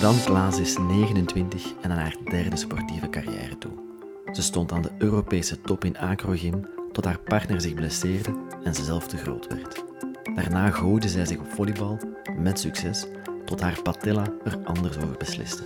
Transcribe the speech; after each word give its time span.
Dan 0.00 0.16
Klaas 0.24 0.58
is 0.58 0.76
29 0.78 1.72
en 1.80 1.90
aan 1.90 1.98
haar 1.98 2.16
derde 2.24 2.56
sportieve 2.56 3.10
carrière 3.10 3.58
toe. 3.58 3.72
Ze 4.32 4.42
stond 4.42 4.72
aan 4.72 4.82
de 4.82 4.90
Europese 4.98 5.60
top 5.60 5.84
in 5.84 5.98
acrogym 5.98 6.66
tot 6.92 7.04
haar 7.04 7.18
partner 7.18 7.60
zich 7.60 7.74
blesseerde 7.74 8.34
en 8.64 8.74
ze 8.74 8.84
zelf 8.84 9.06
te 9.06 9.16
groot 9.16 9.46
werd. 9.46 9.84
Daarna 10.34 10.70
gooide 10.70 11.08
zij 11.08 11.26
zich 11.26 11.38
op 11.38 11.52
volleybal, 11.52 11.98
met 12.36 12.60
succes, 12.60 13.06
tot 13.44 13.60
haar 13.60 13.82
patella 13.82 14.24
er 14.44 14.58
anders 14.64 14.96
over 14.96 15.16
besliste. 15.18 15.62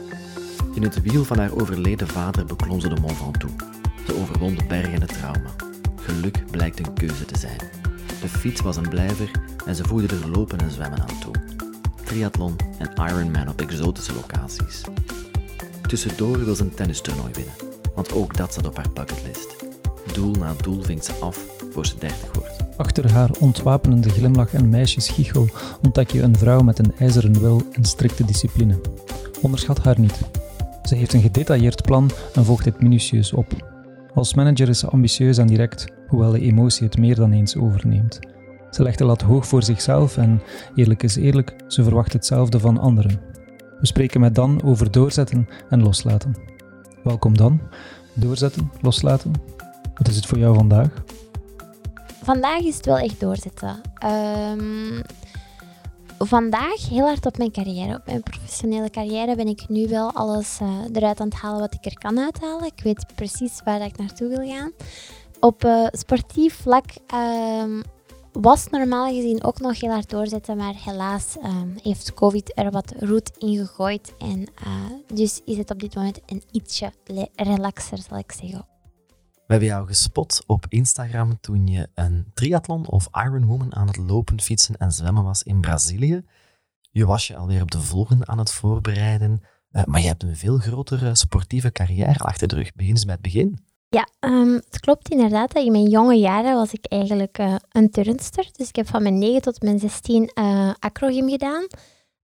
In 0.74 0.82
het 0.82 1.02
wiel 1.02 1.24
van 1.24 1.38
haar 1.38 1.60
overleden 1.60 2.08
vader 2.08 2.44
beklom 2.44 2.80
ze 2.80 2.88
de 2.88 3.00
Mont 3.00 3.16
Ventoux. 3.16 3.64
Ze 4.06 4.14
overwon 4.14 4.54
de 4.54 4.64
bergen 4.64 4.92
en 4.92 5.00
het 5.00 5.18
trauma. 5.18 5.50
Geluk 5.96 6.50
blijkt 6.50 6.78
een 6.78 6.94
keuze 6.94 7.24
te 7.24 7.38
zijn. 7.38 7.58
De 8.20 8.28
fiets 8.28 8.60
was 8.60 8.76
een 8.76 8.88
blijver 8.88 9.30
en 9.66 9.74
ze 9.74 9.84
voegde 9.84 10.16
er 10.16 10.30
lopen 10.30 10.58
en 10.58 10.70
zwemmen 10.70 11.00
aan 11.00 11.20
toe. 11.20 11.57
Triathlon 12.08 12.56
en 12.78 13.08
Ironman 13.08 13.48
op 13.48 13.60
exotische 13.60 14.14
locaties. 14.14 14.82
Tussendoor 15.86 16.44
wil 16.44 16.54
ze 16.54 16.62
een 16.62 16.74
tennistoernooi 16.74 17.32
winnen, 17.32 17.54
want 17.94 18.12
ook 18.12 18.36
dat 18.36 18.52
staat 18.52 18.66
op 18.66 18.76
haar 18.76 18.92
bucketlist. 18.94 19.56
Doel 20.12 20.30
na 20.30 20.54
doel 20.62 20.82
vinkt 20.82 21.04
ze 21.04 21.12
af 21.12 21.46
voor 21.72 21.86
ze 21.86 21.98
30 21.98 22.32
wordt. 22.32 22.76
Achter 22.76 23.12
haar 23.12 23.30
ontwapenende 23.40 24.08
glimlach 24.08 24.54
en 24.54 24.68
meisjesgichel 24.68 25.48
ontdek 25.82 26.10
je 26.10 26.22
een 26.22 26.36
vrouw 26.36 26.60
met 26.60 26.78
een 26.78 26.92
ijzeren 26.98 27.40
wil 27.40 27.62
en 27.72 27.84
strikte 27.84 28.24
discipline. 28.24 28.80
Onderschat 29.42 29.78
haar 29.78 30.00
niet. 30.00 30.20
Ze 30.82 30.94
heeft 30.94 31.12
een 31.12 31.22
gedetailleerd 31.22 31.82
plan 31.82 32.10
en 32.34 32.44
volgt 32.44 32.64
dit 32.64 32.80
minutieus 32.80 33.32
op. 33.32 33.46
Als 34.14 34.34
manager 34.34 34.68
is 34.68 34.78
ze 34.78 34.88
ambitieus 34.88 35.38
en 35.38 35.46
direct, 35.46 35.86
hoewel 36.06 36.30
de 36.30 36.40
emotie 36.40 36.86
het 36.86 36.98
meer 36.98 37.14
dan 37.14 37.32
eens 37.32 37.56
overneemt. 37.56 38.18
Ze 38.70 38.82
legt 38.82 38.98
de 38.98 39.04
lat 39.04 39.22
hoog 39.22 39.46
voor 39.46 39.62
zichzelf 39.62 40.16
en, 40.16 40.42
eerlijk 40.74 41.02
is 41.02 41.16
eerlijk, 41.16 41.54
ze 41.66 41.82
verwacht 41.82 42.12
hetzelfde 42.12 42.60
van 42.60 42.78
anderen. 42.78 43.20
We 43.80 43.86
spreken 43.86 44.20
met 44.20 44.34
Dan 44.34 44.62
over 44.62 44.90
doorzetten 44.90 45.48
en 45.68 45.82
loslaten. 45.82 46.36
Welkom 47.04 47.36
Dan. 47.36 47.60
Doorzetten, 48.12 48.70
loslaten. 48.80 49.32
Wat 49.94 50.08
is 50.08 50.16
het 50.16 50.26
voor 50.26 50.38
jou 50.38 50.54
vandaag? 50.54 50.88
Vandaag 52.22 52.60
is 52.60 52.76
het 52.76 52.86
wel 52.86 52.98
echt 52.98 53.20
doorzetten. 53.20 53.80
Ehm, 53.94 55.02
vandaag 56.18 56.88
heel 56.88 57.06
hard 57.06 57.26
op 57.26 57.38
mijn 57.38 57.52
carrière, 57.52 57.94
op 57.94 58.06
mijn 58.06 58.22
professionele 58.22 58.90
carrière, 58.90 59.36
ben 59.36 59.46
ik 59.46 59.68
nu 59.68 59.88
wel 59.88 60.12
alles 60.12 60.58
uh, 60.62 60.68
eruit 60.92 61.20
aan 61.20 61.28
het 61.28 61.36
halen 61.36 61.60
wat 61.60 61.74
ik 61.74 61.84
er 61.84 61.98
kan 61.98 62.18
uithalen. 62.18 62.66
Ik 62.66 62.82
weet 62.82 63.06
precies 63.14 63.60
waar 63.64 63.80
ik 63.80 63.96
naartoe 63.96 64.28
wil 64.28 64.48
gaan. 64.48 64.72
Op 65.40 65.64
uh, 65.64 65.86
sportief 65.90 66.54
vlak 66.54 66.84
um, 67.14 67.82
was 68.32 68.68
normaal 68.68 69.14
gezien 69.14 69.44
ook 69.44 69.60
nog 69.60 69.80
heel 69.80 69.90
hard 69.90 70.10
doorzetten, 70.10 70.56
maar 70.56 70.74
helaas 70.84 71.36
um, 71.44 71.74
heeft 71.82 72.14
COVID 72.14 72.52
er 72.54 72.70
wat 72.70 72.92
roet 72.98 73.30
in 73.38 73.56
gegooid. 73.56 74.14
En 74.18 74.40
uh, 74.40 74.84
dus 75.14 75.40
is 75.44 75.56
het 75.56 75.70
op 75.70 75.80
dit 75.80 75.94
moment 75.94 76.20
een 76.26 76.42
ietsje 76.50 76.92
relaxer, 77.34 77.98
zal 77.98 78.18
ik 78.18 78.32
zeggen. 78.32 78.66
We 79.48 79.54
hebben 79.54 79.68
jou 79.68 79.86
gespot 79.86 80.42
op 80.46 80.66
Instagram 80.68 81.40
toen 81.40 81.66
je 81.66 81.88
een 81.94 82.30
triathlon 82.34 82.86
of 82.86 83.08
Ironwoman 83.12 83.74
aan 83.74 83.86
het 83.86 83.96
lopen, 83.96 84.40
fietsen 84.40 84.76
en 84.76 84.92
zwemmen 84.92 85.24
was 85.24 85.42
in 85.42 85.60
Brazilië. 85.60 86.22
Je 86.90 87.06
was 87.06 87.26
je 87.26 87.36
alweer 87.36 87.62
op 87.62 87.70
de 87.70 87.80
volgende 87.80 88.26
aan 88.26 88.38
het 88.38 88.52
voorbereiden, 88.52 89.40
uh, 89.70 89.84
maar 89.84 90.00
je 90.00 90.06
hebt 90.06 90.22
een 90.22 90.36
veel 90.36 90.58
grotere 90.58 91.14
sportieve 91.14 91.72
carrière 91.72 92.18
achter 92.18 92.48
de 92.48 92.54
rug. 92.54 92.74
Begin 92.74 92.90
eens 92.90 93.04
bij 93.04 93.14
het 93.14 93.22
begin. 93.22 93.58
Ja, 93.88 94.08
um, 94.20 94.54
het 94.54 94.80
klopt 94.80 95.08
inderdaad. 95.08 95.54
In 95.54 95.72
mijn 95.72 95.88
jonge 95.88 96.14
jaren 96.14 96.54
was 96.54 96.72
ik 96.72 96.86
eigenlijk 96.86 97.38
uh, 97.38 97.54
een 97.70 97.90
turnster. 97.90 98.48
Dus 98.52 98.68
ik 98.68 98.76
heb 98.76 98.88
van 98.88 99.02
mijn 99.02 99.18
9 99.18 99.42
tot 99.42 99.62
mijn 99.62 99.78
16 99.78 100.30
uh, 100.34 100.70
acrogym 100.78 101.28
gedaan. 101.28 101.66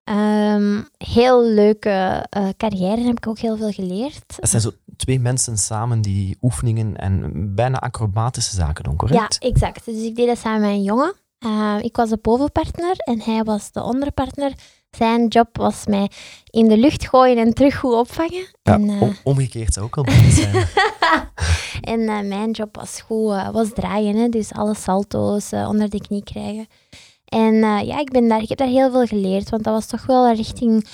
Um, 0.05 0.89
heel 0.97 1.45
leuke 1.45 2.27
uh, 2.37 2.49
carrière, 2.57 3.01
heb 3.01 3.17
ik 3.17 3.27
ook 3.27 3.39
heel 3.39 3.57
veel 3.57 3.71
geleerd. 3.71 4.23
Dat 4.27 4.49
zijn 4.51 4.63
zo 4.63 4.71
twee 4.97 5.21
mensen 5.21 5.59
samen 5.59 6.01
die 6.01 6.37
oefeningen 6.43 6.97
en 6.97 7.55
bijna 7.55 7.79
acrobatische 7.79 8.57
zaken 8.57 8.85
doen, 8.85 8.97
correct? 8.97 9.37
Ja, 9.41 9.49
exact. 9.49 9.85
Dus 9.85 10.03
ik 10.03 10.17
deed 10.17 10.27
dat 10.27 10.39
samen 10.39 10.61
met 10.61 10.71
een 10.71 10.83
jongen. 10.83 11.15
Uh, 11.47 11.77
ik 11.81 11.97
was 11.97 12.09
de 12.09 12.19
bovenpartner 12.23 12.97
en 12.97 13.21
hij 13.21 13.43
was 13.43 13.73
de 13.73 13.83
onderpartner. 13.83 14.53
Zijn 14.97 15.27
job 15.27 15.57
was 15.57 15.87
mij 15.87 16.11
in 16.51 16.69
de 16.69 16.77
lucht 16.77 17.09
gooien 17.09 17.37
en 17.37 17.55
terug 17.55 17.79
goed 17.79 17.95
opvangen. 17.95 18.47
Ja, 18.63 18.73
en, 18.73 18.89
uh, 18.89 19.03
omgekeerd 19.25 19.73
zou 19.73 19.87
ook 19.87 19.97
al 19.97 20.05
beter 20.05 20.31
zijn. 20.31 20.67
en 21.95 22.01
uh, 22.01 22.21
mijn 22.21 22.51
job 22.51 22.77
was 22.77 23.01
goed, 23.01 23.53
was 23.53 23.69
draaien. 23.75 24.17
Hè, 24.17 24.29
dus 24.29 24.53
alle 24.53 24.75
salto's 24.75 25.53
onder 25.53 25.91
de 25.91 26.01
knie 26.01 26.23
krijgen. 26.23 26.67
En 27.25 27.55
ja, 27.87 27.99
ik, 27.99 28.11
ben 28.11 28.29
daar, 28.29 28.43
ik 28.43 28.49
heb 28.49 28.59
daar 28.59 28.69
heel 28.69 28.91
veel 28.91 29.07
geleerd, 29.07 29.51
want 29.51 29.65
dat 29.65 29.75
was 29.75 29.87
toch 29.87 30.07
wel 30.07 30.35
richting 30.35 30.87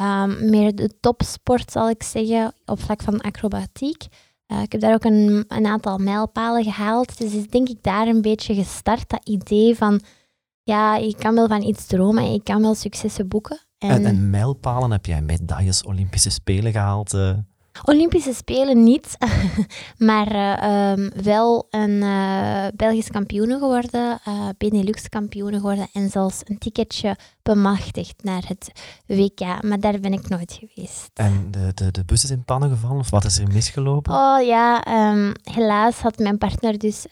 um, 0.00 0.50
meer 0.50 0.74
de 0.74 0.90
topsport, 1.00 1.72
zal 1.72 1.90
ik 1.90 2.02
zeggen, 2.02 2.52
op 2.66 2.80
vlak 2.80 3.02
van 3.02 3.20
acrobatiek. 3.20 4.02
Uh, 4.48 4.62
ik 4.62 4.72
heb 4.72 4.80
daar 4.80 4.94
ook 4.94 5.04
een, 5.04 5.44
een, 5.48 5.66
aantal 5.66 5.98
mijlpalen 5.98 6.64
gehaald. 6.64 7.18
Dus 7.18 7.32
is 7.32 7.48
denk 7.48 7.68
ik 7.68 7.82
daar 7.82 8.06
een 8.06 8.22
beetje 8.22 8.54
gestart, 8.54 9.08
dat 9.08 9.28
idee 9.28 9.76
van, 9.76 10.00
ja, 10.68 10.96
ik 10.96 11.16
kan 11.16 11.34
wel 11.34 11.48
van 11.48 11.62
iets 11.62 11.86
dromen 11.86 12.24
en 12.24 12.32
ik 12.32 12.44
kan 12.44 12.60
wel 12.60 12.74
successen 12.74 13.28
boeken. 13.28 13.66
En, 13.78 13.90
en, 13.90 14.06
en 14.06 14.30
mijlpalen, 14.30 14.90
heb 14.90 15.06
jij 15.06 15.22
medailles, 15.22 15.82
Olympische 15.82 16.30
Spelen 16.30 16.72
gehaald? 16.72 17.14
Uh... 17.14 17.36
Olympische 17.84 18.34
Spelen 18.34 18.82
niet, 18.82 19.16
maar 20.08 20.34
uh, 20.34 20.90
um, 20.90 21.10
wel 21.22 21.66
een 21.70 21.90
uh, 21.90 22.66
Belgisch 22.76 23.10
kampioen 23.10 23.50
geworden, 23.50 24.18
uh, 24.28 24.48
Benelux 24.58 25.08
kampioen 25.08 25.52
geworden 25.52 25.88
en 25.92 26.10
zelfs 26.10 26.40
een 26.44 26.58
ticketje 26.58 27.16
bemachtigd 27.42 28.14
naar 28.22 28.42
het 28.46 28.72
WK. 29.06 29.62
Maar 29.62 29.80
daar 29.80 30.00
ben 30.00 30.12
ik 30.12 30.28
nooit 30.28 30.58
geweest. 30.60 31.10
En 31.14 31.48
de, 31.50 31.70
de, 31.74 31.90
de 31.90 32.04
bus 32.04 32.24
is 32.24 32.30
in 32.30 32.44
pannen 32.44 32.70
gevallen 32.70 32.98
of 32.98 33.10
wat 33.10 33.24
is 33.24 33.38
er 33.38 33.52
misgelopen? 33.52 34.12
Oh 34.12 34.42
ja, 34.42 34.84
um, 35.12 35.32
helaas 35.42 36.00
had 36.00 36.18
mijn 36.18 36.38
partner 36.38 36.78
dus 36.78 37.06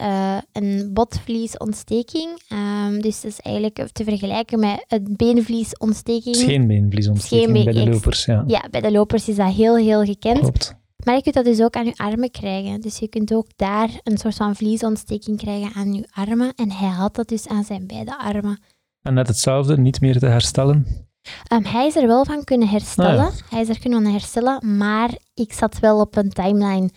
een 0.52 0.90
botvliesontsteking. 0.92 2.42
Um, 2.48 3.00
dus 3.00 3.20
dat 3.20 3.30
is 3.30 3.40
eigenlijk 3.40 3.88
te 3.92 4.04
vergelijken 4.04 4.58
met 4.58 4.84
het 4.88 5.16
beenvliesontsteking. 5.16 6.36
Geen 6.36 6.66
beenvliesontsteking 6.66 7.44
Geen 7.44 7.52
been 7.52 7.74
bij 7.74 7.84
de 7.84 7.90
lopers, 7.90 8.24
ja. 8.24 8.44
Ja, 8.46 8.64
bij 8.70 8.80
de 8.80 8.90
lopers 8.90 9.28
is 9.28 9.36
dat 9.36 9.52
heel, 9.52 9.76
heel 9.76 10.04
gekend. 10.04 10.38
Klopt. 10.38 10.55
Maar 11.04 11.14
je 11.14 11.22
kunt 11.22 11.34
dat 11.34 11.44
dus 11.44 11.60
ook 11.60 11.76
aan 11.76 11.84
je 11.84 11.96
armen 11.96 12.30
krijgen. 12.30 12.80
Dus 12.80 12.98
je 12.98 13.08
kunt 13.08 13.32
ook 13.32 13.46
daar 13.56 13.88
een 14.02 14.18
soort 14.18 14.34
van 14.34 14.56
vliesontsteking 14.56 15.38
krijgen 15.38 15.72
aan 15.74 15.94
je 15.94 16.08
armen. 16.10 16.52
En 16.54 16.70
hij 16.70 16.88
had 16.88 17.14
dat 17.14 17.28
dus 17.28 17.48
aan 17.48 17.64
zijn 17.64 17.86
beide 17.86 18.18
armen. 18.18 18.58
En 19.02 19.14
net 19.14 19.26
hetzelfde, 19.26 19.78
niet 19.78 20.00
meer 20.00 20.18
te 20.18 20.26
herstellen? 20.26 21.06
Um, 21.52 21.64
hij 21.64 21.86
is 21.86 21.96
er 21.96 22.06
wel 22.06 22.24
van 22.24 22.44
kunnen 22.44 22.68
herstellen. 22.68 23.26
Ah, 23.26 23.34
ja. 23.36 23.44
Hij 23.50 23.60
is 23.60 23.68
er 23.68 23.78
kunnen 23.78 24.06
herstellen, 24.12 24.76
maar 24.76 25.10
ik 25.34 25.52
zat 25.52 25.78
wel 25.78 26.00
op 26.00 26.16
een 26.16 26.30
timeline. 26.30 26.90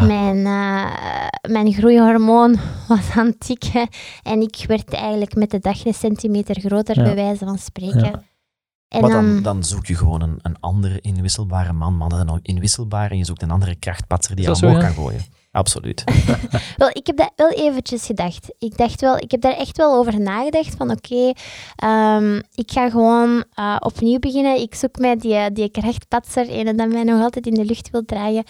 Mijn, 0.00 0.36
uh, 0.36 0.92
mijn 1.48 1.72
groeihormoon 1.72 2.56
was 2.88 3.10
aan 3.10 3.26
het 3.26 3.40
tikken 3.40 3.88
en 4.22 4.40
ik 4.40 4.64
werd 4.66 4.92
eigenlijk 4.92 5.34
met 5.34 5.50
de 5.50 5.58
dag 5.58 5.84
een 5.84 5.94
centimeter 5.94 6.60
groter, 6.60 6.96
ja. 6.96 7.02
bij 7.02 7.14
wijze 7.14 7.44
van 7.44 7.58
spreken. 7.58 8.04
Ja. 8.04 8.22
En 8.92 9.00
maar 9.00 9.10
dan, 9.10 9.32
dan, 9.32 9.42
dan, 9.42 9.64
zoek 9.64 9.86
je 9.86 9.94
gewoon 9.94 10.22
een, 10.22 10.38
een 10.42 10.56
andere 10.60 11.00
inwisselbare 11.00 11.72
man. 11.72 11.96
Mannen 11.96 12.18
zijn 12.18 12.30
ook 12.30 12.42
inwisselbaar 12.42 13.10
en 13.10 13.18
je 13.18 13.24
zoekt 13.24 13.42
een 13.42 13.50
andere 13.50 13.74
krachtpatser 13.74 14.36
die 14.36 14.44
je 14.44 14.54
omhoog 14.54 14.80
kan 14.80 14.92
gooien. 14.92 15.20
Absoluut. 15.50 16.04
wel, 16.76 16.88
ik 16.88 17.06
heb 17.06 17.16
dat 17.16 17.32
wel 17.36 17.50
eventjes 17.50 18.06
gedacht. 18.06 18.54
Ik 18.58 18.76
dacht 18.76 19.00
wel, 19.00 19.16
ik 19.16 19.30
heb 19.30 19.40
daar 19.40 19.56
echt 19.56 19.76
wel 19.76 19.94
over 19.94 20.20
nagedacht 20.20 20.74
van 20.74 20.90
oké, 20.90 21.14
okay, 21.14 22.16
um, 22.16 22.42
ik 22.54 22.70
ga 22.70 22.90
gewoon 22.90 23.44
uh, 23.58 23.76
opnieuw 23.78 24.18
beginnen. 24.18 24.60
Ik 24.60 24.74
zoek 24.74 24.98
mij 24.98 25.16
die, 25.16 25.52
die 25.52 25.70
krachtpatser, 25.70 26.50
en 26.50 26.76
dat 26.76 26.88
mij 26.88 27.02
nog 27.02 27.22
altijd 27.22 27.46
in 27.46 27.54
de 27.54 27.64
lucht 27.64 27.90
wil 27.90 28.04
draaien. 28.04 28.44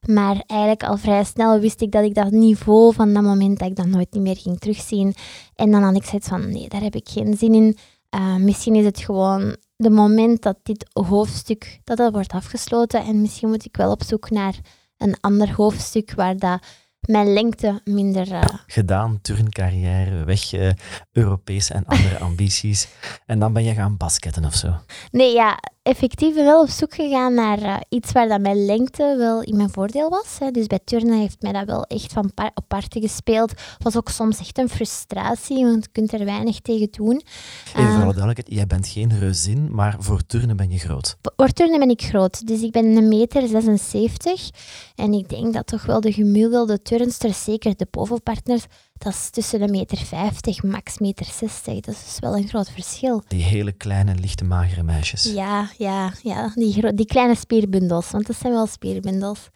Maar 0.00 0.42
eigenlijk 0.46 0.82
al 0.82 0.96
vrij 0.96 1.24
snel 1.24 1.60
wist 1.60 1.80
ik 1.80 1.92
dat 1.92 2.04
ik 2.04 2.14
dat 2.14 2.30
niveau 2.30 2.94
van 2.94 3.14
dat 3.14 3.22
moment 3.22 3.58
dat 3.58 3.68
ik 3.68 3.76
dat 3.76 3.86
nooit 3.86 4.14
meer 4.14 4.36
ging 4.36 4.58
terugzien. 4.58 5.14
En 5.54 5.70
dan 5.70 5.82
had 5.82 5.96
ik 5.96 6.04
zoiets 6.04 6.28
van 6.28 6.50
nee, 6.50 6.68
daar 6.68 6.82
heb 6.82 6.94
ik 6.94 7.08
geen 7.08 7.36
zin 7.36 7.54
in. 7.54 7.76
Uh, 8.14 8.36
misschien 8.36 8.74
is 8.74 8.84
het 8.84 8.98
gewoon 8.98 9.56
de 9.80 9.90
moment 9.90 10.42
dat 10.42 10.58
dit 10.62 10.90
hoofdstuk 10.92 11.80
dat 11.84 11.96
dat 11.96 12.12
wordt 12.12 12.32
afgesloten 12.32 13.04
en 13.04 13.20
misschien 13.20 13.48
moet 13.48 13.64
ik 13.64 13.76
wel 13.76 13.90
op 13.90 14.02
zoek 14.02 14.30
naar 14.30 14.54
een 14.96 15.16
ander 15.20 15.54
hoofdstuk 15.54 16.12
waar 16.14 16.36
dat 16.36 16.62
mijn 17.00 17.32
lengte 17.32 17.80
minder... 17.84 18.28
Uh... 18.32 18.42
Gedaan, 18.66 19.18
turncarrière, 19.20 20.24
weg 20.24 20.52
uh, 20.52 20.70
Europese 21.12 21.74
en 21.74 21.84
andere 21.86 22.18
ambities. 22.18 22.88
En 23.26 23.38
dan 23.38 23.52
ben 23.52 23.64
je 23.64 23.74
gaan 23.74 23.96
basketten 23.96 24.44
of 24.44 24.54
zo? 24.54 24.74
Nee, 25.10 25.34
ja, 25.34 25.58
effectief 25.82 26.34
wel 26.34 26.62
op 26.62 26.68
zoek 26.68 26.94
gegaan 26.94 27.34
naar 27.34 27.62
uh, 27.62 27.76
iets 27.88 28.12
waar 28.12 28.28
dat 28.28 28.40
mijn 28.40 28.64
lengte 28.64 29.14
wel 29.18 29.42
in 29.42 29.56
mijn 29.56 29.70
voordeel 29.70 30.08
was. 30.08 30.38
Hè. 30.38 30.50
Dus 30.50 30.66
bij 30.66 30.80
turnen 30.84 31.18
heeft 31.18 31.42
mij 31.42 31.52
dat 31.52 31.66
wel 31.66 31.84
echt 31.84 32.12
van 32.12 32.32
op 32.54 32.64
parten 32.68 33.00
gespeeld. 33.00 33.52
was 33.78 33.96
ook 33.96 34.08
soms 34.08 34.38
echt 34.38 34.58
een 34.58 34.68
frustratie, 34.68 35.64
want 35.64 35.84
je 35.84 35.90
kunt 35.92 36.12
er 36.12 36.24
weinig 36.24 36.60
tegen 36.60 36.88
doen. 36.90 37.22
Even 37.66 37.92
voor 37.92 38.12
de 38.12 38.20
duidelijkheid, 38.20 38.50
jij 38.50 38.66
bent 38.66 38.88
geen 38.88 39.18
reuzin, 39.18 39.74
maar 39.74 39.96
voor 39.98 40.26
turnen 40.26 40.56
ben 40.56 40.70
je 40.70 40.78
groot. 40.78 41.16
Voor 41.36 41.52
turnen 41.52 41.78
ben 41.78 41.90
ik 41.90 42.02
groot. 42.02 42.46
Dus 42.46 42.62
ik 42.62 42.72
ben 42.72 42.84
een 42.84 43.08
meter 43.08 43.48
76. 43.48 44.50
En 44.94 45.12
ik 45.12 45.28
denk 45.28 45.52
dat 45.52 45.66
toch 45.66 45.86
wel 45.86 46.00
de 46.00 46.12
gemiddelde 46.12 46.82
turnsters, 46.82 47.44
zeker 47.44 47.76
de 47.76 47.86
bovenpartners, 47.90 48.64
dat 49.04 49.12
is 49.12 49.30
tussen 49.30 49.62
een 49.62 49.70
meter 49.70 49.98
50, 49.98 50.62
max 50.62 50.98
meter 50.98 51.26
60. 51.26 51.80
Dat 51.80 51.94
is 51.94 52.04
dus 52.04 52.18
wel 52.18 52.36
een 52.36 52.48
groot 52.48 52.70
verschil. 52.70 53.22
Die 53.28 53.42
hele 53.42 53.72
kleine, 53.72 54.14
lichte, 54.14 54.44
magere 54.44 54.82
meisjes. 54.82 55.24
Ja, 55.24 55.70
ja, 55.78 56.12
ja. 56.22 56.52
Die, 56.54 56.94
die 56.94 57.06
kleine 57.06 57.34
spierbundels, 57.34 58.10
want 58.10 58.26
dat 58.26 58.36
zijn 58.36 58.52
wel 58.52 58.66
spierbundels. 58.66 59.48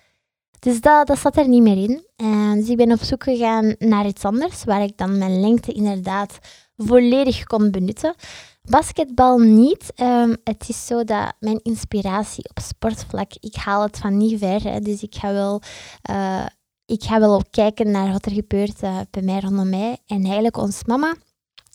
Dus 0.59 0.81
dat, 0.81 1.07
dat 1.07 1.19
zat 1.19 1.37
er 1.37 1.49
niet 1.49 1.63
meer 1.63 1.77
in. 1.77 2.07
En 2.17 2.55
dus 2.55 2.69
ik 2.69 2.77
ben 2.77 2.93
op 2.93 3.03
zoek 3.03 3.23
gegaan 3.23 3.75
naar 3.79 4.07
iets 4.07 4.25
anders, 4.25 4.65
waar 4.65 4.83
ik 4.83 4.97
dan 4.97 5.19
mijn 5.19 5.41
lengte 5.41 5.73
inderdaad 5.73 6.39
volledig 6.77 7.45
kon 7.45 7.71
benutten. 7.71 8.15
Basketbal 8.63 9.39
niet. 9.39 9.93
Ehm, 9.95 10.35
het 10.45 10.69
is 10.69 10.87
zo 10.87 11.05
dat 11.05 11.33
mijn 11.41 11.61
inspiratie 11.63 12.49
op 12.49 12.59
sportvlak, 12.63 13.33
ik 13.41 13.55
haal 13.55 13.83
het 13.83 13.99
van 13.99 14.17
niet 14.17 14.39
ver. 14.39 14.63
Hè, 14.63 14.81
dus 14.81 15.03
ik 15.03 15.15
ga 15.15 15.33
wel, 15.33 15.63
eh, 16.03 16.47
ik 16.87 17.03
ga 17.03 17.21
wel 17.21 17.43
kijken 17.51 17.91
naar 17.91 18.13
wat 18.13 18.27
er 18.27 18.33
gebeurt 18.33 18.83
eh, 18.83 18.99
bij 19.11 19.23
mij 19.23 19.41
rondom 19.41 19.69
mij. 19.69 19.99
En 20.07 20.25
eigenlijk 20.25 20.57
ons 20.57 20.85
mama 20.85 21.15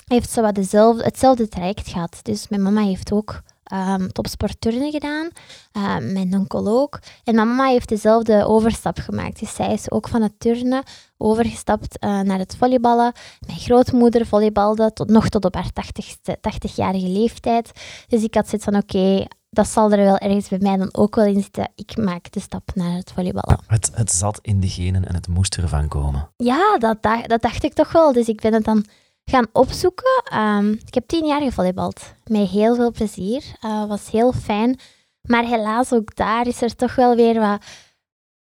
heeft 0.08 0.30
zo 0.30 0.42
wat 0.42 0.56
dezelfde, 0.56 1.04
hetzelfde 1.04 1.48
traject 1.48 1.88
gehad. 1.88 2.20
Dus 2.24 2.48
mijn 2.48 2.62
mama 2.62 2.82
heeft 2.82 3.12
ook 3.12 3.42
ehm 3.64 4.08
topsportturnen 4.08 4.92
gedaan, 4.92 5.30
eh, 5.72 5.98
mijn 5.98 6.34
onkel 6.34 6.68
ook. 6.68 7.00
En 7.24 7.36
mijn 7.36 7.48
mama 7.48 7.70
heeft 7.70 7.90
dezelfde 7.90 8.46
overstap 8.46 8.98
gemaakt. 8.98 9.40
Dus 9.40 9.56
zij 9.56 9.74
is 9.74 9.92
ook 9.92 10.08
van 10.08 10.22
het 10.22 10.40
turnen 10.40 10.84
overgestapt 11.18 12.00
eh, 12.00 12.20
naar 12.20 12.40
het 12.40 12.56
volleyballen. 12.56 13.14
Mijn 13.48 13.60
grootmoeder 13.60 14.26
volleybalde 14.26 14.94
tot, 14.94 15.10
nog 15.10 15.30
tot 15.30 15.46
op 15.46 15.54
haar 15.54 15.72
80ste 15.74 16.34
80-jarige 16.40 17.08
leeftijd. 17.08 17.72
Dus 18.08 18.24
ik 18.24 18.34
had 18.34 18.48
zoiets 18.48 18.66
van, 18.66 18.76
oké, 18.76 19.26
dat 19.50 19.68
zal 19.68 19.92
er 19.92 19.98
wel 19.98 20.18
ergens 20.18 20.48
bij 20.48 20.60
mij 20.62 20.78
dan 20.78 20.90
ook 20.92 21.16
wel 21.16 21.26
in 21.26 21.42
zitten. 21.42 21.72
Ik 21.76 21.98
maak 21.98 22.32
de 22.32 22.40
stap 22.40 22.72
naar 22.74 22.92
het 22.96 23.12
volleyballen. 23.16 23.60
Het, 23.68 23.92
het 23.94 24.12
zat 24.12 24.40
in 24.42 24.60
de 24.60 24.68
genen 24.70 25.08
en 25.08 25.14
het 25.16 25.28
moest 25.28 25.56
ervan 25.58 25.88
komen. 25.88 26.30
Ja, 26.38 26.78
dat, 26.78 27.02
dacht- 27.02 27.30
dat 27.30 27.42
dacht 27.42 27.64
ik 27.64 27.74
toch 27.74 27.92
wel. 27.92 28.14
Dus 28.14 28.28
ik 28.28 28.42
ben 28.42 28.54
het 28.54 28.64
dan 28.64 28.86
gaan 29.26 29.48
opzoeken. 29.54 30.22
Ehm, 30.24 30.72
ik 30.72 30.94
heb 30.94 31.08
tien 31.08 31.26
jaar 31.26 31.42
gevolleybald. 31.42 32.14
Met 32.26 32.48
heel 32.50 32.76
veel 32.76 32.92
plezier. 32.92 33.44
Eh 33.62 33.86
was 33.86 34.12
heel 34.12 34.32
fijn. 34.34 34.80
Maar 35.22 35.44
helaas, 35.46 35.94
ook 35.94 36.16
daar 36.16 36.48
is 36.48 36.62
er 36.62 36.76
toch 36.76 36.96
wel 36.96 37.16
weer 37.16 37.40
wat 37.40 37.64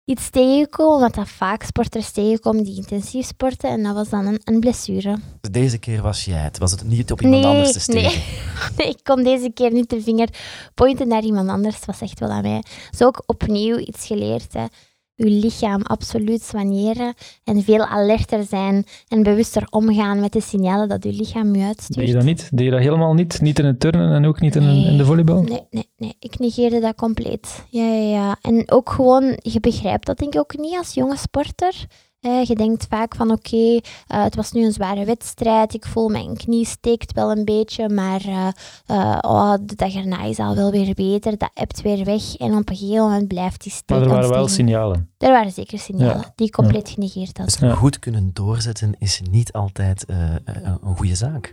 iets 0.08 0.30
tegengekomen. 0.30 1.00
Wat 1.00 1.14
dat 1.14 1.28
vaak 1.28 1.62
sporters 1.62 2.10
tegenkomen 2.10 2.64
die 2.64 2.76
intensief 2.76 3.26
sporten. 3.26 3.70
En 3.70 3.82
dat 3.82 3.94
was 3.94 4.08
dan 4.08 4.26
een, 4.26 4.40
een 4.44 4.60
blessure. 4.60 5.18
Deze 5.50 5.78
keer 5.78 6.02
was 6.02 6.24
jij 6.24 6.42
het. 6.42 6.58
Was 6.58 6.70
het 6.70 6.84
niet 6.84 7.12
op 7.12 7.22
iemand 7.22 7.44
anders 7.44 7.72
te 7.72 7.80
steken? 7.80 8.02
nee. 8.02 8.22
nee, 8.76 8.88
ik 8.88 8.98
kon 9.02 9.22
deze 9.22 9.50
keer 9.54 9.72
niet 9.72 9.90
de 9.90 10.02
vinger 10.02 10.28
pointen 10.74 11.08
naar 11.08 11.22
iemand 11.22 11.48
anders. 11.48 11.76
Het 11.76 11.86
was 11.86 12.00
echt 12.00 12.20
wel 12.20 12.30
aan 12.30 12.42
mij. 12.42 12.62
Dus 12.90 13.02
ook 13.02 13.22
opnieuw 13.26 13.78
iets 13.78 14.06
geleerd. 14.06 14.52
Hè. 14.52 14.64
Uw 15.18 15.28
lichaam 15.40 15.82
absoluut 15.82 16.42
soigneren 16.42 17.14
en 17.44 17.62
veel 17.62 17.84
alerter 17.86 18.44
zijn 18.44 18.86
en 19.08 19.22
bewuster 19.22 19.66
omgaan 19.70 20.20
met 20.20 20.32
de 20.32 20.40
signalen 20.40 20.88
dat 20.88 21.04
uw 21.04 21.10
lichaam 21.10 21.54
u 21.54 21.60
uitstuurt. 21.60 21.98
Deed 21.98 22.08
je 22.08 22.14
dat 22.14 22.24
niet? 22.24 22.48
Deed 22.52 22.64
je 22.64 22.70
dat 22.70 22.80
helemaal 22.80 23.14
niet? 23.14 23.40
Niet 23.40 23.58
in 23.58 23.64
het 23.64 23.80
turnen 23.80 24.12
en 24.14 24.26
ook 24.26 24.40
niet 24.40 24.56
in, 24.56 24.62
Nee. 24.62 24.84
in 24.86 24.96
de 24.96 25.04
volleybal? 25.04 25.42
Nee, 25.42 25.66
nee, 25.70 25.88
nee, 25.96 26.16
ik 26.18 26.38
negeerde 26.38 26.80
dat 26.80 26.94
compleet. 26.94 27.64
Ja, 27.70 27.84
ja, 27.84 28.10
ja. 28.10 28.36
En 28.40 28.70
ook 28.70 28.90
gewoon, 28.90 29.38
je 29.42 29.60
begrijpt 29.60 30.06
dat 30.06 30.18
denk 30.18 30.34
ik 30.34 30.40
ook 30.40 30.56
niet 30.58 30.76
als 30.76 30.94
jonge 30.94 31.16
sporter. 31.16 31.74
Eh, 32.20 32.44
je 32.44 32.54
denkt 32.54 32.86
vaak 32.88 33.14
van 33.14 33.30
oké, 33.30 33.56
eh, 34.06 34.22
het 34.22 34.34
was 34.34 34.52
nu 34.52 34.64
een 34.64 34.72
zware 34.72 35.04
wedstrijd, 35.04 35.74
ik 35.74 35.86
voel 35.86 36.08
mijn 36.08 36.36
knie 36.36 36.66
steekt 36.66 37.12
wel 37.12 37.30
een 37.30 37.44
beetje, 37.44 37.88
maar 37.88 38.20
eh, 38.24 38.48
eh, 38.86 39.18
oh, 39.20 39.54
de 39.62 39.74
dag 39.74 39.94
erna 39.94 40.22
is 40.24 40.38
al 40.38 40.54
wel 40.54 40.70
weer 40.70 40.94
beter, 40.94 41.38
dat 41.38 41.50
ebt 41.54 41.82
weer 41.82 42.04
weg 42.04 42.36
en 42.36 42.56
op 42.56 42.68
een 42.70 42.76
gegeven 42.76 43.02
moment 43.02 43.28
blijft 43.28 43.62
die 43.62 43.72
steek 43.72 43.96
Maar 43.98 44.06
er 44.06 44.12
waren 44.12 44.30
wel 44.30 44.48
signalen. 44.48 45.10
Er 45.18 45.30
waren 45.30 45.52
zeker 45.52 45.78
signalen 45.78 46.16
Ja. 46.16 46.32
die 46.34 46.46
ik 46.46 46.52
compleet 46.52 46.88
genegeerd 46.88 47.36
had. 47.38 47.46
Dus 47.46 47.58
Ja. 47.58 47.74
goed 47.74 47.98
kunnen 47.98 48.30
doorzetten 48.32 48.94
is 48.98 49.20
niet 49.30 49.52
altijd 49.52 50.04
een 50.44 50.96
goede 50.96 51.14
zaak. 51.14 51.50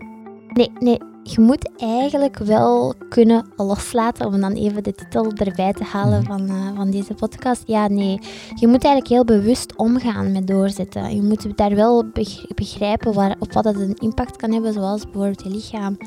Nee, 0.55 0.71
nee, 0.79 0.97
je 1.23 1.39
moet 1.41 1.69
eigenlijk 1.81 2.37
wel 2.37 2.93
kunnen 3.09 3.45
loslaten, 3.55 4.25
om 4.27 4.41
dan 4.41 4.51
even 4.53 4.83
de 4.83 4.93
titel 4.93 5.31
erbij 5.33 5.73
te 5.73 5.83
halen 5.83 6.19
Mhm. 6.21 6.27
van, 6.31 6.49
eh, 6.49 6.75
van 6.75 6.91
deze 6.91 7.13
podcast. 7.13 7.63
Ja, 7.65 7.87
nee, 7.87 8.19
je 8.55 8.67
moet 8.67 8.83
eigenlijk 8.83 9.07
heel 9.07 9.25
bewust 9.39 9.75
omgaan 9.75 10.31
met 10.31 10.47
doorzetten. 10.47 11.15
Je 11.15 11.21
moet 11.21 11.57
daar 11.57 11.75
wel 11.75 12.05
beg- 12.13 12.47
begrijpen 12.55 13.13
waar, 13.13 13.35
op 13.39 13.53
wat 13.53 13.63
het 13.63 13.79
een 13.79 13.95
impact 13.95 14.35
kan 14.35 14.51
hebben, 14.51 14.73
zoals 14.73 15.03
bijvoorbeeld 15.03 15.43
je 15.43 15.49
lichaam. 15.49 15.97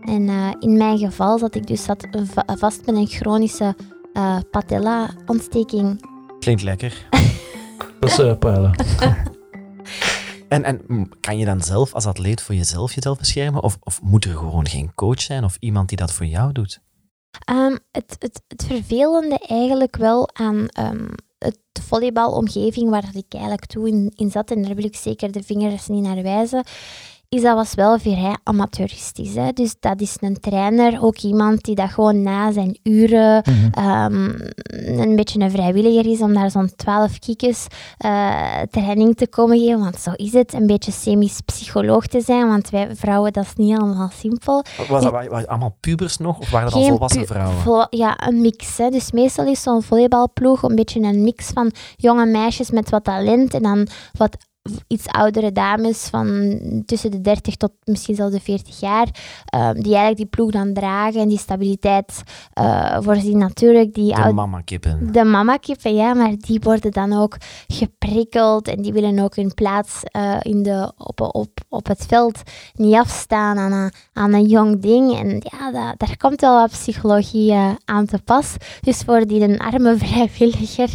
En 0.00 0.28
eh, 0.28 0.50
in 0.58 0.76
mijn 0.76 0.98
geval 0.98 1.38
zat 1.38 1.54
ik 1.54 1.66
dus 1.66 1.82
zat 1.84 2.06
va- 2.24 2.56
vast 2.56 2.86
met 2.86 2.94
een 2.96 3.06
chronische 3.06 3.74
eh, 4.12 4.36
patella-ontsteking. 4.50 6.04
Klinkt 6.38 6.62
lekker. 6.62 7.06
Dat 8.00 8.10
is 8.10 8.18
uh, 8.18 8.38
pijlen. 8.38 8.70
En, 10.48 10.64
en 10.64 11.08
kan 11.20 11.38
je 11.38 11.44
dan 11.44 11.62
zelf 11.62 11.94
als 11.94 12.06
atleet 12.06 12.42
voor 12.42 12.54
jezelf 12.54 12.94
jezelf 12.94 13.18
beschermen? 13.18 13.62
Of, 13.62 13.78
of 13.82 14.02
moet 14.02 14.24
er 14.24 14.36
gewoon 14.36 14.68
geen 14.68 14.94
coach 14.94 15.20
zijn 15.20 15.44
of 15.44 15.56
iemand 15.60 15.88
die 15.88 15.98
dat 15.98 16.12
voor 16.12 16.26
jou 16.26 16.52
doet? 16.52 16.80
Ehm, 17.44 17.76
het, 17.90 18.16
het, 18.18 18.42
het 18.48 18.64
vervelende 18.64 19.38
eigenlijk 19.38 19.96
wel 19.96 20.28
aan 20.32 20.68
ehm, 20.68 21.08
het 21.38 21.58
volleybalomgeving 21.86 22.90
waar 22.90 23.10
ik 23.12 23.32
eigenlijk 23.32 23.66
toen 23.66 23.86
in, 23.86 24.12
in 24.14 24.30
zat, 24.30 24.50
en 24.50 24.62
daar 24.62 24.74
wil 24.74 24.84
ik 24.84 24.96
zeker 24.96 25.32
de 25.32 25.42
vingers 25.42 25.86
niet 25.86 26.02
naar 26.02 26.22
wijzen, 26.22 26.64
is 27.28 27.42
dat 27.42 27.54
was 27.54 27.74
wel 27.74 27.98
vrij 27.98 28.36
amateuristisch. 28.42 29.34
Hè? 29.34 29.52
Dus 29.52 29.74
dat 29.80 30.00
is 30.00 30.16
een 30.20 30.40
trainer, 30.40 31.02
ook 31.02 31.16
iemand 31.18 31.62
die 31.62 31.74
dat 31.74 31.90
gewoon 31.90 32.22
na 32.22 32.52
zijn 32.52 32.78
uren 32.82 33.42
Mhm. 33.46 33.68
ehm, 33.86 34.30
een 35.00 35.16
beetje 35.16 35.40
een 35.40 35.50
vrijwilliger 35.50 36.06
is 36.12 36.20
om 36.20 36.34
daar 36.34 36.50
zo'n 36.50 36.70
twaalf 36.76 37.18
kiekjes 37.18 37.66
eh, 37.98 38.60
training 38.70 39.16
te 39.16 39.28
komen 39.28 39.58
geven. 39.58 39.78
Want 39.80 39.96
zo 40.00 40.10
is 40.16 40.32
het, 40.32 40.52
een 40.52 40.66
beetje 40.66 40.92
semi-psycholoog 40.92 42.06
te 42.06 42.20
zijn, 42.20 42.48
want 42.48 42.70
wij 42.70 42.88
vrouwen, 42.96 43.32
dat 43.32 43.44
is 43.44 43.52
niet 43.54 43.78
allemaal 43.78 44.10
simpel. 44.18 44.64
Was 44.88 45.02
dat 45.02 45.12
waren- 45.12 45.46
allemaal 45.48 45.76
pubers 45.80 46.16
nog 46.18 46.38
of 46.38 46.50
waren 46.50 46.70
dat 46.70 46.80
al 46.80 46.86
volwassen 46.88 47.26
vrouwen? 47.26 47.56
vol- 47.56 47.86
ja, 47.90 48.26
een 48.28 48.40
mix. 48.40 48.76
Hè. 48.78 48.88
Dus 48.90 49.12
meestal 49.12 49.46
is 49.46 49.62
zo'n 49.62 49.82
volleybalploeg 49.82 50.62
een 50.62 50.74
beetje 50.74 51.00
een 51.00 51.22
mix 51.22 51.50
van 51.54 51.72
jonge 51.96 52.26
meisjes 52.26 52.70
met 52.70 52.90
wat 52.90 53.04
talent 53.04 53.54
en 53.54 53.62
dan 53.62 53.86
wat 54.18 54.36
iets 54.86 55.06
oudere 55.06 55.52
dames 55.52 56.08
van 56.10 56.58
tussen 56.86 57.10
de 57.10 57.20
30 57.20 57.56
tot 57.56 57.72
misschien 57.84 58.14
zelfs 58.14 58.32
de 58.32 58.40
40 58.40 58.80
jaar, 58.80 59.08
ehm, 59.44 59.74
die 59.74 59.84
eigenlijk 59.84 60.16
die 60.16 60.26
ploeg 60.26 60.50
dan 60.50 60.72
dragen 60.72 61.20
en 61.20 61.28
die 61.28 61.38
stabiliteit 61.38 62.22
eh, 62.52 62.96
voorzien 63.00 63.38
natuurlijk. 63.38 63.94
Die 63.94 64.14
De 64.14 64.32
mama-kippen. 64.32 65.12
de 65.12 65.24
mamakippen, 65.24 65.94
ja, 65.94 66.14
maar 66.14 66.34
die 66.38 66.60
worden 66.62 66.90
dan 66.90 67.12
ook 67.12 67.36
geprikkeld 67.66 68.68
en 68.68 68.82
die 68.82 68.92
willen 68.92 69.18
ook 69.18 69.36
hun 69.36 69.54
plaats 69.54 70.02
eh, 70.02 70.36
in 70.42 70.62
de, 70.62 70.92
op, 70.96 71.20
op, 71.20 71.50
op 71.68 71.86
het 71.86 72.04
veld 72.08 72.42
niet 72.74 72.94
afstaan 72.94 73.58
aan 73.58 73.72
een, 73.72 73.92
aan 74.12 74.32
een 74.32 74.46
jong 74.46 74.80
ding. 74.80 75.18
En 75.18 75.28
ja, 75.28 75.70
dat, 75.72 75.98
daar 75.98 76.16
komt 76.16 76.40
wel 76.40 76.60
wat 76.60 76.70
psychologie 76.70 77.52
eh, 77.52 77.70
aan 77.84 78.06
te 78.06 78.18
pas. 78.24 78.56
Dus 78.80 78.98
voor 78.98 79.26
die 79.26 79.42
een 79.42 79.58
arme 79.58 79.96
vrijwilliger, 80.04 80.94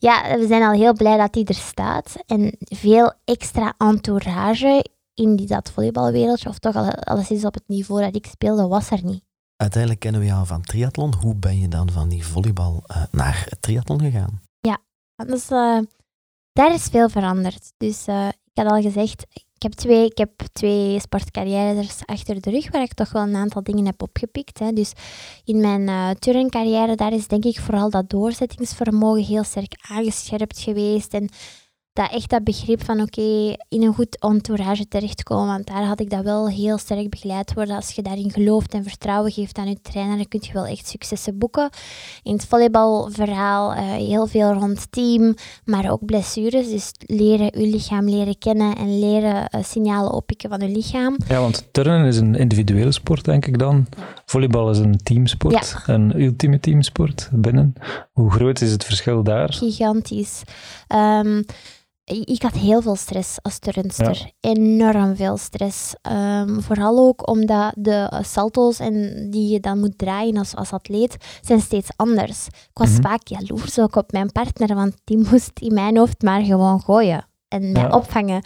ja, 0.00 0.38
we 0.38 0.46
zijn 0.46 0.62
al 0.62 0.72
heel 0.72 0.92
blij 0.92 1.16
dat 1.16 1.32
die 1.32 1.44
er 1.44 1.54
staat. 1.54 2.16
En 2.26 2.56
veel 2.58 3.12
extra 3.24 3.74
entourage 3.78 4.84
in 5.14 5.36
die, 5.36 5.46
dat 5.46 5.70
volleybalwereldje, 5.70 6.48
of 6.48 6.58
toch 6.58 6.76
al, 6.76 6.90
alleszins 6.92 7.44
op 7.44 7.54
het 7.54 7.64
niveau 7.66 8.02
dat 8.02 8.16
ik 8.16 8.26
speelde, 8.26 8.66
was 8.66 8.90
er 8.90 9.04
niet. 9.04 9.22
Uiteindelijk 9.56 10.00
kennen 10.00 10.20
we 10.20 10.26
jou 10.26 10.46
van 10.46 10.62
triathlon. 10.62 11.14
Hoe 11.14 11.34
ben 11.34 11.60
je 11.60 11.68
dan 11.68 11.90
van 11.90 12.08
die 12.08 12.26
volleybal 12.26 12.82
eh, 12.86 13.02
naar 13.10 13.46
het 13.48 13.62
triathlon 13.62 14.00
gegaan? 14.00 14.40
Dus 15.26 15.50
eh, 15.50 15.78
daar 16.52 16.74
is 16.74 16.82
veel 16.82 17.08
veranderd. 17.08 17.72
Dus 17.76 18.06
eh, 18.06 18.28
ik 18.28 18.62
had 18.62 18.66
al 18.66 18.82
gezegd, 18.82 19.26
ik 19.60 19.66
heb 19.66 19.72
twee, 19.72 20.04
ik 20.04 20.18
heb 20.18 20.30
twee 20.52 21.00
sportcarrières 21.00 22.02
achter 22.04 22.40
de 22.40 22.50
rug 22.50 22.70
waar 22.70 22.82
ik 22.82 22.94
toch 22.94 23.12
wel 23.12 23.22
een 23.22 23.36
aantal 23.36 23.62
dingen 23.62 23.86
heb 23.86 24.02
opgepikt. 24.02 24.58
Hè. 24.58 24.72
Dus 24.72 24.92
in 25.44 25.60
mijn 25.60 25.88
eh 25.88 26.10
turncarrière, 26.10 26.94
daar 26.94 27.12
is 27.12 27.26
denk 27.26 27.44
ik 27.44 27.60
vooral 27.60 27.90
dat 27.90 28.10
doorzettingsvermogen 28.10 29.24
heel 29.24 29.44
sterk 29.44 29.74
aangescherpt 29.88 30.58
geweest. 30.58 31.14
En 31.14 31.28
dat 31.92 32.12
echt 32.12 32.30
dat 32.30 32.44
begrip 32.44 32.84
van 32.84 33.00
oké, 33.00 33.56
in 33.68 33.82
een 33.82 33.94
goed 33.94 34.18
entourage 34.18 34.88
terechtkomen. 34.88 35.46
Want 35.46 35.66
daar 35.66 35.84
had 35.84 36.00
ik 36.00 36.10
dat 36.10 36.24
wel 36.24 36.48
heel 36.48 36.78
sterk 36.78 37.10
begeleid 37.10 37.54
worden. 37.54 37.76
Als 37.76 37.90
je 37.90 38.02
daarin 38.02 38.30
gelooft 38.30 38.74
en 38.74 38.84
vertrouwen 38.84 39.32
geeft 39.32 39.58
aan 39.58 39.68
je 39.68 39.80
trainer, 39.82 40.16
dan 40.16 40.28
kun 40.28 40.40
je 40.42 40.52
wel 40.52 40.66
echt 40.66 40.88
successen 40.88 41.38
boeken. 41.38 41.70
In 42.22 42.32
het 42.32 42.46
volleybalverhaal 42.46 43.72
eh, 43.72 43.82
heel 43.82 44.26
veel 44.26 44.52
rond 44.52 44.92
team, 44.92 45.34
maar 45.64 45.90
ook 45.90 46.04
blessures. 46.04 46.70
Dus 46.70 46.92
leren 47.06 47.60
je 47.60 47.66
lichaam 47.66 48.08
leren 48.08 48.38
kennen 48.38 48.76
en 48.76 48.98
leren 48.98 49.48
eh, 49.48 49.62
signalen 49.64 50.12
oppikken 50.12 50.50
van 50.50 50.60
je 50.60 50.68
lichaam. 50.68 51.16
Ja, 51.28 51.40
want 51.40 51.68
turnen 51.70 52.06
is 52.06 52.16
een 52.16 52.34
individuele 52.34 52.92
sport, 52.92 53.24
denk 53.24 53.46
ik 53.46 53.58
dan. 53.58 53.86
Volleybal 54.24 54.70
is 54.70 54.78
een 54.78 54.96
teamsport, 54.96 55.82
een 55.86 56.20
ultieme 56.20 56.60
teamsport 56.60 57.28
binnen. 57.32 57.72
Hoe 58.12 58.30
groot 58.30 58.60
is 58.60 58.72
het 58.72 58.84
verschil 58.84 59.22
daar? 59.22 59.52
Gigantisch. 59.52 60.42
Ehm, 60.86 61.42
ik 62.24 62.42
had 62.42 62.52
heel 62.52 62.82
veel 62.82 62.96
stress 62.96 63.38
als 63.42 63.58
turnster. 63.58 64.30
Enorm 64.40 65.16
veel 65.16 65.36
stress. 65.36 65.94
Ehm, 66.02 66.60
vooral 66.60 66.98
ook 66.98 67.28
omdat 67.28 67.72
de 67.78 68.20
salto's 68.22 68.78
en 68.78 69.26
die 69.30 69.48
je 69.52 69.60
dan 69.60 69.78
moet 69.78 69.98
draaien 69.98 70.36
als, 70.36 70.56
als 70.56 70.72
atleet, 70.72 71.16
zijn 71.40 71.60
steeds 71.60 71.88
anders. 71.96 72.46
Ik 72.46 72.52
was 72.72 72.90
Mhm. 72.90 73.02
vaak 73.02 73.26
jaloers 73.28 73.78
ook 73.78 73.96
op 73.96 74.12
mijn 74.12 74.32
partner, 74.32 74.74
want 74.74 74.94
die 75.04 75.18
moest 75.30 75.50
in 75.60 75.74
mijn 75.74 75.96
hoofd 75.96 76.22
maar 76.22 76.42
gewoon 76.42 76.80
gooien 76.80 77.26
en 77.48 77.72
mij 77.72 77.82
Ja. 77.82 77.88
opvangen. 77.96 78.42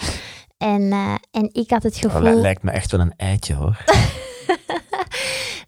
En, 0.59 0.92
eh, 0.92 1.14
en 1.30 1.49
ik 1.52 1.71
had 1.71 1.83
het 1.83 2.00
Dat 2.02 2.11
gevoel... 2.12 2.40
lijkt 2.40 2.62
me 2.62 2.71
echt 2.71 2.90
wel 2.90 3.00
een 3.00 3.14
eitje 3.16 3.54
hoor. 3.54 3.85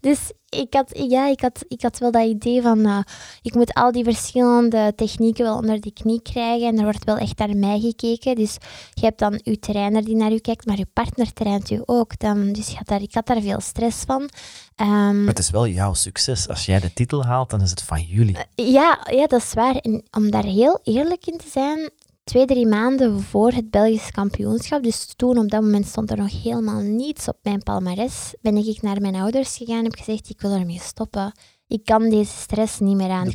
Dus 0.06 0.30
ik 0.48 0.74
had, 0.74 0.90
ja, 1.08 1.28
ik, 1.28 1.40
had, 1.40 1.64
ik 1.68 1.82
had 1.82 1.98
wel 1.98 2.10
dat 2.10 2.26
idee 2.26 2.62
van, 2.62 2.84
eh, 2.84 2.98
ik 3.42 3.54
moet 3.54 3.74
al 3.74 3.92
die 3.92 4.04
verschillende 4.04 4.92
technieken 4.96 5.44
wel 5.44 5.56
onder 5.56 5.80
de 5.80 5.92
knie 5.92 6.22
krijgen. 6.22 6.68
En 6.68 6.78
er 6.78 6.82
wordt 6.82 7.04
wel 7.04 7.16
echt 7.16 7.38
naar 7.38 7.56
mij 7.56 7.80
gekeken. 7.80 8.34
Dus 8.34 8.56
je 8.92 9.04
hebt 9.04 9.18
dan 9.18 9.40
je 9.42 9.58
trainer 9.58 10.04
die 10.04 10.16
naar 10.16 10.32
u 10.32 10.38
kijkt, 10.38 10.66
maar 10.66 10.78
je 10.78 10.86
partner 10.92 11.32
traint 11.32 11.70
u 11.70 11.82
ook. 11.84 12.18
Dan, 12.18 12.52
dus 12.52 12.68
je 12.68 12.76
had 12.76 12.86
daar, 12.86 13.02
ik 13.02 13.14
had 13.14 13.26
daar 13.26 13.40
veel 13.40 13.60
stress 13.60 14.02
van. 14.04 14.28
Ehm, 14.74 15.18
Maar 15.18 15.34
het 15.34 15.38
is 15.38 15.50
wel 15.50 15.66
jouw 15.66 15.94
succes. 15.94 16.48
Als 16.48 16.66
jij 16.66 16.80
de 16.80 16.92
titel 16.92 17.24
haalt, 17.24 17.50
dan 17.50 17.62
is 17.62 17.70
het 17.70 17.82
van 17.82 18.02
jullie. 18.02 18.36
ja, 18.54 19.06
ja, 19.10 19.26
dat 19.26 19.42
is 19.42 19.52
waar. 19.54 19.76
En 19.76 20.02
om 20.10 20.30
daar 20.30 20.44
heel 20.44 20.80
eerlijk 20.82 21.26
in 21.26 21.38
te 21.38 21.48
zijn, 21.50 21.90
twee, 22.26 22.46
drie 22.46 22.66
maanden 22.66 23.20
voor 23.20 23.50
het 23.52 23.70
Belgisch 23.70 24.10
kampioenschap, 24.10 24.82
dus 24.82 25.12
toen 25.16 25.38
op 25.38 25.50
dat 25.50 25.60
moment 25.62 25.86
stond 25.86 26.10
er 26.10 26.16
nog 26.16 26.42
helemaal 26.42 26.80
niets 26.80 27.28
op 27.28 27.36
mijn 27.42 27.62
palmares, 27.62 28.34
ben 28.40 28.56
ik 28.56 28.82
naar 28.82 29.00
mijn 29.00 29.14
ouders 29.14 29.56
gegaan 29.56 29.78
en 29.78 29.84
heb 29.84 29.94
gezegd, 29.94 30.28
ik 30.28 30.40
wil 30.40 30.50
ermee 30.52 30.80
stoppen. 30.80 31.32
Ik 31.66 31.84
kan 31.84 32.08
deze 32.08 32.36
stress 32.36 32.78
niet 32.78 32.96
meer 32.96 33.10
aan. 33.10 33.26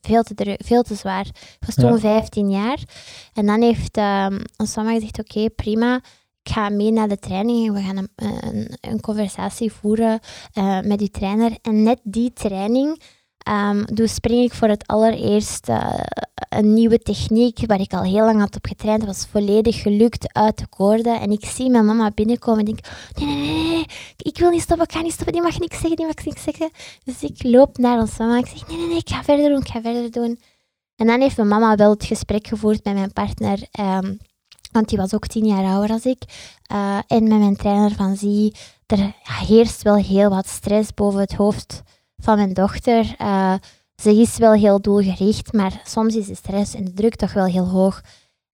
Veel 0.00 0.22
te, 0.22 0.34
druk, 0.34 0.60
veel 0.64 0.82
te 0.82 0.94
zwaar. 0.94 1.26
Ik 1.26 1.66
was 1.66 1.74
Ja. 1.74 1.88
toen 1.88 1.98
15 1.98 2.50
jaar. 2.50 2.78
En 3.32 3.46
dan 3.46 3.62
heeft 3.62 3.96
ehm 3.96 4.38
ons 4.56 4.76
mama 4.76 4.92
gezegd, 4.92 5.18
oké, 5.18 5.50
prima. 5.50 5.94
Ik 6.42 6.52
ga 6.52 6.68
mee 6.68 6.90
naar 6.92 7.08
de 7.08 7.18
training 7.18 7.66
en 7.66 7.74
we 7.74 7.80
gaan 7.80 7.96
een, 7.96 8.08
een, 8.16 8.76
een 8.80 9.00
conversatie 9.00 9.72
voeren 9.72 10.20
eh, 10.52 10.80
met 10.80 11.00
uw 11.00 11.06
trainer. 11.06 11.56
En 11.62 11.82
net 11.82 12.00
die 12.02 12.32
training 12.32 13.00
ehm 13.42 13.84
doe 13.84 14.06
spring 14.06 14.44
ik 14.44 14.54
voor 14.54 14.68
het 14.68 14.86
allereerst 14.86 15.68
eh, 15.68 16.00
een 16.48 16.72
nieuwe 16.74 16.98
techniek 16.98 17.58
waar 17.66 17.80
ik 17.80 17.92
al 17.92 18.02
heel 18.02 18.24
lang 18.24 18.40
had 18.40 18.56
op 18.56 18.66
getraind. 18.66 19.04
Was 19.04 19.26
volledig 19.30 19.82
gelukt 19.82 20.32
uit 20.34 20.58
de 20.58 20.66
koorden. 20.66 21.20
En 21.20 21.30
ik 21.30 21.44
zie 21.44 21.70
mijn 21.70 21.84
mama 21.86 22.10
binnenkomen 22.14 22.58
en 22.58 22.64
denk, 22.64 22.86
nee, 23.18 23.36
nee, 23.36 23.66
nee, 23.68 23.84
ik 24.16 24.38
wil 24.38 24.50
niet 24.50 24.60
stoppen, 24.62 24.86
ik 24.86 24.92
ga 24.92 25.00
niet 25.00 25.12
stoppen, 25.12 25.32
die 25.32 25.42
mag 25.42 25.58
niks 25.58 25.78
zeggen, 25.78 25.96
die 25.96 26.06
mag 26.06 26.24
niks 26.24 26.42
zeggen. 26.42 26.70
Dus 27.04 27.22
ik 27.22 27.42
loop 27.42 27.78
naar 27.78 27.98
ons 28.00 28.18
mama. 28.18 28.38
Ik 28.38 28.46
zeg, 28.46 28.68
nee, 28.68 28.76
nee, 28.76 28.86
nee, 28.86 28.96
ik 28.96 29.08
ga 29.08 29.22
verder 29.24 29.48
doen, 29.48 29.60
ik 29.60 29.68
ga 29.68 29.80
verder 29.80 30.10
doen. 30.10 30.40
En 30.96 31.06
dan 31.06 31.20
heeft 31.20 31.36
mijn 31.36 31.48
mama 31.48 31.74
wel 31.76 31.90
het 31.90 32.04
gesprek 32.04 32.46
gevoerd 32.46 32.84
met 32.84 32.94
mijn 32.94 33.12
partner, 33.12 33.58
ehm, 33.70 34.14
want 34.72 34.88
die 34.88 34.98
was 34.98 35.14
ook 35.14 35.26
tien 35.26 35.46
jaar 35.46 35.64
ouder 35.64 35.90
als 35.90 36.04
ik. 36.04 36.22
eh, 36.62 36.98
en 37.06 37.28
met 37.28 37.38
mijn 37.38 37.56
trainer 37.56 37.90
van, 37.92 38.16
zie, 38.16 38.54
er 38.86 39.12
heerst 39.46 39.82
wel 39.82 39.96
heel 39.96 40.30
wat 40.30 40.46
stress 40.48 40.94
boven 40.94 41.20
het 41.20 41.32
hoofd 41.34 41.82
van 42.22 42.36
mijn 42.36 42.52
dochter. 42.54 43.14
Eh, 43.18 43.54
ze 44.02 44.10
is 44.20 44.36
wel 44.36 44.52
heel 44.52 44.80
doelgericht, 44.80 45.52
maar 45.52 45.80
soms 45.84 46.14
is 46.16 46.26
de 46.26 46.34
stress 46.34 46.74
en 46.74 46.84
de 46.84 46.92
druk 46.92 47.16
toch 47.16 47.32
wel 47.32 47.44
heel 47.44 47.68
hoog. 47.68 48.00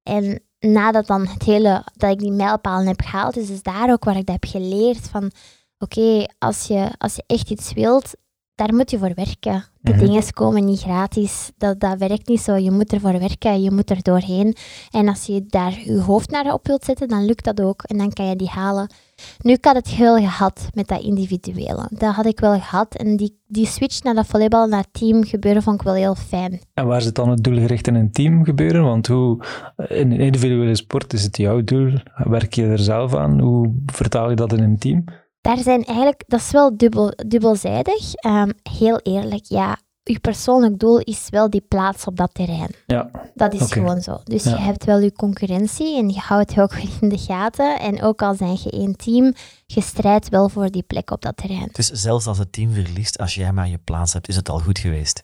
En 0.03 0.41
nadat 0.59 1.07
dan 1.07 1.27
het 1.27 1.43
hele, 1.43 1.85
dat 1.97 2.11
ik 2.11 2.19
die 2.19 2.33
mijlpalen 2.33 2.87
heb 2.87 3.01
gehaald, 3.01 3.37
is 3.37 3.47
dus 3.47 3.63
daar 3.63 3.93
ook 3.93 4.05
waar 4.05 4.17
ik 4.17 4.27
dat 4.27 4.37
heb 4.41 4.51
geleerd 4.51 5.09
van, 5.09 5.31
oké, 5.79 6.27
als, 6.39 6.67
je, 6.67 6.89
als 6.99 7.15
je 7.15 7.25
echt 7.27 7.51
iets 7.51 7.73
wilt, 7.73 8.13
daar 8.55 8.75
moet 8.75 8.91
je 8.91 8.99
voor 8.99 9.15
werken. 9.15 9.65
De 9.81 9.93
Mhm. 9.95 10.05
dingen 10.05 10.33
komen 10.33 10.65
niet 10.65 10.81
gratis. 10.81 11.51
Dat, 11.57 11.81
dat 11.81 11.99
werkt 11.99 12.29
niet 12.29 12.41
zo. 12.41 12.55
Je 12.57 12.71
moet 12.71 12.93
ervoor 12.93 13.19
werken, 13.19 13.63
je 13.63 13.71
moet 13.71 13.91
er 13.91 14.03
doorheen. 14.03 14.57
En 14.91 15.09
als 15.09 15.25
je 15.27 15.47
daar 15.47 15.81
je 15.85 16.01
hoofd 16.01 16.31
naar 16.31 16.53
op 16.53 16.67
wilt 16.67 16.85
zetten, 16.85 17.09
dan 17.09 17.25
lukt 17.25 17.45
dat 17.45 17.61
ook. 17.61 17.83
En 17.83 17.99
dan 17.99 18.13
kan 18.13 18.27
je 18.27 18.37
die 18.37 18.49
halen. 18.49 18.91
Nu, 19.39 19.53
ik 19.53 19.65
had 19.65 19.75
het 19.75 19.89
heel 19.89 20.17
gehad 20.17 20.69
met 20.75 20.89
dat 20.89 21.03
individuele. 21.03 21.89
Dat 21.91 22.15
had 22.15 22.27
ik 22.27 22.41
wel 22.41 22.61
gehad. 22.61 22.95
En 22.95 23.17
die, 23.17 23.41
die 23.47 23.67
switch 23.67 24.03
naar 24.03 24.15
dat 24.15 24.27
volleybal, 24.27 24.67
naar 24.67 24.85
team 24.93 25.25
gebeuren, 25.25 25.63
vond 25.63 25.81
ik 25.81 25.87
wel 25.87 25.95
heel 25.95 26.15
fijn. 26.15 26.61
En 26.75 26.87
waar 26.87 27.03
zit 27.03 27.15
dan 27.15 27.31
het 27.31 27.45
doelgericht 27.45 27.87
in 27.87 27.95
een 27.95 28.13
team 28.13 28.45
gebeuren? 28.45 28.83
Want 28.83 29.07
hoe, 29.07 29.45
in 29.89 30.13
een 30.13 30.21
individuele 30.21 30.77
sport 30.77 31.13
is 31.13 31.23
het 31.23 31.37
jouw 31.37 31.65
doel. 31.65 31.93
Werk 32.15 32.55
je 32.55 32.65
er 32.65 32.79
zelf 32.79 33.15
aan? 33.15 33.41
Hoe 33.41 33.75
vertaal 33.87 34.31
je 34.31 34.37
dat 34.37 34.53
in 34.53 34.63
een 34.63 34.79
team? 34.79 35.05
Daar 35.41 35.59
zijn 35.59 35.85
eigenlijk, 35.85 36.25
dat 36.27 36.41
is 36.41 36.51
wel 36.51 36.77
dubbel, 36.77 37.13
dubbelzijdig. 37.27 38.15
Ehm, 38.15 38.51
heel 38.63 38.99
eerlijk, 39.03 39.45
ja, 39.45 39.77
je 40.09 40.19
persoonlijk 40.21 40.79
doel 40.79 40.99
is 40.99 41.27
wel 41.31 41.51
die 41.51 41.65
plaats 41.69 42.07
op 42.07 42.17
dat 42.17 42.31
terrein. 42.35 42.71
Ja, 42.87 43.11
Dat 43.35 43.55
is 43.55 43.73
gewoon 43.73 44.01
zo. 44.01 44.21
Dus 44.25 44.45
Ja. 44.45 44.51
je 44.51 44.57
hebt 44.57 44.85
wel 44.85 44.99
je 44.99 45.13
concurrentie 45.13 45.97
en 45.99 46.09
je 46.09 46.19
houdt 46.19 46.53
je 46.55 46.63
ook 46.63 46.75
in 47.01 47.09
de 47.09 47.19
gaten. 47.19 47.79
En 47.81 48.03
ook 48.03 48.23
al 48.23 48.35
zijn 48.35 48.57
je 48.63 48.71
één 48.71 48.97
team, 48.97 49.35
je 49.67 49.81
strijdt 49.81 50.29
wel 50.29 50.49
voor 50.49 50.71
die 50.71 50.83
plek 50.83 51.11
op 51.11 51.23
dat 51.23 51.37
terrein. 51.37 51.69
Dus 51.73 51.91
zelfs 51.91 52.27
als 52.27 52.39
het 52.39 52.53
team 52.53 52.73
verliest, 52.73 53.19
als 53.19 53.35
jij 53.35 53.53
maar 53.53 53.69
je 53.69 53.79
plaats 53.85 54.13
hebt, 54.13 54.29
is 54.29 54.37
het 54.37 54.49
al 54.49 54.59
goed 54.59 54.79
geweest. 54.79 55.23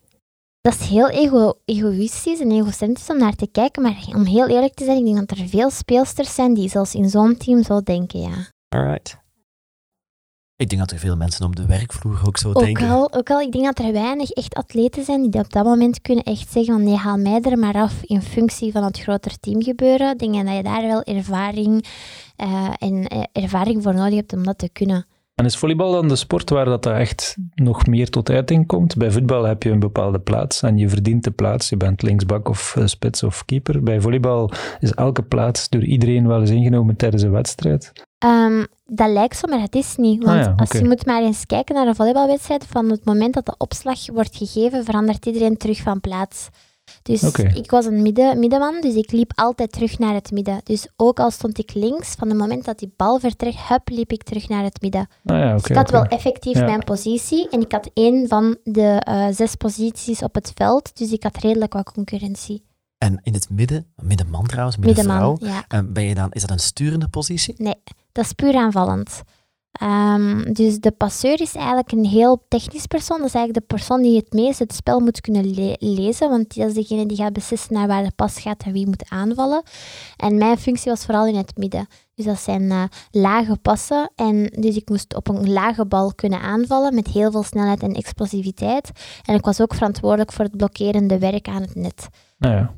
Dat 0.61 0.75
is 0.81 0.87
heel 0.89 1.09
ego 1.09 1.53
egoïstisch 1.65 2.41
en 2.41 2.51
egocentrisch 2.51 3.11
om 3.11 3.19
naar 3.19 3.35
te 3.35 3.47
kijken. 3.53 3.83
Maar 3.83 4.05
om 4.15 4.25
heel 4.25 4.49
eerlijk 4.49 4.75
te 4.75 4.85
zijn, 4.85 4.99
ik 4.99 5.05
denk 5.15 5.29
dat 5.29 5.39
er 5.39 5.49
veel 5.49 5.71
speelsters 5.71 6.35
zijn 6.35 6.55
die 6.55 6.69
zelfs 6.69 6.95
in 6.95 7.09
zo'n 7.11 7.37
team 7.37 7.63
zo 7.63 7.81
denken, 7.83 8.21
ja. 8.21 8.49
Alright. 8.69 9.17
Ik 10.65 10.71
denk 10.71 10.83
dat 10.83 10.91
er 10.91 10.99
veel 10.99 11.17
mensen 11.17 11.47
op 11.47 11.57
de 11.57 11.67
werkvloer 11.67 12.21
ook 12.27 12.37
zo 12.37 12.49
Ook 12.49 12.65
denken. 12.65 12.89
al, 12.89 13.13
ook 13.13 13.31
al, 13.31 13.41
ik 13.41 13.53
denk 13.53 13.65
dat 13.65 13.79
er 13.79 13.93
weinig 13.93 14.31
echt 14.31 14.55
atleten 14.55 15.05
zijn 15.05 15.31
die 15.31 15.41
op 15.41 15.53
dat 15.53 15.65
moment 15.65 16.01
kunnen 16.01 16.25
echt 16.25 16.53
zeggen 16.53 16.75
van 16.75 16.85
nee, 16.85 16.97
haal 16.97 17.17
mij 17.17 17.41
er 17.41 17.59
maar 17.59 17.75
af 17.75 18.03
in 18.03 18.23
functie 18.23 18.73
van 18.73 18.85
het 18.85 19.01
groter 19.01 19.41
teamgebeuren. 19.41 20.13
Ik 20.13 20.19
denk 20.19 20.47
dat 20.47 20.57
je 20.57 20.63
daar 20.63 20.83
wel 20.83 21.03
ervaring 21.03 21.85
eh, 22.37 22.69
en 22.79 23.07
eh, 23.07 23.23
ervaring 23.33 23.83
voor 23.83 23.95
nodig 23.95 24.15
hebt 24.15 24.33
om 24.33 24.45
dat 24.45 24.59
te 24.59 24.69
kunnen. 24.73 25.07
En 25.35 25.45
is 25.45 25.57
volleybal 25.57 25.93
dan 25.93 26.09
de 26.09 26.17
sport 26.17 26.51
waar 26.51 26.65
dat 26.65 26.87
er 26.87 26.95
echt 26.95 27.37
nog 27.55 27.87
meer 27.87 28.11
tot 28.11 28.31
uiting 28.31 28.67
komt? 28.67 28.97
Bij 28.97 29.11
voetbal 29.11 29.45
heb 29.45 29.63
je 29.63 29.71
een 29.71 29.79
bepaalde 29.79 30.21
plaats 30.21 30.63
en 30.63 30.77
je 30.77 30.89
verdient 30.89 31.25
de 31.25 31.31
plaats. 31.31 31.69
Je 31.69 31.77
bent 31.77 32.03
linksbak 32.03 32.49
of 32.49 32.77
eh, 32.77 32.87
spits 32.87 33.23
of 33.23 33.45
keeper. 33.45 33.83
Bij 33.83 34.01
volleybal 34.01 34.51
is 34.81 34.93
elke 34.93 35.23
plaats 35.23 35.69
door 35.69 35.85
iedereen 35.85 36.27
wel 36.27 36.41
eens 36.41 36.51
ingenomen 36.51 36.97
tijdens 36.97 37.23
een 37.23 37.31
wedstrijd. 37.31 37.93
Ehm, 38.25 38.65
dat 38.87 39.11
lijkt 39.11 39.37
zo, 39.37 39.49
maar 39.49 39.61
het 39.61 39.75
is 39.75 39.97
niet. 39.97 40.25
Want 40.25 40.39
Ah 40.39 40.45
ja, 40.45 40.55
als 40.57 40.71
je 40.71 40.85
moet 40.85 41.07
maar 41.07 41.23
eens 41.23 41.47
kijken 41.47 41.75
naar 41.75 41.87
een 41.87 41.95
volleybalwedstrijd, 41.95 42.67
van 42.69 42.91
het 42.91 43.05
moment 43.05 43.35
dat 43.35 43.47
de 43.47 43.55
opslag 43.59 44.07
wordt 44.13 44.37
gegeven, 44.37 44.85
verandert 44.85 45.27
iedereen 45.27 45.57
terug 45.57 45.81
van 45.81 46.01
plaats. 46.01 46.49
Dus 47.03 47.23
ik 47.55 47.71
was 47.71 47.85
een 47.87 48.03
midden, 48.03 48.39
middenman, 48.39 48.81
dus 48.81 48.95
ik 48.95 49.13
liep 49.13 49.33
altijd 49.35 49.73
terug 49.73 49.99
naar 49.99 50.15
het 50.15 50.31
midden. 50.31 50.61
Dus 50.65 50.89
ook 50.97 51.21
al 51.21 51.31
stond 51.31 51.59
ik 51.59 51.75
links, 51.75 52.15
van 52.19 52.29
het 52.29 52.39
moment 52.39 52.65
dat 52.65 52.79
die 52.79 52.93
bal 52.97 53.19
vertrekt, 53.19 53.57
hup, 53.69 53.89
liep 53.89 54.13
ik 54.13 54.23
terug 54.23 54.49
naar 54.49 54.63
het 54.65 54.81
midden. 54.81 55.09
Ah 55.25 55.39
ja, 55.39 55.53
Dus 55.53 55.61
oké. 55.61 55.71
ik 55.71 55.77
had 55.77 55.91
wel 55.91 56.05
effectief 56.05 56.59
Ja. 56.59 56.65
mijn 56.65 56.85
positie 56.85 57.49
en 57.49 57.61
ik 57.61 57.73
had 57.73 57.91
één 57.95 58.29
van 58.29 58.57
de 58.65 59.01
eh, 59.05 59.27
zes 59.31 59.55
posities 59.55 60.23
op 60.23 60.35
het 60.35 60.53
veld, 60.55 60.97
dus 60.99 61.13
ik 61.13 61.23
had 61.23 61.37
redelijk 61.37 61.73
wat 61.73 61.93
concurrentie. 61.93 62.65
En 62.99 63.21
in 63.23 63.33
het 63.35 63.51
midden, 63.51 63.87
middenman 64.03 64.47
trouwens, 64.47 64.77
middenvrouw, 64.77 65.31
Middenman, 65.31 65.55
ja. 65.55 65.65
en 65.69 65.93
ben 65.93 66.05
je 66.05 66.15
dan, 66.15 66.31
is 66.33 66.41
dat 66.41 66.51
een 66.51 66.59
sturende 66.59 67.09
positie? 67.09 67.55
Nee, 67.59 67.75
dat 68.15 68.25
is 68.25 68.33
puur 68.33 68.55
aanvallend. 68.57 69.23
Ehm, 69.75 70.53
dus 70.53 70.79
de 70.79 70.91
passeur 70.91 71.41
is 71.41 71.55
eigenlijk 71.55 71.93
een 71.93 72.05
heel 72.05 72.45
technisch 72.49 72.87
persoon. 72.87 73.19
Dat 73.19 73.27
is 73.27 73.35
eigenlijk 73.35 73.69
de 73.69 73.75
persoon 73.75 74.03
die 74.03 74.17
het 74.17 74.33
meest 74.33 74.59
het 74.59 74.75
spel 74.75 75.01
moet 75.01 75.21
kunnen 75.21 75.55
le- 75.55 75.77
lezen, 75.79 76.29
want 76.29 76.57
dat 76.57 76.69
is 76.69 76.75
degene 76.75 77.07
die 77.07 77.17
gaat 77.17 77.33
beslissen 77.33 77.75
naar 77.75 77.87
waar 77.87 78.03
de 78.03 78.13
pas 78.17 78.41
gaat 78.41 78.63
en 78.63 78.73
wie 78.73 78.87
moet 78.87 79.09
aanvallen. 79.09 79.63
En 80.17 80.39
mijn 80.39 80.59
functie 80.59 80.91
was 80.91 81.05
vooral 81.05 81.27
in 81.27 81.37
het 81.37 81.57
midden. 81.57 81.87
Dus 82.15 82.25
dat 82.25 82.39
zijn 82.39 82.71
eh, 82.71 82.83
lage 83.11 83.57
passen. 83.57 84.11
En 84.15 84.45
dus 84.45 84.77
ik 84.77 84.89
moest 84.89 85.15
op 85.15 85.29
een 85.29 85.53
lage 85.53 85.87
bal 85.87 86.15
kunnen 86.15 86.41
aanvallen 86.41 86.95
met 86.95 87.07
heel 87.07 87.31
veel 87.31 87.43
snelheid 87.43 87.83
en 87.83 87.95
explosiviteit. 87.95 88.91
En 89.25 89.35
ik 89.35 89.45
was 89.45 89.61
ook 89.61 89.75
verantwoordelijk 89.75 90.33
voor 90.33 90.45
het 90.45 90.57
blokkerende 90.57 91.19
werk 91.19 91.49
aan 91.49 91.63
het 91.63 91.75
net. 91.75 92.09
Nou 92.39 92.55
ja, 92.55 92.75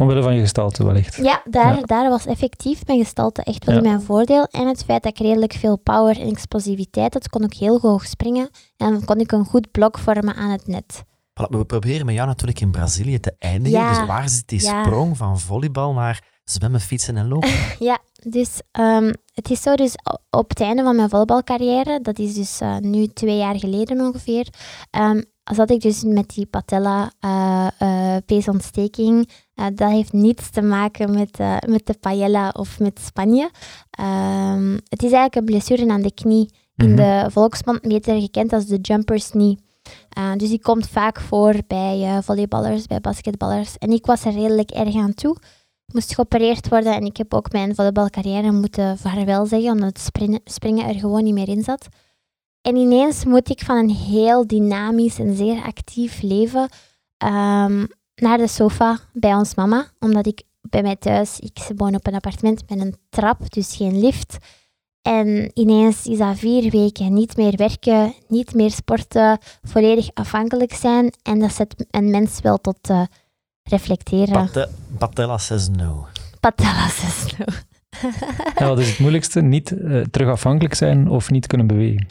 omwille 0.00 0.22
van 0.22 0.34
je 0.34 0.40
gestalte 0.40 0.84
wellicht. 0.84 1.16
Ja, 1.16 1.42
daar, 1.44 1.74
Ja. 1.76 1.82
daar 1.82 2.08
was 2.10 2.26
effectief 2.26 2.86
mijn 2.86 2.98
gestalte 2.98 3.42
echt 3.42 3.64
wel 3.64 3.74
Ja. 3.74 3.80
in 3.80 3.86
mijn 3.88 4.02
voordeel. 4.02 4.44
En 4.50 4.66
het 4.66 4.84
feit 4.84 5.02
dat 5.02 5.12
ik 5.12 5.18
redelijk 5.26 5.52
veel 5.52 5.76
power 5.76 6.20
en 6.20 6.28
explosiviteit 6.28 7.14
had, 7.14 7.28
kon 7.28 7.42
ik 7.44 7.52
heel 7.54 7.80
hoog 7.80 8.06
springen. 8.06 8.48
En 8.76 9.04
kon 9.04 9.20
ik 9.20 9.32
een 9.32 9.44
goed 9.44 9.70
blok 9.70 9.98
vormen 9.98 10.34
aan 10.34 10.50
het 10.50 10.66
net. 10.66 11.02
Voilà, 11.40 11.48
we 11.58 11.64
proberen 11.64 12.06
met 12.06 12.14
jou 12.14 12.26
natuurlijk 12.26 12.60
in 12.60 12.70
Brazilië 12.70 13.20
te 13.20 13.34
eindigen. 13.38 13.78
Ja, 13.78 13.88
Dus 13.88 14.06
waar 14.06 14.28
zit 14.28 14.48
die 14.48 14.62
ja. 14.62 14.84
sprong 14.84 15.16
van 15.16 15.38
volleybal 15.40 15.92
naar 15.92 16.24
zwemmen, 16.44 16.80
fietsen 16.80 17.16
en 17.16 17.28
lopen? 17.28 17.48
Ja, 17.78 17.98
dus 18.22 18.60
ehm, 18.70 19.12
het 19.34 19.50
is 19.50 19.62
zo, 19.62 19.74
dus 19.74 19.94
op 20.30 20.48
het 20.48 20.60
einde 20.60 20.82
van 20.82 20.96
mijn 20.96 21.08
volleybalcarrière, 21.08 22.00
dat 22.02 22.18
is 22.18 22.34
dus 22.34 22.60
eh, 22.60 22.76
nu 22.76 23.06
twee 23.06 23.36
jaar 23.36 23.58
geleden 23.58 24.00
ongeveer, 24.00 24.46
ehm, 24.90 25.22
zat 25.54 25.70
ik 25.70 25.80
dus 25.80 26.02
met 26.02 26.28
die 26.34 26.46
patella 26.46 27.12
eh, 27.20 27.66
eh, 27.78 28.22
peesontsteking. 28.26 29.28
Eh, 29.54 29.66
dat 29.74 29.90
heeft 29.90 30.12
niets 30.12 30.50
te 30.50 30.62
maken 30.62 31.10
met, 31.14 31.38
met 31.66 31.86
de 31.86 31.94
paella 32.00 32.48
of 32.48 32.78
met 32.78 33.00
Spanje. 33.04 33.50
Ehm, 33.90 34.72
het 34.72 35.02
is 35.02 35.12
eigenlijk 35.12 35.34
een 35.34 35.44
blessure 35.44 35.90
aan 35.92 36.02
de 36.02 36.14
knie. 36.14 36.50
In 36.76 36.86
Mhm. 36.86 36.96
de 36.96 37.30
volksmond 37.30 37.80
beter 37.80 38.20
gekend 38.20 38.52
als 38.52 38.66
de 38.66 38.78
jumper's 38.80 39.30
knee. 39.30 39.58
Dus 40.36 40.48
die 40.48 40.60
komt 40.60 40.88
vaak 40.88 41.20
voor 41.20 41.54
bij 41.66 42.22
volleyballers, 42.22 42.86
bij 42.86 43.00
basketballers. 43.00 43.78
En 43.78 43.90
ik 43.90 44.06
was 44.06 44.24
er 44.24 44.32
redelijk 44.32 44.70
erg 44.70 44.96
aan 44.96 45.14
toe. 45.14 45.36
Ik 45.86 45.94
moest 45.94 46.14
geopereerd 46.14 46.68
worden 46.68 46.94
en 46.94 47.04
ik 47.04 47.16
heb 47.16 47.34
ook 47.34 47.52
mijn 47.52 47.74
volleybalcarrière 47.74 48.52
moeten 48.52 48.98
vaarwel 48.98 49.46
zeggen, 49.46 49.70
omdat 49.70 49.88
het 49.88 50.40
springen 50.44 50.88
er 50.88 50.94
gewoon 50.94 51.24
niet 51.24 51.34
meer 51.34 51.48
in 51.48 51.62
zat. 51.62 51.88
En 52.62 52.76
ineens 52.76 53.24
moet 53.24 53.50
ik 53.50 53.60
van 53.64 53.76
een 53.76 53.90
heel 53.90 54.46
dynamisch 54.46 55.18
en 55.18 55.36
zeer 55.36 55.62
actief 55.62 56.22
leven 56.22 56.68
ehm, 57.16 57.86
naar 58.14 58.38
de 58.38 58.48
sofa 58.48 58.98
bij 59.12 59.34
ons 59.34 59.54
mama, 59.54 59.86
omdat 59.98 60.26
ik 60.26 60.42
bij 60.60 60.82
mij 60.82 60.96
thuis. 60.96 61.38
Ik 61.38 61.58
woon 61.76 61.94
op 61.94 62.06
een 62.06 62.14
appartement 62.14 62.62
met 62.68 62.80
een 62.80 62.96
trap, 63.08 63.52
dus 63.52 63.76
geen 63.76 64.00
lift. 64.00 64.36
En 65.02 65.50
ineens 65.54 66.06
is 66.06 66.18
dat 66.18 66.38
vier 66.38 66.70
weken 66.70 67.14
niet 67.14 67.36
meer 67.36 67.56
werken, 67.56 68.14
niet 68.28 68.54
meer 68.54 68.70
sporten, 68.70 69.38
volledig 69.62 70.08
afhankelijk 70.14 70.72
zijn. 70.72 71.12
En 71.22 71.38
dat 71.38 71.52
zet 71.52 71.86
een 71.90 72.10
mens 72.10 72.40
wel 72.40 72.58
tot 72.58 72.90
uh, 72.90 73.02
reflecteren. 73.62 74.50
Pat 74.52 74.68
Patella 74.98 75.38
says 75.38 75.68
no. 75.68 76.06
Patella 76.40 76.88
says 76.88 77.36
no. 77.38 77.44
ja, 78.58 78.66
wat 78.68 78.78
is 78.78 78.88
het 78.88 78.98
moeilijkste? 78.98 79.40
Niet 79.40 79.70
uh, 79.70 80.04
terug 80.04 80.28
afhankelijk 80.28 80.74
zijn 80.74 81.08
of 81.08 81.30
niet 81.30 81.46
kunnen 81.46 81.66
bewegen? 81.66 82.06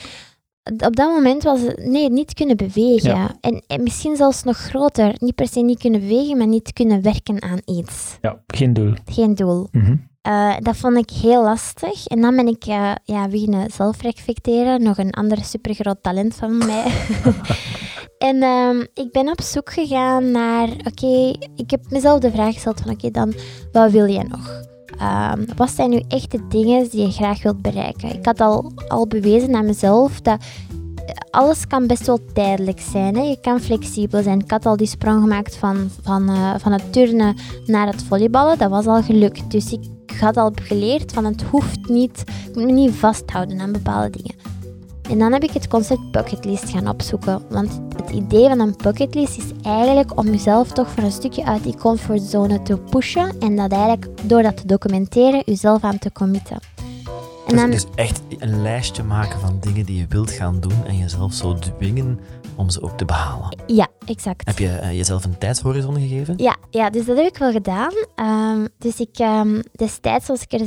Op 0.71 0.95
dat 0.95 1.09
moment 1.09 1.43
was 1.43 1.61
het, 1.61 1.85
nee, 1.85 2.09
niet 2.09 2.33
kunnen 2.33 2.57
bewegen. 2.57 3.37
En, 3.41 3.63
en, 3.67 3.83
misschien 3.83 4.15
zelfs 4.15 4.43
nog 4.43 4.57
groter. 4.57 5.15
Niet 5.17 5.35
per 5.35 5.47
se 5.47 5.59
niet 5.59 5.79
kunnen 5.79 5.99
bewegen, 5.99 6.37
maar 6.37 6.47
niet 6.47 6.73
kunnen 6.73 7.01
werken 7.01 7.41
aan 7.41 7.59
iets. 7.65 8.17
Ja, 8.21 8.41
geen 8.47 8.73
doel. 8.73 8.93
Geen 9.05 9.35
doel. 9.35 9.67
Eh, 10.21 10.55
dat 10.59 10.77
vond 10.77 10.97
ik 10.97 11.09
heel 11.09 11.43
lastig. 11.43 12.07
En 12.07 12.21
dan 12.21 12.35
ben 12.35 12.47
ik 12.47 12.65
uh, 12.67 12.91
ja, 13.03 13.27
beginnen 13.27 13.71
zelfreflecteren. 13.71 14.83
Nog 14.83 14.97
een 14.97 15.11
ander 15.11 15.43
supergroot 15.43 16.03
talent 16.03 16.35
van 16.35 16.57
mij. 16.57 16.91
en 18.29 18.41
ehm, 18.41 18.79
ik 18.93 19.11
ben 19.11 19.29
op 19.29 19.41
zoek 19.41 19.71
gegaan 19.71 20.31
naar... 20.31 20.67
Oké, 20.67 21.33
ik 21.55 21.69
heb 21.69 21.81
mezelf 21.89 22.19
de 22.19 22.31
vraag 22.31 22.53
gesteld 22.53 22.81
van... 22.81 22.91
Oké, 22.91 23.11
dan, 23.11 23.33
wat 23.71 23.91
wil 23.91 24.05
je 24.05 24.23
nog? 24.23 24.61
Um, 25.01 25.45
wat 25.55 25.69
zijn 25.69 25.89
nu 25.89 26.01
echt 26.07 26.31
de 26.31 26.47
dingen 26.47 26.89
die 26.89 27.01
je 27.01 27.11
graag 27.11 27.43
wilt 27.43 27.61
bereiken? 27.61 28.15
Ik 28.15 28.25
had 28.25 28.39
al, 28.39 28.71
al 28.87 29.07
bewezen 29.07 29.55
aan 29.55 29.65
mezelf 29.65 30.21
dat 30.21 30.43
alles 31.29 31.67
kan 31.67 31.87
best 31.87 32.05
wel 32.05 32.19
tijdelijk 32.33 32.79
zijn. 32.79 33.15
Hè? 33.15 33.21
Je 33.21 33.39
kan 33.41 33.59
flexibel 33.59 34.23
zijn. 34.23 34.39
Ik 34.39 34.51
had 34.51 34.65
al 34.65 34.77
die 34.77 34.87
sprong 34.87 35.21
gemaakt 35.21 35.55
van, 35.55 35.89
van, 36.01 36.29
uh, 36.29 36.53
van 36.57 36.71
het 36.71 36.93
turnen 36.93 37.35
naar 37.65 37.87
het 37.87 38.03
volleyballen. 38.03 38.57
Dat 38.57 38.69
was 38.69 38.85
al 38.85 39.03
gelukt. 39.03 39.51
Dus 39.51 39.71
ik 39.71 39.89
had 40.19 40.37
al 40.37 40.51
geleerd 40.61 41.11
van 41.11 41.25
het 41.25 41.41
hoeft 41.41 41.89
niet, 41.89 42.23
ik 42.47 42.55
moet 42.55 42.65
me 42.65 42.71
niet 42.71 42.91
vasthouden 42.91 43.59
aan 43.59 43.71
bepaalde 43.71 44.09
dingen. 44.09 44.35
En 45.09 45.19
dan 45.19 45.33
heb 45.33 45.43
ik 45.43 45.51
het 45.51 45.67
concept 45.67 46.11
bucketlist 46.11 46.69
gaan 46.69 46.87
opzoeken. 46.87 47.41
Want 47.49 47.81
het 47.95 48.09
idee 48.09 48.47
van 48.47 48.59
een 48.59 48.75
bucketlist 48.83 49.37
is 49.37 49.51
eigenlijk 49.63 50.19
om 50.19 50.25
jezelf 50.25 50.71
toch 50.71 50.89
voor 50.89 51.03
een 51.03 51.11
stukje 51.11 51.45
uit 51.45 51.63
die 51.63 51.77
comfortzone 51.77 52.61
te 52.61 52.77
pushen. 52.77 53.39
En 53.39 53.55
dat 53.55 53.71
eigenlijk 53.71 54.07
door 54.23 54.41
dat 54.43 54.57
te 54.57 54.67
documenteren, 54.67 55.41
jezelf 55.45 55.83
aan 55.83 55.99
te 55.99 56.11
committen. 56.11 56.57
En 57.49 57.55
dus, 57.55 57.83
dan, 57.83 57.91
dus 57.91 58.05
echt 58.05 58.21
een 58.37 58.61
lijstje 58.61 59.03
maken 59.03 59.39
van 59.39 59.57
dingen 59.59 59.85
die 59.85 59.97
je 59.97 60.05
wilt 60.09 60.31
gaan 60.31 60.59
doen 60.59 60.85
en 60.85 60.97
jezelf 60.97 61.33
zo 61.33 61.53
dwingen 61.53 62.19
om 62.55 62.69
ze 62.69 62.81
ook 62.81 62.97
te 62.97 63.05
behalen. 63.05 63.57
Ja, 63.67 63.87
exact. 64.05 64.47
Heb 64.47 64.59
je 64.59 64.79
uh, 64.83 64.91
jezelf 64.91 65.23
een 65.23 65.37
tijdshorizon 65.37 65.95
gegeven? 65.95 66.33
Ja, 66.37 66.57
ja, 66.69 66.89
dus 66.89 67.05
dat 67.05 67.17
heb 67.17 67.25
ik 67.25 67.37
wel 67.37 67.51
gedaan. 67.51 67.91
Um, 68.15 68.67
dus 68.77 68.99
ik, 68.99 69.19
um, 69.19 69.61
destijds 69.71 70.27
was 70.27 70.41
ik 70.41 70.51
er 70.51 70.65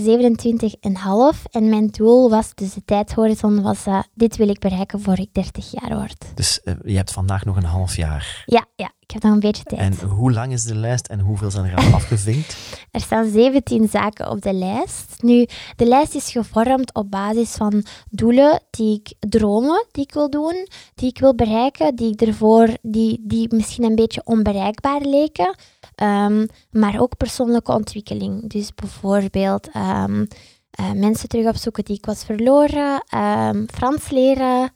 27,5 1.35 1.43
en 1.51 1.69
mijn 1.69 1.87
doel 1.87 2.31
was, 2.31 2.55
dus 2.55 2.75
de 2.75 2.85
tijdshorizon 2.85 3.63
was, 3.63 3.87
uh, 3.87 4.03
dit 4.15 4.37
wil 4.37 4.49
ik 4.49 4.59
bereiken 4.59 5.01
voor 5.01 5.19
ik 5.19 5.29
30 5.33 5.71
jaar 5.71 5.99
word. 5.99 6.25
Dus 6.35 6.61
uh, 6.65 6.75
je 6.85 6.97
hebt 6.97 7.13
vandaag 7.13 7.45
nog 7.45 7.57
een 7.57 7.65
half 7.65 7.97
jaar? 7.97 8.43
Ja, 8.47 8.67
ja, 8.77 8.91
ik 9.15 9.23
heb 9.23 9.31
nog 9.31 9.43
een 9.43 9.51
beetje 9.51 9.65
tijd. 9.65 9.81
En 10.01 10.09
hoe 10.09 10.33
lang 10.33 10.53
is 10.53 10.65
de 10.65 10.75
lijst 10.75 11.07
en 11.07 11.21
hoeveel 11.21 11.51
zijn 11.51 11.65
er 11.65 11.77
al 11.77 11.93
afgevinkt? 12.01 12.57
Er 12.91 13.01
staan 13.01 13.31
17 13.31 13.89
zaken 13.89 14.31
op 14.31 14.43
de 14.43 14.53
lijst. 14.53 15.23
Nu, 15.23 15.47
de 15.77 15.87
lijst 15.87 16.15
is 16.15 16.31
gevormd 16.31 16.95
op 16.95 17.11
basis 17.11 17.51
van 17.51 17.85
doelen 18.11 18.63
die 18.71 19.03
ik, 19.03 19.29
dromen 19.31 19.87
die 19.91 20.05
ik 20.05 20.13
wil 20.13 20.31
doen, 20.31 20.69
die 20.95 21.09
ik 21.09 21.19
wil 21.19 21.35
bereiken, 21.35 21.95
die 21.95 22.13
ik 22.13 22.21
ervoor, 22.21 22.69
die, 22.83 23.21
die 23.23 23.55
misschien 23.55 23.85
een 23.85 23.95
beetje 23.95 24.23
onbereikbaar 24.25 25.01
leken. 25.01 25.55
Um, 26.03 26.47
maar 26.71 27.01
ook 27.01 27.17
persoonlijke 27.17 27.73
ontwikkeling. 27.73 28.51
Dus 28.51 28.75
bijvoorbeeld 28.75 29.69
um, 29.77 30.27
uh, 30.81 30.93
mensen 30.93 31.29
terug 31.29 31.47
opzoeken 31.47 31.85
die 31.85 31.97
ik 31.97 32.07
was 32.07 32.25
verloren, 32.25 33.05
um, 33.15 33.67
Frans 33.75 34.11
leren, 34.11 34.71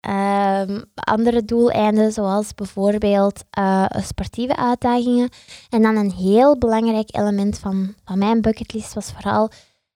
Um, 0.00 0.84
andere 0.94 1.44
doeleinden, 1.44 2.12
zoals 2.12 2.54
bijvoorbeeld 2.54 3.44
uh, 3.58 3.86
sportieve 3.90 4.56
uitdagingen. 4.56 5.28
En 5.68 5.82
dan 5.82 5.96
een 5.96 6.10
heel 6.12 6.58
belangrijk 6.58 7.16
element 7.16 7.58
van, 7.58 7.94
van 8.04 8.18
mijn 8.18 8.40
bucketlist 8.40 8.94
was 8.94 9.12
vooral... 9.12 9.50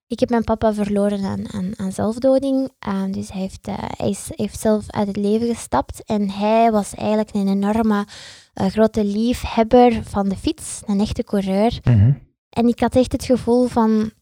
Ik 0.07 0.21
heb 0.21 0.31
mijn 0.31 0.45
papa 0.45 0.75
verloren 0.75 1.25
aan, 1.25 1.53
aan, 1.53 1.73
aan 1.77 1.93
zelfdoding. 1.93 2.71
Uh, 2.89 3.03
dus 3.11 3.31
hij, 3.31 3.41
heeft, 3.41 3.69
uh, 3.69 3.75
hij 3.79 4.09
is, 4.09 4.31
heeft 4.31 4.61
zelf 4.61 4.91
uit 4.91 5.07
het 5.07 5.17
leven 5.17 5.55
gestapt. 5.55 6.05
En 6.05 6.31
hij 6.31 6.71
was 6.71 6.95
eigenlijk 6.95 7.35
een 7.35 7.49
enorme 7.49 8.07
grote 8.55 9.05
liefhebber 9.05 10.03
van 10.05 10.29
de 10.29 10.37
fiets. 10.37 10.83
Een 10.87 11.01
echte 11.01 11.25
coureur. 11.25 11.81
Mm 11.85 12.19
En 12.51 12.69
ik 12.69 12.81
had 12.81 12.97
echt 12.97 13.13
het 13.13 13.25
gevoel 13.25 13.67
van 13.67 14.13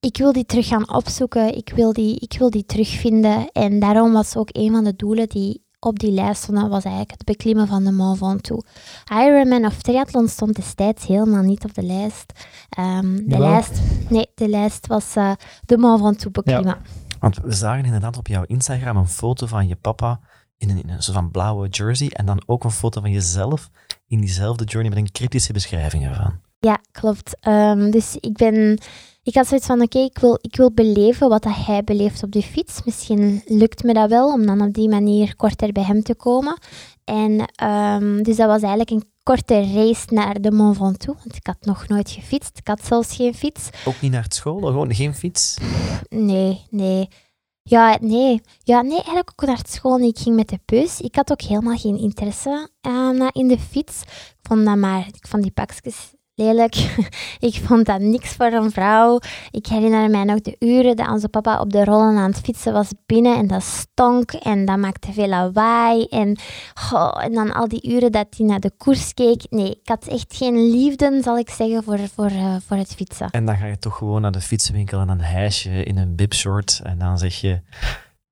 ik 0.00 0.16
wil 0.16 0.32
die 0.32 0.46
terug 0.46 0.66
gaan 0.66 0.94
opzoeken, 0.94 1.56
ik 1.56 1.72
wil 1.74 1.92
die, 1.92 2.18
ik 2.18 2.38
wil 2.38 2.50
die 2.50 2.64
terugvinden. 2.64 3.50
En 3.52 3.78
daarom 3.80 4.12
was 4.12 4.36
ook 4.36 4.48
een 4.52 4.70
van 4.70 4.84
de 4.84 4.96
doelen 4.96 5.28
die 5.28 5.68
op 5.78 5.98
die 5.98 6.10
lijst 6.10 6.42
stonden, 6.42 6.68
was 6.68 6.84
eigenlijk 6.84 7.10
het 7.10 7.24
beklimmen 7.24 7.66
van 7.66 7.84
de 7.84 7.92
Mont 7.92 8.18
Ventoux. 8.18 8.68
Ironman 9.12 9.64
of 9.64 9.82
triathlon 9.82 10.28
stond 10.28 10.56
destijds 10.56 11.06
helemaal 11.06 11.42
niet 11.42 11.64
op 11.64 11.74
de 11.74 11.82
lijst. 11.82 12.32
Um, 12.78 13.28
de, 13.28 13.38
lijst 13.38 13.80
nee, 14.08 14.30
de 14.34 14.48
lijst 14.48 14.86
was 14.86 15.16
uh, 15.16 15.32
de 15.64 15.78
Mont 15.78 16.00
Ventoux 16.00 16.30
beklimmen. 16.30 16.78
Ja. 16.82 17.18
Want 17.20 17.36
we 17.36 17.52
zagen 17.52 17.84
inderdaad 17.84 18.18
op 18.18 18.26
jouw 18.26 18.44
Instagram 18.46 18.96
een 18.96 19.08
foto 19.08 19.46
van 19.46 19.68
je 19.68 19.76
papa 19.76 20.20
in 20.56 20.70
een, 20.70 20.82
in 20.82 20.88
een 20.88 21.02
soort 21.02 21.16
van 21.16 21.30
blauwe 21.30 21.68
jersey 21.68 22.08
en 22.08 22.26
dan 22.26 22.42
ook 22.46 22.64
een 22.64 22.70
foto 22.70 23.00
van 23.00 23.10
jezelf 23.10 23.70
in 24.06 24.20
diezelfde 24.20 24.64
journey 24.64 24.90
met 24.90 24.98
een 24.98 25.12
kritische 25.12 25.52
beschrijving 25.52 26.06
ervan. 26.06 26.40
Ja, 26.58 26.80
klopt. 26.92 27.46
Um, 27.48 27.90
dus 27.90 28.16
ik 28.16 28.32
ben 28.32 28.78
ik 29.22 29.34
had 29.34 29.46
zoiets 29.46 29.66
van, 29.66 29.82
oké, 29.82 29.98
ik, 29.98 30.18
wil, 30.18 30.38
ik 30.40 30.56
wil 30.56 30.72
beleven 30.72 31.28
wat 31.28 31.42
dat 31.42 31.66
hij 31.66 31.84
beleeft 31.84 32.22
op 32.22 32.32
de 32.32 32.42
fiets. 32.42 32.84
Misschien 32.84 33.42
lukt 33.46 33.82
me 33.82 33.92
dat 33.92 34.08
wel, 34.08 34.32
om 34.32 34.46
dan 34.46 34.60
op 34.60 34.72
die 34.72 34.88
manier 34.88 35.36
korter 35.36 35.72
bij 35.72 35.82
hem 35.82 36.02
te 36.02 36.14
komen. 36.14 36.58
En 37.04 37.44
um, 37.64 38.22
dus 38.22 38.36
dat 38.36 38.46
was 38.46 38.62
eigenlijk 38.62 38.90
een 38.90 39.10
korte 39.22 39.72
race 39.72 40.14
naar 40.14 40.40
de 40.40 40.50
Mont 40.50 40.76
Ventoux, 40.76 41.18
want 41.24 41.36
ik 41.36 41.46
had 41.46 41.56
nog 41.60 41.88
nooit 41.88 42.10
gefietst. 42.10 42.58
Ik 42.58 42.68
had 42.68 42.84
zelfs 42.84 43.16
geen 43.16 43.34
fiets. 43.34 43.68
Ook 43.84 44.00
niet 44.00 44.12
naar 44.12 44.26
school? 44.28 44.60
Gewoon 44.60 44.94
geen 44.94 45.14
fiets? 45.14 45.56
Nee, 46.08 46.66
nee. 46.70 47.08
Ja, 47.62 47.98
nee. 48.00 48.40
Ja, 48.62 48.82
nee, 48.82 48.96
eigenlijk 48.96 49.30
ook 49.36 49.48
naar 49.48 49.60
school. 49.68 49.98
Ik 49.98 50.18
ging 50.18 50.36
met 50.36 50.48
de 50.48 50.58
bus. 50.64 51.00
Ik 51.00 51.14
had 51.14 51.30
ook 51.30 51.42
helemaal 51.42 51.76
geen 51.76 51.98
interesse 51.98 52.68
uh, 52.86 53.28
in 53.32 53.48
de 53.48 53.58
fiets. 53.58 54.02
Ik 54.02 54.36
vond 54.42 54.64
dat 54.64 54.76
maar, 54.76 55.06
ik 55.06 55.26
vond 55.28 55.42
die 55.42 55.52
pakjes 55.52 56.14
lelijk. 56.40 56.74
ik 57.48 57.60
vond 57.64 57.86
dat 57.86 58.00
niks 58.00 58.32
voor 58.32 58.52
een 58.52 58.70
vrouw. 58.70 59.18
Ik 59.50 59.66
herinner 59.66 60.10
mij 60.10 60.24
nog 60.24 60.40
de 60.40 60.56
uren 60.58 60.96
dat 60.96 61.08
onze 61.08 61.28
papa 61.28 61.60
op 61.60 61.72
de 61.72 61.84
rollen 61.84 62.16
aan 62.16 62.30
het 62.30 62.40
fietsen 62.40 62.72
was 62.72 62.88
binnen 63.06 63.36
en 63.36 63.46
dat 63.46 63.62
stonk 63.62 64.32
en 64.32 64.64
dat 64.64 64.78
maakte 64.78 65.12
veel 65.12 65.28
lawaai. 65.28 66.04
En, 66.04 66.38
en 67.20 67.32
dan 67.32 67.52
al 67.52 67.68
die 67.68 67.88
uren 67.92 68.12
dat 68.12 68.26
hij 68.36 68.46
naar 68.46 68.60
de 68.60 68.72
koers 68.76 69.14
keek. 69.14 69.42
Nee, 69.50 69.70
ik 69.70 69.88
had 69.88 70.06
echt 70.06 70.36
geen 70.36 70.70
liefde, 70.70 71.20
zal 71.22 71.38
ik 71.38 71.50
zeggen, 71.50 71.82
voor, 71.82 71.98
voor, 71.98 72.30
uh, 72.30 72.54
voor 72.66 72.76
het 72.76 72.94
fietsen. 72.94 73.30
En 73.30 73.44
dan 73.44 73.56
ga 73.56 73.66
je 73.66 73.78
toch 73.78 73.96
gewoon 73.96 74.20
naar 74.20 74.32
de 74.32 74.40
fietsenwinkel 74.40 75.00
en 75.00 75.06
dan 75.06 75.20
hijs 75.20 75.62
je 75.62 75.84
in 75.84 75.98
een 75.98 76.16
bibshort 76.16 76.80
en 76.82 76.98
dan 76.98 77.18
zeg 77.18 77.34
je 77.34 77.60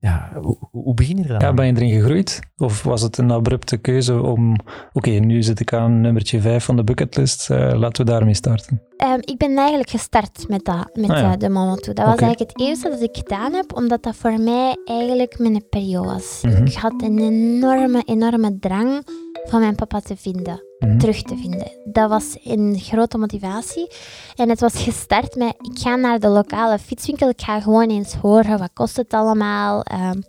ja, 0.00 0.30
hoe, 0.40 0.56
hoe, 0.70 0.94
begin 0.94 1.16
je 1.16 1.22
er 1.22 1.28
dan? 1.28 1.38
Ja, 1.38 1.54
ben 1.54 1.66
je 1.66 1.72
erin 1.72 2.00
gegroeid? 2.00 2.40
Of 2.56 2.82
was 2.82 3.02
het 3.02 3.18
een 3.18 3.30
abrupte 3.30 3.76
keuze 3.76 4.22
om, 4.22 4.56
oké, 4.92 5.10
nu 5.10 5.42
zit 5.42 5.60
ik 5.60 5.72
aan 5.72 6.00
nummertje 6.00 6.40
5 6.40 6.64
van 6.64 6.76
de 6.76 6.84
bucketlist, 6.84 7.50
uh, 7.50 7.72
laten 7.74 8.04
we 8.04 8.10
daarmee 8.10 8.34
starten? 8.34 8.82
Um, 9.04 9.20
ik 9.20 9.38
ben 9.38 9.56
eigenlijk 9.56 9.90
gestart 9.90 10.48
met, 10.48 10.64
dat, 10.64 10.90
met 10.92 11.10
ah, 11.10 11.18
ja. 11.18 11.36
de 11.36 11.48
moment 11.48 11.82
toe. 11.82 11.94
Dat 11.94 12.06
was 12.06 12.16
eigenlijk 12.16 12.50
het 12.50 12.60
eerste 12.68 12.88
dat 12.88 13.00
ik 13.00 13.16
gedaan 13.16 13.52
heb, 13.52 13.74
omdat 13.74 14.02
dat 14.02 14.16
voor 14.16 14.40
mij 14.40 14.76
eigenlijk 14.84 15.38
mijn 15.38 15.68
periode 15.68 16.08
was. 16.08 16.40
Mm 16.42 16.50
-hmm. 16.50 16.66
Ik 16.66 16.74
had 16.74 17.02
een 17.02 17.18
enorme, 17.18 18.02
enorme 18.04 18.58
drang 18.58 19.06
van 19.44 19.60
mijn 19.60 19.74
papa 19.74 20.00
te 20.00 20.16
vinden, 20.16 20.62
mm-hmm. 20.78 20.98
terug 20.98 21.22
te 21.22 21.36
vinden. 21.36 21.72
Dat 21.84 22.08
was 22.08 22.36
een 22.44 22.78
grote 22.78 23.18
motivatie. 23.18 23.90
En 24.36 24.48
het 24.48 24.60
was 24.60 24.82
gestart 24.82 25.34
met, 25.34 25.54
ik 25.58 25.78
ga 25.78 25.96
naar 25.96 26.20
de 26.20 26.28
lokale 26.28 26.78
fietswinkel, 26.78 27.28
ik 27.28 27.40
ga 27.40 27.60
gewoon 27.60 27.88
eens 27.88 28.14
horen, 28.14 28.58
wat 28.58 28.70
kost 28.72 28.96
het 28.96 29.12
allemaal. 29.12 29.84
Um, 29.92 30.22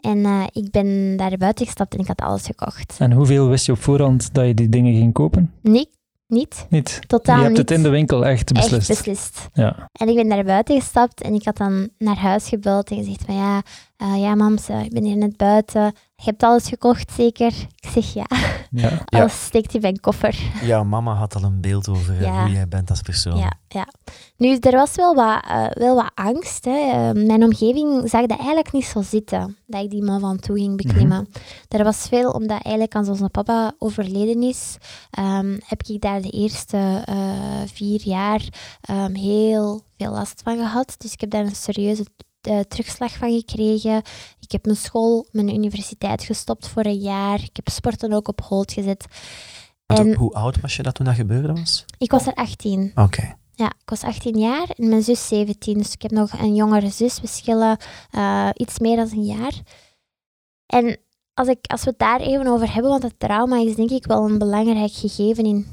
en 0.00 0.18
uh, 0.18 0.44
ik 0.52 0.70
ben 0.70 1.16
daar 1.16 1.36
buiten 1.36 1.66
gestapt 1.66 1.94
en 1.94 2.00
ik 2.00 2.06
had 2.06 2.20
alles 2.20 2.46
gekocht. 2.46 2.96
En 2.98 3.12
hoeveel 3.12 3.48
wist 3.48 3.66
je 3.66 3.72
op 3.72 3.82
voorhand 3.82 4.34
dat 4.34 4.46
je 4.46 4.54
die 4.54 4.68
dingen 4.68 4.94
ging 4.94 5.12
kopen? 5.12 5.52
Nee, 5.60 5.88
niet. 6.26 6.66
Niet? 6.68 7.00
Totaal 7.06 7.36
Je 7.36 7.42
hebt 7.42 7.56
niet. 7.56 7.68
het 7.68 7.78
in 7.78 7.82
de 7.82 7.88
winkel 7.88 8.26
echt 8.26 8.52
beslist? 8.52 8.90
Echt 8.90 8.98
beslist. 8.98 9.48
Ja. 9.52 9.88
En 9.92 10.08
ik 10.08 10.14
ben 10.14 10.26
naar 10.26 10.44
buiten 10.44 10.80
gestapt 10.80 11.22
en 11.22 11.34
ik 11.34 11.44
had 11.44 11.56
dan 11.56 11.88
naar 11.98 12.18
huis 12.18 12.48
gebeld 12.48 12.90
en 12.90 12.96
gezegd 12.96 13.22
van 13.26 13.34
ja, 13.34 13.62
Eh, 14.02 14.20
ja, 14.20 14.34
mam, 14.34 14.54
ik 14.84 14.92
ben 14.92 15.04
hier 15.04 15.16
net 15.16 15.36
buiten. 15.36 15.92
Je 16.24 16.30
hebt 16.30 16.42
alles 16.42 16.68
gekocht, 16.68 17.12
zeker? 17.12 17.52
Ik 17.76 17.88
zeg 17.92 18.14
ja. 18.14 18.26
Ja. 18.70 19.02
Alles 19.18 19.44
steekt 19.44 19.74
in 19.74 19.80
mijn 19.80 20.00
koffer. 20.00 20.38
Jouw 20.62 20.84
mama 20.84 21.14
had 21.14 21.34
al 21.34 21.42
een 21.42 21.60
beeld 21.60 21.88
over 21.88 22.14
eh, 22.14 22.20
Ja. 22.20 22.42
hoe 22.42 22.52
jij 22.52 22.68
bent 22.68 22.90
als 22.90 23.00
persoon. 23.02 23.36
Ja, 23.36 23.52
ja. 23.68 23.86
Nu, 24.36 24.56
er 24.58 24.72
was 24.76 24.94
wel 24.94 25.14
wat, 25.14 25.44
eh, 25.48 25.66
wel 25.70 25.94
wat 25.94 26.10
angst. 26.14 26.64
Hè. 26.64 26.90
Eh, 26.90 27.24
mijn 27.26 27.42
omgeving 27.44 28.08
zag 28.10 28.26
dat 28.26 28.38
eigenlijk 28.38 28.72
niet 28.72 28.84
zo 28.84 29.02
zitten, 29.02 29.56
dat 29.66 29.82
ik 29.84 29.90
die 29.90 30.04
Mont 30.04 30.20
Ventoux 30.20 30.60
ging 30.60 30.76
beklimmen. 30.76 31.28
Er 31.68 31.84
was 31.84 32.06
veel, 32.08 32.30
omdat 32.30 32.62
eigenlijk 32.62 32.94
als 32.94 33.08
onze 33.08 33.28
papa 33.28 33.72
overleden 33.78 34.42
is, 34.42 34.76
ehm, 35.10 35.58
heb 35.66 35.82
ik 35.82 36.00
daar 36.00 36.22
de 36.22 36.30
eerste 36.30 37.02
eh, 37.04 37.16
vier 37.72 38.00
jaar 38.04 38.48
ehm, 38.80 39.14
heel 39.14 39.80
veel 39.96 40.12
last 40.12 40.40
van 40.44 40.56
gehad. 40.56 40.94
Dus 40.98 41.12
ik 41.12 41.20
heb 41.20 41.30
daar 41.30 41.44
een 41.44 41.54
serieuze 41.56 42.04
eh, 42.46 42.60
terugslag 42.60 43.12
van 43.12 43.30
gekregen. 43.32 44.02
Ik 44.40 44.52
heb 44.52 44.64
mijn 44.64 44.76
school, 44.76 45.26
mijn 45.30 45.54
universiteit 45.54 46.22
gestopt 46.22 46.68
voor 46.68 46.84
een 46.84 46.98
jaar. 46.98 47.42
Ik 47.42 47.56
heb 47.56 47.68
sporten 47.68 48.12
ook 48.12 48.28
op 48.28 48.40
hold 48.40 48.72
gezet. 48.72 49.04
En- 49.86 50.14
hoe- 50.14 50.32
oud 50.34 50.60
was 50.60 50.76
je 50.76 50.82
dat 50.82 50.94
toen 50.94 51.06
dat 51.06 51.14
gebeurde 51.14 51.52
was? 51.52 51.84
Ik 51.98 52.10
was 52.10 52.26
er 52.26 52.34
18. 52.34 52.92
Oké. 52.94 53.36
Ja, 53.54 53.66
ik 53.66 53.90
was 53.90 54.02
18 54.02 54.38
jaar 54.38 54.68
en 54.76 54.88
mijn 54.88 55.02
zus 55.02 55.28
17. 55.28 55.78
Dus 55.78 55.92
ik 55.92 56.02
heb 56.02 56.10
nog 56.10 56.32
een 56.32 56.54
jongere 56.54 56.90
zus. 56.90 57.20
We 57.20 57.26
schillen 57.26 57.76
eh, 58.10 58.48
iets 58.54 58.78
meer 58.78 58.96
dan 58.96 59.08
een 59.12 59.24
jaar. 59.24 59.52
En 60.66 60.96
als, 61.34 61.48
ik, 61.48 61.58
als 61.66 61.84
we 61.84 61.90
het 61.90 61.98
daar 61.98 62.20
even 62.20 62.46
over 62.46 62.72
hebben, 62.72 62.90
want 62.90 63.02
het 63.02 63.14
trauma 63.18 63.56
is 63.60 63.74
denk 63.74 63.90
ik 63.90 64.06
wel 64.06 64.24
een 64.24 64.38
belangrijk 64.38 64.92
gegeven 64.92 65.44
in 65.44 65.66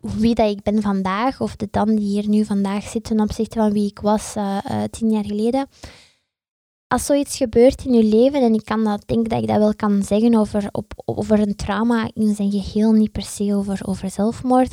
wie 0.00 0.34
dat 0.34 0.50
ik 0.50 0.62
ben 0.62 0.82
vandaag, 0.82 1.40
of 1.40 1.56
de 1.56 1.68
Dan 1.70 1.86
die 1.94 2.06
hier 2.06 2.28
nu 2.28 2.44
vandaag 2.44 2.84
zit 2.84 3.04
ten 3.04 3.20
opzichte 3.20 3.58
van 3.58 3.72
wie 3.72 3.86
ik 3.90 4.00
was 4.00 4.34
eh, 4.36 4.58
tien 4.90 5.10
jaar 5.10 5.24
geleden. 5.24 5.68
Als 6.94 7.06
zoiets 7.06 7.36
gebeurt 7.36 7.84
in 7.84 7.92
je 7.92 8.04
leven, 8.04 8.42
en 8.42 8.54
ik 8.54 8.64
kan 8.64 8.84
dat, 8.84 9.02
denk 9.06 9.28
dat 9.28 9.42
ik 9.42 9.48
dat 9.48 9.58
wel 9.58 9.74
kan 9.74 10.02
zeggen 10.02 10.34
over, 10.34 10.68
op, 10.72 10.92
over 11.04 11.40
een 11.40 11.56
trauma 11.56 12.10
in 12.12 12.34
zijn 12.34 12.50
geheel, 12.50 12.92
niet 12.92 13.12
per 13.12 13.22
se 13.22 13.54
over, 13.54 13.80
over 13.86 14.10
zelfmoord, 14.10 14.72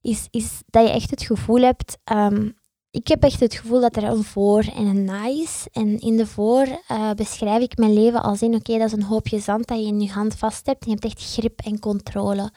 is, 0.00 0.28
is 0.30 0.62
dat 0.66 0.86
je 0.86 0.92
echt 0.92 1.10
het 1.10 1.22
gevoel 1.22 1.60
hebt. 1.60 1.98
ehm, 2.04 2.50
ik 2.90 3.08
heb 3.08 3.22
echt 3.22 3.40
het 3.40 3.54
gevoel 3.54 3.80
dat 3.80 3.96
er 3.96 4.04
een 4.04 4.24
voor 4.24 4.64
en 4.74 4.86
een 4.86 5.04
na 5.04 5.26
is. 5.26 5.66
En 5.72 5.98
in 5.98 6.16
de 6.16 6.26
voor 6.26 6.66
eh, 6.88 7.10
beschrijf 7.10 7.62
ik 7.62 7.76
mijn 7.76 7.94
leven 7.94 8.22
als 8.22 8.42
in: 8.42 8.54
oké, 8.54 8.78
dat 8.78 8.86
is 8.86 8.92
een 8.92 9.02
hoopje 9.02 9.40
zand 9.40 9.66
dat 9.66 9.78
je 9.78 9.86
in 9.86 10.00
je 10.00 10.10
hand 10.10 10.34
vast 10.34 10.66
hebt. 10.66 10.84
En 10.84 10.90
je 10.90 10.98
hebt 11.00 11.14
echt 11.14 11.32
grip 11.32 11.60
en 11.60 11.78
controle. 11.78 12.50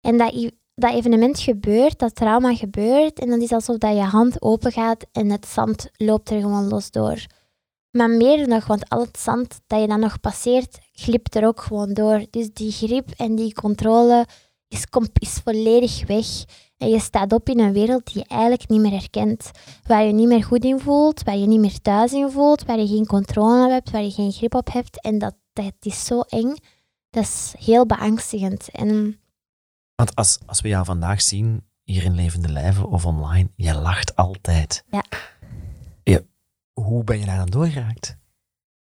En 0.00 0.18
dat, 0.18 0.50
dat 0.74 0.92
evenement 0.94 1.40
gebeurt, 1.40 1.98
dat 1.98 2.14
trauma 2.14 2.54
gebeurt. 2.54 3.18
En 3.18 3.28
dan 3.28 3.40
is 3.40 3.52
alsof 3.52 3.78
dat 3.78 3.96
je 3.96 4.02
hand 4.02 4.42
open 4.42 4.72
gaat 4.72 5.06
en 5.12 5.30
het 5.30 5.46
zand 5.46 5.88
loopt 5.96 6.30
er 6.30 6.40
gewoon 6.40 6.68
los 6.68 6.90
door. 6.90 7.26
Maar 7.96 8.10
meer 8.10 8.48
nog, 8.48 8.66
want 8.66 8.88
al 8.88 9.00
het 9.00 9.18
zand 9.18 9.60
dat 9.66 9.80
je 9.80 9.86
dan 9.86 10.00
nog 10.00 10.20
passeert, 10.20 10.78
glipt 10.92 11.34
er 11.34 11.46
ook 11.46 11.60
gewoon 11.60 11.92
door. 11.92 12.26
Dus 12.30 12.52
die 12.52 12.72
grip 12.72 13.10
en 13.10 13.34
die 13.34 13.54
controle 13.54 14.26
is, 14.68 14.86
volledig 15.44 16.06
weg. 16.06 16.26
En 16.76 16.88
je 16.88 17.00
staat 17.00 17.32
op 17.32 17.48
in 17.48 17.60
een 17.60 17.72
wereld 17.72 18.06
die 18.06 18.22
je 18.22 18.28
eigenlijk 18.28 18.68
niet 18.68 18.80
meer 18.80 18.90
herkent. 18.90 19.50
Waar 19.86 20.04
je 20.04 20.12
niet 20.12 20.28
meer 20.28 20.44
goed 20.44 20.64
in 20.64 20.80
voelt, 20.80 21.22
waar 21.22 21.36
je 21.36 21.46
niet 21.46 21.60
meer 21.60 21.80
thuis 21.80 22.12
in 22.12 22.30
voelt, 22.30 22.64
waar 22.64 22.78
je 22.78 22.86
geen 22.86 23.06
controle 23.06 23.64
op 23.64 23.70
hebt, 23.70 23.90
waar 23.90 24.02
je 24.02 24.10
geen 24.10 24.32
grip 24.32 24.54
op 24.54 24.72
hebt. 24.72 25.00
En 25.00 25.18
dat, 25.18 25.34
dat 25.52 25.74
is 25.80 26.04
zo 26.04 26.20
eng. 26.20 26.54
Dat 27.10 27.22
is 27.22 27.54
heel 27.58 27.86
beangstigend. 27.86 28.68
En 28.70 29.20
Want 29.94 30.14
als, 30.14 30.38
als 30.46 30.60
we 30.60 30.68
jou 30.68 30.84
vandaag 30.84 31.22
zien, 31.22 31.64
hier 31.84 32.04
in 32.04 32.14
levende 32.14 32.48
lijven 32.48 32.88
of 32.88 33.06
online, 33.06 33.48
je 33.56 33.74
lacht 33.74 34.16
altijd. 34.16 34.84
Ja, 34.90 35.04
Hoe 36.80 37.04
ben 37.04 37.18
je 37.18 37.26
daar 37.26 37.36
dan 37.38 37.46
doorgeraakt? 37.50 38.16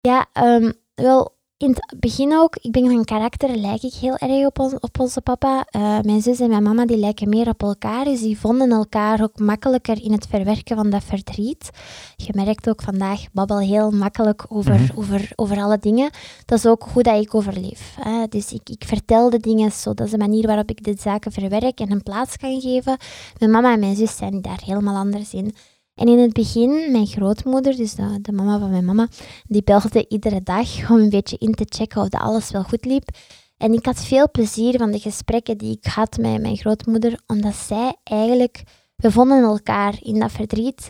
ja, 0.01 0.25
ehm, 0.33 0.71
wel, 0.95 1.33
in 1.57 1.69
het 1.69 1.95
begin 1.99 2.33
ook, 2.37 2.55
ik 2.61 2.71
ben 2.71 2.85
van 2.89 3.03
karakter, 3.05 3.55
lijk 3.55 3.81
ik 3.83 3.93
heel 3.93 4.17
erg 4.17 4.45
op, 4.45 4.59
ons, 4.59 4.73
op 4.79 4.99
onze 4.99 5.21
papa. 5.21 5.65
Eh, 5.69 5.99
mijn 6.01 6.21
zus 6.21 6.39
en 6.39 6.49
mijn 6.49 6.63
mama 6.63 6.85
die 6.85 6.97
lijken 6.97 7.29
meer 7.29 7.47
op 7.49 7.61
elkaar, 7.63 8.03
dus 8.05 8.19
die 8.21 8.39
vonden 8.39 8.71
elkaar 8.71 9.21
ook 9.23 9.39
makkelijker 9.39 10.03
in 10.03 10.11
het 10.11 10.27
verwerken 10.27 10.75
van 10.75 10.89
dat 10.89 11.03
verdriet. 11.03 11.69
Je 12.15 12.33
merkt 12.35 12.69
ook 12.69 12.81
vandaag, 12.81 13.31
babbel 13.31 13.59
heel 13.59 13.91
makkelijk 13.91 14.45
over, 14.49 14.73
Mhm. 14.79 14.97
over, 14.97 15.31
over 15.35 15.57
alle 15.57 15.77
dingen. 15.77 16.09
Dat 16.45 16.57
is 16.57 16.65
ook 16.65 16.83
hoe 16.93 17.03
dat 17.03 17.21
ik 17.21 17.35
overleef. 17.35 17.95
Hè. 17.99 18.27
Dus 18.27 18.51
ik, 18.51 18.69
ik 18.69 18.83
vertel 18.85 19.29
de 19.29 19.39
dingen 19.39 19.71
zo, 19.71 19.93
dat 19.93 20.05
is 20.05 20.11
de 20.11 20.17
manier 20.17 20.47
waarop 20.47 20.69
ik 20.69 20.83
de 20.83 20.95
zaken 20.99 21.31
verwerk 21.31 21.79
en 21.79 21.91
een 21.91 22.03
plaats 22.03 22.37
kan 22.37 22.61
geven. 22.61 22.97
Mijn 23.39 23.51
mama 23.51 23.73
en 23.73 23.79
mijn 23.79 23.95
zus 23.95 24.17
zijn 24.17 24.41
daar 24.41 24.61
helemaal 24.65 24.95
anders 24.95 25.33
in. 25.33 25.55
En 25.95 26.07
in 26.07 26.19
het 26.19 26.33
begin, 26.33 26.91
mijn 26.91 27.07
grootmoeder, 27.07 27.75
dus 27.75 27.95
de, 27.95 28.21
de 28.21 28.31
mama 28.31 28.59
van 28.59 28.69
mijn 28.69 28.85
mama, 28.85 29.07
die 29.47 29.63
belde 29.63 30.05
iedere 30.07 30.43
dag 30.43 30.89
om 30.89 30.97
een 30.97 31.09
beetje 31.09 31.37
in 31.37 31.51
te 31.51 31.65
checken 31.67 32.01
of 32.01 32.09
dat 32.09 32.21
alles 32.21 32.51
wel 32.51 32.63
goed 32.63 32.85
liep. 32.85 33.09
En 33.57 33.73
ik 33.73 33.85
had 33.85 34.03
veel 34.03 34.31
plezier 34.31 34.77
van 34.77 34.91
de 34.91 34.99
gesprekken 34.99 35.57
die 35.57 35.77
ik 35.77 35.85
had 35.85 36.17
met 36.17 36.41
mijn 36.41 36.57
grootmoeder, 36.57 37.19
omdat 37.27 37.55
zij 37.55 37.95
eigenlijk, 38.03 38.63
we 38.95 39.11
vonden 39.11 39.43
elkaar 39.43 39.95
in 40.01 40.19
dat 40.19 40.31
verdriet. 40.31 40.89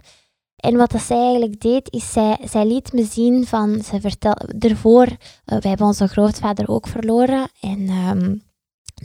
En 0.55 0.77
wat 0.77 0.91
dat 0.91 1.01
zij 1.01 1.17
eigenlijk 1.17 1.61
deed, 1.61 1.91
is 1.91 2.11
zij, 2.11 2.37
zij 2.43 2.67
liet 2.67 2.93
me 2.93 3.03
zien 3.03 3.45
van, 3.45 3.81
ze 3.83 3.99
vertelde, 4.01 4.55
ervoor, 4.59 5.07
eh, 5.45 5.57
we 5.59 5.67
hebben 5.67 5.87
onze 5.87 6.07
grootvader 6.07 6.67
ook 6.67 6.87
verloren. 6.87 7.49
En 7.59 7.87
ehm 7.89 8.35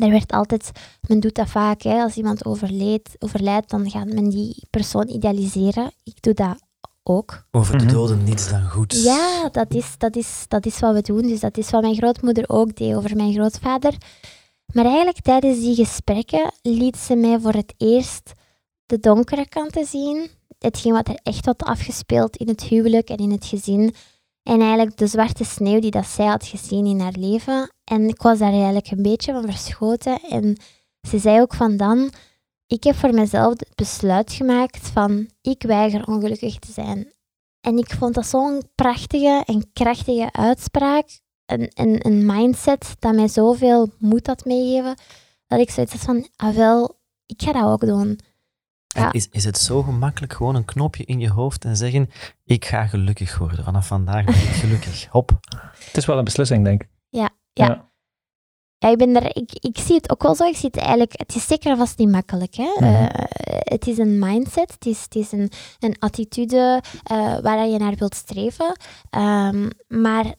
er 0.00 0.10
werd 0.10 0.32
altijd, 0.32 0.70
men 1.08 1.20
doet 1.20 1.34
dat 1.34 1.48
vaak, 1.48 1.82
hè, 1.82 2.02
als 2.02 2.16
iemand 2.16 2.44
overleed, 2.44 3.16
overlijdt, 3.18 3.70
dan 3.70 3.90
gaat 3.90 4.06
men 4.06 4.28
die 4.28 4.66
persoon 4.70 5.08
idealiseren. 5.08 5.90
Ik 6.04 6.22
doe 6.22 6.34
dat 6.34 6.62
ook. 7.02 7.44
Over 7.50 7.78
de 7.78 7.84
Mhm. 7.84 7.92
doden 7.92 8.24
niets 8.24 8.48
dan 8.50 8.62
goed. 8.70 9.02
Ja, 9.02 9.48
dat 9.52 9.74
is, 9.74 9.94
dat, 9.98 10.16
is, 10.16 10.44
dat 10.48 10.66
is 10.66 10.78
wat 10.80 10.94
we 10.94 11.00
doen. 11.02 11.22
Dus 11.22 11.40
dat 11.40 11.56
is 11.58 11.70
wat 11.70 11.82
mijn 11.82 11.94
grootmoeder 11.96 12.44
ook 12.48 12.76
deed 12.76 12.94
over 12.94 13.16
mijn 13.16 13.32
grootvader. 13.32 13.94
Maar 14.72 14.84
eigenlijk 14.84 15.20
tijdens 15.20 15.58
die 15.60 15.74
gesprekken 15.74 16.52
liet 16.62 16.96
ze 16.96 17.14
mij 17.14 17.40
voor 17.40 17.52
het 17.52 17.74
eerst 17.76 18.32
de 18.86 18.98
donkere 18.98 19.48
kanten 19.48 19.86
zien. 19.86 20.28
Hetgeen 20.58 20.92
wat 20.92 21.08
er 21.08 21.18
echt 21.22 21.44
had 21.46 21.62
afgespeeld 21.62 22.36
in 22.36 22.48
het 22.48 22.62
huwelijk 22.62 23.08
en 23.08 23.16
in 23.16 23.30
het 23.30 23.44
gezin. 23.44 23.94
En 24.42 24.60
eigenlijk 24.60 24.96
de 24.96 25.06
zwarte 25.06 25.44
sneeuw 25.44 25.80
die 25.80 25.90
dat 25.90 26.06
zij 26.06 26.26
had 26.26 26.46
gezien 26.46 26.86
in 26.86 27.00
haar 27.00 27.16
leven. 27.18 27.72
En 27.84 28.08
ik 28.08 28.22
was 28.22 28.38
daar 28.38 28.52
eigenlijk 28.52 28.90
een 28.90 29.02
beetje 29.02 29.32
van 29.32 29.44
verschoten. 29.44 30.20
En 30.20 30.56
ze 31.08 31.18
zei 31.18 31.40
ook 31.40 31.54
van 31.54 31.76
dan, 31.76 32.10
ik 32.66 32.84
heb 32.84 32.94
voor 32.94 33.14
mezelf 33.14 33.58
het 33.58 33.74
besluit 33.74 34.32
gemaakt 34.32 34.88
van 34.88 35.28
ik 35.40 35.62
weiger 35.62 36.06
ongelukkig 36.06 36.58
te 36.58 36.72
zijn. 36.72 37.12
En 37.60 37.78
ik 37.78 37.90
vond 37.90 38.14
dat 38.14 38.26
zo'n 38.26 38.62
prachtige 38.74 39.42
en 39.46 39.72
krachtige 39.72 40.32
uitspraak. 40.32 41.20
Een, 41.46 41.70
een, 41.74 42.06
een 42.06 42.26
mindset 42.26 42.94
dat 42.98 43.14
mij 43.14 43.28
zoveel 43.28 43.88
moed 43.98 44.26
had 44.26 44.44
meegegeven. 44.44 44.94
Dat 45.46 45.60
ik 45.60 45.70
zoiets 45.70 45.92
had 45.92 46.00
van, 46.00 46.28
ah 46.36 46.56
wel, 46.56 46.98
ik 47.26 47.42
ga 47.42 47.52
dat 47.52 47.64
ook 47.64 47.80
doen. 47.80 48.18
En 48.94 49.02
Ja. 49.02 49.12
is, 49.12 49.28
is 49.30 49.44
het 49.44 49.58
zo 49.58 49.82
gemakkelijk 49.82 50.32
gewoon 50.32 50.54
een 50.54 50.64
knopje 50.64 51.04
in 51.04 51.20
je 51.20 51.30
hoofd 51.30 51.64
en 51.64 51.76
zeggen, 51.76 52.10
ik 52.44 52.64
ga 52.64 52.86
gelukkig 52.86 53.38
worden. 53.38 53.64
Vanaf 53.64 53.86
vandaag 53.86 54.24
ben 54.24 54.34
ik 54.34 54.40
gelukkig. 54.40 55.06
Hop. 55.10 55.30
Het 55.84 55.96
is 55.96 56.06
wel 56.06 56.18
een 56.18 56.24
beslissing, 56.24 56.64
denk 56.64 56.82
ik. 56.82 56.88
Ja, 57.08 57.30
ja. 57.52 57.88
Ja, 58.78 58.88
ik, 58.88 58.98
ben 58.98 59.16
er, 59.16 59.36
ik, 59.36 59.50
ik 59.52 59.78
zie 59.78 59.94
het 59.96 60.10
ook 60.10 60.22
wel 60.22 60.34
zo. 60.34 60.44
Ik 60.44 60.56
zie 60.56 60.68
het 60.72 60.76
eigenlijk, 60.80 61.12
het 61.16 61.34
is 61.34 61.46
zeker 61.46 61.76
vast 61.76 61.98
niet 61.98 62.10
makkelijk. 62.10 62.54
Hè? 62.54 62.70
Mhm. 62.78 62.84
Eh, 62.84 63.06
het 63.58 63.86
is 63.86 63.98
een 63.98 64.18
mindset, 64.18 64.72
het 64.72 64.86
is, 64.86 65.02
het 65.02 65.14
is 65.14 65.32
een, 65.32 65.50
een 65.78 65.96
attitude 65.98 66.82
eh, 67.02 67.38
waar 67.38 67.66
je 67.66 67.78
naar 67.78 67.94
wilt 67.94 68.14
streven. 68.14 68.76
Ehm, 69.10 69.68
maar 69.88 70.34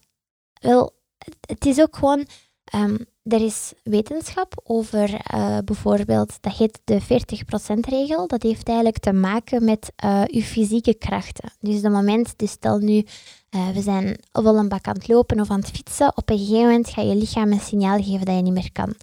wel, 0.60 0.96
het- 1.18 1.36
het 1.40 1.66
is 1.66 1.80
ook 1.80 1.96
gewoon, 1.96 2.26
ehm, 2.64 2.96
er 3.22 3.44
is 3.44 3.72
wetenschap 3.82 4.60
over 4.64 5.14
eh, 5.14 5.58
bijvoorbeeld, 5.64 6.36
dat 6.40 6.56
heet 6.56 6.80
de 6.84 7.00
40%-regel. 7.00 8.26
Dat 8.26 8.42
heeft 8.42 8.66
eigenlijk 8.66 8.98
te 8.98 9.12
maken 9.12 9.64
met 9.64 9.92
eh 9.96 10.22
je 10.26 10.42
fysieke 10.42 10.94
krachten. 10.94 11.52
Dus 11.60 11.80
de 11.80 11.88
moment, 11.88 12.38
dus 12.38 12.50
stel 12.50 12.78
nu, 12.78 13.04
eh, 13.50 13.68
we 13.68 13.80
zijn 13.80 14.18
ofwel 14.32 14.56
een 14.56 14.68
bak 14.68 14.86
aan 14.86 14.94
het 14.94 15.08
lopen 15.08 15.40
of 15.40 15.50
aan 15.50 15.60
het 15.60 15.70
fietsen. 15.70 16.16
Op 16.16 16.30
een 16.30 16.38
gegeven 16.38 16.60
moment 16.60 16.88
gaat 16.88 17.06
je 17.06 17.16
lichaam 17.16 17.52
een 17.52 17.60
signaal 17.60 18.02
geven 18.02 18.24
dat 18.24 18.36
je 18.36 18.42
niet 18.42 18.52
meer 18.52 18.72
kan. 18.72 18.94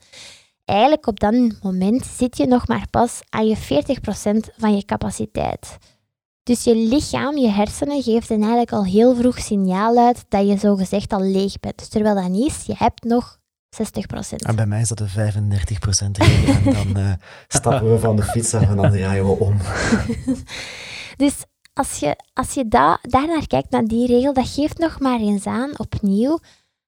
Eigenlijk 0.66 1.08
op 1.08 1.20
dat 1.20 1.34
moment 1.62 2.06
zit 2.06 2.38
je 2.38 2.48
nog 2.48 2.68
maar 2.68 2.88
pas 2.90 3.20
aan 3.30 3.48
je 3.48 3.58
40% 3.58 4.54
van 4.58 4.76
je 4.76 4.86
capaciteit. 4.86 5.78
Dus 6.44 6.64
je 6.64 6.76
lichaam, 6.76 7.38
je 7.38 7.50
hersenen, 7.50 8.04
dan 8.04 8.22
eigenlijk 8.30 8.72
al 8.72 8.86
heel 8.86 9.16
vroeg 9.16 9.40
signaal 9.40 9.98
uit 9.98 10.26
dat 10.30 10.48
je 10.48 10.58
zogezegd 10.58 11.14
al 11.14 11.22
leeg 11.22 11.60
bent. 11.60 11.78
Dus 11.78 11.88
terwijl 11.88 12.16
dat 12.16 12.30
niet 12.30 12.48
is, 12.48 12.66
je 12.66 12.74
hebt 12.78 13.04
nog 13.04 13.39
60%. 13.70 14.36
En 14.36 14.56
bij 14.56 14.66
mij 14.66 14.82
is 14.82 14.88
dat 14.88 14.98
de 14.98 15.10
35% 15.10 16.12
regel. 16.12 16.54
En 16.54 16.74
dan 16.74 17.04
eh, 17.04 17.12
stappen 17.48 17.92
we 17.92 18.00
van 18.00 18.16
de 18.16 18.24
fiets 18.24 18.54
af 18.54 18.70
en 18.70 18.76
dan 18.76 18.92
draaien 18.92 19.26
we 19.26 19.32
om. 19.32 19.58
Dus 21.18 21.34
als 21.74 22.00
je, 22.00 22.16
als 22.34 22.54
je 22.54 22.68
da 22.68 23.00
daarnaar 23.02 23.48
kijkt, 23.48 23.72
naar 23.72 23.86
die 23.86 24.08
regel, 24.08 24.34
dat 24.34 24.48
geeft 24.48 24.78
nog 24.78 25.00
maar 25.00 25.20
eens 25.20 25.46
aan, 25.46 25.80
opnieuw, 25.80 26.40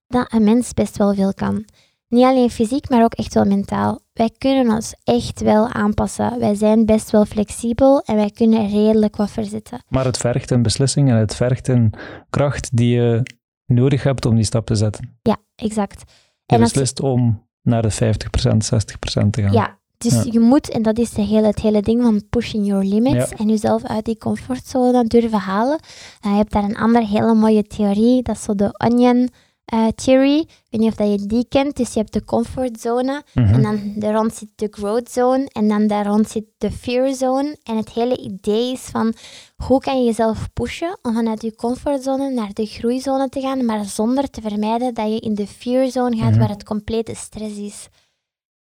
dat 0.07 0.33
een 0.33 0.43
mens 0.43 0.73
best 0.73 0.97
wel 0.97 1.13
veel 1.13 1.33
kan. 1.33 1.65
Niet 2.07 2.25
alleen 2.25 2.49
fysiek, 2.49 2.89
maar 2.89 3.03
ook 3.03 3.13
echt 3.13 3.33
wel 3.33 3.45
mentaal. 3.45 3.99
Wij 4.13 4.29
kunnen 4.37 4.75
ons 4.75 4.93
echt 5.03 5.41
wel 5.41 5.67
aanpassen. 5.67 6.39
Wij 6.39 6.55
zijn 6.55 6.85
best 6.85 7.11
wel 7.11 7.25
flexibel 7.25 8.01
en 8.01 8.15
wij 8.15 8.29
kunnen 8.29 8.69
redelijk 8.69 9.15
wat 9.15 9.31
verzetten. 9.31 9.83
Maar 9.87 10.05
het 10.05 10.17
vergt 10.17 10.51
een 10.51 10.61
beslissing 10.61 11.09
en 11.09 11.15
het 11.15 11.35
vergt 11.35 11.67
een 11.67 11.93
kracht 12.29 12.77
die 12.77 12.95
je 12.95 13.23
nodig 13.65 14.03
hebt 14.03 14.25
om 14.25 14.35
die 14.35 14.43
stap 14.43 14.65
te 14.65 14.75
zetten. 14.75 15.17
Ja, 15.21 15.37
exact. 15.55 16.03
Je 16.51 16.57
En 16.57 16.63
beslist 16.63 16.99
om 17.01 17.43
naar 17.61 17.81
de 17.81 17.91
50%, 17.91 18.65
60% 18.65 19.29
te 19.29 19.41
gaan. 19.41 19.51
Ja, 19.51 19.77
dus 19.97 20.13
Ja. 20.13 20.23
je 20.31 20.39
moet, 20.39 20.69
en 20.69 20.81
dat 20.81 20.97
is 20.97 21.09
de 21.09 21.21
hele, 21.21 21.47
het 21.47 21.59
hele 21.59 21.81
ding 21.81 22.01
van 22.01 22.21
pushing 22.29 22.67
your 22.67 22.83
limits 22.85 23.29
Ja. 23.29 23.37
en 23.37 23.47
jezelf 23.47 23.83
uit 23.83 24.05
die 24.05 24.17
comfortzone 24.17 25.03
durven 25.05 25.39
halen. 25.39 25.79
Je 26.21 26.29
hebt 26.29 26.51
daar 26.51 26.63
een 26.63 26.77
andere 26.77 27.05
hele 27.05 27.33
mooie 27.33 27.63
theorie, 27.63 28.21
dat 28.21 28.35
is 28.35 28.43
zo 28.43 28.55
de 28.55 28.75
onion 28.77 29.29
eh, 29.65 29.87
theory. 29.87 30.37
Ik 30.39 30.47
weet 30.69 30.81
niet 30.81 30.89
of 30.89 30.95
dat 30.95 31.11
je 31.21 31.27
die 31.27 31.45
kent. 31.49 31.75
Dus 31.77 31.93
je 31.93 31.99
hebt 31.99 32.13
de 32.13 32.23
comfortzone 32.25 33.23
Mhm. 33.33 33.53
en 33.53 33.61
dan 33.61 33.93
daar 33.95 34.13
rond 34.13 34.33
zit 34.35 34.49
de 34.55 34.67
growth 34.71 35.11
zone 35.11 35.49
en 35.51 35.67
dan 35.67 35.87
daar 35.87 36.05
rond 36.05 36.29
zit 36.29 36.45
de 36.57 36.71
fear 36.71 37.13
zone. 37.13 37.57
En 37.63 37.77
het 37.77 37.89
hele 37.91 38.17
idee 38.17 38.71
is 38.71 38.79
van 38.81 39.13
hoe 39.55 39.79
kan 39.79 39.97
je 39.99 40.05
jezelf 40.05 40.53
pushen 40.53 40.97
om 41.01 41.13
vanuit 41.13 41.41
je 41.41 41.55
comfortzone 41.55 42.29
naar 42.29 42.53
de 42.53 42.65
groeizone 42.65 43.29
te 43.29 43.41
gaan, 43.41 43.65
maar 43.65 43.85
zonder 43.85 44.29
te 44.29 44.41
vermijden 44.41 44.93
dat 44.93 45.07
je 45.07 45.19
in 45.19 45.35
de 45.35 45.47
fear 45.47 45.91
zone 45.91 46.17
gaat 46.17 46.29
Mhm. 46.29 46.39
waar 46.39 46.49
het 46.49 46.63
complete 46.63 47.15
stress 47.15 47.57
is. 47.57 47.87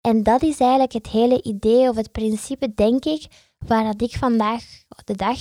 En 0.02 0.24
dat 0.24 0.44
is 0.44 0.60
eigenlijk 0.60 0.94
het 0.94 1.08
hele 1.08 1.42
idee 1.44 1.90
of 1.90 1.96
het 1.96 2.12
principe, 2.12 2.74
denk 2.76 3.06
ik, 3.06 3.26
waar 3.68 3.84
dat 3.84 4.02
ik 4.02 4.18
vandaag 4.18 4.64
de 5.06 5.16
dag 5.16 5.38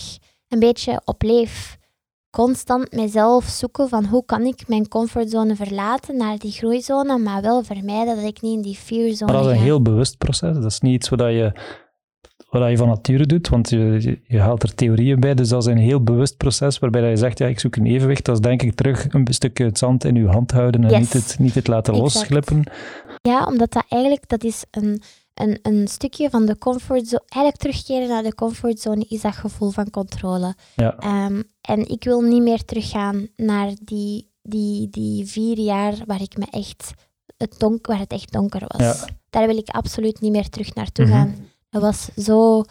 een 0.49 0.59
beetje 0.59 1.01
op 1.05 1.23
leef. 1.23 1.77
Constant 2.35 2.93
mezelf 2.93 3.45
zoeken 3.45 3.89
van 3.89 4.05
hoe 4.05 4.25
kan 4.25 4.43
ik 4.43 4.69
mijn 4.69 4.89
comfortzone 4.89 5.57
verlaten 5.57 6.17
naar 6.17 6.39
die 6.39 6.51
groeizone, 6.53 7.19
maar 7.19 7.43
wel 7.43 7.63
vermijden 7.63 8.17
dat 8.17 8.25
ik 8.25 8.41
niet 8.41 8.57
in 8.57 8.63
die 8.63 8.75
fearzone 8.77 9.33
Maar 9.33 9.41
dat 9.41 9.51
is 9.51 9.57
ga. 9.57 9.59
een 9.59 9.65
heel 9.67 9.83
bewust 9.83 10.19
proces. 10.19 10.55
Dat 10.57 10.65
is 10.65 10.81
niet 10.81 10.95
iets 10.95 11.09
wat 11.09 11.19
je, 11.21 11.53
wat 12.51 12.71
je 12.71 12.77
van 12.77 12.89
nature 12.89 13.27
doet, 13.27 13.49
want 13.49 13.71
je, 13.71 13.79
je, 14.01 14.21
je 14.27 14.41
haalt 14.41 14.63
er 14.63 14.75
theorieën 14.75 15.21
bij. 15.21 15.35
Dus 15.35 15.49
dat 15.49 15.63
is 15.63 15.73
een 15.73 15.79
heel 15.79 16.03
bewust 16.03 16.37
proces 16.37 16.79
waarbij 16.79 17.01
dat 17.01 17.11
je 17.11 17.17
zegt, 17.17 17.39
ja, 17.39 17.47
ik 17.47 17.61
zoek 17.61 17.77
een 17.77 17.87
evenwicht. 17.87 18.25
Dat 18.25 18.35
is 18.35 18.41
denk 18.41 18.63
ik 18.63 18.75
terug 18.75 19.07
een 19.13 19.27
stukje 19.31 19.65
het 19.65 19.79
zand 19.79 20.05
in 20.05 20.15
je 20.15 20.27
hand 20.27 20.51
houden 20.51 20.85
en 20.85 20.91
Yes. 20.91 20.99
niet, 20.99 21.13
het, 21.13 21.37
niet 21.39 21.55
het 21.55 21.67
laten 21.67 21.95
Exact. 21.95 22.15
losglippen. 22.15 22.63
Ja, 23.23 23.45
omdat 23.47 23.73
dat 23.73 23.85
eigenlijk, 23.89 24.29
dat 24.29 24.45
is 24.45 24.65
een, 24.71 25.03
een, 25.35 25.59
een 25.63 25.89
stukje 25.89 26.31
van 26.31 26.47
de 26.47 26.59
comfortzone. 26.59 27.23
Eigenlijk 27.29 27.63
terugkeren 27.63 28.09
naar 28.09 28.23
de 28.23 28.35
comfortzone 28.35 29.05
is 29.09 29.21
dat 29.21 29.35
gevoel 29.35 29.71
van 29.71 29.91
controle. 29.91 30.55
Ja. 30.77 30.97
Ehm, 30.99 31.43
en 31.61 31.89
ik 31.89 32.05
wil 32.05 32.21
niet 32.21 32.43
meer 32.43 32.65
teruggaan 32.65 33.29
naar 33.37 33.71
die, 33.83 34.31
die, 34.43 34.89
die 34.91 35.27
vier 35.27 35.59
jaar 35.59 35.95
waar 36.07 36.21
ik 36.23 36.37
me 36.37 36.47
echt 36.51 36.93
het 37.37 37.55
donk, 37.59 37.87
waar 37.87 37.99
het 37.99 38.13
echt 38.13 38.33
donker 38.33 38.63
was. 38.67 38.81
Ja. 38.81 39.09
Daar 39.31 39.47
wil 39.47 39.57
ik 39.57 39.69
absoluut 39.69 40.21
niet 40.21 40.33
meer 40.33 40.49
terug 40.49 40.75
naartoe 40.75 41.05
Mhm. 41.05 41.15
gaan. 41.15 41.35
Dat 41.71 41.83
was 41.83 42.09
zo, 42.17 42.63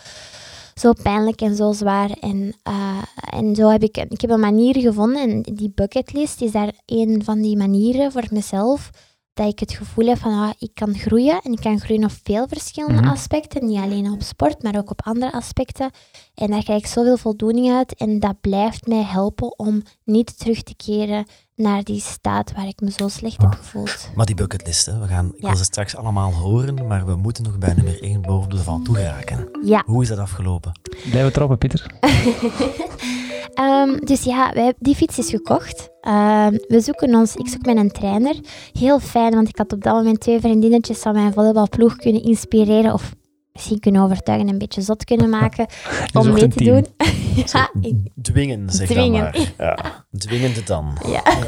zo 0.73 0.93
pijnlijk 1.04 1.41
en 1.41 1.56
zo 1.56 1.71
zwaar. 1.71 2.10
En, 2.10 2.54
eh, 2.63 3.04
en 3.30 3.56
zo 3.56 3.69
heb 3.69 3.84
ik, 3.84 3.97
ik 3.97 4.21
heb 4.21 4.30
een 4.30 4.39
manier 4.39 4.80
gevonden, 4.80 5.21
en 5.21 5.41
die 5.41 5.71
bucketlist 5.76 6.41
is 6.41 6.52
daar 6.52 6.73
een 6.86 7.23
van 7.23 7.41
die 7.41 7.58
manieren 7.58 8.12
voor 8.12 8.26
mezelf, 8.32 8.89
dat 9.34 9.48
ik 9.48 9.60
het 9.60 9.72
gevoel 9.74 10.06
heb 10.08 10.17
van, 10.17 10.32
ah, 10.34 10.50
ik 10.58 10.72
kan 10.74 10.96
groeien. 10.98 11.41
En 11.43 11.52
ik 11.52 11.60
kan 11.62 11.80
groeien 11.80 12.04
op 12.04 12.12
veel 12.24 12.48
verschillende 12.48 13.02
Mhm. 13.02 13.10
aspecten. 13.12 13.65
Niet 13.65 13.80
alleen 13.80 14.12
op 14.12 14.22
sport, 14.22 14.63
maar 14.63 14.78
ook 14.78 14.89
op 14.91 15.02
andere 15.04 15.32
aspecten. 15.32 15.91
En 16.36 16.48
daar 16.50 16.63
krijg 16.63 16.80
ik 16.80 16.88
zoveel 16.88 17.17
voldoening 17.17 17.72
uit. 17.76 17.96
En 17.96 18.19
dat 18.19 18.41
blijft 18.41 18.88
mij 18.88 19.04
helpen 19.04 19.60
om 19.60 19.82
niet 20.04 20.39
terug 20.39 20.63
te 20.63 20.76
keren 20.76 21.26
naar 21.56 21.84
die 21.84 22.00
staat 22.02 22.52
waar 22.56 22.67
ik 22.67 22.80
me 22.82 22.91
zo 22.91 23.08
slecht 23.08 23.41
heb 23.41 23.54
gevoeld. 23.54 24.10
Maar 24.15 24.26
die 24.26 24.36
bucketlist, 24.36 24.86
hè, 24.86 25.00
we 25.00 25.08
gaan, 25.08 25.26
ik 25.36 25.41
Ja. 25.41 25.48
wil 25.48 25.58
ze 25.58 25.63
straks 25.63 25.96
allemaal 25.96 26.34
horen, 26.34 26.88
maar 26.88 27.06
we 27.06 27.15
moeten 27.15 27.43
nog 27.43 27.58
bij 27.58 27.74
nummer 27.74 28.04
1 28.04 28.22
boven 28.22 28.50
de 28.50 28.58
van 28.58 28.84
toe 28.84 28.96
geraken. 28.96 29.50
Ja. 29.63 29.84
Hoe 29.86 30.02
is 30.02 30.08
dat 30.08 30.17
afgelopen? 30.17 30.80
Blijven 31.10 31.34
trappen, 31.34 31.58
Pieter. 31.58 31.86
Ehm, 33.54 33.98
dus 34.06 34.24
ja, 34.24 34.52
wij, 34.54 34.63
hebben- 34.63 34.84
die 34.84 34.96
fiets 34.96 35.18
is 35.18 35.30
gekocht. 35.30 35.89
Ehm, 36.02 36.58
we 36.68 36.80
zoeken 36.82 37.16
ons, 37.16 37.36
ik 37.36 37.48
zoek 37.48 37.66
met 37.66 37.78
een 37.78 37.92
trainer. 37.92 38.36
Heel 38.74 39.00
fijn, 39.00 39.34
want 39.34 39.48
ik 39.48 39.58
had 39.58 39.74
op 39.74 39.84
dat 39.84 39.94
moment 39.94 40.20
twee 40.20 40.39
vriendinnetjes 40.39 41.00
van 41.00 41.13
mijn 41.13 41.34
volleybalploeg 41.34 41.96
kunnen 41.96 42.24
inspireren 42.24 42.94
of 42.94 43.13
misschien 43.54 43.80
kunnen 43.80 44.02
overtuigen 44.02 44.48
en 44.48 44.54
een 44.54 44.60
beetje 44.60 44.82
zot 44.82 45.04
kunnen 45.04 45.30
maken 45.30 45.66
om 46.20 46.32
mee 46.32 46.48
te 46.48 46.63
doen. 46.63 46.88
ja, 47.54 47.70
ik, 47.82 47.96
Dwingen, 48.22 48.70
zeg 48.70 48.88
Dwingen. 48.88 49.32
dan 49.32 49.42
maar. 49.58 49.76
Ja. 49.78 50.06
Dwingend 50.18 50.68
dan. 50.68 50.98
ja. 51.08 51.24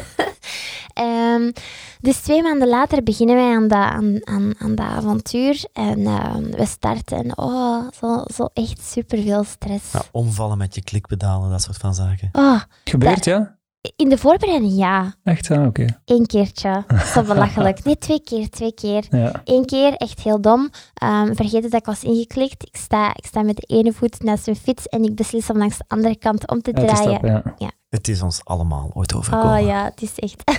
Ehm, 0.95 1.51
dus 2.01 2.17
twee 2.17 2.41
maanden 2.41 2.67
later 2.67 3.03
beginnen 3.03 3.35
wij 3.35 3.55
aan 3.55 3.67
dat, 3.67 3.77
aan, 3.77 4.19
aan, 4.23 4.53
aan 4.57 4.75
dat 4.75 4.85
avontuur 4.85 5.65
en 5.73 6.05
ehm, 6.05 6.51
we 6.51 6.65
starten. 6.65 7.17
En 7.17 7.37
oh, 7.37 7.87
zo, 7.99 8.23
zo 8.33 8.49
echt 8.53 8.81
superveel 8.81 9.43
stress. 9.43 9.91
Ja, 9.91 10.01
omvallen 10.11 10.57
met 10.57 10.75
je 10.75 10.83
klikpedalen, 10.83 11.49
dat 11.49 11.61
soort 11.61 11.77
van 11.77 11.93
zaken. 11.93 12.29
Oh, 12.31 12.61
Gebeurt, 12.83 13.25
ja? 13.25 13.57
in 13.95 14.09
de 14.09 14.17
voorbereiding 14.17 14.77
ja, 14.77 15.13
Echt, 15.23 15.45
ja, 15.45 15.65
oké. 15.65 15.85
één 16.05 16.25
keertje. 16.25 16.83
Zo 17.13 17.23
belachelijk. 17.23 17.83
Nee, 17.83 17.97
twee 17.97 18.21
keer, 18.21 18.49
twee 18.49 18.73
keer. 18.73 19.05
Ja. 19.09 19.41
Eén 19.43 19.65
keer, 19.65 19.93
echt 19.93 20.19
heel 20.19 20.41
dom. 20.41 20.69
Ehm 20.93 21.33
vergeten 21.33 21.69
dat 21.69 21.79
ik 21.79 21.85
was 21.85 22.03
ingeklikt. 22.03 22.63
Ik 22.63 22.75
sta, 22.75 23.09
ik 23.15 23.25
sta 23.25 23.41
met 23.41 23.55
de 23.55 23.75
ene 23.75 23.93
voet 23.93 24.23
naast 24.23 24.45
mijn 24.45 24.57
fiets 24.57 24.87
en 24.87 25.03
ik 25.03 25.15
beslis 25.15 25.49
om 25.49 25.57
langs 25.57 25.77
de 25.77 25.83
andere 25.87 26.17
kant 26.17 26.49
om 26.49 26.61
te 26.61 26.73
draaien. 26.73 27.43
ja. 27.57 27.71
Het 27.95 28.07
is 28.07 28.21
ons 28.21 28.41
allemaal 28.43 28.89
ooit 28.93 29.13
overkomen. 29.13 29.59
Oh 29.59 29.65
ja, 29.65 29.83
het 29.83 30.01
is 30.01 30.15
echt. 30.19 30.43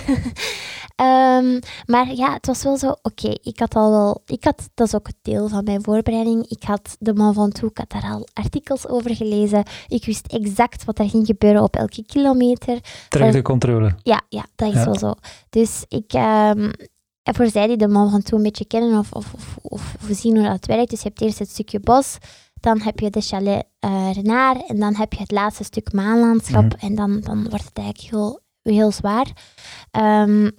Ehm, 0.95 1.59
maar 1.85 2.13
ja, 2.15 2.33
het 2.33 2.45
was 2.45 2.63
wel 2.63 2.77
zo, 2.77 2.95
oké, 3.01 3.33
ik 3.41 3.59
had 3.59 3.75
al 3.75 3.91
wel, 3.91 4.21
ik 4.25 4.43
had, 4.43 4.69
dat 4.73 4.87
is 4.87 4.95
ook 4.95 5.07
het 5.07 5.15
deel 5.21 5.47
van 5.47 5.63
mijn 5.63 5.83
voorbereiding, 5.83 6.45
ik 6.47 6.63
had 6.63 6.95
de 6.99 7.13
Mont 7.13 7.35
Ventoux, 7.35 7.71
ik 7.71 7.77
had 7.77 8.01
daar 8.01 8.11
al 8.11 8.27
artikels 8.33 8.87
over 8.87 9.15
gelezen, 9.15 9.63
ik 9.87 10.05
wist 10.05 10.25
exact 10.27 10.85
wat 10.85 10.99
er 10.99 11.09
ging 11.09 11.25
gebeuren 11.25 11.63
op 11.63 11.75
elke 11.75 12.03
kilometer. 12.05 12.79
Terug 13.09 13.27
Eh, 13.27 13.33
de 13.33 13.41
controle. 13.41 13.95
Ja, 14.03 14.21
ja, 14.29 14.45
dat 14.55 14.67
is 14.69 14.73
Ja. 14.75 14.85
wel 14.85 14.97
zo. 14.97 15.13
Dus 15.49 15.83
ik, 15.87 16.13
ehm, 16.13 16.71
en 17.23 17.35
voor 17.35 17.49
zij 17.49 17.67
die 17.67 17.77
de 17.77 17.87
Mont 17.87 18.11
Ventoux 18.11 18.31
een 18.37 18.43
beetje 18.43 18.65
kennen 18.65 18.99
of, 18.99 19.11
of, 19.11 19.33
of, 19.33 19.57
of, 19.61 19.95
of 20.01 20.15
zien 20.17 20.37
hoe 20.37 20.47
dat 20.47 20.65
werkt, 20.65 20.89
dus 20.89 21.01
je 21.01 21.07
hebt 21.07 21.21
eerst 21.21 21.39
het 21.39 21.49
stukje 21.49 21.79
bos, 21.79 22.17
dan 22.59 22.81
heb 22.81 22.99
je 22.99 23.09
de 23.09 23.21
chalet 23.21 23.63
eh 23.79 24.09
Renard 24.13 24.65
en 24.67 24.79
dan 24.79 24.95
heb 24.95 25.13
je 25.13 25.19
het 25.19 25.31
laatste 25.31 25.63
stuk 25.63 25.93
maanlandschap 25.93 26.63
Mhm. 26.63 26.85
en 26.85 26.95
dan, 26.95 27.19
dan 27.19 27.49
wordt 27.49 27.65
het 27.65 27.77
eigenlijk 27.77 28.09
heel, 28.13 28.39
heel 28.61 28.91
zwaar. 28.91 29.31
Ehm, 29.91 30.49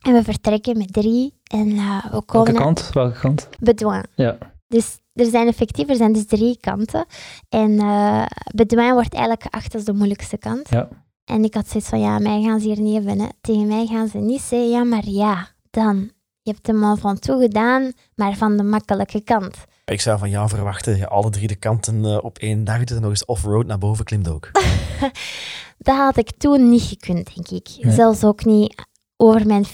en 0.00 0.12
we 0.12 0.22
vertrekken 0.22 0.78
met 0.78 0.92
drie 0.92 1.34
en 1.44 1.70
eh, 1.76 2.04
we 2.04 2.22
komen 2.24 2.46
Welke 2.52 2.62
kant? 2.62 2.90
Welke 2.92 3.18
kant? 3.18 3.48
Bedouin. 3.60 4.04
Ja. 4.14 4.38
Dus 4.68 4.98
er 5.12 5.26
zijn 5.26 5.46
effectief, 5.46 5.88
er 5.88 5.96
zijn 5.96 6.12
dus 6.12 6.26
drie 6.26 6.58
kanten. 6.60 7.04
En 7.48 7.78
eh 7.78 8.26
Bedouin 8.54 8.92
wordt 8.92 9.12
eigenlijk 9.14 9.42
geacht 9.50 9.74
als 9.74 9.84
de 9.84 9.92
moeilijkste 9.92 10.38
kant. 10.38 10.68
Ja. 10.68 10.88
En 11.24 11.44
ik 11.44 11.54
had 11.54 11.68
zoiets 11.68 11.88
van, 11.88 12.00
ja, 12.00 12.18
mij 12.18 12.42
gaan 12.42 12.60
ze 12.60 12.66
hier 12.66 12.80
niet 12.80 12.94
hebben. 12.94 13.20
hè. 13.20 13.28
Tegen 13.40 13.66
mij 13.66 13.86
gaan 13.86 14.08
ze 14.08 14.18
niet 14.18 14.40
zeggen, 14.40 14.68
ja, 14.70 14.84
maar 14.84 15.04
ja, 15.08 15.48
dan. 15.70 16.10
Je 16.42 16.50
hebt 16.50 16.66
hem 16.66 16.84
al 16.84 16.96
van 16.96 17.18
toe 17.18 17.40
gedaan, 17.40 17.92
maar 18.14 18.34
van 18.36 18.56
de 18.56 18.62
makkelijke 18.62 19.20
kant. 19.22 19.56
Ik 19.84 20.00
zou 20.00 20.18
van 20.18 20.30
jou 20.30 20.48
verwachten 20.48 21.08
alle 21.08 21.30
drie 21.30 21.48
de 21.48 21.54
kanten 21.54 22.04
eh, 22.04 22.24
op 22.24 22.38
één 22.38 22.64
dag 22.64 22.84
nog 22.84 23.10
eens 23.10 23.24
off-road 23.24 23.66
naar 23.66 23.78
boven 23.78 24.04
klimt 24.04 24.28
ook. 24.28 24.50
Dat 25.78 25.96
had 25.96 26.16
ik 26.16 26.30
toen 26.38 26.68
niet 26.70 26.82
gekund, 26.82 27.34
denk 27.34 27.48
ik. 27.48 27.84
Nee. 27.84 27.94
Zelfs 27.94 28.24
ook 28.24 28.44
niet 28.44 28.74
over 29.16 29.46
mijn 29.46 29.66
40% 29.66 29.68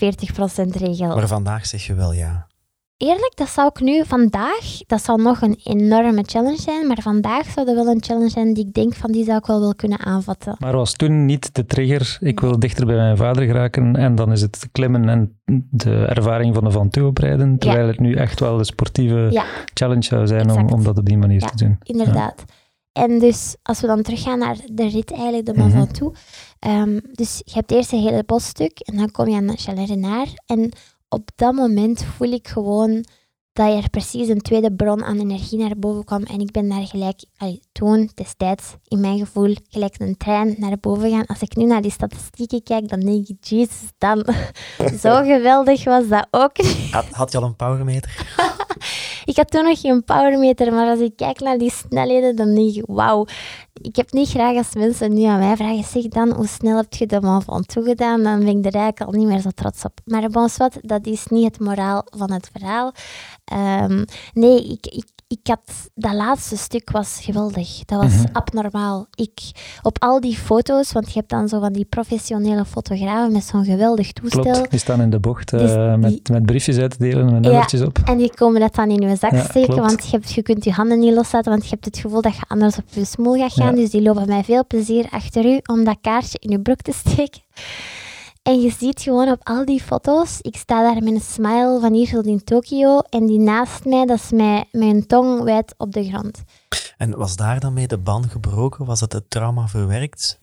regel. 0.71 1.15
Maar 1.15 1.29
vandaag 1.29 1.67
zeg 1.67 1.87
je 1.87 1.95
wel 1.95 2.13
ja. 2.13 2.50
Eerlijk, 3.01 3.33
dat 3.35 3.49
zou 3.49 3.69
ik 3.69 3.81
nu 3.81 4.05
vandaag, 4.07 4.79
dat 4.87 5.03
zou 5.03 5.23
nog 5.23 5.41
een 5.41 5.61
enorme 5.65 6.23
challenge 6.27 6.61
zijn, 6.61 6.87
maar 6.87 6.99
vandaag 7.03 7.47
zou 7.51 7.67
dat 7.67 7.75
wel 7.75 7.87
een 7.87 8.03
challenge 8.03 8.29
zijn 8.29 8.55
die 8.55 8.67
ik 8.67 8.73
denk 8.75 8.95
van 8.95 9.13
die 9.13 9.25
zou 9.25 9.39
ik 9.39 9.47
wel 9.47 9.61
wel 9.61 9.75
kunnen 9.75 9.99
aanvatten. 9.99 10.57
Maar 10.59 10.77
was 10.77 10.93
toen 10.93 11.25
niet 11.27 11.55
de 11.55 11.67
trigger, 11.67 12.17
ik 12.21 12.41
wil 12.41 12.59
dichter 12.59 12.87
bij 12.87 12.97
mijn 12.97 13.17
vader 13.17 13.45
geraken 13.45 13.97
en 13.97 14.15
dan 14.15 14.33
is 14.33 14.41
het 14.41 14.69
klimmen 14.73 15.09
en 15.09 15.41
de 15.71 16.05
ervaring 16.05 16.55
van 16.55 16.65
de 16.65 16.71
Van 16.71 16.91
Toe 16.91 17.07
oprijden, 17.07 17.59
terwijl 17.59 17.87
het 17.87 18.01
nu 18.01 18.15
echt 18.15 18.41
wel 18.41 18.57
de 18.57 18.65
sportieve 18.65 19.27
Ja. 19.31 19.45
challenge 19.75 20.03
zou 20.05 20.27
zijn 20.27 20.43
om, 20.43 20.49
Exact. 20.57 20.73
om 20.73 20.83
dat 20.85 20.99
op 20.99 21.05
die 21.07 21.19
manier 21.19 21.41
Ja. 21.41 21.47
te 21.49 21.65
doen. 21.65 21.79
Inderdaad. 21.83 22.45
En 22.93 23.19
dus, 23.19 23.57
als 23.63 23.81
we 23.81 23.87
dan 23.87 24.03
teruggaan 24.03 24.39
naar 24.39 24.57
de 24.73 24.89
rit 24.89 25.13
eigenlijk, 25.13 25.47
de 25.47 25.55
Mont 25.57 25.73
Mhm. 25.75 25.79
Ventoux. 25.85 26.21
ehm, 26.59 26.99
dus 27.13 27.41
je 27.45 27.53
hebt 27.55 27.71
eerst 27.71 27.93
een 27.93 28.01
hele 28.01 28.23
bosstuk 28.27 28.79
en 28.79 28.97
dan 28.97 29.11
kom 29.11 29.29
je 29.29 29.37
aan 29.37 29.57
Chalet 29.59 29.89
Renard. 29.89 30.43
En 30.47 30.71
op 31.11 31.31
dat 31.35 31.55
moment 31.55 32.05
voel 32.05 32.33
ik 32.33 32.49
gewoon 32.49 33.05
dat 33.53 33.83
er 33.83 33.91
precies 33.91 34.29
een 34.29 34.41
tweede 34.41 34.73
bron 34.73 35.05
aan 35.05 35.19
energie 35.19 35.59
naar 35.59 35.79
boven 35.79 36.05
kwam. 36.05 36.23
En 36.23 36.41
ik 36.41 36.51
ben 36.51 36.69
daar 36.69 36.87
gelijk, 36.87 37.25
allee, 37.37 37.63
toen, 37.73 38.11
destijds, 38.15 38.75
in 38.89 39.01
mijn 39.01 39.19
gevoel, 39.19 39.55
gelijk 39.69 39.95
een 39.99 40.17
trein 40.17 40.55
naar 40.59 40.79
boven 40.81 41.11
gaan. 41.11 41.27
Als 41.27 41.41
ik 41.41 41.57
nu 41.57 41.65
naar 41.65 41.83
die 41.83 41.91
statistieken 41.91 42.63
kijk, 42.63 42.89
dan 42.89 43.01
denk 43.01 43.29
ik, 43.29 43.45
jezus, 43.45 43.93
dan, 43.99 44.25
zo 45.03 45.23
geweldig 45.23 45.85
was 45.85 46.09
dat 46.09 46.27
ook 46.31 46.63
niet. 46.63 46.91
Had, 46.91 47.07
had 47.11 47.33
je 47.33 47.39
al 47.39 47.45
een 47.45 47.57
powermeter? 47.57 48.27
Ik 49.25 49.37
had 49.37 49.51
toen 49.51 49.65
nog 49.65 49.81
geen 49.81 50.05
powermeter, 50.05 50.73
maar 50.73 50.91
als 50.91 51.01
ik 51.01 51.17
kijk 51.17 51.41
naar 51.41 51.59
die 51.59 51.71
snelheden, 51.71 52.37
dan 52.37 52.55
denk 52.55 52.75
ik, 52.75 52.85
wauw. 52.87 53.27
Ik 53.73 53.97
heb 53.97 54.13
niet 54.13 54.29
graag 54.29 54.57
als 54.57 54.75
mensen 54.75 55.15
nu 55.15 55.23
aan 55.23 55.39
mij 55.39 55.57
vragen, 55.57 55.85
zeg 55.85 56.09
dan, 56.09 56.33
hoe 56.33 56.47
snel 56.47 56.77
heb 56.77 56.95
je 56.95 57.07
de 57.07 57.41
van 57.45 57.65
toegedaan? 57.65 58.23
Dan 58.23 58.39
ben 58.39 58.59
ik 58.59 58.67
er 58.67 58.75
eigenlijk 58.75 59.01
al 59.01 59.19
niet 59.19 59.29
meer 59.29 59.41
zo 59.41 59.51
trots 59.51 59.85
op. 59.85 60.01
Maar 60.05 60.31
bon, 60.31 60.49
dat 60.83 61.07
is 61.07 61.27
niet 61.27 61.45
het 61.45 61.61
moraal 61.61 62.07
van 62.17 62.33
het 62.33 62.51
verhaal. 62.53 62.93
Ehm, 63.45 64.05
nee, 64.33 64.65
ik, 64.69 65.05
ik 65.31 65.39
had, 65.43 65.91
dat 65.95 66.13
laatste 66.13 66.57
stuk 66.57 66.91
was 66.91 67.19
geweldig. 67.23 67.85
Dat 67.85 68.03
was 68.03 68.13
Mhm. 68.15 68.27
abnormaal. 68.33 69.07
Ik, 69.15 69.41
op 69.83 69.97
al 70.03 70.21
die 70.21 70.37
foto's, 70.37 70.93
want 70.93 71.07
je 71.13 71.19
hebt 71.19 71.31
dan 71.31 71.49
zo 71.49 71.61
van 71.61 71.73
die 71.73 71.85
professionele 71.85 72.65
fotografen 72.65 73.33
met 73.33 73.45
zo'n 73.45 73.65
geweldig 73.65 74.13
toestel. 74.13 74.43
Klopt, 74.43 74.71
die 74.71 74.79
staan 74.79 75.01
in 75.01 75.11
de 75.11 75.19
bocht 75.21 75.53
eh, 75.53 75.61
Dus 75.61 75.71
die- 75.73 75.97
met, 75.97 76.29
met 76.29 76.47
briefjes 76.47 76.79
uit 76.79 76.91
te 76.91 76.99
delen 76.99 77.29
en 77.29 77.35
Ja. 77.35 77.39
nummertjes 77.41 77.81
op. 77.83 77.99
En 78.05 78.19
die 78.19 78.35
komen 78.35 78.61
dat 78.61 78.75
dan 78.75 78.91
in 78.91 79.09
je 79.09 79.17
zak 79.17 79.31
Ja, 79.33 79.43
steken, 79.45 79.75
klopt. 79.75 79.87
want 79.91 80.05
je, 80.05 80.11
hebt, 80.11 80.33
je 80.33 80.43
kunt 80.43 80.65
je 80.65 80.71
handen 80.73 80.99
niet 80.99 81.15
loslaten, 81.15 81.51
want 81.51 81.65
je 81.65 81.71
hebt 81.71 81.85
het 81.85 81.99
gevoel 81.99 82.23
dat 82.23 82.35
je 82.37 82.43
anders 82.49 82.77
op 82.77 82.85
je 82.91 83.05
smoel 83.05 83.35
gaat 83.37 83.53
gaan. 83.53 83.75
Ja. 83.77 83.81
Dus 83.83 83.91
die 83.91 84.03
lopen 84.03 84.29
met 84.29 84.45
veel 84.45 84.67
plezier 84.67 85.07
achter 85.11 85.45
u 85.45 85.61
om 85.67 85.85
dat 85.85 85.97
kaartje 86.01 86.39
in 86.41 86.51
je 86.51 86.61
broek 86.61 86.81
te 86.83 86.93
steken. 86.93 87.41
En 88.43 88.61
je 88.61 88.71
ziet 88.71 89.01
gewoon 89.01 89.29
op 89.29 89.41
al 89.43 89.65
die 89.65 89.83
foto's, 89.83 90.39
ik 90.41 90.57
sta 90.57 90.83
daar 90.83 91.03
met 91.03 91.13
een 91.13 91.21
smile 91.21 91.79
van 91.81 91.93
hier 91.93 92.11
tot 92.11 92.27
in 92.27 92.45
Tokio 92.45 92.99
en 92.99 93.27
die 93.27 93.39
naast 93.39 93.85
mij, 93.85 94.07
dat 94.07 94.19
is 94.19 94.31
mij, 94.31 94.65
mijn 94.73 95.07
tong 95.07 95.43
wijd 95.43 95.75
op 95.77 95.93
de 95.93 96.05
grond. 96.05 96.43
En 96.97 97.17
was 97.17 97.37
daar 97.37 97.61
dan 97.61 97.73
mee 97.73 97.87
de 97.87 97.99
ban 97.99 98.29
gebroken? 98.29 98.85
Was 98.85 99.01
het 99.01 99.13
het 99.13 99.31
trauma 99.31 99.69
verwerkt? 99.69 100.41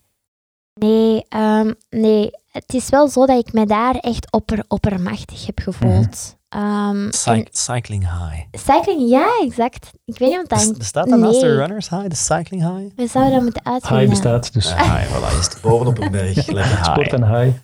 Nee, 0.74 1.26
ehm, 1.30 1.74
nee, 1.90 2.30
het 2.52 2.74
is 2.74 2.90
wel 2.90 3.08
zo 3.08 3.26
dat 3.26 3.48
ik 3.48 3.54
me 3.54 3.66
daar 3.66 3.96
echt 3.96 4.32
opper, 4.32 4.64
oppermachtig 4.68 5.46
heb 5.46 5.60
gevoeld. 5.60 6.37
Ehm, 6.50 7.08
Cy- 7.12 7.46
cycling 7.52 8.04
high. 8.04 8.44
cycling, 8.52 9.10
ja, 9.10 9.40
exact. 9.42 9.92
Ik 10.06 10.18
weet 10.18 10.30
niet 10.30 10.38
wat 10.38 10.50
dat 10.50 10.60
Bes- 10.70 10.78
Bestaat 10.78 11.10
dat 11.10 11.20
naast 11.20 11.40
de 11.40 11.46
Nee. 11.48 11.56
runners 11.56 11.90
high, 11.90 12.08
de 12.08 12.16
cycling 12.16 12.62
high? 12.78 12.96
We 12.96 13.08
zouden 13.08 13.34
dat 13.34 13.44
moeten 13.44 13.66
uitvinden. 13.66 14.00
High 14.00 14.10
bestaat, 14.12 14.54
dus 14.54 14.70
Ja, 14.70 14.76
high, 14.98 15.14
voilà, 15.16 15.40
is 15.40 15.62
bovenop 15.62 15.98
een 16.00 16.12
berg. 16.12 16.44
Sport 16.44 17.12
high. 17.12 17.14
en 17.14 17.40
high. 17.42 17.58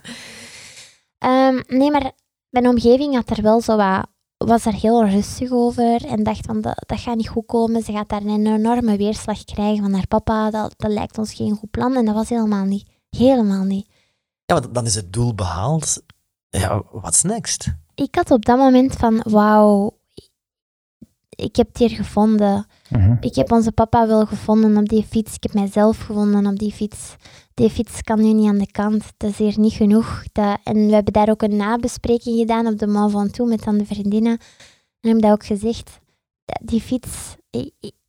Ehm, 1.18 1.62
nee, 1.68 1.92
maar 1.92 2.12
mijn 2.50 2.68
omgeving 2.68 3.16
had 3.16 3.30
er 3.38 3.42
wel 3.44 3.62
zo 3.62 3.76
wat, 3.76 4.08
was 4.38 4.66
er 4.66 4.74
heel 4.74 5.06
rustig 5.06 5.52
over 5.52 6.06
en 6.06 6.24
dacht 6.24 6.46
van 6.46 6.62
dat, 6.62 6.84
dat 6.88 7.00
gaat 7.00 7.16
niet 7.16 7.30
goed 7.30 7.46
komen. 7.46 7.82
Ze 7.84 7.92
gaat 7.92 8.10
daar 8.10 8.22
een 8.22 8.46
enorme 8.48 8.98
weerslag 8.98 9.44
krijgen 9.44 9.84
van 9.84 9.94
haar 9.94 10.08
papa. 10.08 10.50
Dat, 10.50 10.74
dat 10.78 10.92
lijkt 10.92 11.18
ons 11.18 11.34
geen 11.34 11.56
goed 11.56 11.72
plan. 11.72 11.96
En 11.96 12.06
dat 12.06 12.16
was 12.16 12.30
helemaal 12.30 12.66
niet. 12.66 12.88
Helemaal 13.10 13.64
niet. 13.64 13.88
Ja, 14.46 14.60
want 14.60 14.74
dan 14.76 14.86
is 14.86 14.96
het 14.96 15.14
doel 15.14 15.36
behaald. 15.36 16.04
Ja, 16.50 16.82
what's 16.92 17.22
next? 17.24 17.68
Ik 17.96 18.16
had 18.16 18.32
op 18.32 18.46
dat 18.46 18.58
moment 18.58 18.94
van 18.94 19.22
wauw, 19.24 19.98
ik 21.30 21.56
heb 21.56 21.68
het 21.68 21.78
hier 21.78 21.90
gevonden. 21.90 22.66
Mhm. 22.90 23.16
Ik 23.20 23.36
heb 23.36 23.52
onze 23.52 23.72
papa 23.72 24.08
wel 24.08 24.26
gevonden 24.26 24.78
op 24.78 24.90
die 24.90 25.04
fiets. 25.04 25.36
Ik 25.36 25.44
heb 25.44 25.54
mijzelf 25.54 25.98
gevonden 25.98 26.46
op 26.46 26.60
die 26.60 26.72
fiets. 26.72 27.16
Die 27.54 27.70
fiets 27.70 28.02
kan 28.02 28.22
nu 28.22 28.34
niet 28.34 28.50
aan 28.50 28.58
de 28.58 28.72
kant. 28.72 29.04
Dat 29.18 29.30
is 29.30 29.38
hier 29.38 29.60
niet 29.60 29.74
genoeg. 29.74 30.24
Dat, 30.32 30.60
en 30.64 30.86
we 30.88 30.94
hebben 30.94 31.14
daar 31.14 31.30
ook 31.30 31.42
een 31.42 31.56
nabespreking 31.56 32.40
gedaan 32.40 32.68
op 32.68 32.80
de 32.80 32.88
Mont 32.88 33.12
Ventoux 33.12 33.50
met 33.50 33.64
dan 33.64 33.78
de 33.78 33.86
vriendinnen. 33.86 34.38
En 35.02 35.10
hebben 35.10 35.22
dat 35.22 35.32
ook 35.32 35.46
gezegd. 35.46 36.00
Die 36.62 36.82
fiets, 36.82 37.36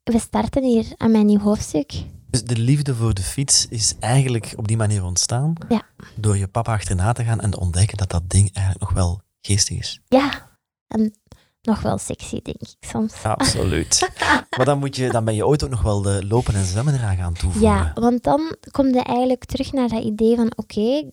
we 0.03 0.19
starten 0.19 0.63
hier 0.63 0.87
aan 0.97 1.11
mijn 1.11 1.27
nieuw 1.27 1.41
hoofdstuk. 1.41 1.93
Dus 2.31 2.45
de 2.45 2.57
liefde 2.57 2.95
voor 2.95 3.15
de 3.15 3.23
fiets 3.23 3.67
is 3.69 3.95
eigenlijk 4.01 4.53
op 4.57 4.69
die 4.69 4.77
manier 4.77 5.05
ontstaan. 5.05 5.53
Ja. 5.69 5.83
Door 6.17 6.37
je 6.37 6.49
papa 6.49 6.73
achterna 6.73 7.13
te 7.13 7.25
gaan 7.25 7.41
en 7.41 7.51
te 7.51 7.61
ontdekken 7.61 7.97
dat 7.97 8.11
dat 8.11 8.31
ding 8.31 8.53
eigenlijk 8.53 8.81
nog 8.81 8.93
wel 8.93 9.21
geestig 9.47 9.79
is. 9.79 10.01
Ja, 10.09 10.59
en 10.87 11.15
nog 11.63 11.81
wel 11.81 11.99
sexy, 11.99 12.41
denk 12.43 12.61
ik 12.61 12.77
soms. 12.81 13.23
Absoluut. 13.23 14.11
maar 14.57 14.67
dan, 14.67 14.79
moet 14.79 14.97
je, 14.97 15.11
dan 15.11 15.25
ben 15.25 15.35
je 15.35 15.47
ooit 15.47 15.65
ook 15.65 15.71
nog 15.71 15.83
wel 15.83 16.03
de 16.03 16.27
lopen 16.27 16.55
en 16.55 16.65
zwemmen 16.65 16.95
eraan 16.95 17.17
gaan 17.17 17.33
toevoegen. 17.33 17.71
Ja, 17.71 17.93
want 17.95 18.23
dan 18.23 18.57
kom 18.71 18.87
je 18.87 19.03
eigenlijk 19.03 19.45
terug 19.45 19.73
naar 19.73 19.89
dat 19.89 20.03
idee 20.03 20.37
van 20.37 20.53
oké, 20.57 21.11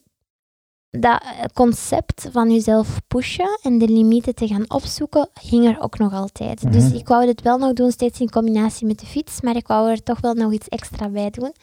dat 0.89 1.22
concept 1.54 2.28
van 2.32 2.52
jezelf 2.52 3.02
pushen 3.08 3.60
en 3.62 3.78
de 3.78 3.88
limieten 3.88 4.36
te 4.36 4.48
gaan 4.48 4.70
opzoeken, 4.70 5.30
hing 5.41 5.67
er 5.67 5.82
ook 5.82 5.98
nog 5.98 6.13
altijd. 6.13 6.63
Mhm. 6.63 6.72
Dus 6.72 6.91
ik 6.91 7.08
wou 7.08 7.28
het 7.28 7.41
wel 7.41 7.58
nog 7.58 7.74
doen, 7.74 7.91
steeds 7.91 8.20
in 8.20 8.30
combinatie 8.30 8.88
met 8.88 9.00
de 9.00 9.06
fiets, 9.06 9.41
maar 9.41 9.56
ik 9.56 9.67
wou 9.67 9.89
er 9.91 10.04
toch 10.04 10.20
wel 10.20 10.34
nog 10.34 10.54
iets 10.54 10.67
extra 10.67 11.10
bij 11.10 11.30
doen. 11.30 11.54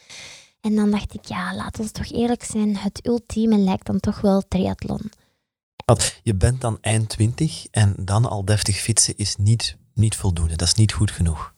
En 0.61 0.75
dan 0.75 0.91
dacht 0.91 1.15
ik, 1.15 1.25
ja, 1.25 1.55
laat 1.55 1.79
ons 1.79 1.91
toch 1.91 2.13
eerlijk 2.13 2.45
zijn, 2.45 2.77
het 2.77 3.07
ultieme 3.07 3.59
lijkt 3.59 3.87
dan 3.87 4.01
toch 4.01 4.21
wel 4.21 4.43
triathlon. 4.49 5.11
Want 5.89 6.21
je 6.23 6.35
bent 6.35 6.61
dan 6.61 6.79
eind 6.81 7.09
20 7.09 7.67
en 7.71 7.95
dan 7.99 8.25
al 8.29 8.45
deftig 8.45 8.77
fietsen 8.77 9.17
is 9.17 9.37
niet, 9.37 9.77
niet 9.95 10.17
voldoende. 10.17 10.57
Dat 10.57 10.69
is 10.69 10.75
niet 10.75 10.93
goed 10.93 11.11
genoeg. 11.11 11.55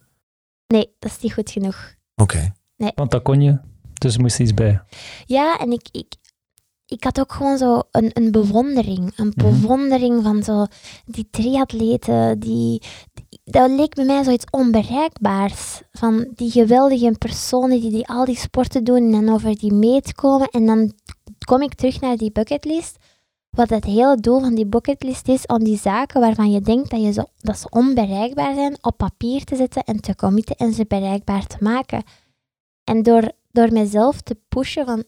Nee, 0.66 0.95
dat 0.99 1.11
is 1.11 1.19
niet 1.21 1.33
goed 1.33 1.51
genoeg. 1.51 1.95
Oké. 2.16 2.53
Want 2.95 3.11
dat 3.11 3.23
kon 3.23 3.40
je, 3.40 3.59
dus 3.93 4.14
er 4.14 4.21
moest 4.21 4.40
iets 4.40 4.55
bij. 4.55 4.83
Ja, 5.27 5.59
en 5.59 5.73
ik, 5.73 5.88
ik, 5.93 6.14
ik 6.87 7.05
had 7.05 7.21
ook 7.21 7.33
gewoon 7.33 7.59
zo 7.59 7.83
een, 7.90 8.11
een 8.12 8.31
bewondering. 8.31 9.12
Een 9.16 9.33
Mhm. 9.37 9.51
bewondering 9.51 10.23
van 10.23 10.43
zo 10.43 10.66
die 11.07 11.29
triatleten. 11.31 12.38
Die, 12.40 12.83
die- 13.29 13.40
dat 13.45 13.71
leek 13.71 13.95
bij 13.95 14.05
mij 14.05 14.25
zoiets 14.25 14.45
onbereikbaars. 14.51 15.81
Van 15.93 16.31
die 16.35 16.51
geweldige 16.51 17.14
personen 17.19 17.81
die, 17.81 17.90
die 17.90 18.09
al 18.09 18.25
die 18.25 18.37
sporten 18.38 18.85
doen 18.85 18.97
en 19.03 19.11
dan 19.25 19.35
over 19.35 19.59
die 19.59 19.73
meet 19.73 20.14
komen. 20.14 20.49
En 20.49 20.66
dan 20.66 20.93
kom 21.45 21.62
ik 21.62 21.75
terug 21.75 22.01
naar 22.01 22.16
die 22.16 22.33
bucketlist. 22.33 22.97
Wat 23.50 23.70
het 23.70 23.84
hele 23.84 24.16
doel 24.20 24.40
van 24.40 24.54
die 24.54 24.66
bucketlist 24.66 25.28
is, 25.28 25.46
om 25.46 25.64
die 25.64 25.78
zaken 25.78 26.20
waarvan 26.20 26.50
je 26.50 26.60
denkt 26.60 26.90
dat, 26.90 27.00
je 27.00 27.26
dat 27.40 27.58
ze 27.58 27.68
onbereikbaar 27.68 28.54
zijn, 28.54 28.78
op 28.80 28.96
papier 28.96 29.44
te 29.44 29.56
zetten 29.56 29.84
en 29.84 30.00
te 30.00 30.14
committen 30.14 30.56
en 30.56 30.72
ze 30.72 30.84
bereikbaar 30.88 31.46
te 31.46 31.56
maken. 31.60 32.02
En 32.84 33.02
door, 33.02 33.32
door 33.50 33.72
mezelf 33.72 34.20
te 34.20 34.36
pushen 34.48 34.86
van, 34.86 35.04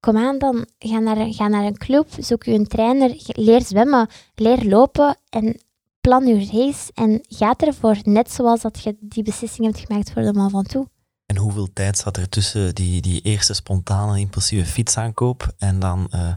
kom 0.00 0.16
aan 0.16 0.38
dan, 0.38 0.66
ga 0.78 0.98
naar, 0.98 1.34
ga 1.34 1.48
naar 1.48 1.64
een 1.64 1.78
club, 1.78 2.08
zoek 2.18 2.44
je 2.44 2.52
een 2.52 2.66
trainer, 2.66 3.14
leer 3.26 3.62
zwemmen, 3.62 4.08
leer 4.34 4.64
lopen 4.64 5.16
en 5.28 5.60
plan 6.00 6.26
je 6.26 6.34
race 6.34 6.90
en 6.94 7.20
ga 7.28 7.54
ervoor, 7.56 7.96
net 8.02 8.32
zoals 8.32 8.60
dat 8.60 8.82
je 8.82 8.96
die 9.00 9.22
beslissing 9.22 9.66
hebt 9.66 9.86
gemaakt 9.86 10.12
voor 10.12 10.22
de 10.22 10.32
Mont 10.32 10.50
Ventoux. 10.50 10.90
En 11.26 11.36
hoeveel 11.36 11.72
tijd 11.72 11.98
zat 11.98 12.16
er 12.16 12.28
tussen 12.28 12.74
die, 12.74 13.00
die 13.00 13.20
eerste 13.20 13.54
spontane, 13.54 14.18
impulsieve 14.18 14.66
fietsaankoop 14.66 15.54
en 15.58 15.78
dan 15.78 16.06
eh, 16.10 16.32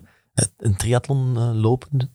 een 0.57 0.75
triathlon 0.75 1.37
eh, 1.37 1.49
lopen, 1.53 2.11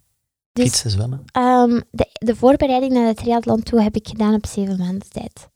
Dus 0.53 0.65
fietsen, 0.65 0.91
zwemmen? 0.91 1.25
ehm, 1.33 1.81
de, 1.91 2.07
de 2.13 2.37
voorbereiding 2.37 2.93
naar 2.93 3.15
de 3.15 3.21
triathlon 3.23 3.63
toe 3.63 3.81
heb 3.83 3.97
ik 3.97 4.09
gedaan 4.09 4.35
op 4.35 4.47
zeven 4.47 4.79
maanden 4.79 5.11
tijd. 5.11 5.49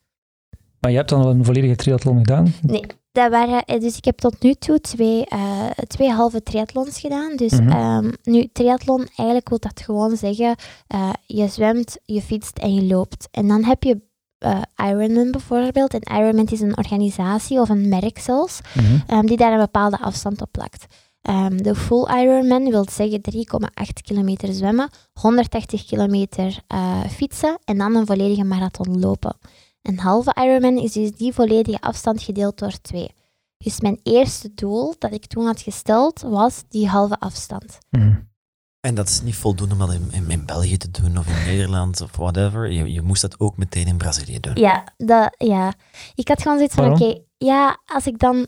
Maar 0.81 0.91
je 0.91 0.97
hebt 0.97 1.09
dan 1.09 1.21
al 1.23 1.31
een 1.31 1.45
volledige 1.45 1.77
triathlon 1.77 2.19
gedaan. 2.19 2.53
Dat 3.13 3.31
waren, 3.31 3.65
eh, 3.65 3.81
dus 3.81 3.97
ik 3.97 4.05
heb 4.05 4.19
tot 4.19 4.43
nu 4.43 4.55
toe 4.55 4.81
twee, 4.81 5.27
eh, 5.27 5.69
twee 5.87 6.11
halve 6.11 6.43
triathlons 6.43 7.01
gedaan. 7.01 7.37
Dus 7.37 7.53
ehm, 7.53 8.11
nu, 8.23 8.49
triathlon, 8.53 8.99
eigenlijk 9.17 9.49
wil 9.49 9.59
dat 9.59 9.81
gewoon 9.85 10.17
zeggen, 10.17 10.55
eh, 10.87 11.11
je 11.27 11.49
zwemt, 11.49 11.99
je 12.05 12.23
fietst 12.23 12.59
en 12.59 12.75
je 12.75 12.83
loopt. 12.83 13.29
En 13.31 13.49
dan 13.49 13.65
heb 13.65 13.83
je 13.83 14.07
eh, 14.39 14.61
Ironman 14.77 15.31
bijvoorbeeld. 15.31 15.95
En 15.95 16.17
Ironman 16.19 16.47
is 16.47 16.61
een 16.61 16.77
organisatie 16.77 17.61
of 17.61 17.69
een 17.69 17.89
merk 17.89 18.19
zelfs, 18.19 18.61
Mhm. 18.75 18.99
ehm, 19.07 19.27
die 19.27 19.37
daar 19.37 19.53
een 19.53 19.59
bepaalde 19.59 19.99
afstand 20.01 20.41
op 20.43 20.49
plakt. 20.53 20.87
Ehm, 21.29 21.57
de 21.57 21.75
full 21.75 22.07
Ironman 22.23 22.71
wil 22.71 22.87
zeggen 22.91 23.21
3,8 23.21 24.03
kilometer 24.03 24.53
zwemmen, 24.53 24.91
180 25.13 25.85
kilometer 25.85 26.59
eh, 26.67 27.05
fietsen 27.05 27.59
en 27.65 27.79
dan 27.79 27.95
een 27.95 28.07
volledige 28.07 28.45
marathon 28.45 29.01
lopen. 29.01 29.37
Een 29.83 29.99
halve 29.99 30.37
Ironman 30.43 30.79
is 30.79 30.93
dus 30.93 31.13
die 31.13 31.33
volledige 31.33 31.81
afstand 31.81 32.23
gedeeld 32.23 32.59
door 32.59 32.81
twee. 32.81 33.11
Dus 33.59 33.81
mijn 33.81 34.01
eerste 34.03 34.55
doel 34.55 34.95
dat 34.99 35.13
ik 35.13 35.27
toen 35.27 35.47
had 35.47 35.61
gesteld 35.61 36.21
was 36.21 36.63
die 36.69 36.89
halve 36.89 37.21
afstand. 37.21 37.79
Mhm. 37.91 38.15
En 38.81 38.95
dat 38.95 39.09
is 39.09 39.23
niet 39.23 39.37
voldoende 39.37 39.75
om 39.75 39.81
dat 39.81 39.93
in, 39.93 40.09
in, 40.11 40.31
in 40.31 40.45
België 40.45 40.77
te 40.77 40.91
doen 40.91 41.19
of 41.19 41.27
in 41.27 41.45
Nederland 41.45 42.01
of 42.01 42.17
whatever. 42.17 42.71
Je, 42.71 42.93
je 42.93 43.03
moest 43.03 43.23
dat 43.23 43.41
ook 43.41 43.57
meteen 43.57 43.87
in 43.87 43.97
Brazilië 43.97 44.41
doen. 44.41 44.55
Ja, 44.55 44.85
dat, 44.97 45.35
ja. 45.39 45.75
ik 46.15 46.29
had 46.29 46.43
gewoon 46.43 46.57
zoiets 46.57 46.75
van, 46.75 46.93
oké, 46.93 47.21
ja, 47.39 47.81
als 47.87 48.07
ik 48.07 48.19
dan... 48.19 48.47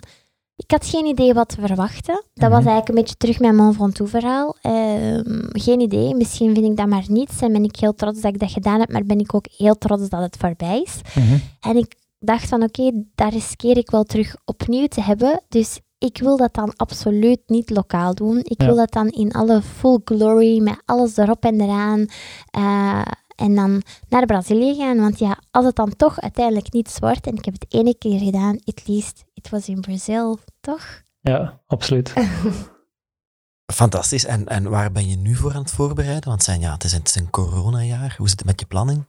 Ik 0.64 0.70
had 0.70 0.86
geen 0.86 1.06
idee 1.06 1.34
wat 1.34 1.48
te 1.48 1.60
verwachten. 1.66 2.24
Dat 2.34 2.50
was 2.50 2.58
Mhm. 2.60 2.68
eigenlijk 2.68 2.88
een 2.88 2.94
beetje 2.94 3.16
terug 3.16 3.38
mijn 3.38 3.56
Mont 3.56 3.76
Ventoux 3.76 4.10
verhaal. 4.10 4.56
Ehm, 4.62 5.48
geen 5.52 5.80
idee, 5.80 6.14
misschien 6.14 6.54
vind 6.54 6.66
ik 6.66 6.76
dat 6.76 6.86
maar 6.86 7.04
niets 7.08 7.40
en 7.40 7.52
ben 7.52 7.64
ik 7.64 7.76
heel 7.76 7.94
trots 7.94 8.20
dat 8.20 8.34
ik 8.34 8.40
dat 8.40 8.50
gedaan 8.50 8.80
heb, 8.80 8.92
maar 8.92 9.04
ben 9.04 9.18
ik 9.18 9.34
ook 9.34 9.46
heel 9.56 9.74
trots 9.78 10.08
dat 10.08 10.20
het 10.20 10.36
voorbij 10.36 10.80
is. 10.82 11.00
Mhm. 11.14 11.36
En 11.60 11.76
ik 11.76 11.94
dacht 12.18 12.48
van, 12.48 12.62
oké, 12.62 12.90
daar 13.14 13.30
riskeer 13.32 13.76
ik 13.76 13.90
wel 13.90 14.04
terug 14.04 14.36
opnieuw 14.44 14.86
te 14.86 15.00
hebben, 15.00 15.40
dus 15.48 15.80
ik 15.98 16.18
wil 16.18 16.36
dat 16.36 16.54
dan 16.54 16.72
absoluut 16.76 17.40
niet 17.46 17.70
lokaal 17.70 18.14
doen. 18.14 18.38
Ik 18.42 18.60
Ja. 18.60 18.66
wil 18.66 18.76
dat 18.76 18.92
dan 18.92 19.08
in 19.08 19.32
alle 19.32 19.62
full 19.62 19.98
glory, 20.04 20.62
met 20.62 20.82
alles 20.84 21.16
erop 21.16 21.44
en 21.44 21.60
eraan. 21.60 22.06
eh, 22.50 23.02
en 23.40 23.54
dan 23.54 23.82
naar 24.08 24.26
Brazilië 24.26 24.74
gaan. 24.74 24.96
Want 24.96 25.18
ja, 25.18 25.38
als 25.50 25.64
het 25.64 25.76
dan 25.76 25.96
toch 25.96 26.20
uiteindelijk 26.20 26.72
niets 26.72 26.98
wordt, 26.98 27.26
en 27.26 27.34
ik 27.34 27.44
heb 27.44 27.54
het 27.54 27.74
ene 27.74 27.94
keer 27.98 28.18
gedaan, 28.18 28.58
at 28.64 28.88
least 28.88 29.24
it 29.34 29.48
was 29.50 29.68
in 29.68 29.80
Brazil, 29.80 30.38
toch? 30.60 31.02
Ja, 31.20 31.60
absoluut. 31.66 32.12
Fantastisch. 33.72 34.24
En, 34.24 34.46
en 34.46 34.70
waar 34.70 34.92
ben 34.92 35.08
je 35.08 35.16
nu 35.16 35.34
voor 35.34 35.54
aan 35.54 35.62
het 35.62 35.70
voorbereiden? 35.70 36.28
Want 36.28 36.42
zijn, 36.42 36.60
ja, 36.60 36.72
het, 36.72 36.84
is 36.84 36.92
een, 36.92 36.98
het 36.98 37.08
is 37.08 37.14
een 37.14 37.30
coronajaar. 37.30 38.14
Hoe 38.18 38.28
zit 38.28 38.38
het 38.38 38.48
met 38.48 38.60
je 38.60 38.66
planning? 38.66 39.04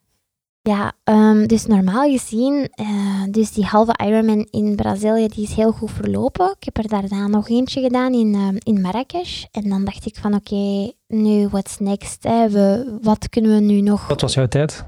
Ja, 0.64 0.92
ehm, 1.04 1.46
dus 1.46 1.66
normaal 1.66 2.10
gezien, 2.12 2.70
eh, 2.72 3.24
dus 3.30 3.52
die 3.52 3.66
halve 3.66 3.94
Ironman 4.06 4.48
in 4.50 4.76
Brazilië, 4.76 5.28
die 5.28 5.44
is 5.44 5.54
heel 5.54 5.72
goed 5.72 5.92
verlopen. 5.92 6.56
Ik 6.60 6.64
heb 6.64 6.78
er 6.78 6.88
daarna 6.88 7.28
nog 7.28 7.50
eentje 7.50 7.82
gedaan 7.82 8.14
in, 8.14 8.34
ehm, 8.34 8.56
in 8.60 8.82
Marrakesh. 8.82 9.44
En 9.52 9.70
dan 9.70 9.86
dacht 9.86 10.06
ik 10.06 10.16
van, 10.16 10.34
oké, 10.34 10.92
nu 11.08 11.48
what's 11.48 11.78
next? 11.80 12.24
Hè? 12.24 12.50
We, 12.50 12.98
wat 13.02 13.30
kunnen 13.30 13.56
we 13.56 13.60
nu 13.60 13.82
nog... 13.82 14.08
Wat 14.08 14.22
was 14.22 14.34
jouw 14.34 14.48
tijd? 14.48 14.86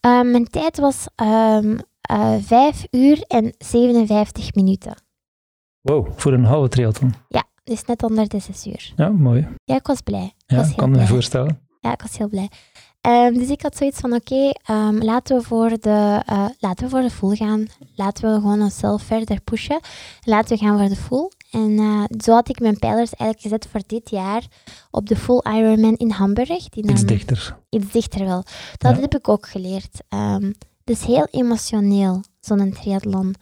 Ehm, 0.00 0.30
mijn 0.30 0.48
tijd 0.48 0.78
was 0.78 1.06
um, 1.22 1.78
uh, 2.10 2.34
5 2.40 2.86
uur 2.90 3.22
en 3.28 3.54
57 3.58 4.54
minuten. 4.54 4.94
Wow, 5.80 6.08
voor 6.16 6.32
een 6.32 6.44
halve 6.44 6.68
triathlon. 6.68 7.14
Ja, 7.28 7.44
dus 7.64 7.84
net 7.84 8.02
onder 8.02 8.28
de 8.28 8.38
6 8.38 8.66
uur. 8.66 8.92
Ja, 8.96 9.08
mooi. 9.08 9.48
Ja, 9.64 9.74
ik 9.76 9.86
was 9.86 10.00
blij. 10.00 10.24
Ik 10.24 10.32
Ja, 10.46 10.56
was 10.56 10.66
heel 10.66 10.76
kan 10.76 10.90
me 10.90 11.06
voorstellen. 11.06 11.60
Ja, 11.80 11.92
ik 11.92 12.02
was 12.02 12.18
heel 12.18 12.28
blij. 12.28 12.50
Ehm, 13.04 13.34
dus 13.34 13.48
ik 13.48 13.62
had 13.62 13.76
zoiets 13.76 14.00
van, 14.00 14.12
oké, 14.12 14.50
ehm, 14.64 14.96
laten, 15.02 15.36
we 15.36 15.42
voor 15.42 15.68
de, 15.80 16.22
eh, 16.26 16.46
laten 16.58 16.84
we 16.84 16.90
voor 16.90 17.00
de 17.00 17.10
full 17.10 17.36
gaan. 17.36 17.66
Laten 17.96 18.28
we 18.34 18.40
gewoon 18.40 18.62
onszelf 18.62 19.02
verder 19.02 19.40
pushen. 19.40 19.80
Laten 20.22 20.56
we 20.58 20.64
gaan 20.64 20.78
voor 20.78 20.88
de 20.88 20.96
full. 20.96 21.30
En 21.50 21.78
eh, 21.78 22.04
zo 22.24 22.32
had 22.32 22.48
ik 22.48 22.60
mijn 22.60 22.78
pijlers 22.78 23.14
eigenlijk 23.14 23.40
gezet 23.40 23.66
voor 23.70 23.80
dit 23.86 24.10
jaar 24.10 24.46
op 24.90 25.08
de 25.08 25.16
full 25.16 25.40
Ironman 25.42 25.96
in 25.96 26.10
Hamburg. 26.10 26.68
Die 26.68 26.90
Iets 26.90 27.04
dichter. 27.04 27.56
Iets 27.70 27.92
dichter 27.92 28.24
wel. 28.24 28.42
Dat 28.76 28.94
Ja. 28.94 29.00
heb 29.00 29.14
ik 29.14 29.28
ook 29.28 29.46
geleerd. 29.48 29.98
Het 30.84 30.96
is 30.96 31.04
heel 31.04 31.28
emotioneel, 31.30 32.22
zo'n 32.40 32.72
triathlon. 32.80 33.34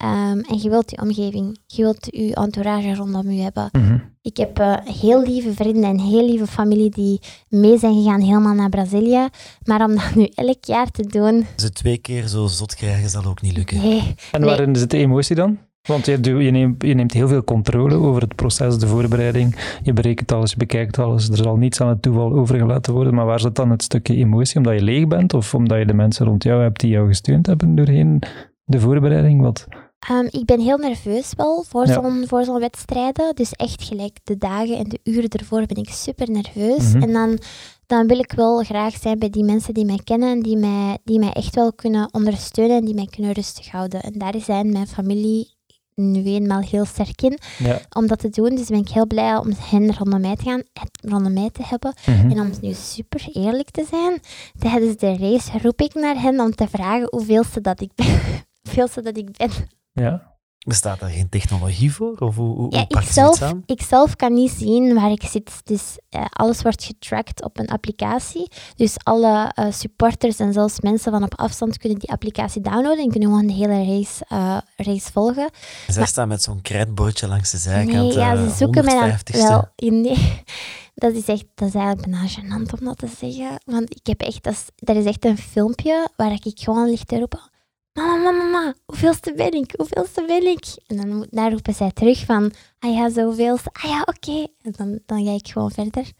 Ehm, 0.00 0.38
en 0.38 0.58
je 0.62 0.68
wilt 0.68 0.90
je 0.90 1.00
omgeving, 1.00 1.58
je 1.66 1.82
wilt 1.82 2.06
je 2.10 2.34
entourage 2.34 2.94
rondom 2.94 3.30
je 3.30 3.42
hebben. 3.42 3.68
Mhm. 3.72 3.98
Ik 4.22 4.36
heb 4.36 4.58
eh, 4.58 4.74
heel 4.84 5.22
lieve 5.22 5.52
vrienden 5.52 5.84
en 5.84 5.98
heel 6.00 6.24
lieve 6.28 6.46
familie 6.46 6.90
die 6.90 7.20
mee 7.48 7.78
zijn 7.78 7.94
gegaan 8.02 8.20
helemaal 8.20 8.54
naar 8.54 8.68
Brazilië. 8.68 9.28
Maar 9.64 9.84
om 9.84 9.94
dat 9.94 10.14
nu 10.14 10.28
elk 10.34 10.64
jaar 10.64 10.90
te 10.90 11.02
doen, 11.06 11.46
Ze 11.56 11.70
twee 11.72 11.98
keer 11.98 12.26
zo 12.26 12.46
zot 12.46 12.74
krijgen 12.74 13.08
zal 13.10 13.24
ook 13.24 13.42
niet 13.42 13.56
lukken. 13.56 13.78
nee. 13.78 14.14
En 14.32 14.40
Nee. 14.40 14.48
waarin 14.48 14.76
zit 14.76 14.90
de 14.90 14.96
emotie 14.98 15.36
dan? 15.36 15.58
Want 15.82 16.06
je, 16.06 16.20
je, 16.44 16.50
neemt, 16.50 16.82
je 16.82 16.94
neemt 16.94 17.12
heel 17.12 17.28
veel 17.28 17.44
controle 17.44 17.94
over 17.94 18.22
het 18.22 18.34
proces, 18.34 18.78
de 18.78 18.86
voorbereiding. 18.86 19.56
Je 19.82 19.92
berekent 19.92 20.32
alles, 20.32 20.50
je 20.50 20.56
bekijkt 20.56 20.98
alles. 20.98 21.28
Er 21.28 21.36
zal 21.36 21.56
niets 21.56 21.80
aan 21.80 21.88
het 21.88 22.02
toeval 22.02 22.32
overgelaten 22.32 22.92
worden. 22.92 23.14
Maar 23.14 23.26
waar 23.26 23.40
zit 23.40 23.54
dan 23.54 23.70
het 23.70 23.82
stukje 23.82 24.14
emotie? 24.16 24.56
Omdat 24.56 24.72
je 24.74 24.82
leeg 24.84 25.06
bent 25.06 25.34
of 25.34 25.54
omdat 25.54 25.78
je 25.78 25.86
de 25.86 25.94
mensen 25.94 26.26
rond 26.26 26.42
jou 26.42 26.62
hebt 26.62 26.80
die 26.80 26.90
jou 26.90 27.06
gesteund 27.08 27.46
hebben 27.46 27.74
doorheen 27.74 28.22
de 28.64 28.80
voorbereiding? 28.80 29.40
Wat? 29.40 29.66
Ehm, 30.08 30.26
ik 30.30 30.44
ben 30.44 30.60
heel 30.60 30.76
nerveus 30.78 31.32
wel 31.36 31.64
voor 31.68 31.86
Ja. 31.86 31.92
zo'n 31.92 32.24
voor 32.26 32.44
zo'n 32.44 32.58
wedstrijden. 32.60 33.34
Dus 33.34 33.52
echt 33.52 33.82
gelijk 33.82 34.18
de 34.24 34.36
dagen 34.36 34.76
en 34.76 34.84
de 34.88 35.00
uren 35.04 35.28
ervoor 35.28 35.66
ben 35.66 35.76
ik 35.76 35.88
super 35.88 36.30
nerveus. 36.30 36.92
Mhm. 36.92 37.02
En 37.02 37.12
dan, 37.12 37.38
dan 37.86 38.06
wil 38.06 38.18
ik 38.18 38.32
wel 38.32 38.62
graag 38.62 38.94
zijn 39.00 39.18
bij 39.18 39.30
die 39.30 39.44
mensen 39.44 39.74
die 39.74 39.84
mij 39.84 40.00
kennen 40.04 40.30
en 40.30 40.40
die 40.42 40.56
mij, 40.56 40.98
die 41.04 41.18
mij 41.18 41.32
echt 41.32 41.54
wel 41.54 41.72
kunnen 41.72 42.08
ondersteunen 42.14 42.76
en 42.76 42.84
die 42.84 42.94
mij 42.94 43.06
kunnen 43.10 43.32
rustig 43.32 43.70
houden. 43.70 44.02
En 44.02 44.12
daar 44.12 44.34
zijn 44.40 44.72
mijn 44.72 44.86
familie 44.86 45.58
nu 45.94 46.24
eenmaal 46.24 46.60
heel 46.60 46.84
sterk 46.84 47.22
in 47.22 47.38
Ja. 47.58 47.80
om 47.96 48.06
dat 48.06 48.18
te 48.18 48.28
doen. 48.28 48.54
Dus 48.54 48.66
ben 48.66 48.78
ik 48.78 48.88
heel 48.88 49.06
blij 49.06 49.36
om 49.36 49.50
hen 49.58 49.96
rondom 49.96 50.20
mij 50.20 50.36
te 50.36 50.42
gaan, 50.42 50.62
rondom 51.00 51.32
mij 51.32 51.50
te 51.50 51.62
hebben. 51.64 51.94
Mhm. 52.06 52.30
En 52.30 52.40
om 52.40 52.50
nu 52.60 52.72
super 52.74 53.28
eerlijk 53.32 53.70
te 53.70 53.86
zijn, 53.90 54.20
tijdens 54.58 54.96
de 54.96 55.16
race 55.16 55.58
roep 55.62 55.80
ik 55.80 55.94
naar 55.94 56.20
hen 56.22 56.40
om 56.40 56.54
te 56.54 56.68
vragen 56.68 57.06
hoeveelste 57.10 57.60
dat 57.60 57.80
ik 57.80 57.90
ben. 57.94 58.20
hoeveelste 58.62 59.02
dat 59.02 59.16
ik 59.16 59.36
ben. 59.36 59.50
Ja. 59.92 60.30
Bestaat 60.66 61.00
daar 61.00 61.10
geen 61.10 61.28
technologie 61.28 61.92
voor? 61.92 62.16
Of 62.18 62.36
hoe, 62.36 62.56
hoe, 62.56 62.74
Ja, 62.74 62.84
ik 62.88 63.00
je 63.00 63.12
zelf, 63.12 63.42
aan? 63.42 63.62
ik 63.66 63.82
zelf 63.82 64.16
kan 64.16 64.32
niet 64.32 64.50
zien 64.50 64.94
waar 64.94 65.10
ik 65.10 65.22
zit. 65.22 65.60
Dus 65.64 65.98
eh, 66.08 66.24
alles 66.30 66.62
wordt 66.62 66.84
getracked 66.84 67.44
op 67.44 67.58
een 67.58 67.68
applicatie. 67.68 68.50
Dus 68.76 68.94
alle 69.02 69.52
eh, 69.54 69.72
supporters 69.72 70.38
en 70.38 70.52
zelfs 70.52 70.80
mensen 70.80 71.12
van 71.12 71.22
op 71.22 71.38
afstand 71.38 71.78
kunnen 71.78 71.98
die 71.98 72.10
applicatie 72.10 72.60
downloaden 72.60 73.04
en 73.04 73.10
kunnen 73.10 73.28
gewoon 73.28 73.46
de 73.46 73.52
hele 73.52 73.84
race, 73.84 74.24
eh, 74.28 74.58
race 74.76 75.12
volgen. 75.12 75.50
Zij 75.86 76.06
staan 76.06 76.28
met 76.28 76.42
zo'n 76.42 76.62
krijtbordje 76.62 77.28
langs 77.28 77.50
de 77.50 77.58
zijkant. 77.58 77.92
nee, 77.92 78.12
ja, 78.12 78.36
ze 78.36 78.56
zoeken 78.56 78.84
mij 78.84 78.94
dan 78.94 79.10
150ste. 79.10 79.48
wel. 79.48 79.68
Nee, 79.76 80.42
dat 80.94 81.12
is 81.12 81.26
echt, 81.26 81.44
dat 81.54 81.68
is 81.68 81.74
eigenlijk 81.74 82.10
bijna 82.10 82.28
gênant 82.28 82.80
om 82.80 82.84
dat 82.84 82.98
te 82.98 83.08
zeggen. 83.18 83.60
Want 83.64 83.90
ik 83.94 84.06
heb 84.06 84.20
echt, 84.20 84.42
dat 84.42 84.52
is, 84.52 84.66
er 84.76 84.96
is 84.96 85.04
echt 85.04 85.24
een 85.24 85.38
filmpje 85.38 86.08
waar 86.16 86.32
ik 86.32 86.52
gewoon 86.54 86.90
lig 86.90 87.04
te 87.04 87.18
roepen. 87.18 87.50
Mama, 87.92 88.16
mama, 88.16 88.42
mama, 88.44 88.74
hoeveelste 88.86 89.34
ben 89.34 89.52
ik? 89.52 89.74
Hoeveelste 89.76 90.24
ben 90.26 90.46
ik? 90.46 90.64
En 90.86 90.96
dan, 90.96 91.08
moet- 91.16 91.30
dan 91.30 91.50
roepen 91.50 91.74
zij 91.74 91.90
terug 91.90 92.24
van, 92.24 92.52
ah 92.78 92.94
ja, 92.94 93.10
zoveelste. 93.10 93.70
Ah 93.72 93.90
ja, 93.90 94.00
oké. 94.00 94.46
En 94.62 94.72
dan, 94.76 94.98
dan 95.06 95.24
ga 95.24 95.32
ik 95.32 95.48
gewoon 95.48 95.70
verder. 95.70 96.10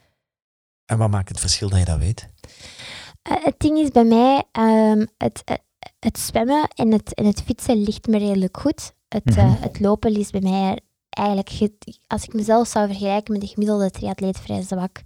En 0.87 0.99
wat 0.99 1.11
maakt 1.11 1.29
het 1.29 1.41
verschil 1.41 1.69
dat 1.69 1.79
je 1.79 1.85
dat 1.85 1.99
weet? 1.99 2.29
Eh, 3.23 3.45
het 3.45 3.55
ding 3.59 3.79
is 3.79 3.89
bij 3.89 4.05
mij, 4.05 4.45
ehm, 4.53 5.07
het, 5.19 5.43
het, 5.45 5.61
het 5.99 6.19
zwemmen 6.19 6.69
en 6.75 6.93
het, 6.93 7.15
en 7.15 7.25
het 7.25 7.43
fietsen 7.43 7.83
ligt 7.83 8.07
me 8.07 8.19
redelijk 8.19 8.57
goed. 8.57 8.93
Het, 9.09 9.37
eh, 9.37 9.45
Mhm. 9.53 9.63
het 9.63 9.81
lopen 9.81 10.15
is 10.17 10.31
bij 10.31 10.41
mij 10.41 10.79
eigenlijk, 11.11 11.51
ge- 11.51 11.99
als 12.07 12.23
ik 12.25 12.33
mezelf 12.35 12.69
zou 12.69 12.87
vergelijken 12.87 13.33
met 13.33 13.41
de 13.43 13.47
gemiddelde 13.47 13.91
triatleet, 13.91 14.39
vrij 14.39 14.63
zwak. 14.63 15.01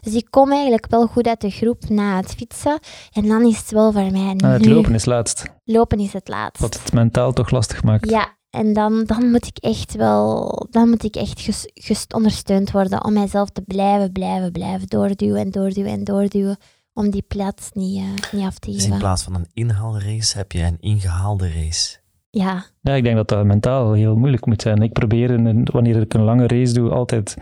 Dus 0.00 0.14
ik 0.14 0.26
kom 0.30 0.52
eigenlijk 0.52 0.86
wel 0.88 1.06
goed 1.06 1.26
uit 1.26 1.40
de 1.40 1.50
groep 1.50 1.88
na 1.88 2.16
het 2.16 2.34
fietsen. 2.34 2.78
En 3.12 3.26
dan 3.28 3.46
is 3.46 3.58
het 3.58 3.70
wel 3.70 3.92
voor 3.92 4.10
mij 4.12 4.34
het 4.36 4.60
nu, 4.60 4.74
lopen 4.74 4.94
is 4.94 5.04
laatst. 5.04 5.44
lopen 5.64 5.98
is 6.00 6.12
het 6.12 6.28
laatst. 6.28 6.62
Wat 6.62 6.82
het 6.82 6.92
mentaal 6.92 7.32
toch 7.32 7.50
lastig 7.50 7.82
maakt. 7.82 8.10
Ja, 8.10 8.36
en 8.50 8.72
dan, 8.72 9.04
dan 9.04 9.30
moet 9.30 9.46
ik 9.46 9.58
echt 9.58 9.94
wel, 9.94 10.48
dan 10.70 10.88
moet 10.88 11.04
ik 11.04 11.16
echt 11.16 11.40
ges- 11.40 11.70
gest- 11.74 12.14
ondersteund 12.14 12.70
worden 12.70 13.04
om 13.04 13.12
mijzelf 13.12 13.48
te 13.50 13.62
blijven, 13.62 14.12
blijven, 14.12 14.52
blijven 14.52 14.86
doorduwen 14.88 15.40
en 15.40 15.50
doorduwen 15.50 15.90
en 15.90 16.04
doorduwen. 16.04 16.56
Om 16.92 17.10
die 17.10 17.22
plaats 17.28 17.68
niet, 17.72 17.96
eh, 17.98 18.32
niet 18.32 18.46
af 18.46 18.58
te 18.58 18.66
Dus 18.70 18.76
in 18.76 18.82
geven. 18.84 18.98
plaats 18.98 19.22
van 19.22 19.34
een 19.34 19.48
inhaalrace 19.52 20.36
heb 20.36 20.52
je 20.52 20.62
een 20.62 20.76
ingehaalde 20.80 21.52
race. 21.52 21.98
Ja, 22.30 22.64
Ja, 22.80 22.94
ik 22.94 23.04
denk 23.04 23.16
dat 23.16 23.28
dat 23.28 23.44
mentaal 23.44 23.92
heel 23.92 24.16
moeilijk 24.16 24.46
moet 24.46 24.62
zijn. 24.62 24.82
Ik 24.82 24.92
probeer, 24.92 25.30
een- 25.30 25.68
wanneer 25.72 26.00
ik 26.00 26.14
een 26.14 26.22
lange 26.24 26.46
race 26.46 26.72
doe, 26.74 26.90
altijd 26.90 27.36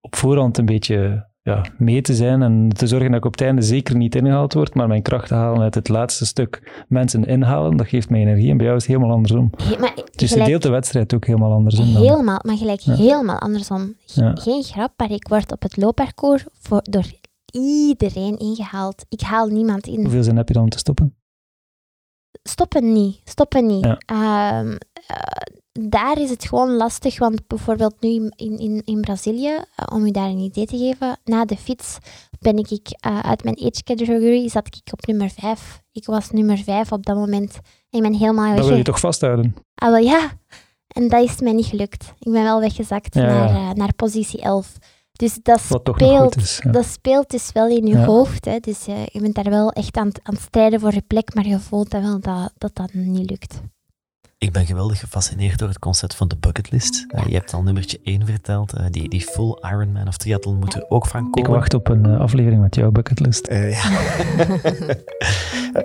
op 0.00 0.16
voorhand 0.16 0.58
een 0.58 0.66
beetje 0.66 1.28
ja, 1.42 1.64
mee 1.78 2.00
te 2.00 2.14
zijn 2.14 2.42
en 2.42 2.68
te 2.68 2.86
zorgen 2.86 3.08
dat 3.10 3.18
ik 3.18 3.24
op 3.24 3.32
het 3.32 3.40
einde 3.40 3.62
zeker 3.62 3.96
niet 3.96 4.14
ingehaald 4.14 4.52
word, 4.54 4.74
maar 4.74 4.88
mijn 4.88 5.02
krachten 5.02 5.36
halen 5.36 5.60
uit 5.62 5.74
het 5.74 5.88
laatste 5.88 6.26
stuk 6.26 6.84
mensen 6.88 7.24
inhalen, 7.24 7.76
dat 7.76 7.86
geeft 7.88 8.10
mij 8.10 8.20
energie. 8.20 8.50
En 8.50 8.56
bij 8.56 8.66
jou 8.66 8.78
is 8.78 8.86
het 8.86 8.92
helemaal 8.96 9.14
andersom. 9.16 9.50
he- 9.62 9.78
maar 9.78 9.94
Dus 10.14 10.32
je 10.34 10.44
deelt 10.44 10.62
de 10.62 10.68
wedstrijd 10.70 11.14
ook 11.14 11.26
helemaal 11.26 11.52
andersom 11.52 11.92
dan. 11.92 12.02
helemaal, 12.02 12.38
maar 12.42 12.56
gelijk 12.56 12.80
Ja. 12.80 12.94
helemaal 12.94 13.38
andersom. 13.38 13.94
Ge- 14.06 14.22
Ja. 14.24 14.32
Geen 14.34 14.62
grap, 14.62 14.92
maar 14.96 15.10
ik 15.10 15.28
word 15.28 15.52
op 15.52 15.62
het 15.62 15.76
loopparcours 15.76 16.44
voor, 16.52 16.80
door 16.90 17.04
iedereen 17.52 18.38
ingehaald. 18.38 19.04
Ik 19.08 19.20
haal 19.20 19.46
niemand 19.48 19.86
in. 19.86 20.00
Hoeveel 20.00 20.22
zin 20.22 20.36
heb 20.36 20.48
je 20.48 20.54
dan 20.54 20.62
om 20.62 20.68
te 20.68 20.78
stoppen? 20.78 21.16
Stoppen 22.48 22.92
niet. 22.92 23.20
Stoppen 23.24 23.66
niet. 23.66 23.84
Ja. 23.84 23.98
Ehm, 24.06 24.76
eh, 25.06 25.16
daar 25.72 26.20
is 26.20 26.30
het 26.30 26.44
gewoon 26.44 26.76
lastig, 26.76 27.18
want 27.18 27.46
bijvoorbeeld 27.46 27.94
nu 28.00 28.08
in, 28.36 28.58
in, 28.58 28.82
in 28.84 29.00
Brazilië, 29.00 29.54
eh, 29.76 29.96
om 29.96 30.06
u 30.06 30.10
daar 30.10 30.28
een 30.28 30.38
idee 30.38 30.66
te 30.66 30.76
geven, 30.78 31.16
na 31.24 31.44
de 31.44 31.56
fiets 31.56 31.98
ben 32.38 32.56
ik 32.58 32.88
eh, 33.00 33.18
uit 33.20 33.44
mijn 33.44 33.56
age 33.56 33.82
category, 33.84 34.48
zat 34.48 34.66
ik 34.66 34.92
op 34.92 35.06
nummer 35.06 35.30
5. 35.30 35.82
Ik 35.92 36.06
was 36.06 36.30
nummer 36.30 36.58
5 36.58 36.92
op 36.92 37.06
dat 37.06 37.16
moment. 37.16 37.54
En 37.90 37.98
ik 37.98 38.02
ben 38.02 38.14
helemaal 38.14 38.48
Dat 38.48 38.58
wil 38.58 38.68
weg. 38.68 38.76
je 38.76 38.82
toch 38.84 39.00
vasthouden? 39.00 39.54
Ah, 39.74 39.90
wel 39.90 39.98
ja. 40.00 40.30
En 40.88 41.08
dat 41.08 41.24
is 41.24 41.40
mij 41.40 41.52
niet 41.52 41.66
gelukt. 41.66 42.12
Ik 42.18 42.32
ben 42.32 42.42
wel 42.42 42.60
weggezakt 42.60 43.14
Ja. 43.14 43.22
naar, 43.52 43.76
naar 43.76 43.94
positie 43.94 44.40
11. 44.40 44.72
Dus 45.16 45.38
dat 45.42 45.60
speelt, 45.60 45.98
goed 45.98 46.36
is. 46.36 46.60
Ja. 46.64 46.70
dat 46.70 46.86
speelt 46.86 47.30
dus 47.30 47.50
wel 47.52 47.68
in 47.68 47.86
je 47.86 47.96
Ja. 47.96 48.04
hoofd. 48.04 48.44
Hè. 48.44 48.58
Dus 48.58 48.86
eh, 48.86 49.06
je 49.06 49.20
bent 49.20 49.34
daar 49.34 49.50
wel 49.50 49.70
echt 49.72 49.96
aan, 49.96 50.06
het- 50.06 50.20
aan 50.22 50.34
het 50.34 50.42
strijden 50.42 50.80
voor 50.80 50.94
je 50.94 51.02
plek, 51.06 51.34
maar 51.34 51.46
je 51.46 51.58
voelt 51.58 51.90
dat 51.90 52.02
wel 52.02 52.20
dat 52.20 52.52
dat, 52.58 52.74
dat 52.74 52.92
niet 52.92 53.30
lukt. 53.30 53.60
Ik 54.38 54.52
ben 54.52 54.66
geweldig 54.66 54.98
gefascineerd 54.98 55.58
door 55.58 55.68
het 55.68 55.78
concept 55.78 56.14
van 56.14 56.28
de 56.28 56.36
bucketlist. 56.36 57.04
Eh, 57.08 57.26
je 57.26 57.34
hebt 57.34 57.54
al 57.54 57.62
nummertje 57.62 58.00
1 58.02 58.26
verteld. 58.26 58.72
eh, 58.72 58.84
die, 58.90 59.08
die 59.08 59.20
full 59.20 59.56
Ironman 59.60 60.08
of 60.08 60.16
triathlon 60.16 60.58
moet 60.58 60.74
er 60.74 60.90
ook 60.90 61.06
van 61.06 61.26
Ik 61.26 61.30
komen. 61.32 61.50
wacht 61.50 61.74
op 61.74 61.88
een 61.88 62.06
aflevering 62.06 62.62
met 62.62 62.74
jouw 62.74 62.90
bucketlist. 62.90 63.46
Eh, 63.46 63.70
ja. 63.70 63.90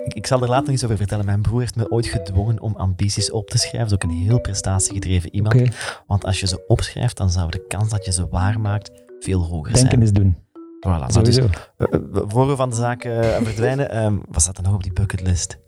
ik, 0.04 0.12
ik 0.20 0.26
zal 0.26 0.42
er 0.42 0.48
later 0.48 0.64
nog 0.64 0.74
iets 0.74 0.84
over 0.84 0.96
vertellen. 0.96 1.24
Mijn 1.24 1.42
broer 1.42 1.60
heeft 1.60 1.76
me 1.76 1.90
ooit 1.90 2.06
gedwongen 2.06 2.60
om 2.60 2.76
ambities 2.76 3.30
op 3.30 3.50
te 3.50 3.58
schrijven. 3.58 3.78
Dat 3.78 3.88
is 3.88 3.94
ook 3.94 4.02
een 4.10 4.16
heel 4.26 4.40
prestatiegedreven 4.40 5.34
iemand. 5.34 5.62
Want 6.06 6.24
als 6.24 6.40
je 6.40 6.46
ze 6.46 6.64
opschrijft, 6.66 7.16
dan 7.16 7.30
zou 7.30 7.50
de 7.50 7.64
kans 7.68 7.88
dat 7.90 8.04
je 8.04 8.12
ze 8.12 8.28
waarmaakt 8.28 8.90
veel 9.22 9.40
hoger 9.42 9.72
denken 9.72 9.90
zijn. 9.90 10.02
is 10.02 10.12
doen. 10.12 10.36
Voilà, 10.86 11.04
dus, 11.06 11.14
Sowieso. 11.14 11.46
eh, 11.76 11.86
eh, 11.92 12.00
voor 12.26 12.46
we 12.48 12.56
van 12.56 12.70
de 12.70 12.76
zaak 12.76 13.04
eh, 13.04 13.20
verdwijnen, 13.42 13.90
ehm, 14.00 14.18
wat 14.28 14.42
staat 14.42 14.56
er 14.56 14.62
nog 14.62 14.74
op 14.74 14.82
die 14.82 14.92
bucketlist? 14.92 15.58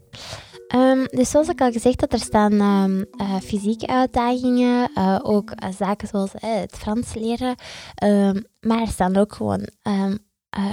Ehm, 0.68 1.04
dus 1.10 1.30
zoals 1.30 1.48
ik 1.48 1.60
al 1.60 1.72
gezegd 1.72 2.00
had, 2.00 2.12
er 2.12 2.18
staan 2.18 2.52
ehm, 2.52 3.02
eh, 3.16 3.34
fysieke 3.40 3.86
uitdagingen, 3.86 4.90
eh, 4.94 5.18
ook 5.22 5.52
zaken 5.78 6.08
zoals 6.08 6.30
het 6.36 6.72
Frans 6.76 7.14
leren. 7.14 7.54
Ehm, 7.94 8.40
maar 8.60 8.80
er 8.80 8.86
staan 8.88 9.16
ook 9.16 9.32
gewoon 9.34 9.68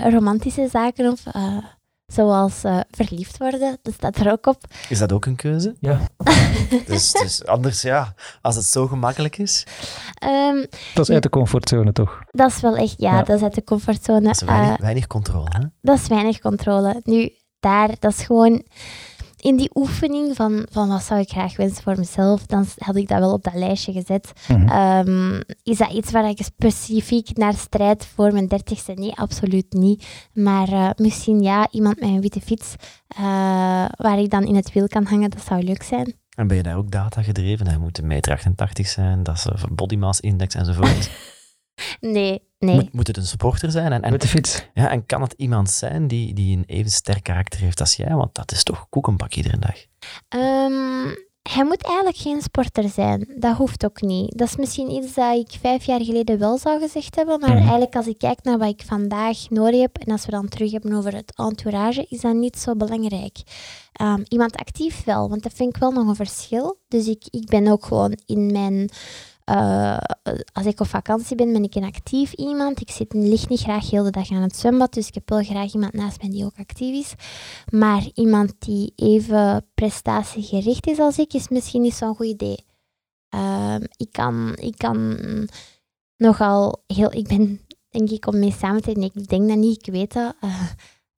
romantische 0.10 0.68
zaken 0.72 1.12
op, 1.12 1.18
eh, 1.32 1.58
zoals 2.12 2.64
eh, 2.64 2.80
verliefd 2.92 3.38
worden. 3.38 3.78
Dat 3.82 3.94
staat 3.94 4.18
er 4.18 4.32
ook 4.32 4.46
op. 4.46 4.64
Is 4.90 5.00
dat 5.00 5.12
ook 5.12 5.26
een 5.26 5.36
keuze? 5.36 5.76
Ja, 5.80 6.00
Dus, 6.86 7.12
dus 7.12 7.46
anders, 7.46 7.82
ja, 7.82 8.14
als 8.42 8.56
het 8.56 8.66
zo 8.66 8.88
gemakkelijk 8.88 9.38
is. 9.38 9.64
Ehm, 10.14 10.66
dat 10.94 11.10
is 11.10 11.14
uit 11.14 11.24
de 11.24 11.30
comfortzone 11.30 11.92
toch? 11.92 12.20
dat 12.32 12.50
is 12.52 12.62
wel 12.62 12.76
echt, 12.76 12.94
ja, 12.98 13.12
Ja. 13.16 13.24
dat 13.24 13.36
is 13.36 13.44
uit 13.44 13.56
de 13.56 13.64
comfortzone. 13.64 14.22
Dat 14.22 14.36
is 14.36 14.42
weinig, 14.42 14.74
Eh, 14.76 14.80
weinig 14.80 15.08
controle. 15.08 15.48
Hè? 15.50 15.60
dat 15.82 15.98
is 16.00 16.08
weinig 16.08 16.40
controle. 16.40 17.02
Nu, 17.04 17.32
daar, 17.60 17.90
dat 18.00 18.12
is 18.12 18.24
gewoon... 18.26 18.64
in 19.42 19.56
die 19.58 19.70
oefening 19.74 20.36
van, 20.36 20.66
van 20.72 20.88
wat 20.88 21.04
zou 21.04 21.20
ik 21.20 21.30
graag 21.30 21.56
wensen 21.56 21.84
voor 21.84 21.98
mezelf, 21.98 22.46
dan 22.46 22.66
had 22.78 22.96
ik 22.96 23.08
dat 23.08 23.20
wel 23.20 23.34
op 23.34 23.44
dat 23.44 23.54
lijstje 23.54 23.92
gezet. 23.92 24.32
Mhm. 24.48 24.68
Ehm, 24.68 25.42
is 25.64 25.78
dat 25.78 25.92
iets 25.92 26.12
waar 26.12 26.30
ik 26.30 26.44
specifiek 26.44 27.38
naar 27.38 27.54
strijd 27.54 28.06
voor 28.06 28.32
mijn 28.32 28.48
dertigste? 28.48 28.92
Nee, 28.92 29.14
absoluut 29.16 29.74
niet. 29.74 30.30
Maar 30.34 30.68
eh, 30.68 30.90
misschien 30.96 31.42
ja, 31.42 31.68
iemand 31.72 32.00
met 32.00 32.10
een 32.10 32.22
witte 32.22 32.42
fiets 32.42 32.76
eh, 33.08 33.24
waar 33.96 34.20
ik 34.20 34.30
dan 34.30 34.44
in 34.44 34.56
het 34.56 34.74
wiel 34.74 34.88
kan 34.88 35.06
hangen, 35.06 35.30
dat 35.30 35.44
zou 35.44 35.64
leuk 35.64 35.84
zijn. 35.84 36.14
En 36.36 36.48
ben 36.48 36.58
je 36.58 36.64
daar 36.64 36.78
ook 36.78 36.92
data 36.92 37.22
gedreven? 37.24 37.68
Hij 37.68 37.78
moet 37.78 37.98
een 37.98 38.08
meter 38.08 38.32
88 38.32 38.88
zijn, 38.88 39.24
dat 39.24 39.36
is 39.36 39.46
een 39.46 39.76
body 39.76 39.96
mass 39.96 40.20
index 40.20 40.56
enzovoort. 40.56 41.10
Nee, 42.00 42.42
nee. 42.60 42.76
Moet, 42.76 42.94
moet 42.94 43.08
het 43.08 43.18
een 43.18 43.26
sporter 43.26 43.72
zijn? 43.72 43.92
En, 43.92 44.02
en, 44.02 44.12
Met 44.12 44.22
de 44.22 44.28
fiets. 44.28 44.66
ja, 44.74 44.90
en 44.90 45.06
kan 45.06 45.22
het 45.22 45.34
iemand 45.38 45.70
zijn 45.70 46.08
die, 46.08 46.34
die 46.34 46.58
een 46.58 46.64
even 46.68 46.92
sterk 46.92 47.24
karakter 47.24 47.60
heeft 47.60 47.80
als 47.80 47.96
jij? 47.96 48.16
Want 48.16 48.36
dat 48.36 48.52
is 48.52 48.64
toch 48.64 48.90
koekenbak 48.90 49.34
iedere 49.34 49.58
dag. 49.60 49.76
Ehm, 50.30 51.16
hij 51.50 51.64
moet 51.66 51.84
eigenlijk 51.84 52.18
geen 52.18 52.42
sporter 52.42 52.90
zijn. 52.90 53.28
Dat 53.40 53.56
hoeft 53.58 53.86
ook 53.86 54.02
niet. 54.02 54.38
Dat 54.38 54.48
is 54.48 54.56
misschien 54.56 54.92
iets 54.92 55.14
dat 55.14 55.36
ik 55.38 55.58
vijf 55.62 55.84
jaar 55.84 56.02
geleden 56.04 56.40
wel 56.40 56.58
zou 56.58 56.80
gezegd 56.80 57.16
hebben. 57.16 57.40
Maar 57.40 57.50
Mhm. 57.50 57.58
eigenlijk 57.60 57.96
als 57.96 58.08
ik 58.08 58.18
kijk 58.18 58.44
naar 58.44 58.58
wat 58.58 58.68
ik 58.70 58.82
vandaag 58.86 59.50
nodig 59.50 59.82
heb, 59.82 59.98
en 59.98 60.12
als 60.12 60.26
we 60.26 60.32
dan 60.32 60.48
terug 60.48 60.72
hebben 60.72 60.94
over 60.94 61.16
het 61.16 61.34
entourage, 61.36 62.06
is 62.10 62.22
dat 62.22 62.34
niet 62.34 62.58
zo 62.58 62.76
belangrijk. 62.76 63.38
Ehm, 63.92 64.24
iemand 64.28 64.56
actief 64.56 65.04
wel, 65.04 65.30
want 65.30 65.44
dat 65.44 65.54
vind 65.54 65.76
ik 65.76 65.82
wel 65.82 65.92
nog 65.92 66.08
een 66.08 66.16
verschil. 66.16 66.80
Dus 66.88 67.08
ik, 67.08 67.24
ik 67.30 67.46
ben 67.46 67.68
ook 67.68 67.86
gewoon 67.86 68.18
in 68.26 68.52
mijn... 68.52 68.90
eh, 69.52 69.98
als 70.54 70.66
ik 70.66 70.80
op 70.80 70.88
vakantie 70.88 71.36
ben, 71.36 71.54
ben 71.54 71.64
ik 71.64 71.76
een 71.76 71.84
actief 71.84 72.34
iemand. 72.34 72.82
Ik 72.82 72.92
zit, 72.92 73.14
lig 73.14 73.50
niet 73.50 73.60
graag 73.60 73.90
heel 73.90 74.04
de 74.04 74.10
dag 74.10 74.32
aan 74.32 74.42
het 74.42 74.56
zwembad, 74.56 74.94
dus 74.94 75.08
ik 75.08 75.14
heb 75.14 75.30
wel 75.30 75.44
graag 75.44 75.74
iemand 75.74 75.94
naast 75.94 76.22
mij 76.22 76.30
die 76.30 76.46
ook 76.46 76.58
actief 76.58 77.06
is. 77.06 77.14
Maar 77.70 78.10
iemand 78.14 78.54
die 78.60 78.94
even 78.96 79.66
prestatiegericht 79.74 80.88
is 80.88 81.00
als 81.00 81.18
ik, 81.18 81.34
is 81.34 81.50
misschien 81.50 81.82
niet 81.82 81.94
zo'n 81.94 82.16
goed 82.16 82.26
idee. 82.26 82.66
Ehm, 83.30 83.84
ik, 83.96 84.12
kan, 84.12 84.56
ik 84.56 84.78
kan 84.78 85.18
nogal 86.18 86.84
heel... 86.88 87.14
Ik 87.14 87.28
ben, 87.28 87.62
denk 87.90 88.10
ik, 88.10 88.28
om 88.28 88.40
mee 88.40 88.52
samen 88.52 88.82
te 88.82 88.92
nee, 88.92 89.12
ik 89.14 89.28
denk 89.28 89.48
dat 89.48 89.58
niet, 89.58 89.88
ik 89.88 89.94
weet 89.94 90.14
dat. 90.14 90.36
eh, 90.40 90.70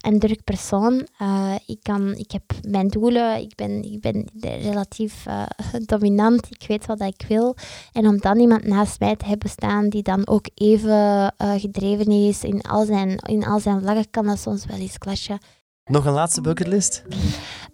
een 0.03 0.19
druk 0.19 0.43
persoon. 0.43 1.07
Eh, 1.17 1.53
ik, 1.65 1.77
kan, 1.81 2.15
ik 2.15 2.31
heb 2.31 2.43
mijn 2.67 2.87
doelen, 2.87 3.41
ik 3.41 3.55
ben, 3.55 3.83
ik 3.83 4.01
ben 4.01 4.27
relatief 4.41 5.25
eh, 5.25 5.43
dominant, 5.85 6.47
ik 6.49 6.67
weet 6.67 6.85
wat 6.85 7.01
ik 7.01 7.25
wil. 7.27 7.55
En 7.91 8.07
om 8.07 8.17
dan 8.17 8.39
iemand 8.39 8.67
naast 8.67 8.99
mij 8.99 9.15
te 9.15 9.25
hebben 9.25 9.49
staan 9.49 9.89
die 9.89 10.03
dan 10.03 10.27
ook 10.27 10.45
even 10.55 11.33
eh, 11.37 11.53
gedreven 11.57 12.11
is 12.11 12.43
in 12.43 12.61
al, 12.61 12.85
zijn, 12.85 13.17
in 13.17 13.45
al 13.45 13.59
zijn 13.59 13.81
vlaggen, 13.81 14.09
kan 14.09 14.25
dat 14.25 14.39
soms 14.39 14.65
wel 14.65 14.77
eens 14.77 14.97
clashen. 14.97 15.39
Nog 15.83 16.05
een 16.05 16.13
laatste 16.13 16.41
bucketlist? 16.41 17.03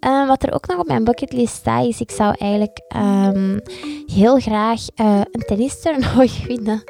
Wat 0.00 0.42
er 0.42 0.52
ook 0.52 0.66
nog 0.66 0.78
op 0.78 0.86
mijn 0.86 1.04
bucketlist 1.04 1.54
staat, 1.54 1.86
is 1.86 2.00
ik 2.00 2.10
zou 2.10 2.34
eigenlijk 2.38 2.80
ehm, 2.88 3.58
heel 4.06 4.38
graag 4.38 4.80
een 4.96 5.44
tennistoernooi 5.46 6.30
winnen. 6.46 6.82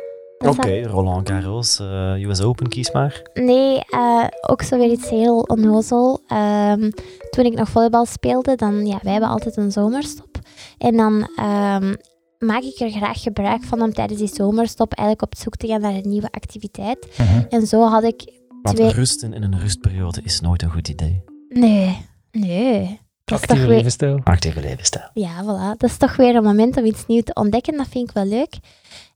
Oké, 0.46 0.82
Roland 0.82 1.28
Garros, 1.28 1.78
eh, 1.80 2.28
US 2.28 2.40
Open, 2.40 2.68
kies 2.68 2.92
maar. 2.92 3.22
Nee, 3.34 3.80
eh, 3.84 4.24
ook 4.40 4.62
zo 4.62 4.78
weer 4.78 4.90
iets 4.90 5.08
heel 5.08 5.38
onnozel. 5.38 6.22
Ehm, 6.26 6.90
toen 7.30 7.44
ik 7.44 7.54
nog 7.54 7.68
volleybal 7.68 8.06
speelde, 8.06 8.56
dan, 8.56 8.86
ja, 8.86 8.98
wij 9.02 9.12
hebben 9.12 9.30
altijd 9.30 9.56
een 9.56 9.72
zomerstop. 9.72 10.38
En 10.78 10.96
dan 10.96 11.30
ehm, 11.36 11.94
maak 12.38 12.62
ik 12.62 12.80
er 12.80 12.90
graag 12.90 13.22
gebruik 13.22 13.62
van 13.64 13.82
om 13.82 13.92
tijdens 13.92 14.18
die 14.18 14.34
zomerstop 14.34 14.92
eigenlijk 14.92 15.32
op 15.32 15.38
zoek 15.38 15.56
te 15.56 15.66
gaan 15.66 15.80
naar 15.80 15.94
een 15.94 16.08
nieuwe 16.08 16.30
activiteit. 16.30 17.06
Mhm. 17.18 17.42
En 17.48 17.66
zo 17.66 17.82
had 17.88 18.02
ik 18.04 18.32
Want 18.62 18.76
twee... 18.76 18.90
rusten 18.90 19.32
in 19.32 19.42
een 19.42 19.58
rustperiode 19.58 20.20
is 20.24 20.40
nooit 20.40 20.62
een 20.62 20.70
goed 20.70 20.88
idee. 20.88 21.24
Nee, 21.48 22.06
nee. 22.32 23.00
Actieve 23.24 23.66
weer... 23.66 23.76
levensstijl. 23.76 24.20
Actieve 24.24 24.60
levensstijl. 24.60 25.10
Ja, 25.14 25.42
voilà. 25.44 25.76
Dat 25.76 25.90
is 25.90 25.96
toch 25.96 26.16
weer 26.16 26.34
een 26.36 26.42
moment 26.42 26.76
om 26.76 26.84
iets 26.84 27.06
nieuws 27.06 27.24
te 27.24 27.34
ontdekken. 27.34 27.76
Dat 27.76 27.88
vind 27.88 28.08
ik 28.08 28.14
wel 28.14 28.26
leuk. 28.26 28.58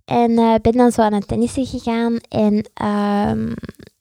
En 0.04 0.38
eh 0.38 0.54
ben 0.62 0.72
dan 0.72 0.92
zo 0.92 1.02
aan 1.02 1.12
het 1.12 1.28
tennissen 1.28 1.66
gegaan. 1.66 2.16
En 2.28 2.70
ehm, 2.74 3.52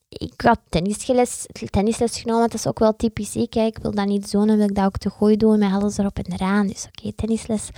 ik 0.08 0.40
had 0.40 0.58
tennisles, 0.68 1.46
tennisles 1.70 2.20
genomen. 2.20 2.42
Dat 2.42 2.54
is 2.54 2.66
ook 2.66 2.78
wel 2.78 2.96
typisch 2.96 3.36
ik. 3.36 3.54
Ik 3.54 3.78
wil 3.78 3.90
dat 3.90 4.06
niet 4.06 4.28
zo, 4.28 4.46
dan 4.46 4.56
wil 4.56 4.68
ik 4.68 4.74
dat 4.74 4.84
ook 4.84 4.98
te 4.98 5.10
gooi 5.10 5.36
doen. 5.36 5.58
Met 5.58 5.72
alles 5.72 5.98
erop 5.98 6.18
en 6.18 6.32
eraan. 6.32 6.66
Dus 6.66 6.86
oké, 6.86 7.12
tennisles. 7.12 7.68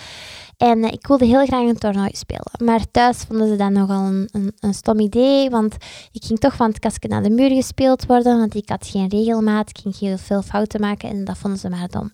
En 0.56 0.84
eh, 0.84 0.92
ik 0.92 1.06
wilde 1.06 1.24
heel 1.24 1.46
graag 1.46 1.68
een 1.68 1.78
toernooi 1.78 2.10
spelen. 2.12 2.50
Maar 2.64 2.90
thuis 2.90 3.16
vonden 3.16 3.48
ze 3.48 3.56
dat 3.56 3.70
nogal 3.70 4.04
een, 4.04 4.28
een, 4.32 4.52
een 4.60 4.74
stom 4.74 5.00
idee. 5.00 5.50
Want 5.50 5.74
ik 6.12 6.24
ging 6.24 6.38
toch 6.38 6.54
van 6.54 6.68
het 6.68 6.78
kastje 6.78 7.08
naar 7.08 7.22
de 7.22 7.30
muur 7.30 7.50
gespeeld 7.50 8.06
worden. 8.06 8.38
Want 8.38 8.54
ik 8.54 8.68
had 8.68 8.86
geen 8.86 9.08
regelmaat. 9.08 9.70
Ik 9.70 9.78
ging 9.78 9.98
heel 9.98 10.18
veel 10.18 10.42
fouten 10.42 10.80
maken. 10.80 11.08
En 11.08 11.24
dat 11.24 11.38
vonden 11.38 11.58
ze 11.58 11.68
maar 11.68 11.88
dom. 11.88 12.12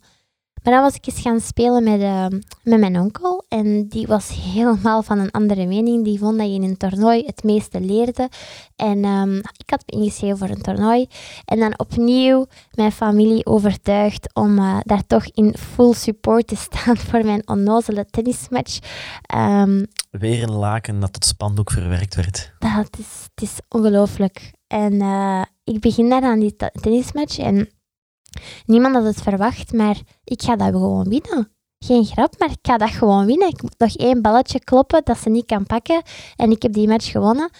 Maar 0.63 0.73
dan 0.73 0.83
was 0.83 0.95
ik 0.95 1.07
eens 1.07 1.21
gaan 1.21 1.41
spelen 1.41 1.85
met, 1.85 2.01
eh, 2.01 2.27
met 2.63 2.81
mijn 2.81 3.01
onkel. 3.01 3.45
En 3.49 3.89
die 3.89 4.07
was 4.07 4.29
helemaal 4.53 5.03
van 5.03 5.19
een 5.19 5.31
andere 5.31 5.67
mening. 5.67 6.05
Die 6.05 6.19
vond 6.19 6.39
dat 6.39 6.47
je 6.47 6.53
in 6.55 6.63
een 6.63 6.77
toernooi 6.77 7.23
het 7.27 7.43
meeste 7.45 7.81
leerde. 7.81 8.29
En 8.77 9.05
ehm, 9.05 9.37
ik 9.37 9.71
had 9.71 9.83
me 9.87 9.99
ingeschreven 9.99 10.39
voor 10.39 10.49
een 10.49 10.63
toernooi. 10.63 11.07
En 11.45 11.59
dan 11.59 11.79
opnieuw 11.79 12.47
mijn 12.75 12.93
familie 12.93 13.47
overtuigd 13.47 14.35
om 14.35 14.59
eh, 14.59 14.79
daar 14.83 15.07
toch 15.07 15.25
in 15.27 15.55
full 15.59 15.93
support 15.93 16.47
te 16.47 16.57
staan 16.57 16.97
voor 17.09 17.25
mijn 17.25 17.49
onnozele 17.49 18.07
tennismatch. 18.11 18.79
Ehm, 19.23 19.85
Weer 20.11 20.43
een 20.43 20.53
laken 20.55 21.01
dat 21.01 21.13
tot 21.13 21.25
spandoek 21.25 21.71
verwerkt 21.71 22.15
werd. 22.15 22.53
dat 22.59 22.99
is, 22.99 23.29
het 23.35 23.43
is 23.43 23.59
ongelooflijk. 23.69 24.53
En 24.67 25.01
eh, 25.01 25.43
ik 25.65 25.81
begin 25.81 26.09
daar 26.09 26.23
aan 26.23 26.39
die 26.41 26.57
tennismatch 26.81 27.39
en 27.39 27.69
niemand 28.67 28.95
had 28.95 29.05
het 29.05 29.23
verwacht, 29.23 29.73
maar 29.73 30.01
ik 30.25 30.43
ga 30.43 30.57
dat 30.57 30.69
gewoon 30.69 31.09
winnen. 31.09 31.51
Geen 31.79 32.05
grap, 32.05 32.39
maar 32.39 32.51
ik 32.51 32.59
ga 32.63 32.77
dat 32.77 32.91
gewoon 32.91 33.27
winnen. 33.27 33.49
Ik 33.49 33.63
moet 33.63 33.79
nog 33.79 33.97
één 33.97 34.23
balletje 34.23 34.61
kloppen 34.65 35.01
dat 35.05 35.19
ze 35.19 35.31
niet 35.31 35.47
kan 35.47 35.67
pakken 35.67 36.03
en 36.37 36.51
ik 36.51 36.63
heb 36.63 36.73
die 36.73 36.89
match 36.89 37.11
gewonnen. 37.11 37.51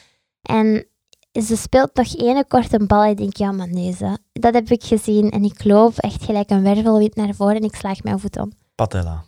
En 0.43 0.87
ze 1.33 1.57
speelt 1.57 1.95
nog 1.95 2.15
één 2.17 2.47
korte 2.47 2.87
bal. 2.87 3.05
Ik 3.05 3.17
denk, 3.17 3.37
ja, 3.37 3.53
maar 3.53 3.69
nee, 3.69 3.93
ze. 3.93 4.19
dat 4.33 4.55
heb 4.55 4.71
ik 4.71 4.85
gezien 4.85 5.31
en 5.31 5.45
ik 5.45 5.65
loop 5.65 5.97
echt 5.97 6.25
gelijk 6.25 6.51
een 6.51 6.63
wervelwind 6.63 7.15
naar 7.17 7.35
voren 7.35 7.57
en 7.57 7.63
ik 7.63 7.75
slaag 7.75 8.03
mijn 8.03 8.19
voet 8.19 8.39
om. 8.39 8.53
Patella. 8.75 9.25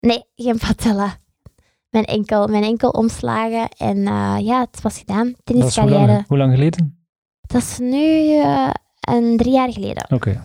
Nee, 0.00 0.24
geen 0.34 0.58
patella. 0.58 1.16
Mijn 1.90 2.04
enkel, 2.04 2.46
mijn 2.46 2.62
enkel 2.62 2.90
omslagen 2.90 3.68
en 3.68 4.06
eh, 4.06 4.36
ja, 4.40 4.60
het 4.70 4.82
was 4.82 4.98
gedaan. 4.98 5.26
Hoe 5.26 5.36
Tenniscarrière. 5.44 6.06
lang, 6.06 6.26
hoe 6.26 6.38
lang 6.38 6.52
geleden? 6.52 7.06
Dat 7.40 7.62
is 7.62 7.78
nu 7.78 8.36
eh, 8.36 8.70
een 9.16 9.36
drie 9.36 9.52
jaar 9.52 9.72
geleden. 9.72 10.06
Oké. 10.12 10.42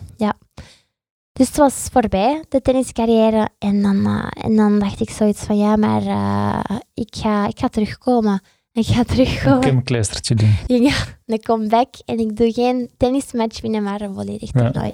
Dus 1.32 1.46
het 1.46 1.56
was 1.56 1.88
voorbij, 1.92 2.44
de 2.48 2.60
tenniscarrière. 2.62 3.48
En 3.58 3.82
dan, 3.82 4.06
eh, 4.06 4.44
en 4.44 4.56
dan 4.56 4.78
dacht 4.78 5.00
ik 5.00 5.10
zoiets 5.10 5.44
van, 5.44 5.56
ja, 5.56 5.76
maar 5.76 6.02
eh, 6.06 6.76
ik, 6.94 7.16
ga, 7.16 7.46
ik 7.48 7.58
ga 7.58 7.68
terugkomen. 7.68 8.40
Ik 8.72 8.86
ga 8.86 8.98
Een 8.98 9.04
terugkomen. 9.06 9.60
Kim 9.60 9.82
Kleistertje 9.82 10.34
doen. 10.34 10.54
Ja, 10.88 10.94
een 11.26 11.40
comeback. 11.42 11.94
En 12.04 12.18
ik 12.18 12.36
doe 12.36 12.52
geen 12.52 12.90
tennismatch 12.96 13.60
winnen, 13.60 13.82
maar 13.82 14.00
een 14.00 14.14
volledig 14.14 14.52
Ja. 14.52 14.60
toernooi. 14.70 14.92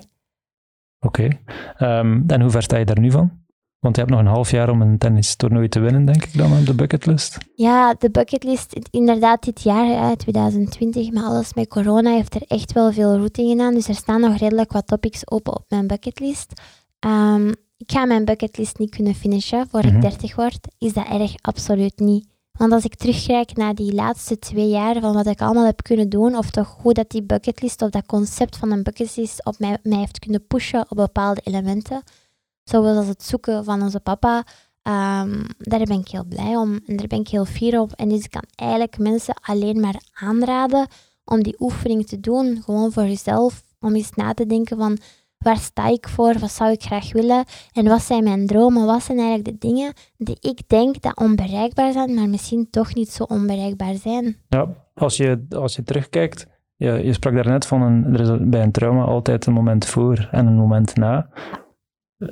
Oké. 1.01 1.29
Ehm, 1.77 2.23
en 2.27 2.41
hoe 2.41 2.51
ver 2.51 2.63
sta 2.63 2.77
je 2.77 2.85
daar 2.85 3.01
nu 3.01 3.11
van? 3.11 3.31
Want 3.81 3.97
je 3.97 4.01
hebt 4.03 4.15
nog 4.15 4.21
een 4.21 4.33
half 4.35 4.51
jaar 4.51 4.71
om 4.71 4.83
een 4.83 4.99
tennistoernooi 4.99 5.69
te 5.69 5.81
winnen, 5.81 6.05
denk 6.05 6.25
ik 6.25 6.37
dan, 6.39 6.59
op 6.59 6.67
de 6.67 6.75
bucketlist. 6.75 7.39
Ja, 7.55 7.95
de 7.99 8.11
bucketlist, 8.11 8.79
inderdaad, 8.91 9.43
dit 9.45 9.63
jaar, 9.63 10.09
hè, 10.09 10.17
2020, 10.17 11.13
maar 11.13 11.25
alles 11.25 11.55
met 11.55 11.69
corona 11.69 12.11
heeft 12.11 12.35
er 12.35 12.43
echt 12.47 12.73
wel 12.73 12.93
veel 12.93 13.17
routing 13.17 13.51
gedaan. 13.51 13.75
Dus 13.75 13.89
er 13.89 13.95
staan 13.95 14.21
nog 14.21 14.37
redelijk 14.37 14.73
wat 14.73 14.87
topics 14.87 15.31
open 15.31 15.55
op 15.57 15.65
mijn 15.69 15.87
bucketlist. 15.87 16.53
Ehm, 16.99 17.49
ik 17.77 17.91
ga 17.93 18.05
mijn 18.05 18.25
bucketlist 18.25 18.79
niet 18.79 18.95
kunnen 18.95 19.15
finishen 19.15 19.67
voor 19.71 19.87
Mhm. 19.87 19.95
ik 19.95 20.01
30 20.03 20.37
word. 20.37 20.59
Is 20.79 20.93
dat 20.93 21.07
erg? 21.09 21.35
Absoluut 21.41 21.99
niet. 21.99 22.29
Want 22.53 22.73
als 22.73 22.85
ik 22.85 22.95
terugkijk 22.95 23.57
naar 23.57 23.75
die 23.75 23.95
laatste 23.95 24.39
twee 24.39 24.69
jaar 24.69 25.01
van 25.01 25.15
wat 25.15 25.27
ik 25.27 25.41
allemaal 25.41 25.65
heb 25.65 25.83
kunnen 25.83 26.09
doen, 26.09 26.37
of 26.37 26.51
toch 26.51 26.77
hoe 26.83 26.93
dat 26.95 27.11
die 27.11 27.23
bucketlist 27.23 27.83
of 27.83 27.91
dat 27.91 28.07
concept 28.07 28.57
van 28.57 28.71
een 28.73 28.83
bucketlist 28.83 29.45
op 29.45 29.59
mij, 29.59 29.79
mij 29.83 29.99
heeft 29.99 30.19
kunnen 30.19 30.47
pushen 30.47 30.85
op 30.89 30.97
bepaalde 30.97 31.41
elementen, 31.45 32.03
zoals 32.65 33.07
het 33.07 33.23
zoeken 33.23 33.65
van 33.65 33.83
onze 33.83 34.01
papa, 34.01 34.45
Ehm, 34.83 35.45
daar 35.59 35.85
ben 35.85 36.01
ik 36.01 36.09
heel 36.09 36.25
blij 36.25 36.57
om 36.57 36.79
en 36.87 36.97
daar 36.97 37.07
ben 37.07 37.21
ik 37.21 37.29
heel 37.29 37.45
fier 37.45 37.81
op. 37.81 37.93
En 37.93 38.09
dus 38.09 38.25
ik 38.25 38.31
kan 38.31 38.45
eigenlijk 38.55 38.99
mensen 38.99 39.35
alleen 39.43 39.81
maar 39.81 40.01
aanraden 40.13 40.87
om 41.25 41.43
die 41.43 41.57
oefening 41.59 42.07
te 42.07 42.21
doen, 42.21 42.63
gewoon 42.65 42.93
voor 42.93 43.03
jezelf, 43.03 43.63
om 43.81 43.95
eens 43.95 44.15
na 44.15 44.35
te 44.35 44.47
denken 44.47 44.77
van 44.77 44.99
waar 45.39 45.57
sta 45.57 45.89
ik 45.89 46.09
voor, 46.09 46.39
wat 46.39 46.51
zou 46.51 46.71
ik 46.71 46.83
graag 46.83 47.13
willen 47.13 47.45
en 47.73 47.85
wat 47.85 48.03
zijn 48.03 48.25
mijn 48.25 48.47
dromen, 48.47 48.87
wat 48.87 49.03
zijn 49.03 49.19
eigenlijk 49.19 49.49
de 49.49 49.69
dingen 49.69 49.93
die 50.17 50.37
ik 50.41 50.69
denk 50.69 51.03
dat 51.03 51.17
onbereikbaar 51.17 51.93
zijn, 51.93 52.15
maar 52.15 52.29
misschien 52.29 52.71
toch 52.71 52.95
niet 52.95 53.11
zo 53.11 53.25
onbereikbaar 53.25 53.95
zijn. 53.95 54.37
Ja, 54.49 54.75
als 54.95 55.17
je, 55.17 55.47
als 55.49 55.77
je 55.77 55.83
terugkijkt, 55.83 56.47
ja, 56.77 56.95
je 56.95 57.13
sprak 57.13 57.35
daarnet 57.35 57.67
van 57.67 57.83
een, 57.83 58.15
er 58.15 58.21
is 58.21 58.31
bij 58.41 58.63
een 58.63 58.73
trauma 58.73 59.05
altijd 59.05 59.47
een 59.47 59.53
moment 59.53 59.85
voor 59.85 60.29
en 60.31 60.47
een 60.47 60.57
moment 60.57 60.97
na. 60.97 61.29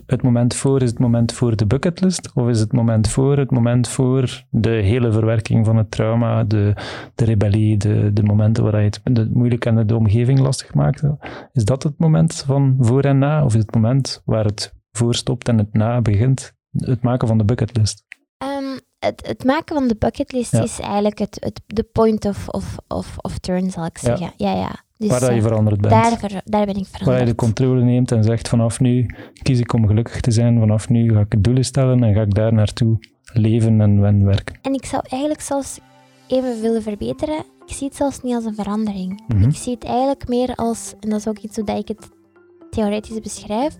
Het 0.06 0.22
moment 0.22 0.54
voor 0.54 0.82
is 0.82 0.90
het 0.90 0.98
moment 0.98 1.32
voor 1.32 1.56
de 1.56 1.66
bucketlist, 1.66 2.30
of 2.34 2.48
is 2.48 2.60
het 2.60 2.72
moment 2.72 3.08
voor 3.08 3.36
het 3.38 3.50
moment 3.50 3.88
voor 3.88 4.44
de 4.50 4.70
hele 4.70 5.12
verwerking 5.12 5.66
van 5.66 5.76
het 5.76 5.90
trauma, 5.90 6.44
de, 6.44 6.72
de 7.14 7.24
rebellie, 7.24 7.76
de, 7.76 8.12
de 8.12 8.22
momenten 8.22 8.64
waar 8.64 8.82
je 8.82 8.90
het 9.04 9.34
moeilijk 9.34 9.64
en 9.64 9.86
de 9.86 9.96
omgeving 9.96 10.38
lastig 10.38 10.74
maakt? 10.74 11.02
Is 11.52 11.64
dat 11.64 11.82
het 11.82 11.98
moment 11.98 12.34
van 12.46 12.76
voor 12.80 13.02
en 13.02 13.18
na, 13.18 13.44
of 13.44 13.54
is 13.54 13.60
het 13.62 13.74
moment 13.74 14.22
waar 14.24 14.44
het 14.44 14.74
voorstopt 14.92 15.48
en 15.48 15.58
het 15.58 15.72
na 15.72 16.00
begint. 16.00 16.54
Het 16.76 17.02
maken 17.02 17.28
van 17.28 17.38
de 17.38 17.44
bucketlist. 17.44 18.04
Ehm, 18.38 18.78
het, 18.98 19.26
het 19.26 19.44
maken 19.44 19.74
van 19.74 19.88
de 19.88 19.96
bucketlist 19.98 20.52
Ja. 20.52 20.62
is 20.62 20.80
eigenlijk 20.80 21.18
het, 21.18 21.36
het, 21.40 21.60
de 21.66 21.82
point 21.82 22.24
of, 22.24 22.48
of, 22.48 22.76
of, 22.88 23.14
of 23.18 23.38
turn, 23.38 23.70
zal 23.70 23.84
ik 23.84 23.98
Ja. 23.98 24.16
zeggen. 24.16 24.32
Ja, 24.36 24.52
ja. 24.54 24.86
Dus 24.98 25.08
waar 25.10 25.20
dat 25.20 25.28
je 25.28 25.34
eh, 25.34 25.42
veranderd 25.42 25.80
bent. 25.80 25.92
daar, 25.92 26.18
ver- 26.18 26.40
daar 26.44 26.66
ben 26.66 26.74
ik 26.76 26.86
waar 26.90 26.98
je 26.98 26.98
veranderd. 26.98 27.26
de 27.26 27.34
controle 27.34 27.82
neemt 27.84 28.12
en 28.12 28.24
zegt 28.24 28.48
vanaf 28.48 28.80
nu 28.80 29.06
kies 29.42 29.58
ik 29.60 29.72
om 29.72 29.86
gelukkig 29.86 30.20
te 30.20 30.30
zijn. 30.30 30.58
Vanaf 30.58 30.88
nu 30.88 31.12
ga 31.12 31.20
ik 31.28 31.44
doelen 31.44 31.64
stellen 31.64 32.02
en 32.02 32.14
ga 32.14 32.20
ik 32.20 32.34
daar 32.34 32.52
naartoe 32.52 32.98
leven 33.32 33.80
en 33.80 34.04
en 34.04 34.24
werken. 34.24 34.58
En 34.62 34.74
ik 34.74 34.84
zou 34.84 35.02
eigenlijk 35.08 35.40
zelfs 35.40 35.78
even 36.26 36.60
willen 36.60 36.82
verbeteren. 36.82 37.44
Ik 37.66 37.74
zie 37.74 37.86
het 37.86 37.96
zelfs 37.96 38.22
niet 38.22 38.34
als 38.34 38.44
een 38.44 38.54
verandering. 38.54 39.22
Mhm. 39.28 39.48
Ik 39.48 39.56
zie 39.56 39.74
het 39.74 39.84
eigenlijk 39.84 40.28
meer 40.28 40.54
als, 40.54 40.94
en 41.00 41.10
dat 41.10 41.18
is 41.18 41.28
ook 41.28 41.38
iets 41.38 41.56
hoe 41.56 41.76
ik 41.78 41.88
het 41.88 42.08
theoretisch 42.70 43.20
beschrijf. 43.20 43.76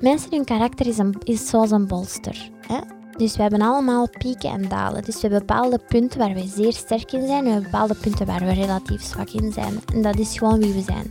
Mensen, 0.00 0.30
hun 0.30 0.44
karakter 0.44 0.86
is, 0.86 0.98
een, 0.98 1.14
is 1.24 1.48
zoals 1.48 1.70
een 1.70 1.86
bolster. 1.86 2.50
Hè? 2.66 2.78
Dus 3.16 3.36
we 3.36 3.42
hebben 3.42 3.60
allemaal 3.60 4.08
pieken 4.18 4.50
en 4.50 4.68
dalen. 4.68 5.04
Dus 5.04 5.14
we 5.14 5.20
hebben 5.20 5.46
bepaalde 5.46 5.78
punten 5.88 6.18
waar 6.18 6.34
we 6.34 6.46
zeer 6.46 6.72
sterk 6.72 7.12
in 7.12 7.26
zijn. 7.26 7.38
En 7.38 7.44
we 7.44 7.50
hebben 7.50 7.70
bepaalde 7.70 7.94
punten 7.94 8.26
waar 8.26 8.40
we 8.40 8.52
relatief 8.52 9.02
zwak 9.02 9.28
in 9.30 9.52
zijn. 9.52 9.80
En 9.94 10.02
dat 10.02 10.18
is 10.18 10.38
gewoon 10.38 10.58
wie 10.58 10.72
we 10.72 10.82
zijn. 10.82 11.10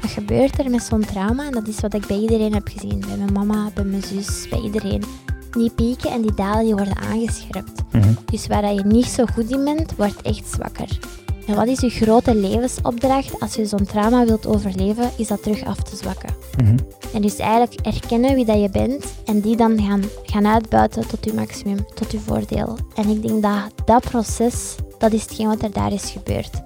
Wat 0.00 0.10
gebeurt 0.10 0.58
er 0.58 0.70
met 0.70 0.82
zo'n 0.82 1.04
trauma? 1.04 1.46
En 1.46 1.52
dat 1.52 1.68
is 1.68 1.80
wat 1.80 1.94
ik 1.94 2.06
bij 2.06 2.18
iedereen 2.18 2.54
heb 2.54 2.68
gezien. 2.68 3.00
Bij 3.00 3.16
mijn 3.16 3.32
mama, 3.32 3.70
bij 3.74 3.84
mijn 3.84 4.02
zus, 4.02 4.48
bij 4.48 4.60
iedereen. 4.60 5.02
Die 5.50 5.70
pieken 5.70 6.10
en 6.10 6.22
die 6.22 6.34
dalen 6.34 6.64
die 6.64 6.74
worden 6.74 6.96
aangescherpt. 6.96 7.82
Mhm. 7.92 8.12
Dus 8.24 8.46
waar 8.46 8.62
dat 8.62 8.74
je 8.74 8.84
niet 8.84 9.06
zo 9.06 9.24
goed 9.34 9.50
in 9.50 9.64
bent, 9.64 9.96
wordt 9.96 10.22
echt 10.22 10.46
zwakker. 10.46 10.98
En 11.46 11.54
wat 11.54 11.66
is 11.66 11.80
je 11.80 11.88
grote 11.88 12.34
levensopdracht 12.34 13.40
als 13.40 13.54
je 13.54 13.66
zo'n 13.66 13.84
trauma 13.84 14.24
wilt 14.24 14.46
overleven, 14.46 15.10
is 15.16 15.28
dat 15.28 15.42
terug 15.42 15.64
af 15.64 15.82
te 15.82 15.96
zwakken. 15.96 16.34
Mhm. 16.62 16.76
En 17.14 17.22
dus 17.22 17.36
eigenlijk 17.36 17.86
erkennen 17.86 18.34
wie 18.34 18.44
dat 18.44 18.60
je 18.60 18.70
bent 18.70 19.04
en 19.24 19.40
die 19.40 19.56
dan 19.56 19.82
gaan, 19.82 20.02
gaan 20.22 20.46
uitbuiten 20.46 21.08
tot 21.08 21.24
je 21.24 21.32
maximum, 21.32 21.86
tot 21.94 22.12
je 22.12 22.18
voordeel. 22.18 22.78
En 22.94 23.08
ik 23.08 23.26
denk 23.26 23.42
dat 23.42 23.86
dat 23.86 24.10
proces, 24.10 24.74
dat 24.98 25.12
is 25.12 25.22
hetgeen 25.22 25.46
wat 25.46 25.62
er 25.62 25.72
daar 25.72 25.92
is 25.92 26.10
gebeurd. 26.10 26.62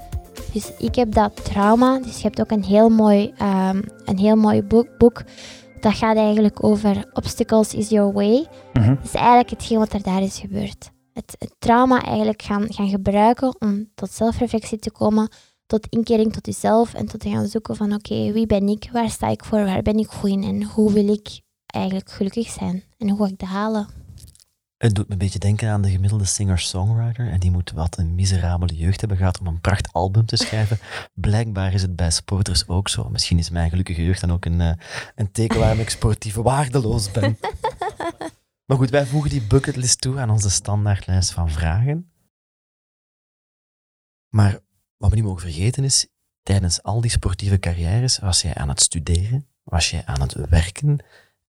Dus 0.53 0.73
ik 0.79 0.95
heb 0.95 1.13
dat 1.13 1.45
trauma, 1.45 1.99
dus 1.99 2.17
je 2.17 2.23
hebt 2.23 2.41
ook 2.41 2.51
een 2.51 2.65
heel 2.65 2.89
mooi, 2.89 3.33
ehm, 3.37 3.83
een 4.05 4.19
heel 4.19 4.37
mooi 4.37 4.63
boek, 4.63 4.87
boek. 4.99 5.23
Dat 5.81 5.95
gaat 5.95 6.17
eigenlijk 6.17 6.65
over 6.65 7.11
Obstacles 7.13 7.75
is 7.75 7.89
your 7.89 8.13
way. 8.13 8.47
Mhm. 8.73 8.89
Dat 8.95 9.05
is 9.05 9.15
eigenlijk 9.15 9.51
hetgeen 9.51 9.79
wat 9.79 9.93
er 9.93 10.03
daar 10.03 10.23
is 10.23 10.39
gebeurd. 10.39 10.91
Het, 11.17 11.37
het 11.39 11.55
trauma 11.59 12.03
eigenlijk 12.03 12.43
gaan, 12.43 12.73
gaan 12.73 12.89
gebruiken 12.89 13.61
om 13.61 13.89
tot 13.95 14.11
zelfreflectie 14.11 14.79
te 14.79 14.91
komen, 14.91 15.29
tot 15.67 15.87
inkering 15.91 16.33
tot 16.33 16.47
jezelf 16.47 16.95
en 16.95 17.07
tot 17.07 17.21
te 17.21 17.31
gaan 17.31 17.47
zoeken 17.47 17.77
van 17.77 17.93
oké, 17.93 18.33
wie 18.33 18.47
ben 18.47 18.69
ik, 18.69 18.89
waar 18.93 19.11
sta 19.11 19.29
ik 19.29 19.45
voor, 19.45 19.65
waar 19.65 19.83
ben 19.83 19.99
ik 19.99 20.07
goed 20.07 20.31
in 20.31 20.43
en 20.43 20.63
hoe 20.63 20.93
wil 20.93 21.09
ik 21.09 21.41
eigenlijk 21.67 22.11
gelukkig 22.11 22.49
zijn 22.49 22.85
en 22.99 23.09
hoe 23.09 23.19
ga 23.19 23.33
ik 23.33 23.39
dat 23.39 23.49
halen. 23.49 23.89
Het 24.77 24.95
doet 24.95 25.07
me 25.07 25.13
een 25.13 25.19
beetje 25.19 25.39
denken 25.39 25.69
aan 25.69 25.83
de 25.83 25.91
gemiddelde 25.91 26.25
singer-songwriter. 26.25 27.31
En 27.31 27.41
die 27.41 27.51
moet 27.51 27.73
wat 27.73 27.99
een 27.99 28.15
miserabele 28.15 28.77
jeugd 28.77 29.01
hebben 29.01 29.19
gehad 29.19 29.41
om 29.41 29.47
een 29.47 29.61
prachtalbum 29.61 30.27
te 30.27 30.37
schrijven. 30.37 30.79
Blijkbaar 31.15 31.73
is 31.73 31.83
het 31.83 31.97
bij 31.97 32.11
sporters 32.11 32.69
ook 32.69 32.89
zo. 32.89 33.09
Misschien 33.09 33.39
is 33.39 33.51
mijn 33.51 33.71
gelukkige 33.71 34.05
jeugd 34.05 34.21
dan 34.21 34.33
ook 34.33 34.45
een, 34.45 34.61
eh, 34.61 34.73
een 35.15 35.33
teken 35.33 35.59
waarom 35.59 35.81
ik 35.81 35.91
sportief 35.91 36.35
waardeloos 36.35 37.11
ben. 37.11 37.39
Maar 38.67 38.77
goed, 38.77 38.91
wij 38.91 39.07
voegen 39.07 39.31
die 39.31 39.47
bucketlist 39.47 40.01
toe 40.01 40.19
aan 40.19 40.31
onze 40.31 40.51
standaardlijst 40.51 41.31
van 41.31 41.51
vragen. 41.51 42.11
Maar 44.29 44.59
wat 44.97 45.11
we 45.11 45.17
niet 45.17 45.25
mogen 45.25 45.41
vergeten 45.41 45.85
is, 45.85 46.09
tijdens 46.43 46.83
al 46.83 47.01
die 47.01 47.11
sportieve 47.11 47.59
carrières 47.59 48.19
was 48.19 48.43
jij 48.43 48.55
aan 48.55 48.69
het 48.69 48.81
studeren, 48.81 49.47
was 49.63 49.91
jij 49.91 50.03
aan 50.05 50.21
het 50.21 50.33
werken 50.33 51.05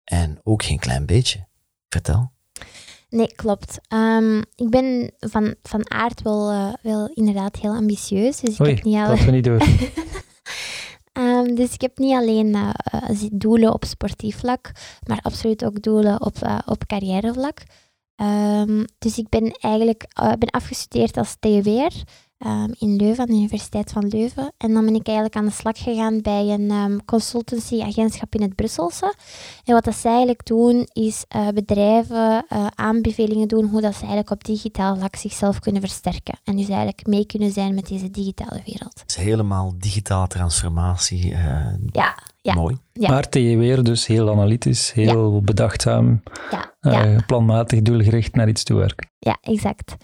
en 0.03 0.39
ook 0.43 0.63
geen 0.63 0.79
klein 0.79 1.05
beetje. 1.05 1.47
Vertel. 1.89 2.31
Nee, 3.09 3.35
klopt. 3.35 3.79
Ehm, 3.87 4.37
ik 4.55 4.69
ben 4.69 5.13
van, 5.19 5.55
van 5.61 5.91
aard 5.91 6.21
wel, 6.21 6.51
eh, 6.51 6.73
wel 6.81 7.11
inderdaad 7.13 7.55
heel 7.55 7.73
ambitieus, 7.73 8.39
dus 8.39 8.53
ik 8.53 8.59
Oei, 8.59 8.73
heb 8.73 8.83
niet 8.83 8.95
al... 8.95 9.07
laten 9.07 9.25
we 9.25 9.31
niet 9.31 9.43
door. 9.43 9.59
Dus 11.55 11.73
ik 11.73 11.81
heb 11.81 11.97
niet 11.97 12.13
alleen 12.13 12.55
eh, 12.55 12.69
eh, 12.83 13.29
doelen 13.31 13.73
op 13.73 13.85
sportief 13.85 14.39
vlak, 14.39 14.71
maar 15.07 15.19
absoluut 15.21 15.65
ook 15.65 15.81
doelen 15.81 16.21
op, 16.21 16.35
eh, 16.41 16.57
op 16.65 16.85
carrièrevlak. 16.85 17.63
Ehm, 18.15 18.83
dus 18.97 19.17
ik 19.17 19.29
ben 19.29 19.51
eigenlijk 19.51 20.05
ben 20.15 20.49
afgestudeerd 20.49 21.17
als 21.17 21.35
TUW'er 21.39 22.03
ehm 22.45 22.71
in 22.79 22.95
Leuven, 22.95 23.19
aan 23.19 23.29
de 23.29 23.33
Universiteit 23.35 23.91
van 23.91 24.07
Leuven. 24.07 24.53
En 24.57 24.73
dan 24.73 24.85
ben 24.85 24.95
ik 24.95 25.05
eigenlijk 25.07 25.37
aan 25.37 25.45
de 25.45 25.51
slag 25.51 25.77
gegaan 25.77 26.21
bij 26.21 26.47
een 26.47 26.69
ehm, 26.69 26.97
consultancyagentschap 27.05 28.35
in 28.35 28.41
het 28.41 28.55
Brusselse. 28.55 29.13
En 29.63 29.73
wat 29.73 29.83
dat 29.83 29.95
ze 29.95 30.07
eigenlijk 30.07 30.45
doen, 30.45 30.87
is 30.93 31.25
eh, 31.27 31.47
bedrijven 31.47 32.45
eh, 32.49 32.67
aanbevelingen 32.75 33.47
doen 33.47 33.65
hoe 33.65 33.81
dat 33.81 33.93
ze 33.93 33.99
eigenlijk 33.99 34.31
op 34.31 34.43
digitaal 34.43 34.95
vlak 34.97 35.15
zichzelf 35.15 35.59
kunnen 35.59 35.81
versterken. 35.81 36.39
En 36.43 36.55
dus 36.55 36.67
eigenlijk 36.67 37.07
mee 37.07 37.25
kunnen 37.25 37.51
zijn 37.51 37.73
met 37.75 37.87
deze 37.87 38.11
digitale 38.11 38.61
wereld. 38.65 38.99
Het 38.99 39.09
is 39.09 39.15
helemaal 39.15 39.73
digitale 39.77 40.27
transformatie. 40.27 41.33
eh, 41.33 41.65
Ja, 41.91 42.17
ja. 42.41 42.53
Mooi. 42.53 42.77
Ja. 42.93 43.09
Maar 43.09 43.27
weer 43.31 43.83
dus 43.83 44.05
heel 44.07 44.29
analytisch, 44.29 44.91
heel 44.91 45.41
bedachtzaam, 45.41 46.21
ja, 46.51 46.73
eh, 46.79 47.13
ja. 47.13 47.21
planmatig, 47.25 47.81
doelgericht 47.81 48.35
naar 48.35 48.47
iets 48.47 48.63
toe 48.63 48.77
werken. 48.77 49.09
Ja, 49.19 49.37
exact. 49.41 49.95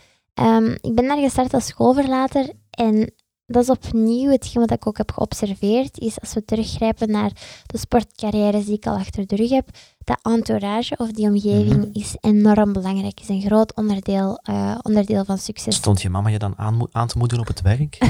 Ehm, 0.41 0.71
ik 0.81 0.95
ben 0.95 1.07
daar 1.07 1.17
gestart 1.17 1.53
als 1.53 1.65
schoolverlater 1.65 2.49
en 2.69 3.11
dat 3.45 3.63
is 3.63 3.69
opnieuw 3.69 4.29
hetgeen 4.31 4.61
wat 4.61 4.71
ik 4.71 4.87
ook 4.87 4.97
heb 4.97 5.11
geobserveerd, 5.11 5.99
is 5.99 6.19
als 6.19 6.33
we 6.33 6.45
teruggrijpen 6.45 7.11
naar 7.11 7.31
de 7.65 7.77
sportcarrières 7.77 8.65
die 8.65 8.75
ik 8.75 8.85
al 8.85 8.95
achter 8.95 9.27
de 9.27 9.35
rug 9.35 9.49
heb, 9.49 9.69
dat 10.03 10.19
entourage 10.21 10.97
of 10.97 11.11
die 11.11 11.27
omgeving 11.27 11.77
Mhm. 11.77 11.89
is 11.93 12.15
enorm 12.21 12.73
belangrijk, 12.73 13.19
is 13.19 13.27
een 13.29 13.41
groot 13.41 13.75
onderdeel, 13.75 14.37
eh, 14.43 14.77
onderdeel 14.81 15.25
van 15.25 15.37
succes. 15.37 15.75
Stond 15.75 16.01
je 16.01 16.09
mama 16.09 16.29
je 16.29 16.39
dan 16.39 16.53
aan, 16.91 17.07
te 17.07 17.17
moedigen 17.17 17.43
op 17.43 17.47
het 17.47 17.61
werk? 17.61 17.97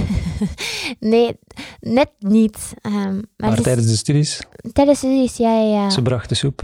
Nee, 1.00 1.40
net 1.80 2.10
niet. 2.20 2.74
Ehm, 2.82 3.22
maar 3.38 3.62
tijdens 3.62 3.88
de 3.88 3.96
studies, 3.96 4.40
tijdens 4.74 4.98
studies, 4.98 5.38
ja, 5.38 5.62
ja, 5.62 5.82
ja. 5.84 5.90
ze 5.90 6.02
bracht 6.02 6.30
de 6.30 6.36
soep. 6.36 6.64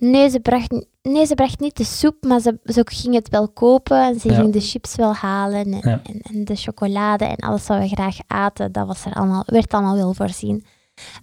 Nee, 0.00 0.28
ze 0.30 0.40
bracht, 0.40 0.86
nee, 1.12 1.26
ze 1.26 1.34
bracht 1.34 1.60
niet 1.60 1.76
de 1.76 1.84
soep, 1.84 2.16
maar 2.24 2.40
ze, 2.40 2.58
ze 2.64 2.82
ging 2.84 3.14
het 3.14 3.28
wel 3.28 3.48
kopen 3.48 4.02
en 4.06 4.20
ze 4.20 4.28
Ja. 4.28 4.34
ging 4.34 4.52
de 4.52 4.60
chips 4.60 4.94
wel 4.94 5.14
halen 5.14 5.72
en, 5.72 5.90
Ja. 5.90 6.00
en, 6.04 6.20
en 6.22 6.44
de 6.44 6.56
chocolade 6.56 7.24
en 7.24 7.36
alles 7.36 7.66
wat 7.66 7.78
we 7.78 7.88
graag 7.88 8.16
aten, 8.26 8.72
dat 8.72 8.86
was 8.86 9.04
er 9.04 9.12
allemaal, 9.14 9.42
werd 9.46 9.72
allemaal 9.72 9.96
wel 9.96 10.14
voorzien. 10.14 10.64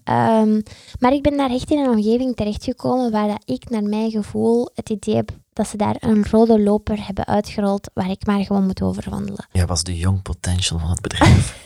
Ehm, 0.03 0.61
maar 0.99 1.13
ik 1.13 1.21
ben 1.21 1.37
daar 1.37 1.49
echt 1.51 1.71
in 1.71 1.77
een 1.79 1.89
omgeving 1.89 2.35
terechtgekomen 2.35 3.11
waar 3.11 3.27
dat 3.27 3.41
ik 3.45 3.69
naar 3.69 3.83
mijn 3.83 4.11
gevoel 4.11 4.69
het 4.75 4.89
idee 4.89 5.15
heb 5.15 5.29
dat 5.53 5.67
ze 5.67 5.77
daar 5.77 5.95
een 5.99 6.25
rode 6.31 6.59
loper 6.61 7.05
hebben 7.05 7.25
uitgerold 7.27 7.89
waar 7.93 8.09
ik 8.09 8.25
maar 8.25 8.39
gewoon 8.45 8.65
moet 8.65 8.81
overwandelen. 8.81 9.47
Jij 9.51 9.65
was 9.65 9.83
de 9.83 9.97
young 9.97 10.21
potential 10.21 10.79
van 10.79 10.89
het 10.89 11.01
bedrijf. 11.01 11.59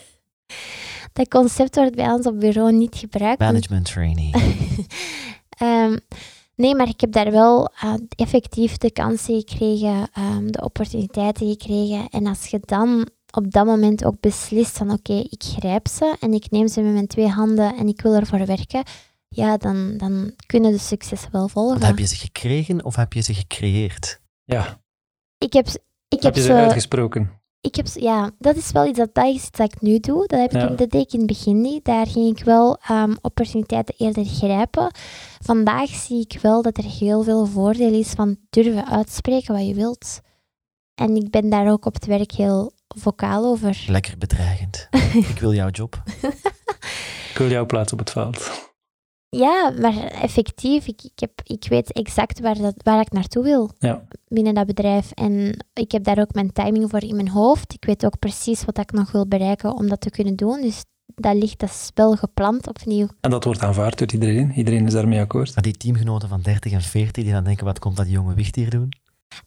Dat 1.13 1.27
concept 1.27 1.75
wordt 1.75 1.95
bij 1.95 2.11
ons 2.11 2.25
op 2.25 2.39
bureau 2.39 2.71
niet 2.71 2.95
gebruikt. 2.95 3.39
Management 3.39 3.85
trainee. 3.85 4.31
Ehm, 5.57 5.97
nee, 6.55 6.75
maar 6.75 6.87
ik 6.87 7.01
heb 7.01 7.11
daar 7.11 7.31
wel 7.31 7.67
eh, 7.81 7.93
effectief 8.09 8.77
de 8.77 8.91
kansen 8.91 9.35
gekregen, 9.39 10.09
ehm, 10.13 10.47
de 10.47 10.61
opportuniteiten 10.63 11.47
gekregen. 11.49 12.07
En 12.09 12.27
als 12.27 12.45
je 12.47 12.59
dan 12.61 13.07
op 13.31 13.51
dat 13.51 13.65
moment 13.65 14.05
ook 14.05 14.19
beslist 14.19 14.77
van 14.77 14.91
oké, 14.91 15.13
ik 15.13 15.43
grijp 15.43 15.87
ze 15.87 16.15
en 16.19 16.33
ik 16.33 16.51
neem 16.51 16.67
ze 16.67 16.81
met 16.81 16.93
mijn 16.93 17.07
twee 17.07 17.27
handen 17.27 17.75
en 17.75 17.87
ik 17.87 18.01
wil 18.01 18.13
ervoor 18.15 18.45
werken, 18.45 18.83
ja, 19.29 19.57
dan, 19.57 19.97
dan 19.97 20.31
kunnen 20.45 20.71
de 20.71 20.77
successen 20.79 21.31
wel 21.31 21.47
volgen. 21.47 21.71
Want 21.73 21.85
heb 21.87 21.97
je 21.97 22.05
ze 22.05 22.15
gekregen 22.15 22.85
of 22.85 22.95
heb 22.95 23.13
je 23.13 23.21
ze 23.21 23.33
gecreëerd? 23.33 24.21
Ja, 24.43 24.81
Ik 25.37 25.53
heb, 25.53 25.67
ze- 25.67 25.81
ik 26.07 26.21
heb 26.21 26.21
heb 26.23 26.35
je 26.35 26.41
ze 26.41 26.47
ze, 26.47 26.53
uitgesproken. 26.53 27.31
Ik 27.65 27.75
heb, 27.75 27.87
ja, 27.93 28.31
dat 28.39 28.55
is 28.55 28.71
wel 28.71 28.85
iets 28.87 28.97
dat, 28.97 29.13
dat 29.13 29.25
is 29.25 29.33
iets 29.33 29.51
dat 29.51 29.73
ik 29.73 29.81
nu 29.81 29.99
doe. 29.99 30.27
Dat, 30.27 30.39
heb 30.39 30.53
ik, 30.53 30.61
Ja. 30.61 30.67
dat 30.67 30.89
deed 30.89 31.01
ik 31.05 31.13
in 31.13 31.17
het 31.19 31.27
begin 31.27 31.61
niet. 31.61 31.85
Daar 31.85 32.07
ging 32.07 32.37
ik 32.37 32.43
wel 32.45 32.77
ehm, 32.87 33.13
opportuniteiten 33.21 33.95
eerder 33.97 34.25
grijpen. 34.25 34.91
Vandaag 35.43 35.89
zie 35.89 36.21
ik 36.29 36.39
wel 36.41 36.61
dat 36.61 36.77
er 36.77 36.83
heel 36.83 37.23
veel 37.23 37.45
voordeel 37.45 37.93
is 37.93 38.09
van 38.09 38.37
durven 38.49 38.85
uitspreken 38.87 39.53
wat 39.55 39.67
je 39.67 39.73
wilt. 39.73 40.19
En 40.95 41.15
ik 41.15 41.29
ben 41.29 41.49
daar 41.49 41.71
ook 41.71 41.85
op 41.85 41.93
het 41.93 42.05
werk 42.05 42.31
heel 42.31 42.71
vocaal 42.87 43.45
over. 43.45 43.83
Lekker 43.87 44.17
bedreigend. 44.17 44.87
ik 45.31 45.39
wil 45.39 45.53
jouw 45.53 45.69
job. 45.69 46.03
Ik 47.31 47.41
wil 47.41 47.49
jouw 47.49 47.65
plaats 47.65 47.93
op 47.93 47.99
het 47.99 48.09
veld. 48.11 48.51
Ja, 49.37 49.73
maar 49.79 49.97
effectief, 50.03 50.87
ik, 50.87 51.01
ik, 51.03 51.19
heb, 51.19 51.31
ik 51.43 51.65
weet 51.69 51.91
exact 51.93 52.39
waar, 52.39 52.57
dat, 52.57 52.73
waar 52.77 52.99
ik 53.01 53.11
naartoe 53.11 53.43
wil 53.43 53.71
Ja. 53.79 54.07
binnen 54.27 54.53
dat 54.53 54.65
bedrijf. 54.65 55.11
En 55.11 55.65
ik 55.73 55.91
heb 55.91 56.03
daar 56.03 56.19
ook 56.19 56.33
mijn 56.33 56.51
timing 56.51 56.89
voor 56.89 57.03
in 57.03 57.15
mijn 57.15 57.29
hoofd. 57.29 57.73
Ik 57.73 57.85
weet 57.85 58.05
ook 58.05 58.19
precies 58.19 58.65
wat 58.65 58.77
ik 58.77 58.91
nog 58.91 59.11
wil 59.11 59.27
bereiken 59.27 59.73
om 59.75 59.87
dat 59.87 60.01
te 60.01 60.09
kunnen 60.09 60.35
doen. 60.35 60.61
Dus 60.61 60.83
dat 61.05 61.35
ligt, 61.35 61.59
dat 61.59 61.69
is 61.69 61.91
wel 61.93 62.15
gepland 62.15 62.67
opnieuw. 62.67 63.07
En 63.21 63.29
dat 63.29 63.43
wordt 63.43 63.61
aanvaard 63.63 63.97
door 63.97 64.11
iedereen. 64.11 64.51
Iedereen 64.51 64.85
is 64.85 64.93
daarmee 64.93 65.19
akkoord. 65.19 65.53
Maar 65.55 65.63
die 65.63 65.77
teamgenoten 65.77 66.29
van 66.29 66.41
30 66.41 66.71
en 66.71 66.81
40 66.81 67.23
die 67.23 67.33
dan 67.33 67.43
denken, 67.43 67.65
wat 67.65 67.79
komt 67.79 67.97
dat 67.97 68.09
jonge 68.09 68.33
wicht 68.33 68.55
hier 68.55 68.69
doen? 68.69 68.89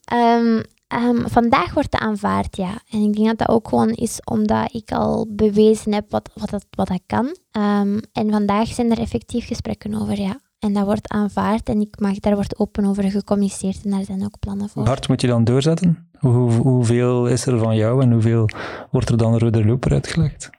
Ehm, 0.05 0.63
ehm, 0.89 1.27
vandaag 1.29 1.75
wordt 1.75 1.91
dat 1.91 2.01
aanvaard, 2.01 2.57
ja. 2.57 2.71
En 2.91 3.03
ik 3.03 3.15
denk 3.15 3.27
dat 3.27 3.39
dat 3.39 3.49
ook 3.49 3.69
gewoon 3.69 3.91
is 3.91 4.21
omdat 4.25 4.75
ik 4.75 4.93
al 4.93 5.27
bewezen 5.31 5.93
heb 5.93 6.11
wat, 6.11 6.31
wat, 6.35 6.51
dat, 6.51 6.67
wat 6.71 6.89
dat 6.89 7.01
kan. 7.07 7.37
Ehm, 7.51 7.99
en 8.13 8.31
vandaag 8.31 8.69
zijn 8.69 8.91
er 8.91 8.99
effectief 8.99 9.47
gesprekken 9.47 9.95
over, 9.95 10.21
ja. 10.21 10.41
en 10.59 10.73
dat 10.73 10.85
wordt 10.85 11.09
aanvaard 11.09 11.69
en 11.69 11.81
ik 11.81 12.01
mag, 12.01 12.19
daar 12.19 12.35
wordt 12.35 12.59
open 12.59 12.85
over 12.85 13.11
gecommuniceerd 13.11 13.85
en 13.85 13.91
daar 13.91 14.05
zijn 14.05 14.25
ook 14.25 14.39
plannen 14.39 14.69
voor. 14.69 14.87
Hard 14.87 15.09
moet 15.09 15.21
je 15.21 15.27
dan 15.27 15.45
doorzetten? 15.45 16.09
Hoe, 16.19 16.33
hoe- 16.33 16.53
hoeveel 16.53 17.27
is 17.27 17.47
er 17.47 17.59
van 17.59 17.77
jou 17.77 18.03
en 18.03 18.13
hoeveel 18.13 18.49
wordt 18.91 19.09
er 19.09 19.17
dan 19.17 19.39
rode 19.39 19.65
loper 19.65 19.93
uitgelegd? 19.93 20.51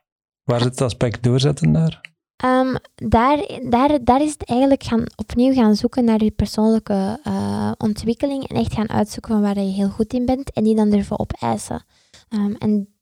Waar 0.44 0.60
zit 0.62 0.70
het 0.70 0.82
aspect 0.82 1.24
doorzetten 1.24 1.72
daar? 1.72 2.02
Ehm, 2.40 2.76
daar, 2.96 3.60
daar, 3.70 4.04
daar 4.04 4.22
is 4.22 4.32
het 4.32 4.44
eigenlijk 4.44 4.84
gaan, 4.84 5.04
opnieuw 5.16 5.54
gaan 5.54 5.76
zoeken 5.76 6.06
naar 6.06 6.24
je 6.24 6.32
persoonlijke 6.32 7.20
eh, 7.24 7.72
ontwikkeling 7.78 8.48
en 8.48 8.56
echt 8.56 8.74
gaan 8.74 8.90
uitzoeken 8.90 9.32
van 9.32 9.42
waar 9.42 9.60
je 9.60 9.72
heel 9.72 9.90
goed 9.90 10.14
in 10.14 10.26
bent 10.26 10.52
en 10.52 10.64
die 10.64 10.76
dan 10.76 10.90
durven 10.90 11.20
opeisen. 11.20 11.86
Ehm, 12.30 12.54
en 12.54 12.94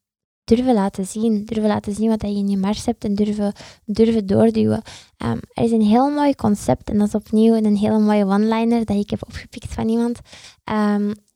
durven 0.43 0.73
laten 0.73 1.05
zien, 1.05 1.45
durven 1.45 1.67
laten 1.67 1.93
zien 1.93 2.09
wat 2.09 2.21
je 2.21 2.27
in 2.27 2.47
je 2.49 2.57
mars 2.57 2.85
hebt 2.85 3.03
en 3.03 3.15
durven, 3.15 3.53
durven 3.85 4.25
doorduwen. 4.25 4.81
Ehm, 5.17 5.37
er 5.53 5.63
is 5.63 5.71
een 5.71 5.81
heel 5.81 6.09
mooi 6.09 6.35
concept 6.35 6.89
en 6.89 6.97
dat 6.97 7.07
is 7.07 7.15
opnieuw 7.15 7.55
een 7.55 7.77
hele 7.77 7.99
mooie 7.99 8.25
one-liner 8.25 8.85
dat 8.85 8.97
ik 8.97 9.09
heb 9.09 9.23
opgepikt 9.27 9.73
van 9.73 9.89
iemand. 9.89 10.19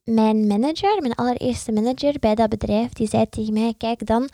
Mijn 0.03 0.47
manager, 0.47 1.01
mijn 1.01 1.15
allereerste 1.15 1.71
manager 1.71 2.19
bij 2.19 2.35
dat 2.35 2.49
bedrijf, 2.49 2.93
die 2.93 3.07
zei 3.07 3.29
tegen 3.29 3.53
mij, 3.53 3.73
kijk 3.77 4.05
dan, 4.05 4.29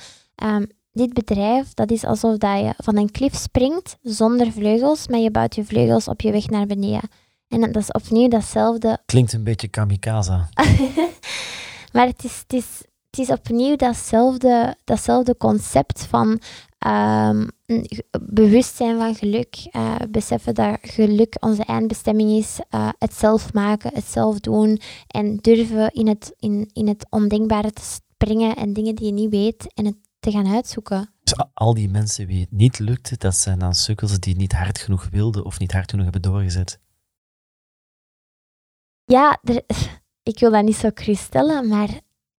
dit 0.97 1.13
bedrijf, 1.13 1.73
dat 1.73 1.91
is 1.91 2.03
alsof 2.03 2.37
dat 2.37 2.59
je 2.59 2.73
van 2.77 2.97
een 2.97 3.11
klif 3.11 3.35
springt 3.35 3.97
zonder 4.01 4.51
vleugels, 4.51 5.07
maar 5.07 5.19
je 5.19 5.31
bouwt 5.31 5.55
je 5.55 5.65
vleugels 5.65 6.07
op 6.07 6.21
je 6.21 6.31
weg 6.31 6.47
naar 6.49 6.65
beneden. 6.65 7.09
En 7.47 7.59
dat 7.61 7.75
is 7.75 7.91
opnieuw 7.91 8.27
datzelfde. 8.27 8.97
Klinkt 9.05 9.33
een 9.33 9.43
beetje 9.43 9.67
kamikaze. 9.67 10.45
maar 11.93 12.07
het 12.07 12.23
is, 12.23 12.37
het, 12.39 12.53
is, 12.53 12.65
het 13.09 13.19
is 13.19 13.29
opnieuw 13.29 13.75
datzelfde, 13.75 14.75
datzelfde 14.83 15.37
concept 15.37 16.05
van 16.09 16.39
ehm, 16.77 17.47
bewustzijn 18.21 18.97
van 18.97 19.15
geluk. 19.15 19.55
eh, 19.71 19.95
beseffen 20.09 20.55
dat 20.55 20.77
geluk 20.81 21.35
onze 21.39 21.63
eindbestemming 21.63 22.29
is. 22.31 22.59
eh, 22.69 22.89
het 22.97 23.13
zelf 23.13 23.53
maken, 23.53 23.91
het 23.93 24.05
zelf 24.05 24.39
doen. 24.39 24.79
En 25.07 25.37
durven 25.37 25.91
in 25.91 26.07
het, 26.07 26.33
in, 26.39 26.69
in 26.73 26.87
het 26.87 27.05
ondenkbare 27.09 27.71
te 27.71 27.81
springen 27.83 28.55
en 28.55 28.73
dingen 28.73 28.95
die 28.95 29.05
je 29.05 29.11
niet 29.13 29.29
weet 29.29 29.73
en 29.73 29.85
het 29.85 29.95
te 30.19 30.31
gaan 30.31 30.47
uitzoeken. 30.53 31.09
Dus 31.23 31.35
al 31.53 31.73
die 31.73 31.89
mensen 31.89 32.27
wie 32.27 32.41
het 32.41 32.51
niet 32.51 32.79
lukte, 32.79 33.17
dat 33.17 33.35
zijn 33.35 33.59
dan 33.59 33.73
sukkels 33.75 34.19
die 34.19 34.35
niet 34.35 34.53
hard 34.53 34.77
genoeg 34.79 35.07
wilden 35.11 35.45
of 35.45 35.59
niet 35.59 35.71
hard 35.71 35.89
genoeg 35.89 36.03
hebben 36.03 36.21
doorgezet. 36.31 36.79
Ja, 39.05 39.39
er, 39.43 39.61
ik 40.31 40.39
wil 40.39 40.51
dat 40.51 40.63
niet 40.63 40.75
zo 40.75 40.89
cru 40.93 41.15
stellen, 41.15 41.67
maar 41.67 41.89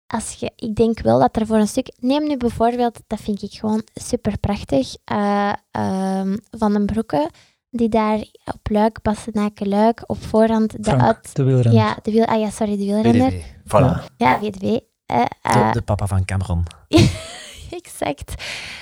als 0.06 0.32
je, 0.32 0.52
ik 0.56 0.74
denk 0.74 1.00
wel 1.00 1.18
dat 1.18 1.36
er 1.36 1.46
voor 1.46 1.56
een 1.56 1.68
stuk... 1.68 1.92
Neem 2.00 2.26
nu 2.28 2.36
bijvoorbeeld, 2.36 3.00
dat 3.06 3.20
vind 3.20 3.42
ik 3.42 3.52
gewoon 3.52 3.82
super 3.94 4.38
prachtig, 4.38 4.94
eh, 5.04 5.52
ehm, 5.70 6.36
Van 6.50 6.72
den 6.72 6.86
Broeke, 6.86 7.30
die 7.70 7.88
daar 7.88 8.18
op 8.44 8.70
Luik, 8.70 9.02
Bastenaken 9.02 9.68
Luik, 9.68 10.02
op 10.06 10.22
voorhand 10.22 10.70
de 10.72 10.78
Frank, 10.82 11.00
uit... 11.02 11.36
de 11.36 11.42
wielrenner. 11.42 11.72
Ja, 11.82 11.98
de 12.02 12.10
wiel, 12.10 12.24
ah 12.24 12.40
ja, 12.40 12.50
sorry, 12.50 12.76
de 12.76 12.84
wielrenner. 12.84 13.32
Voilà. 13.64 14.14
Ja, 14.16 14.38
VDV. 14.38 14.62
eh, 14.62 15.24
De, 15.24 15.28
eh, 15.42 15.72
de 15.72 15.82
papa 15.82 16.06
van 16.06 16.24
Cameron. 16.24 16.62
exact. 17.72 18.34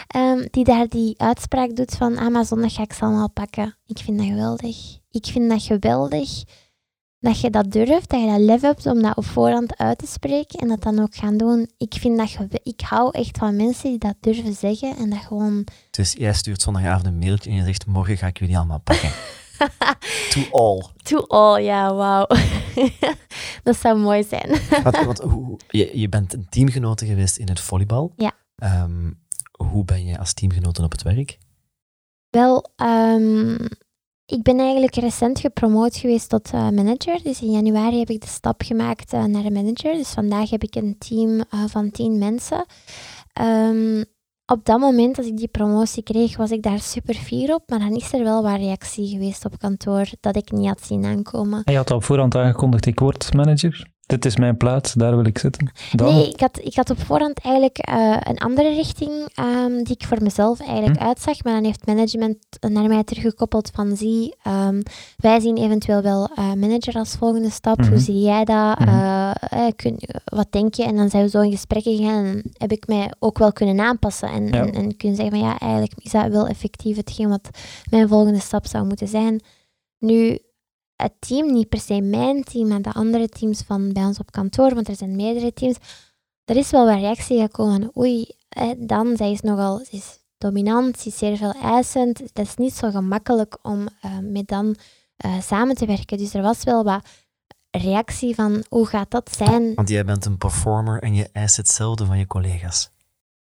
Ehm, 0.07 0.47
die 0.51 0.65
daar 0.65 0.89
die 0.89 1.21
uitspraak 1.21 1.77
doet 1.77 1.95
van, 1.95 2.19
ah, 2.19 2.33
maar 2.33 2.45
zondag 2.45 2.75
ga 2.75 2.83
ik 2.83 2.93
ze 2.93 3.05
allemaal 3.05 3.31
pakken. 3.31 3.77
Ik 3.87 3.99
vind 3.99 4.19
dat 4.19 4.27
geweldig. 4.27 4.77
Ik 5.11 5.27
vind 5.27 5.51
dat 5.51 5.63
geweldig 5.63 6.45
dat 7.27 7.41
je 7.41 7.51
dat 7.51 7.73
durft, 7.73 8.11
dat 8.11 8.21
je 8.21 8.27
dat 8.27 8.41
lef 8.41 8.61
hebt 8.61 8.87
om 8.87 9.03
dat 9.03 9.17
op 9.17 9.25
voorhand 9.25 9.77
uit 9.77 9.99
te 9.99 10.07
spreken 10.07 10.59
en 10.59 10.69
dat 10.69 10.83
dan 10.83 11.01
ook 11.01 11.15
gaan 11.15 11.37
doen. 11.37 11.71
Ik 11.79 11.95
vind 11.95 12.17
dat 12.17 12.61
ik 12.63 12.81
hou 12.81 13.11
echt 13.13 13.39
van 13.39 13.57
mensen 13.57 13.91
die 13.91 13.99
dat 13.99 14.15
durven 14.21 14.55
zeggen 14.55 14.97
en 14.97 15.11
dat 15.11 15.19
gewoon... 15.19 15.67
Dus 15.91 16.13
jij 16.13 16.33
stuurt 16.33 16.63
zondagavond 16.63 17.07
een 17.07 17.19
mailtje 17.19 17.51
en 17.51 17.57
je 17.57 17.65
zegt, 17.65 17.87
morgen 17.87 18.17
ga 18.17 18.27
ik 18.27 18.39
jullie 18.39 18.57
allemaal 18.57 18.81
pakken. 18.81 19.11
to 20.33 20.41
all. 20.51 20.85
To 21.03 21.19
all, 21.19 21.63
ja, 21.63 21.95
wauw. 21.95 22.27
dat 23.63 23.77
zou 23.77 23.99
mooi 23.99 24.25
zijn. 24.25 24.61
Want, 24.83 25.05
want 25.05 25.19
hoe, 25.19 25.59
je, 25.69 25.99
je 25.99 26.09
bent 26.09 26.33
een 26.33 26.47
teamgenote 26.49 27.07
geweest 27.07 27.37
in 27.37 27.49
het 27.49 27.61
volleybal. 27.61 28.13
Ja. 28.17 28.33
Ehm, 28.57 29.11
hoe 29.59 29.85
ben 29.85 30.05
je 30.05 30.19
als 30.19 30.33
teamgenoten 30.33 30.85
op 30.85 30.93
het 30.93 31.03
werk? 31.03 31.39
Wel, 32.31 32.71
ehm, 32.77 33.55
ik 34.27 34.43
ben 34.43 34.59
eigenlijk 34.59 34.95
recent 34.95 35.41
gepromoot 35.41 35.97
geweest 35.97 36.29
tot 36.29 36.51
eh, 36.53 36.69
manager. 36.71 37.23
Dus 37.23 37.43
in 37.43 37.51
januari 37.51 37.99
heb 37.99 38.11
ik 38.11 38.21
de 38.21 38.27
stap 38.27 38.63
gemaakt 38.63 39.13
eh, 39.13 39.25
naar 39.25 39.45
een 39.45 39.53
manager. 39.53 39.93
Dus 39.93 40.09
vandaag 40.09 40.51
heb 40.51 40.63
ik 40.63 40.75
een 40.75 40.99
team 40.99 41.41
eh, 41.41 41.65
van 41.67 41.91
tien 41.91 42.19
mensen. 42.19 42.67
Ehm, 43.33 44.03
op 44.53 44.65
dat 44.65 44.79
moment, 44.79 45.19
als 45.19 45.27
ik 45.27 45.37
die 45.37 45.49
promotie 45.49 46.03
kreeg, 46.03 46.37
was 46.37 46.51
ik 46.51 46.63
daar 46.63 46.79
super 46.79 47.15
fier 47.15 47.55
op. 47.55 47.63
Maar 47.67 47.79
dan 47.79 47.95
is 47.95 48.13
er 48.13 48.23
wel 48.25 48.43
wat 48.43 48.57
reactie 48.57 49.09
geweest 49.09 49.45
op 49.45 49.59
kantoor 49.59 50.07
dat 50.21 50.37
ik 50.37 50.51
niet 50.51 50.69
had 50.69 50.83
zien 50.83 51.05
aankomen. 51.05 51.63
En 51.65 51.73
je 51.73 51.79
had 51.79 51.91
al 51.91 51.97
op 51.97 52.05
voorhand 52.05 52.35
aangekondigd, 52.35 52.87
ik 52.87 52.99
word 52.99 53.35
manager. 53.35 53.95
Dit 54.07 54.25
is 54.25 54.37
mijn 54.37 54.57
plaats, 54.57 54.93
daar 54.93 55.17
wil 55.17 55.27
ik 55.27 55.39
zitten. 55.39 55.71
Dan, 55.93 56.15
Nee, 56.15 56.29
ik 56.29 56.41
had, 56.41 56.59
ik 56.63 56.75
had 56.75 56.91
op 56.91 56.99
voorhand 56.99 57.39
eigenlijk 57.39 57.79
eh, 57.79 58.17
een 58.21 58.39
andere 58.39 58.69
richting 58.75 59.11
ehm, 59.35 59.83
die 59.83 59.95
ik 59.99 60.07
voor 60.07 60.23
mezelf 60.23 60.61
eigenlijk 60.61 60.99
Hm. 61.01 61.07
uitzag. 61.07 61.43
Maar 61.45 61.53
dan 61.55 61.65
heeft 61.65 61.87
management 61.87 62.37
naar 62.61 62.89
mij 62.89 63.05
teruggekoppeld 63.05 63.71
van 63.75 63.97
zie, 63.97 64.35
ehm, 64.43 64.81
wij 65.17 65.41
zien 65.41 65.57
eventueel 65.57 66.03
wel 66.03 66.29
eh, 66.35 66.53
manager 66.53 66.95
als 66.95 67.15
volgende 67.17 67.51
stap. 67.51 67.79
Mhm. 67.79 67.89
Hoe 67.89 67.99
zie 67.99 68.21
jij 68.21 68.45
dat? 68.45 68.79
Mhm. 68.79 68.89
Eh, 68.89 69.67
kun, 69.77 69.99
wat 70.25 70.53
denk 70.53 70.75
je? 70.75 70.85
En 70.85 70.97
dan 70.97 71.11
zijn 71.11 71.23
we 71.23 71.29
zo 71.31 71.41
in 71.41 71.51
gesprek 71.51 71.83
gegaan 71.83 72.25
en 72.25 72.43
heb 72.53 72.73
ik 72.73 72.87
mij 72.87 73.13
ook 73.19 73.39
wel 73.39 73.53
kunnen 73.53 73.81
aanpassen. 73.81 74.29
En, 74.29 74.47
Ja. 74.47 74.53
en, 74.67 74.73
en 74.73 74.97
kunnen 74.97 75.17
zeggen 75.17 75.39
van 75.39 75.49
ja, 75.49 75.59
eigenlijk 75.59 75.93
is 75.97 76.11
dat 76.11 76.29
wel 76.29 76.47
effectief 76.47 76.97
hetgeen 76.97 77.29
wat 77.29 77.49
mijn 77.91 78.09
volgende 78.09 78.41
stap 78.41 78.67
zou 78.67 78.87
moeten 78.87 79.09
zijn. 79.09 79.41
Nu, 79.99 80.39
het 80.97 81.13
team, 81.19 81.53
niet 81.53 81.69
per 81.69 81.81
se 81.81 82.01
mijn 82.01 82.45
team, 82.45 82.69
maar 82.69 82.83
de 82.83 82.93
andere 82.93 83.29
teams 83.29 83.63
van 83.63 83.93
bij 83.93 84.05
ons 84.05 84.19
op 84.19 84.31
kantoor, 84.31 84.75
want 84.75 84.89
er 84.89 84.97
zijn 84.97 85.17
meerdere 85.17 85.53
teams. 85.53 85.77
Er 86.45 86.57
is 86.57 86.71
wel 86.71 86.87
wat 86.87 86.99
reactie 86.99 87.41
gekomen 87.41 87.91
oei, 87.97 88.27
dan, 88.77 89.17
zij 89.17 89.33
is 89.33 89.41
nogal, 89.41 89.79
ze 89.79 89.97
is 89.97 90.19
dominant, 90.39 90.99
ze 90.99 91.09
is 91.09 91.19
zeer 91.19 91.37
veel 91.37 91.53
eisend. 91.53 92.19
Het 92.19 92.39
is 92.39 92.57
niet 92.57 92.75
zo 92.75 92.91
gemakkelijk 92.91 93.59
om 93.63 93.89
eh, 94.01 94.19
met 94.23 94.49
dan 94.49 94.77
eh, 95.17 95.41
samen 95.41 95.75
te 95.75 95.87
werken. 95.87 96.19
Dus 96.19 96.35
er 96.35 96.43
was 96.43 96.65
wel 96.65 96.85
wat 96.85 97.09
reactie 97.71 98.35
van 98.35 98.65
hoe 98.69 98.87
gaat 98.87 99.11
dat 99.11 99.31
zijn? 99.37 99.75
Want 99.75 99.89
jij 99.89 100.05
bent 100.05 100.25
een 100.25 100.39
performer 100.39 101.03
en 101.03 101.15
je 101.15 101.29
eist 101.33 101.57
hetzelfde 101.57 102.07
van 102.07 102.19
je 102.19 102.27
collega's. 102.27 102.91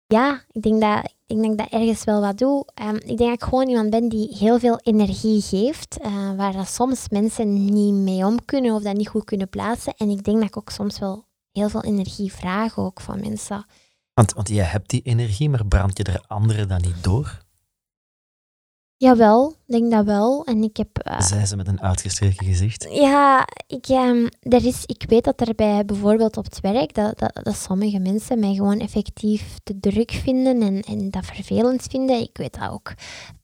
Ja, 0.07 0.43
ik 0.51 0.61
denk 0.61 0.81
dat 0.81 1.13
ik, 1.35 1.41
denk 1.41 1.57
dat 1.57 1.69
ergens 1.69 2.03
wel 2.03 2.21
wat 2.21 2.37
doe. 2.37 2.65
Ehm, 2.73 2.95
ik 2.95 3.17
denk 3.17 3.19
dat 3.19 3.33
ik 3.33 3.43
gewoon 3.43 3.67
iemand 3.67 3.89
ben 3.89 4.09
die 4.09 4.35
heel 4.37 4.59
veel 4.59 4.79
energie 4.83 5.41
geeft, 5.41 5.97
eh, 5.97 6.35
waar 6.35 6.53
dat 6.53 6.67
soms 6.67 7.09
mensen 7.09 7.65
niet 7.65 7.93
mee 7.93 8.25
om 8.25 8.45
kunnen 8.45 8.73
of 8.73 8.81
dat 8.81 8.95
niet 8.95 9.07
goed 9.07 9.23
kunnen 9.23 9.49
plaatsen. 9.49 9.93
En 9.97 10.09
ik 10.09 10.23
denk 10.23 10.37
dat 10.37 10.47
ik 10.47 10.57
ook 10.57 10.69
soms 10.69 10.99
wel 10.99 11.25
heel 11.51 11.69
veel 11.69 11.83
energie 11.83 12.33
vraag 12.33 12.77
ook 12.77 13.01
van 13.01 13.19
mensen. 13.19 13.65
Want, 14.13 14.33
want 14.33 14.49
jij 14.49 14.65
hebt 14.65 14.89
die 14.89 15.01
energie, 15.01 15.49
maar 15.49 15.65
brand 15.65 15.97
je 15.97 16.03
er 16.03 16.23
anderen 16.27 16.67
dan 16.67 16.81
niet 16.81 17.03
door? 17.03 17.42
Jawel, 19.03 19.49
ik 19.65 19.71
denk 19.73 19.91
dat 19.91 20.05
wel. 20.05 20.45
En 20.45 20.63
ik 20.63 20.77
heb... 20.77 20.97
eh, 20.97 21.19
Zei 21.21 21.45
ze 21.45 21.55
met 21.55 21.67
een 21.67 21.81
uitgestreken 21.81 22.45
gezicht. 22.45 22.87
Ja, 22.91 23.47
ik, 23.67 23.87
ehm, 23.87 24.27
er 24.39 24.65
is, 24.65 24.83
ik 24.85 25.03
weet 25.07 25.23
dat 25.23 25.41
er 25.47 25.55
bij 25.55 25.85
bijvoorbeeld 25.85 26.37
op 26.37 26.43
het 26.45 26.59
werk, 26.59 26.93
dat, 26.93 27.19
dat, 27.19 27.39
dat 27.43 27.55
sommige 27.55 27.99
mensen 27.99 28.39
mij 28.39 28.53
gewoon 28.53 28.79
effectief 28.79 29.57
te 29.63 29.79
druk 29.79 30.11
vinden 30.11 30.61
en, 30.61 30.81
en 30.81 31.09
dat 31.09 31.25
vervelend 31.25 31.83
vinden. 31.89 32.19
Ik 32.21 32.37
weet 32.37 32.59
dat 32.59 32.69
ook. 32.71 32.93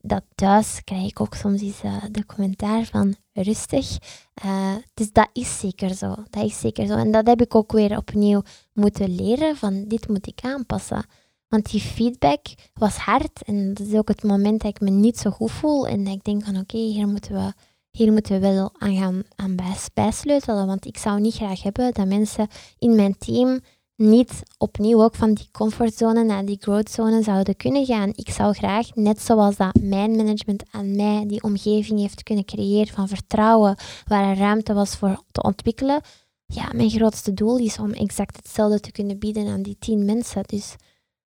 Dat 0.01 0.23
thuis 0.35 0.81
krijg 0.83 1.09
ik 1.09 1.19
ook 1.21 1.33
soms 1.35 1.61
eens 1.61 1.81
eh, 1.83 2.03
de 2.11 2.25
commentaar 2.25 2.85
van 2.85 3.15
rustig. 3.33 3.97
Eh, 4.33 4.75
dus 4.93 5.11
dat 5.11 5.29
is 5.33 5.59
zeker 5.59 5.93
zo. 5.93 6.15
Dat 6.29 6.43
is 6.43 6.59
zeker 6.59 6.87
zo. 6.87 6.93
En 6.95 7.11
dat 7.11 7.27
heb 7.27 7.41
ik 7.41 7.55
ook 7.55 7.71
weer 7.71 7.97
opnieuw 7.97 8.41
moeten 8.73 9.15
leren 9.15 9.55
van 9.57 9.85
dit 9.87 10.07
moet 10.07 10.27
ik 10.27 10.39
aanpassen. 10.41 11.05
Want 11.49 11.71
die 11.71 11.81
feedback 11.81 12.45
was 12.73 12.95
hard 12.95 13.43
en 13.43 13.73
dat 13.73 13.87
is 13.87 13.93
ook 13.93 14.07
het 14.07 14.23
moment 14.23 14.61
dat 14.61 14.71
ik 14.71 14.79
me 14.81 14.89
niet 14.89 15.17
zo 15.17 15.29
goed 15.29 15.51
voel 15.51 15.87
en 15.87 16.07
ik 16.07 16.23
denk 16.23 16.43
van 16.45 16.57
oké, 16.57 16.77
hier 16.77 17.07
moeten 17.07 17.33
we 17.33 17.53
hier 17.91 18.11
moeten 18.11 18.33
we 18.33 18.39
wel 18.39 18.71
aan 18.77 18.95
gaan 18.95 19.23
aan 19.35 19.55
bijs- 19.55 19.89
bijsleutelen. 19.93 20.67
Want 20.67 20.85
ik 20.85 20.97
zou 20.97 21.19
niet 21.19 21.33
graag 21.33 21.63
hebben 21.63 21.93
dat 21.93 22.07
mensen 22.07 22.47
in 22.77 22.95
mijn 22.95 23.17
team 23.17 23.59
niet 23.95 24.43
opnieuw 24.57 25.03
ook 25.03 25.15
van 25.15 25.33
die 25.33 25.49
comfortzone 25.51 26.23
naar 26.23 26.45
die 26.45 26.57
growthzone 26.59 27.23
zouden 27.23 27.55
kunnen 27.55 27.85
gaan. 27.85 28.11
Ik 28.15 28.29
zou 28.29 28.53
graag, 28.53 28.95
net 28.95 29.21
zoals 29.21 29.55
dat 29.55 29.79
mijn 29.81 30.15
management 30.15 30.63
aan 30.71 30.95
mij 30.95 31.23
die 31.27 31.43
omgeving 31.43 31.99
heeft 31.99 32.23
kunnen 32.23 32.45
creëren 32.45 32.93
van 32.93 33.07
vertrouwen, 33.07 33.75
waar 34.05 34.29
er 34.29 34.37
ruimte 34.37 34.73
was 34.73 34.95
voor 34.95 35.23
te 35.31 35.41
ontwikkelen. 35.41 36.01
Ja, 36.45 36.69
mijn 36.75 36.89
grootste 36.89 37.33
doel 37.33 37.57
is 37.57 37.79
om 37.79 37.91
exact 37.91 38.35
hetzelfde 38.35 38.79
te 38.79 38.91
kunnen 38.91 39.19
bieden 39.19 39.47
aan 39.47 39.61
die 39.61 39.77
tien 39.79 40.05
mensen. 40.05 40.43
Dus 40.45 40.75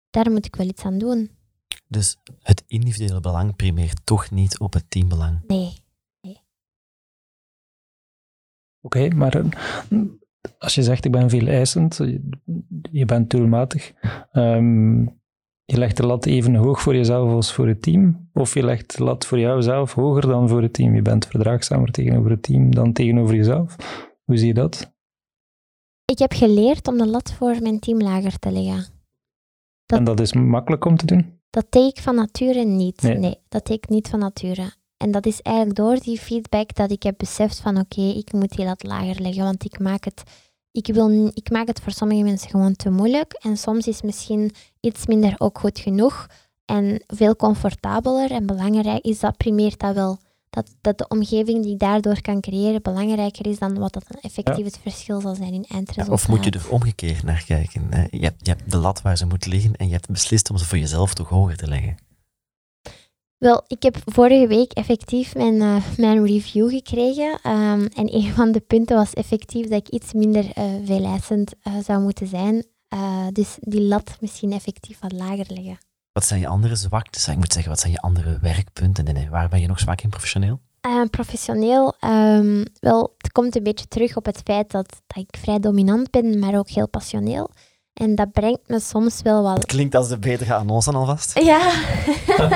daar 0.09 0.31
moet 0.31 0.45
ik 0.45 0.55
wel 0.55 0.67
iets 0.67 0.83
aan 0.83 0.97
doen. 0.97 1.37
Dus 1.87 2.17
het 2.41 2.63
individuele 2.67 3.19
belang 3.19 3.55
primeert 3.55 4.05
toch 4.05 4.31
niet 4.31 4.59
op 4.59 4.73
het 4.73 4.85
teambelang. 4.89 5.43
Nee. 5.47 5.87
Oké, 8.81 9.07
maar 9.07 9.35
eh, 9.35 9.45
als 10.57 10.75
je 10.75 10.83
zegt 10.83 11.05
ik 11.05 11.11
ben 11.11 11.29
veel 11.29 11.47
eisend, 11.47 11.97
je, 11.97 12.29
je 12.91 13.05
bent 13.05 13.29
doelmatig, 13.29 13.93
ehm, 14.31 15.01
je 15.65 15.77
legt 15.77 15.97
de 15.97 16.05
lat 16.05 16.25
even 16.25 16.55
hoog 16.55 16.81
voor 16.81 16.95
jezelf 16.95 17.31
als 17.31 17.53
voor 17.53 17.67
het 17.67 17.81
team? 17.81 18.29
Of 18.33 18.53
je 18.53 18.63
legt 18.63 18.97
de 18.97 19.03
lat 19.03 19.25
voor 19.25 19.39
jouzelf 19.39 19.93
hoger 19.93 20.27
dan 20.27 20.49
voor 20.49 20.61
het 20.61 20.73
team? 20.73 20.95
Je 20.95 21.01
bent 21.01 21.27
verdraagzamer 21.27 21.91
tegenover 21.91 22.31
het 22.31 22.43
team 22.43 22.75
dan 22.75 22.93
tegenover 22.93 23.35
jezelf. 23.35 23.75
Hoe 24.23 24.37
zie 24.37 24.47
je 24.47 24.53
dat? 24.53 24.93
Ik 26.05 26.19
heb 26.19 26.33
geleerd 26.33 26.87
om 26.87 26.97
de 26.97 27.07
lat 27.07 27.33
voor 27.33 27.61
mijn 27.61 27.79
team 27.79 28.01
lager 28.01 28.39
te 28.39 28.51
leggen. 28.51 28.98
Dat- 29.89 29.99
En 29.99 30.05
dat 30.05 30.19
is 30.19 30.33
makkelijk 30.33 30.85
om 30.85 30.97
te 30.97 31.05
doen? 31.05 31.37
Dat 31.49 31.65
deed 31.69 31.97
ik 31.97 32.03
van 32.03 32.15
nature 32.15 32.63
niet. 32.63 33.01
Nee. 33.01 33.17
Nee. 33.17 33.37
dat 33.47 33.65
deed 33.65 33.77
ik 33.77 33.89
niet 33.89 34.07
van 34.07 34.19
nature. 34.19 34.71
En 34.97 35.11
dat 35.11 35.25
is 35.25 35.41
eigenlijk 35.41 35.75
door 35.77 35.99
die 35.99 36.19
feedback 36.19 36.75
dat 36.75 36.91
ik 36.91 37.03
heb 37.03 37.17
beseft 37.17 37.59
van 37.59 37.77
oké, 37.77 38.01
ik 38.01 38.31
moet 38.33 38.49
die 38.55 38.65
lat 38.65 38.83
lager 38.83 39.21
leggen, 39.21 39.43
want 39.43 39.65
ik 39.65 39.79
maak 39.79 40.03
het... 40.05 40.23
Ik, 40.71 40.87
wil, 40.93 41.31
ik 41.33 41.51
maak 41.51 41.67
het 41.67 41.79
voor 41.79 41.91
sommige 41.91 42.23
mensen 42.23 42.49
gewoon 42.49 42.75
te 42.75 42.89
moeilijk. 42.89 43.33
En 43.33 43.57
soms 43.57 43.87
is 43.87 44.01
misschien 44.01 44.51
iets 44.79 45.05
minder 45.05 45.35
ook 45.37 45.59
goed 45.59 45.79
genoeg. 45.79 46.27
En 46.65 47.03
veel 47.07 47.35
comfortabeler 47.35 48.31
en 48.31 48.45
belangrijk 48.45 49.03
is 49.05 49.19
dat 49.19 49.37
primeert 49.37 49.79
dat 49.79 49.95
wel. 49.95 50.17
Dat, 50.49 50.75
dat 50.81 50.97
de 50.97 51.07
omgeving 51.07 51.63
die 51.63 51.73
ik 51.73 51.79
daardoor 51.79 52.21
kan 52.21 52.41
creëren 52.41 52.81
belangrijker 52.81 53.47
is 53.47 53.59
dan 53.59 53.79
wat 53.79 53.93
dat 53.93 54.03
een 54.07 54.21
effectief 54.21 54.65
het 54.65 54.79
verschil 54.81 55.21
zal 55.21 55.35
zijn 55.35 55.53
in 55.53 55.65
Ja, 55.67 55.75
eindresultaat. 55.75 56.13
of 56.13 56.27
moet 56.27 56.43
je 56.43 56.51
er 56.51 56.69
omgekeerd 56.69 57.23
naar 57.23 57.43
kijken? 57.45 57.87
hè? 57.89 58.01
Je 58.11 58.23
hebt, 58.23 58.45
je 58.45 58.51
hebt 58.51 58.71
de 58.71 58.77
lat 58.77 59.01
waar 59.01 59.17
ze 59.17 59.25
moet 59.25 59.45
liggen 59.45 59.75
en 59.75 59.85
je 59.87 59.91
hebt 59.93 60.09
beslist 60.09 60.49
om 60.49 60.57
ze 60.57 60.65
voor 60.65 60.77
jezelf 60.77 61.13
toch 61.13 61.29
hoger 61.29 61.57
te 61.57 61.67
leggen. 61.67 61.97
Wel, 63.37 63.63
ik 63.67 63.83
heb 63.83 63.97
vorige 64.05 64.47
week 64.47 64.71
effectief 64.71 65.35
mijn, 65.35 65.61
eh, 65.61 65.75
mijn 65.97 66.25
review 66.25 66.69
gekregen. 66.69 67.39
ehm, 67.43 67.85
en 67.95 68.15
een 68.15 68.33
van 68.39 68.51
de 68.51 68.59
punten 68.59 68.95
was 68.95 69.13
effectief 69.13 69.67
dat 69.67 69.87
ik 69.87 69.89
iets 69.89 70.13
minder 70.13 70.51
eh 70.53 70.63
veeleisend 70.85 71.53
eh, 71.61 71.73
zou 71.83 72.01
moeten 72.01 72.27
zijn. 72.27 72.65
Dus 73.31 73.57
die 73.59 73.81
lat 73.81 74.17
misschien 74.21 74.51
effectief 74.51 74.99
wat 74.99 75.11
lager 75.11 75.45
leggen. 75.47 75.77
Wat 76.19 76.27
zijn 76.27 76.39
je 76.39 76.47
andere 76.47 76.75
zwaktes? 76.75 77.27
Ik 77.27 77.37
moet 77.37 77.53
zeggen, 77.53 77.71
wat 77.71 77.79
zijn 77.79 77.91
je 77.91 77.99
andere 77.99 78.37
werkpunten? 78.41 79.05
En 79.05 79.29
waar 79.29 79.49
ben 79.49 79.61
je 79.61 79.67
nog 79.67 79.79
zwak 79.79 80.01
in 80.01 80.09
professioneel? 80.09 80.59
Eh, 80.81 81.01
professioneel, 81.09 81.93
ehm, 81.99 82.65
wel, 82.79 83.13
het 83.17 83.31
komt 83.31 83.55
een 83.55 83.63
beetje 83.63 83.87
terug 83.87 84.15
op 84.15 84.25
het 84.25 84.41
feit 84.43 84.71
dat, 84.71 85.01
dat 85.07 85.17
ik 85.17 85.37
vrij 85.39 85.59
dominant 85.59 86.11
ben, 86.11 86.39
maar 86.39 86.57
ook 86.57 86.69
heel 86.69 86.87
passioneel. 86.87 87.49
En 87.93 88.15
dat 88.15 88.31
brengt 88.31 88.67
me 88.67 88.79
soms 88.79 89.21
wel 89.21 89.43
wat 89.43 89.57
Het 89.57 89.65
klinkt 89.65 89.95
als 89.95 90.07
de 90.07 90.19
betere 90.19 90.53
annonce 90.53 90.91
alvast. 90.91 91.39
Ja. 91.39 91.71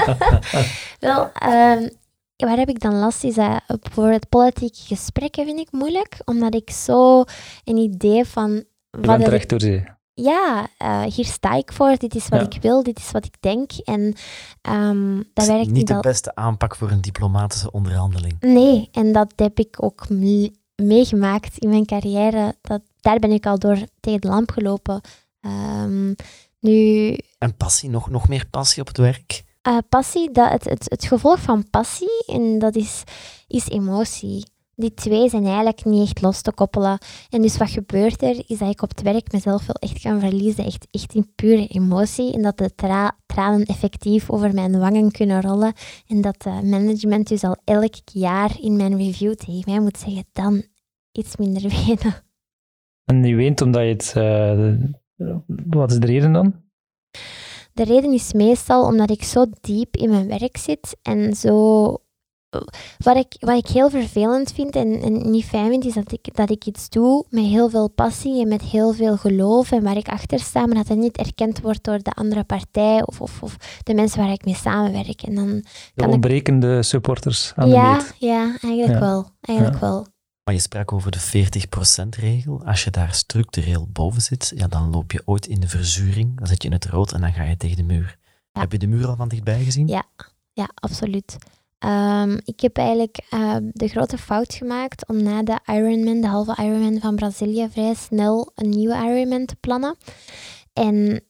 Wel, 0.99 1.31
ehm, 1.33 1.89
waar 2.35 2.57
heb 2.57 2.69
ik 2.69 2.79
dan 2.79 2.95
last 2.95 3.23
is 3.23 3.35
dat 3.35 3.61
bijvoorbeeld 3.81 4.29
politieke 4.29 4.81
gesprekken 4.85 5.45
vind 5.45 5.59
ik 5.59 5.71
moeilijk, 5.71 6.17
omdat 6.25 6.55
ik 6.55 6.69
zo 6.69 7.23
een 7.63 7.77
idee 7.77 8.25
van 8.25 8.51
Je 8.51 8.65
wat 8.91 9.17
bent 9.17 9.27
recht 9.27 9.49
door 9.49 9.61
zee. 9.61 9.83
Ja, 10.13 10.67
eh, 10.77 11.01
hier 11.01 11.25
sta 11.25 11.53
ik 11.53 11.71
voor, 11.73 11.97
dit 11.97 12.15
is 12.15 12.27
wat 12.27 12.39
Ja. 12.39 12.45
ik 12.49 12.61
wil, 12.61 12.83
dit 12.83 12.99
is 12.99 13.11
wat 13.11 13.25
ik 13.25 13.35
denk 13.39 13.71
en 13.83 14.13
ehm, 14.61 15.21
dat 15.33 15.45
werkt 15.47 15.65
niet 15.65 15.73
niet 15.73 15.87
de 15.87 15.93
al. 15.95 16.01
beste 16.01 16.35
aanpak 16.35 16.75
voor 16.75 16.91
een 16.91 17.01
diplomatische 17.01 17.71
onderhandeling. 17.71 18.35
Nee, 18.39 18.89
en 18.91 19.11
dat 19.11 19.33
heb 19.35 19.59
ik 19.59 19.83
ook 19.83 20.05
meegemaakt 20.75 21.57
in 21.57 21.69
mijn 21.69 21.85
carrière. 21.85 22.55
Dat, 22.61 22.81
daar 23.01 23.19
ben 23.19 23.31
ik 23.31 23.45
al 23.45 23.59
door 23.59 23.77
tegen 23.99 24.21
de 24.21 24.27
lamp 24.27 24.51
gelopen. 24.51 25.01
Ehm, 25.41 26.13
nu, 26.59 27.17
En 27.37 27.55
passie, 27.57 27.89
nog, 27.89 28.09
nog 28.09 28.27
meer 28.27 28.47
passie 28.49 28.81
op 28.81 28.87
het 28.87 28.97
werk? 28.97 29.43
Eh, 29.61 29.77
passie, 29.89 30.31
dat, 30.31 30.51
het, 30.51 30.63
het, 30.63 30.85
het 30.89 31.05
gevolg 31.05 31.39
van 31.39 31.69
passie, 31.69 32.23
en 32.25 32.59
dat 32.59 32.75
is, 32.75 33.03
is 33.47 33.67
emotie. 33.69 34.45
Die 34.75 34.93
twee 34.93 35.29
zijn 35.29 35.45
eigenlijk 35.45 35.85
niet 35.85 36.01
echt 36.01 36.21
los 36.21 36.41
te 36.41 36.51
koppelen. 36.51 36.97
En 37.29 37.41
dus 37.41 37.57
wat 37.57 37.69
gebeurt 37.69 38.21
er, 38.21 38.43
is 38.47 38.57
dat 38.57 38.69
ik 38.69 38.81
op 38.81 38.89
het 38.89 39.01
werk 39.01 39.31
mezelf 39.31 39.65
wel 39.65 39.75
echt 39.75 40.01
kan 40.01 40.19
verliezen, 40.19 40.65
echt, 40.65 40.87
echt 40.91 41.13
in 41.13 41.31
pure 41.35 41.67
emotie. 41.67 42.33
En 42.33 42.41
dat 42.41 42.57
de 42.57 42.75
tra- 42.75 43.17
tranen 43.25 43.65
effectief 43.65 44.29
over 44.29 44.53
mijn 44.53 44.79
wangen 44.79 45.11
kunnen 45.11 45.41
rollen. 45.41 45.73
En 46.07 46.21
dat 46.21 46.45
uh, 46.47 46.61
management 46.61 47.27
dus 47.27 47.43
al 47.43 47.57
elk 47.63 47.93
jaar 48.05 48.59
in 48.59 48.75
mijn 48.75 48.97
review 48.97 49.33
tegen 49.33 49.63
mij 49.65 49.79
moet 49.79 49.97
zeggen, 49.97 50.25
dan 50.31 50.63
iets 51.11 51.35
minder 51.35 51.61
wenen. 51.61 52.13
En 53.05 53.23
je 53.23 53.35
weent 53.35 53.61
omdat 53.61 53.81
je 53.81 53.87
het... 53.87 54.13
Uh, 54.17 55.37
wat 55.67 55.91
is 55.91 55.99
de 55.99 56.05
reden 56.05 56.33
dan? 56.33 56.61
De 57.73 57.83
reden 57.83 58.13
is 58.13 58.33
meestal 58.33 58.85
omdat 58.85 59.09
ik 59.09 59.23
zo 59.23 59.45
diep 59.61 59.95
in 59.95 60.09
mijn 60.09 60.27
werk 60.27 60.57
zit 60.57 60.97
en 61.01 61.35
zo. 61.35 61.97
Wat 62.97 63.15
ik, 63.17 63.35
wat 63.39 63.57
ik 63.57 63.67
heel 63.67 63.89
vervelend 63.89 64.51
vind 64.51 64.75
en, 64.75 65.01
en 65.01 65.31
niet 65.31 65.45
fijn 65.45 65.69
vind, 65.69 65.85
is 65.85 65.93
dat 65.93 66.11
ik, 66.11 66.35
dat 66.35 66.49
ik 66.49 66.65
iets 66.65 66.89
doe 66.89 67.25
met 67.29 67.43
heel 67.45 67.69
veel 67.69 67.89
passie 67.89 68.41
en 68.41 68.47
met 68.47 68.61
heel 68.61 68.93
veel 68.93 69.17
geloof 69.17 69.71
en 69.71 69.83
waar 69.83 69.97
ik 69.97 70.07
achter 70.07 70.39
sta, 70.39 70.65
maar 70.65 70.75
dat 70.75 70.87
het 70.87 70.97
niet 70.97 71.17
erkend 71.17 71.61
wordt 71.61 71.83
door 71.83 71.99
de 71.99 72.11
andere 72.11 72.43
partij 72.43 73.05
of, 73.05 73.21
of, 73.21 73.41
of 73.43 73.55
de 73.83 73.93
mensen 73.93 74.19
waar 74.19 74.31
ik 74.31 74.45
mee 74.45 74.55
samenwerk. 74.55 75.21
En 75.21 75.35
dan 75.35 75.47
De 75.93 76.03
ik... 76.03 76.07
ontbrekende 76.07 76.83
supporters 76.83 77.51
aan 77.55 77.69
ja, 77.69 77.97
de 77.97 78.03
meet. 78.03 78.15
Ja, 78.19 78.39
eigenlijk 78.61 78.93
Ja. 78.93 78.99
wel. 78.99 79.29
Eigenlijk 79.41 79.79
Ja. 79.79 79.87
wel. 79.87 80.07
Maar 80.43 80.53
je 80.53 80.59
sprak 80.61 80.91
over 80.91 81.11
de 81.11 81.19
40%-regel. 81.19 82.61
Als 82.65 82.83
je 82.83 82.91
daar 82.91 83.13
structureel 83.13 83.87
boven 83.91 84.21
zit, 84.21 84.51
ja, 84.55 84.67
dan 84.67 84.89
loop 84.89 85.11
je 85.11 85.21
ooit 85.25 85.45
in 85.45 85.59
de 85.59 85.67
verzuring. 85.67 86.37
Dan 86.37 86.47
zit 86.47 86.61
je 86.61 86.67
in 86.67 86.73
het 86.73 86.85
rood 86.85 87.11
en 87.11 87.21
dan 87.21 87.33
ga 87.33 87.43
je 87.43 87.57
tegen 87.57 87.77
de 87.77 87.83
muur. 87.83 88.17
Ja. 88.51 88.61
Heb 88.61 88.71
je 88.71 88.77
de 88.77 88.87
muur 88.87 89.07
al 89.07 89.15
van 89.15 89.27
dichtbij 89.27 89.63
gezien? 89.63 89.87
Ja. 89.87 90.03
Ja, 90.53 90.69
absoluut. 90.75 91.37
Ehm, 91.83 92.37
ik 92.43 92.59
heb 92.59 92.77
eigenlijk 92.77 93.19
eh, 93.29 93.55
de 93.71 93.87
grote 93.87 94.17
fout 94.17 94.53
gemaakt 94.53 95.07
om 95.07 95.23
na 95.23 95.43
de 95.43 95.59
Ironman, 95.65 96.21
de 96.21 96.27
halve 96.27 96.63
Ironman 96.63 96.99
van 96.99 97.15
Brazilië, 97.15 97.67
vrij 97.71 97.93
snel 97.93 98.51
een 98.55 98.69
nieuwe 98.69 98.95
Ironman 98.95 99.45
te 99.45 99.55
plannen. 99.55 99.95
En 100.73 101.23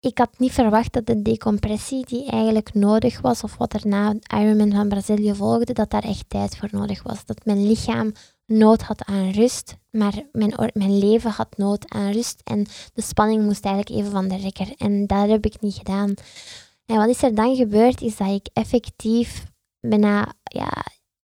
ik 0.00 0.18
had 0.18 0.38
niet 0.38 0.52
verwacht 0.52 0.92
dat 0.92 1.06
de 1.06 1.22
decompressie 1.22 2.06
die 2.06 2.30
eigenlijk 2.30 2.74
nodig 2.74 3.20
was, 3.20 3.42
of 3.42 3.56
wat 3.56 3.72
er 3.72 3.86
na 3.86 4.14
Ironman 4.34 4.72
van 4.72 4.88
Brazilië 4.88 5.34
volgde, 5.34 5.72
dat 5.72 5.90
daar 5.90 6.04
echt 6.04 6.24
tijd 6.28 6.56
voor 6.56 6.68
nodig 6.72 7.02
was. 7.02 7.24
Dat 7.24 7.44
mijn 7.44 7.66
lichaam 7.66 8.12
nood 8.46 8.82
had 8.82 9.04
aan 9.04 9.30
rust, 9.30 9.76
maar 9.90 10.22
mijn, 10.32 10.70
mijn 10.72 10.98
leven 10.98 11.30
had 11.30 11.56
nood 11.56 11.88
aan 11.88 12.10
rust. 12.10 12.40
En 12.44 12.66
de 12.94 13.02
spanning 13.02 13.44
moest 13.44 13.64
eigenlijk 13.64 14.00
even 14.00 14.12
van 14.12 14.28
de 14.28 14.36
rekker. 14.36 14.74
En 14.76 15.06
dat 15.06 15.28
heb 15.28 15.44
ik 15.44 15.60
niet 15.60 15.74
gedaan. 15.74 16.14
En 16.86 16.96
wat 16.96 17.08
is 17.08 17.22
er 17.22 17.34
dan 17.34 17.56
gebeurd, 17.56 18.00
is 18.00 18.16
dat 18.16 18.28
ik 18.28 18.48
effectief 18.52 19.46
bijna 19.80 20.32
ja, 20.42 20.70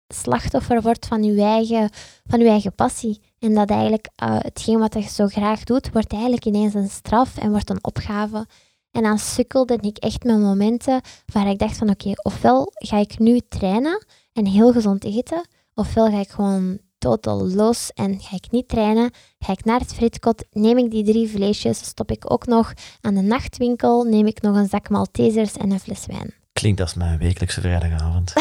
slachtoffer 0.07 0.81
word 0.81 1.05
van 1.05 1.23
uw 1.23 1.37
eigen, 1.37 1.89
van 2.25 2.39
uw 2.39 2.47
eigen 2.47 2.75
passie. 2.75 3.21
En 3.39 3.53
dat 3.53 3.69
eigenlijk 3.69 4.09
eh, 4.15 4.35
hetgeen 4.39 4.79
wat 4.79 4.93
je 4.93 5.01
zo 5.01 5.27
graag 5.27 5.63
doet, 5.63 5.91
wordt 5.91 6.11
eigenlijk 6.11 6.45
ineens 6.45 6.73
een 6.73 6.89
straf 6.89 7.37
en 7.37 7.51
wordt 7.51 7.69
een 7.69 7.83
opgave. 7.83 8.47
En 8.91 9.03
dan 9.03 9.19
sukkelde 9.19 9.77
ik 9.81 9.97
echt 9.97 10.23
met 10.23 10.39
momenten 10.39 11.01
waar 11.33 11.47
ik 11.47 11.59
dacht 11.59 11.77
van 11.77 11.89
oké, 11.89 12.11
ofwel 12.23 12.71
ga 12.73 12.97
ik 12.97 13.19
nu 13.19 13.39
trainen 13.49 14.05
en 14.33 14.45
heel 14.45 14.71
gezond 14.71 15.03
eten, 15.03 15.47
ofwel 15.73 16.09
ga 16.09 16.19
ik 16.19 16.29
gewoon 16.29 16.79
totaal 16.97 17.47
los 17.47 17.91
en 17.93 18.19
ga 18.19 18.35
ik 18.35 18.51
niet 18.51 18.67
trainen, 18.67 19.11
ga 19.39 19.51
ik 19.51 19.65
naar 19.65 19.79
het 19.79 19.93
fritkot, 19.93 20.45
neem 20.51 20.77
ik 20.77 20.91
die 20.91 21.03
drie 21.03 21.29
vleesjes, 21.29 21.85
stop 21.85 22.11
ik 22.11 22.31
ook 22.31 22.45
nog 22.45 22.73
aan 23.01 23.13
de 23.13 23.21
nachtwinkel, 23.21 24.03
neem 24.03 24.27
ik 24.27 24.41
nog 24.41 24.55
een 24.55 24.69
zak 24.69 24.89
Maltesers 24.89 25.57
en 25.57 25.71
een 25.71 25.79
fles 25.79 26.05
wijn. 26.05 26.42
Klinkt 26.63 26.81
als 26.81 26.93
mijn 26.93 27.17
wekelijkse 27.17 27.61
vrijdagavond. 27.61 28.33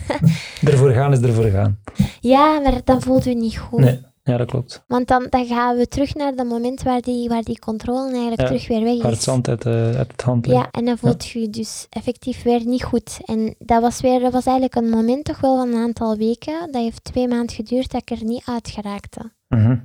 Ervoor 0.70 0.90
gaan 0.90 1.12
is 1.12 1.20
ervoor 1.20 1.50
gaan. 1.50 1.78
Ja, 2.20 2.60
maar 2.60 2.80
dan 2.84 3.02
voelt 3.02 3.26
u 3.26 3.34
niet 3.34 3.58
goed. 3.58 3.80
Nee, 3.80 4.00
ja, 4.22 4.36
dat 4.36 4.46
klopt. 4.46 4.84
Want 4.86 5.08
dan, 5.08 5.26
dan 5.30 5.46
gaan 5.46 5.76
we 5.76 5.88
terug 5.88 6.14
naar 6.14 6.34
dat 6.34 6.46
moment 6.46 6.82
waar 6.82 7.00
die, 7.00 7.28
waar 7.28 7.42
die 7.42 7.58
controle 7.58 8.10
eigenlijk 8.10 8.40
Ja, 8.40 8.46
terug 8.46 8.68
weer 8.68 8.82
weg 8.82 8.96
Waar 9.02 9.10
het 9.10 9.18
is. 9.18 9.24
zand 9.24 9.48
uit, 9.48 9.64
eh, 9.64 9.72
uit 9.72 10.12
het 10.12 10.22
hand 10.22 10.46
ligt. 10.46 10.58
Ja, 10.58 10.68
en 10.70 10.84
dan 10.84 10.98
voelt 10.98 11.26
je 11.26 11.40
je 11.40 11.50
dus 11.50 11.86
effectief 11.90 12.42
weer 12.42 12.64
niet 12.64 12.84
goed. 12.84 13.18
En 13.24 13.54
dat 13.58 13.82
was, 13.82 14.00
weer, 14.00 14.20
dat 14.20 14.32
was 14.32 14.46
eigenlijk 14.46 14.74
een 14.74 14.90
moment 14.90 15.24
toch 15.24 15.40
wel 15.40 15.56
van 15.56 15.68
een 15.68 15.82
aantal 15.82 16.16
weken. 16.16 16.72
Dat 16.72 16.82
heeft 16.82 17.04
twee 17.04 17.28
maanden 17.28 17.56
geduurd 17.56 17.90
dat 17.90 18.02
ik 18.02 18.18
er 18.18 18.24
niet 18.24 18.42
uit 18.46 18.68
geraakte. 18.70 19.32
Mhm. 19.48 19.76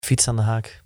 Fiets 0.00 0.28
aan 0.28 0.36
de 0.36 0.42
haak. 0.42 0.84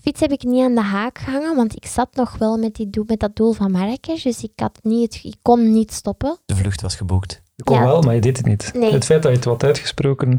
Fiets 0.00 0.20
heb 0.20 0.30
ik 0.32 0.42
niet 0.42 0.62
aan 0.64 0.74
de 0.74 0.80
haak 0.80 1.18
gehangen, 1.18 1.56
want 1.56 1.76
ik 1.76 1.86
zat 1.86 2.08
nog 2.14 2.38
wel 2.38 2.56
met, 2.58 2.74
die 2.74 2.90
doel, 2.90 3.04
met 3.06 3.20
dat 3.20 3.36
doel 3.36 3.52
van 3.52 3.70
Marrakesh. 3.70 4.22
Dus 4.22 4.42
ik, 4.42 4.50
had 4.56 4.78
niet, 4.82 5.20
ik 5.22 5.34
kon 5.42 5.72
niet 5.72 5.92
stoppen. 5.92 6.38
De 6.46 6.56
vlucht 6.56 6.80
was 6.80 6.94
geboekt. 6.96 7.42
Je 7.54 7.64
kon 7.64 7.76
Ja. 7.76 7.82
wel, 7.84 8.02
maar 8.02 8.14
je 8.14 8.20
deed 8.20 8.36
het 8.36 8.46
niet. 8.46 8.70
Nee. 8.74 8.92
Het 8.92 9.04
feit 9.04 9.22
dat 9.22 9.30
je 9.30 9.36
het 9.36 9.46
wat 9.46 9.64
uitgesproken 9.64 10.38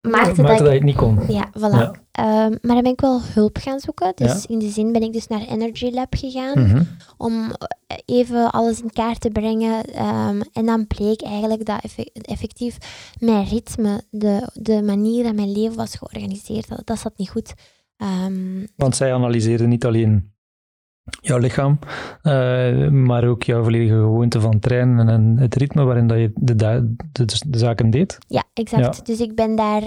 Maakte 0.00 0.18
maakte, 0.26 0.42
dat 0.42 0.46
dat, 0.46 0.60
ik- 0.60 0.66
je 0.66 0.72
het 0.72 0.82
niet 0.82 0.96
kon. 0.96 1.18
Ja, 1.28 1.48
voilà. 1.58 1.60
Ja. 1.78 1.92
Ehm, 2.12 2.50
maar 2.50 2.74
dan 2.74 2.82
ben 2.82 2.92
ik 2.92 3.00
wel 3.00 3.20
hulp 3.22 3.56
gaan 3.60 3.80
zoeken. 3.80 4.12
Dus 4.14 4.32
Ja. 4.42 4.48
in 4.48 4.58
die 4.58 4.70
zin 4.72 4.92
ben 4.92 5.02
ik 5.02 5.12
dus 5.12 5.26
naar 5.26 5.40
Energy 5.40 5.90
Lab 5.90 6.14
gegaan. 6.14 6.62
Mhm. 6.62 6.82
om 7.16 7.50
eh, 7.86 7.96
even 8.04 8.50
alles 8.50 8.80
in 8.80 8.90
kaart 8.92 9.20
te 9.20 9.30
brengen. 9.30 9.84
ehm, 9.84 10.40
en 10.52 10.66
dan 10.66 10.86
bleek 10.86 11.22
eigenlijk 11.22 11.64
dat 11.66 11.82
effe- 11.82 12.10
effectief 12.12 12.76
mijn 13.18 13.44
ritme, 13.44 14.02
de, 14.10 14.48
de 14.52 14.82
manier 14.82 15.24
dat 15.24 15.34
mijn 15.34 15.52
leven 15.52 15.76
was 15.76 15.94
georganiseerd, 15.94 16.68
dat, 16.68 16.80
dat 16.86 16.98
zat 16.98 17.12
niet 17.16 17.30
goed. 17.30 17.54
Ehm, 18.02 18.66
Want 18.76 18.96
zij 18.96 19.14
analyseerden 19.14 19.68
niet 19.68 19.84
alleen 19.84 20.32
jouw 21.20 21.38
lichaam, 21.38 21.78
uh, 22.22 22.88
maar 22.88 23.24
ook 23.24 23.42
jouw 23.42 23.62
volledige 23.62 23.94
gewoonte 23.94 24.40
van 24.40 24.58
trainen 24.58 25.08
en 25.08 25.36
het 25.38 25.54
ritme 25.54 25.84
waarin 25.84 26.06
dat 26.06 26.18
je 26.18 26.30
de, 26.34 26.54
de, 26.54 27.24
de, 27.46 27.58
zaken 27.58 27.90
deed? 27.90 28.18
Ja, 28.28 28.44
exact. 28.54 28.96
Ja. 28.96 29.02
Dus 29.02 29.20
ik 29.20 29.34
ben 29.34 29.56
daar 29.56 29.82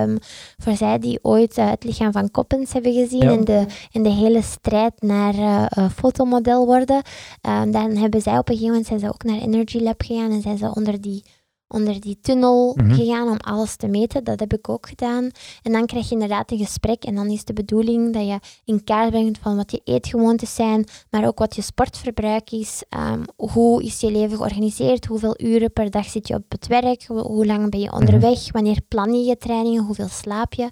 um, 0.00 0.18
voor 0.56 0.76
zij 0.76 0.98
die 0.98 1.18
ooit 1.22 1.58
uh, 1.58 1.70
het 1.70 1.84
lichaam 1.84 2.12
van 2.12 2.30
Koppens 2.30 2.72
hebben 2.72 2.92
gezien 2.92 3.22
ja. 3.22 3.32
en, 3.32 3.44
de, 3.44 3.66
en 3.92 4.02
de 4.02 4.12
hele 4.12 4.42
strijd 4.42 5.02
naar 5.02 5.34
uh, 5.34 5.90
fotomodel 5.90 6.66
worden, 6.66 7.02
um, 7.48 7.70
dan 7.70 7.96
hebben 7.96 8.20
zij 8.22 8.38
op 8.38 8.48
een 8.48 8.54
gegeven 8.54 8.68
moment 8.68 8.86
zijn 8.86 9.00
ze 9.00 9.08
ook 9.08 9.22
naar 9.22 9.38
Energy 9.38 9.78
Lab 9.78 10.02
gegaan 10.02 10.30
en 10.30 10.42
zijn 10.42 10.58
ze 10.58 10.74
onder 10.74 11.00
die 11.00 11.24
onder 11.70 12.00
die 12.00 12.18
tunnel 12.20 12.74
mhm. 12.76 12.94
gegaan 12.94 13.28
om 13.28 13.36
alles 13.36 13.76
te 13.76 13.88
meten. 13.88 14.24
Dat 14.24 14.40
heb 14.40 14.52
ik 14.52 14.68
ook 14.68 14.88
gedaan. 14.88 15.30
En 15.62 15.72
dan 15.72 15.86
krijg 15.86 16.08
je 16.08 16.14
inderdaad 16.14 16.50
een 16.50 16.58
gesprek. 16.58 17.04
En 17.04 17.14
dan 17.14 17.26
is 17.26 17.44
de 17.44 17.52
bedoeling 17.52 18.12
dat 18.12 18.26
je 18.26 18.38
in 18.64 18.84
kaart 18.84 19.10
brengt 19.10 19.38
van 19.38 19.56
wat 19.56 19.70
je 19.70 19.80
eetgewoontes 19.84 20.54
zijn, 20.54 20.84
maar 21.10 21.26
ook 21.26 21.38
wat 21.38 21.56
je 21.56 21.62
sportverbruik 21.62 22.50
is. 22.50 22.82
Um, 23.12 23.24
hoe 23.36 23.82
is 23.82 24.00
je 24.00 24.10
leven 24.10 24.36
georganiseerd? 24.36 25.06
Hoeveel 25.06 25.34
uren 25.42 25.72
per 25.72 25.90
dag 25.90 26.04
zit 26.04 26.28
je 26.28 26.34
op 26.34 26.44
het 26.48 26.66
werk? 26.66 27.04
Hoe 27.06 27.46
lang 27.46 27.70
ben 27.70 27.80
je 27.80 27.92
onderweg? 27.92 28.42
Mhm. 28.42 28.52
Wanneer 28.52 28.80
plan 28.88 29.12
je 29.12 29.24
je 29.24 29.36
trainingen? 29.36 29.84
Hoeveel 29.84 30.08
slaap 30.08 30.52
je? 30.52 30.70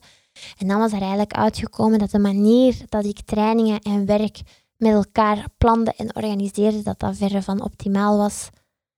En 0.59 0.69
dan 0.69 0.79
was 0.79 0.93
er 0.93 1.01
eigenlijk 1.01 1.33
uitgekomen 1.33 1.99
dat 1.99 2.11
de 2.11 2.19
manier 2.19 2.77
dat 2.89 3.05
ik 3.05 3.21
trainingen 3.21 3.81
en 3.81 4.07
werk 4.07 4.41
met 4.77 4.93
elkaar 4.93 5.45
plande 5.59 5.95
en 5.97 6.17
organiseerde, 6.17 6.83
dat 6.83 6.99
dat 6.99 7.17
verre 7.17 7.43
van 7.43 7.63
optimaal 7.63 8.17
was. 8.17 8.49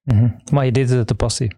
Mm 0.03 0.37
Maar 0.53 0.65
je 0.65 0.73
deed 0.73 0.91
het 0.91 1.07
te 1.07 1.15
passie. 1.15 1.57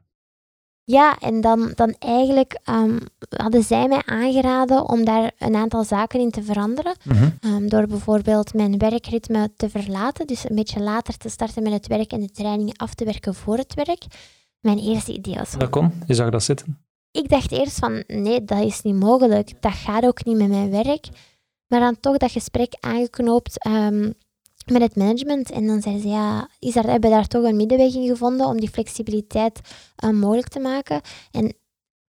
Ja, 0.85 1.19
en 1.19 1.41
dan, 1.41 1.73
dan 1.75 1.95
eigenlijk 1.99 2.61
um, 2.71 2.99
hadden 3.37 3.63
zij 3.63 3.89
mij 3.89 4.03
aangeraden 4.05 4.89
om 4.89 5.05
daar 5.05 5.33
een 5.39 5.55
aantal 5.55 5.85
zaken 5.85 6.21
in 6.21 6.31
te 6.31 6.43
veranderen. 6.43 6.97
Mhm. 7.05 7.31
Ehm, 7.41 7.69
door 7.69 7.87
bijvoorbeeld 7.87 8.55
mijn 8.55 8.79
werkritme 8.79 9.51
te 9.57 9.71
verlaten, 9.71 10.27
dus 10.27 10.49
een 10.49 10.57
beetje 10.57 10.81
later 10.81 11.17
te 11.17 11.29
starten 11.29 11.63
met 11.63 11.73
het 11.73 11.87
werk 11.87 12.13
en 12.13 12.21
de 12.21 12.31
trainingen 12.31 12.77
af 12.77 12.95
te 12.95 13.05
werken 13.05 13.35
voor 13.35 13.57
het 13.57 13.75
werk. 13.75 14.05
Mijn 14.61 14.79
eerste 14.79 15.13
idee 15.13 15.35
was... 15.35 15.51
Dat 15.51 15.71
kon? 15.71 15.93
Je 16.07 16.15
zag 16.15 16.31
dat 16.31 16.43
zitten? 16.43 16.79
Ik 17.11 17.29
dacht 17.29 17.53
eerst 17.53 17.79
van, 17.79 18.05
nee, 18.07 18.45
dat 18.45 18.63
is 18.65 18.83
niet 18.83 18.95
mogelijk. 18.95 19.63
Dat 19.63 19.73
gaat 19.73 20.05
ook 20.05 20.25
niet 20.25 20.37
met 20.37 20.49
mijn 20.49 20.71
werk. 20.71 21.09
Maar 21.67 21.81
dan 21.81 22.01
toch 22.01 22.17
dat 22.17 22.31
gesprek 22.31 22.75
aangeknoopt 22.81 23.67
um, 23.67 24.15
met 24.67 24.83
het 24.83 24.97
management. 24.97 25.51
En 25.51 25.67
dan 25.67 25.83
zeiden 25.83 26.03
ze, 26.03 26.09
ja, 26.09 26.49
is 26.59 26.77
er, 26.77 26.91
hebben 26.91 27.11
daar 27.11 27.27
toch 27.27 27.45
een 27.45 27.57
middenweg 27.57 27.95
in 27.95 28.07
gevonden 28.07 28.47
om 28.47 28.61
die 28.61 28.71
flexibiliteit 28.71 29.61
uh, 30.05 30.11
mogelijk 30.11 30.49
te 30.49 30.61
maken. 30.61 31.01
En 31.31 31.55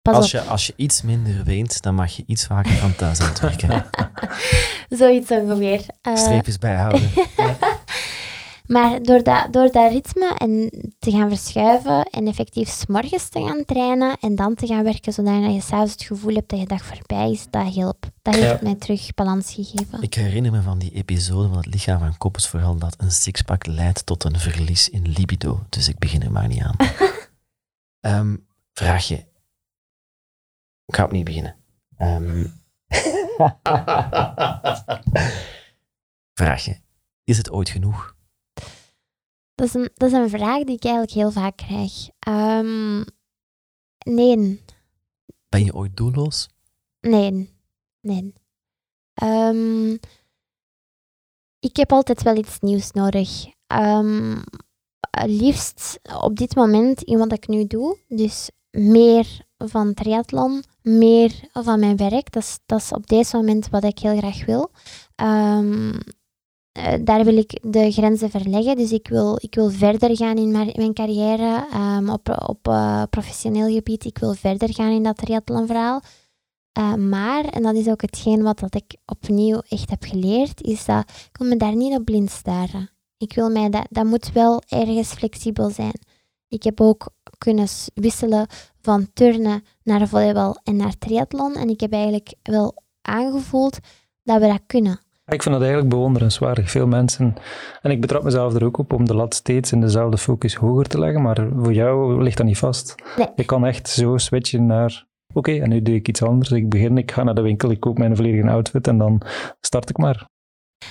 pas 0.02 0.16
als, 0.16 0.30
je, 0.30 0.40
als 0.40 0.66
je 0.66 0.72
iets 0.76 1.02
minder 1.02 1.44
weent, 1.44 1.82
dan 1.82 1.94
mag 1.94 2.12
je 2.12 2.24
iets 2.26 2.46
vaker 2.46 2.72
van 2.72 2.94
thuis 2.94 3.20
aan 3.20 3.28
het 3.28 3.40
werken. 3.40 3.86
Zoiets 4.98 5.30
ongeveer. 5.30 5.84
Uh, 6.02 6.16
Streepjes 6.16 6.58
bijhouden. 6.58 7.10
Maar 8.66 9.02
door 9.02 9.22
dat, 9.22 9.52
door 9.52 9.70
dat 9.70 9.92
ritme 9.92 10.34
en 10.36 10.70
te 10.98 11.10
gaan 11.10 11.28
verschuiven 11.28 12.04
en 12.04 12.26
effectief 12.26 12.68
s'morgens 12.68 13.28
te 13.28 13.46
gaan 13.46 13.64
trainen 13.64 14.16
en 14.20 14.34
dan 14.34 14.54
te 14.54 14.66
gaan 14.66 14.84
werken 14.84 15.12
zodat 15.12 15.52
je 15.52 15.60
s'avonds 15.60 15.92
het 15.92 16.02
gevoel 16.02 16.34
hebt 16.34 16.48
dat 16.48 16.58
je 16.58 16.66
dag 16.66 16.84
voorbij 16.84 17.30
is, 17.30 17.46
dat 17.50 17.74
helpt. 17.74 18.10
Dat 18.22 18.34
heeft 18.34 18.62
mij 18.62 18.74
terug 18.74 19.14
balans 19.14 19.54
gegeven. 19.54 20.02
Ik 20.02 20.14
herinner 20.14 20.52
me 20.52 20.62
van 20.62 20.78
die 20.78 20.90
episode 20.92 21.48
van 21.48 21.56
het 21.56 21.66
lichaam 21.66 21.98
van 21.98 22.18
Koppels 22.18 22.48
vooral 22.48 22.76
dat 22.76 22.94
een 22.98 23.10
sixpack 23.10 23.66
leidt 23.66 24.06
tot 24.06 24.24
een 24.24 24.38
verlies 24.38 24.88
in 24.88 25.08
libido. 25.08 25.66
Dus 25.68 25.88
ik 25.88 25.98
begin 25.98 26.22
er 26.22 26.32
maar 26.32 26.48
niet 26.48 26.62
aan. 26.62 26.76
um, 28.20 28.46
vraagje. 28.72 29.16
Ik 30.86 30.94
ga 30.94 31.04
opnieuw 31.04 31.22
beginnen. 31.22 31.56
Um... 31.98 32.62
vraagje. 36.34 36.80
Is 37.24 37.36
het 37.36 37.50
ooit 37.50 37.68
genoeg? 37.68 38.13
Dat 39.54 39.66
is, 39.66 39.74
een, 39.74 39.90
dat 39.94 40.08
is 40.12 40.18
een 40.18 40.28
vraag 40.28 40.62
die 40.62 40.76
ik 40.76 40.84
eigenlijk 40.84 41.12
heel 41.12 41.30
vaak 41.30 41.56
krijg. 41.56 42.08
Um, 42.28 43.04
nee. 43.98 44.62
Ben 45.48 45.64
je 45.64 45.74
ooit 45.74 45.96
doelloos? 45.96 46.48
Nee. 47.00 47.50
Nee. 48.00 48.32
Um, 49.22 49.98
ik 51.58 51.76
heb 51.76 51.92
altijd 51.92 52.22
wel 52.22 52.36
iets 52.36 52.60
nieuws 52.60 52.90
nodig. 52.90 53.46
Um, 53.66 54.42
liefst 55.26 56.00
op 56.20 56.36
dit 56.36 56.54
moment 56.54 57.02
in 57.02 57.18
wat 57.18 57.32
ik 57.32 57.48
nu 57.48 57.66
doe. 57.66 57.98
Dus 58.08 58.50
meer 58.70 59.46
van 59.58 59.94
triathlon, 59.94 60.64
meer 60.82 61.48
van 61.52 61.80
mijn 61.80 61.96
werk. 61.96 62.32
Dat 62.32 62.42
is, 62.42 62.58
dat 62.66 62.80
is 62.80 62.92
op 62.92 63.06
deze 63.06 63.36
moment 63.36 63.68
wat 63.68 63.84
ik 63.84 63.98
heel 63.98 64.16
graag 64.16 64.44
wil. 64.44 64.70
Um, 65.22 65.98
uh, 66.78 66.92
daar 67.04 67.24
wil 67.24 67.36
ik 67.36 67.58
de 67.62 67.92
grenzen 67.92 68.30
verleggen. 68.30 68.76
Dus 68.76 68.92
ik 68.92 69.08
wil, 69.08 69.38
ik 69.40 69.54
wil 69.54 69.70
verder 69.70 70.16
gaan 70.16 70.36
in 70.36 70.50
mijn, 70.50 70.92
carrière 70.92 71.66
um, 71.74 72.10
op, 72.10 72.44
op 72.48 72.68
uh, 72.68 73.02
professioneel 73.10 73.74
gebied. 73.74 74.04
Ik 74.04 74.18
wil 74.18 74.34
verder 74.34 74.74
gaan 74.74 74.90
in 74.90 75.02
dat 75.02 75.16
triathlonverhaal. 75.16 76.00
Uh, 76.78 76.94
maar, 76.94 77.44
en 77.44 77.62
dat 77.62 77.74
is 77.74 77.88
ook 77.88 78.00
hetgeen 78.00 78.42
wat 78.42 78.58
dat 78.58 78.74
ik 78.74 78.96
opnieuw 79.06 79.62
echt 79.68 79.90
heb 79.90 80.04
geleerd, 80.04 80.62
is 80.62 80.84
dat 80.84 81.10
ik 81.30 81.36
wil 81.38 81.48
me 81.48 81.56
daar 81.56 81.76
niet 81.76 81.96
op 81.98 82.04
blind 82.04 82.30
staren. 82.30 82.90
Ik 83.16 83.34
wil 83.34 83.50
mij, 83.50 83.70
dat, 83.70 83.86
dat 83.90 84.04
moet 84.04 84.32
wel 84.32 84.62
ergens 84.68 85.12
flexibel 85.12 85.70
zijn. 85.70 86.00
Ik 86.48 86.62
heb 86.62 86.80
ook 86.80 87.10
kunnen 87.38 87.68
wisselen 87.94 88.46
van 88.80 89.12
turnen 89.12 89.64
naar 89.82 90.08
volleybal 90.08 90.58
en 90.62 90.76
naar 90.76 90.98
triathlon. 90.98 91.54
En 91.54 91.68
ik 91.68 91.80
heb 91.80 91.92
eigenlijk 91.92 92.34
wel 92.42 92.82
aangevoeld 93.02 93.78
dat 94.22 94.40
we 94.40 94.46
dat 94.46 94.62
kunnen. 94.66 95.03
Ik 95.26 95.42
vind 95.42 95.54
dat 95.54 95.62
eigenlijk 95.62 95.88
bewonderenswaardig. 95.88 96.70
Veel 96.70 96.86
mensen, 96.86 97.34
en 97.82 97.90
ik 97.90 98.00
betrap 98.00 98.22
mezelf 98.22 98.54
er 98.54 98.64
ook 98.64 98.78
op 98.78 98.92
om 98.92 99.04
de 99.04 99.14
lat 99.14 99.34
steeds 99.34 99.72
in 99.72 99.80
dezelfde 99.80 100.18
focus 100.18 100.54
hoger 100.54 100.86
te 100.86 100.98
leggen, 100.98 101.22
maar 101.22 101.48
voor 101.56 101.72
jou 101.72 102.22
ligt 102.22 102.36
dat 102.36 102.46
niet 102.46 102.58
vast. 102.58 102.94
Nee. 103.16 103.26
Je 103.36 103.44
kan 103.44 103.66
echt 103.66 103.88
zo 103.88 104.16
switchen 104.16 104.66
naar, 104.66 105.06
oké, 105.32 105.52
en 105.52 105.68
nu 105.68 105.82
doe 105.82 105.94
ik 105.94 106.08
iets 106.08 106.22
anders. 106.22 106.50
Ik 106.50 106.68
begin, 106.68 106.98
ik 106.98 107.10
ga 107.10 107.22
naar 107.22 107.34
de 107.34 107.40
winkel, 107.40 107.70
ik 107.70 107.80
koop 107.80 107.98
mijn 107.98 108.16
volledige 108.16 108.48
outfit 108.50 108.86
en 108.86 108.98
dan 108.98 109.22
start 109.60 109.90
ik 109.90 109.98
maar. 109.98 110.28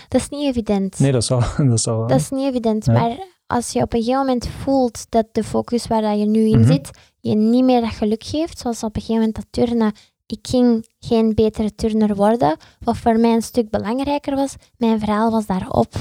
Dat 0.08 0.22
is 0.22 0.30
niet 0.30 0.48
evident. 0.48 1.00
Nee, 1.00 1.12
dat 1.12 1.26
zal. 1.26 1.42
Dat, 1.70 1.80
zal, 1.82 2.08
dat 2.08 2.20
is 2.20 2.30
niet 2.30 2.50
evident, 2.50 2.88
maar 2.88 3.18
als 3.48 3.72
je 3.72 3.82
op 3.82 3.94
een 3.94 4.00
gegeven 4.00 4.20
moment 4.20 4.48
voelt 4.48 5.06
dat 5.10 5.28
de 5.32 5.44
focus 5.44 5.88
waar 5.88 6.16
je 6.16 6.26
nu 6.26 6.40
in 6.40 6.60
mhm. 6.60 6.72
zit, 6.72 6.90
je 7.20 7.36
niet 7.36 7.64
meer 7.64 7.82
dat 7.82 7.90
geluk 7.90 8.24
geeft, 8.24 8.60
zoals 8.60 8.84
op 8.84 8.96
een 8.96 9.02
gegeven 9.02 9.22
moment 9.22 9.36
dat 9.36 9.68
turnen 9.68 9.92
ik 10.26 10.48
ging 10.48 10.88
geen 11.00 11.36
betere 11.36 11.76
turner 11.76 12.16
worden. 12.16 12.58
Wat 12.80 12.98
voor 12.98 13.20
mij 13.20 13.34
een 13.34 13.42
stuk 13.42 13.70
belangrijker 13.70 14.36
was, 14.36 14.56
mijn 14.78 15.00
verhaal 15.00 15.32
was 15.32 15.46
daarop. 15.46 15.94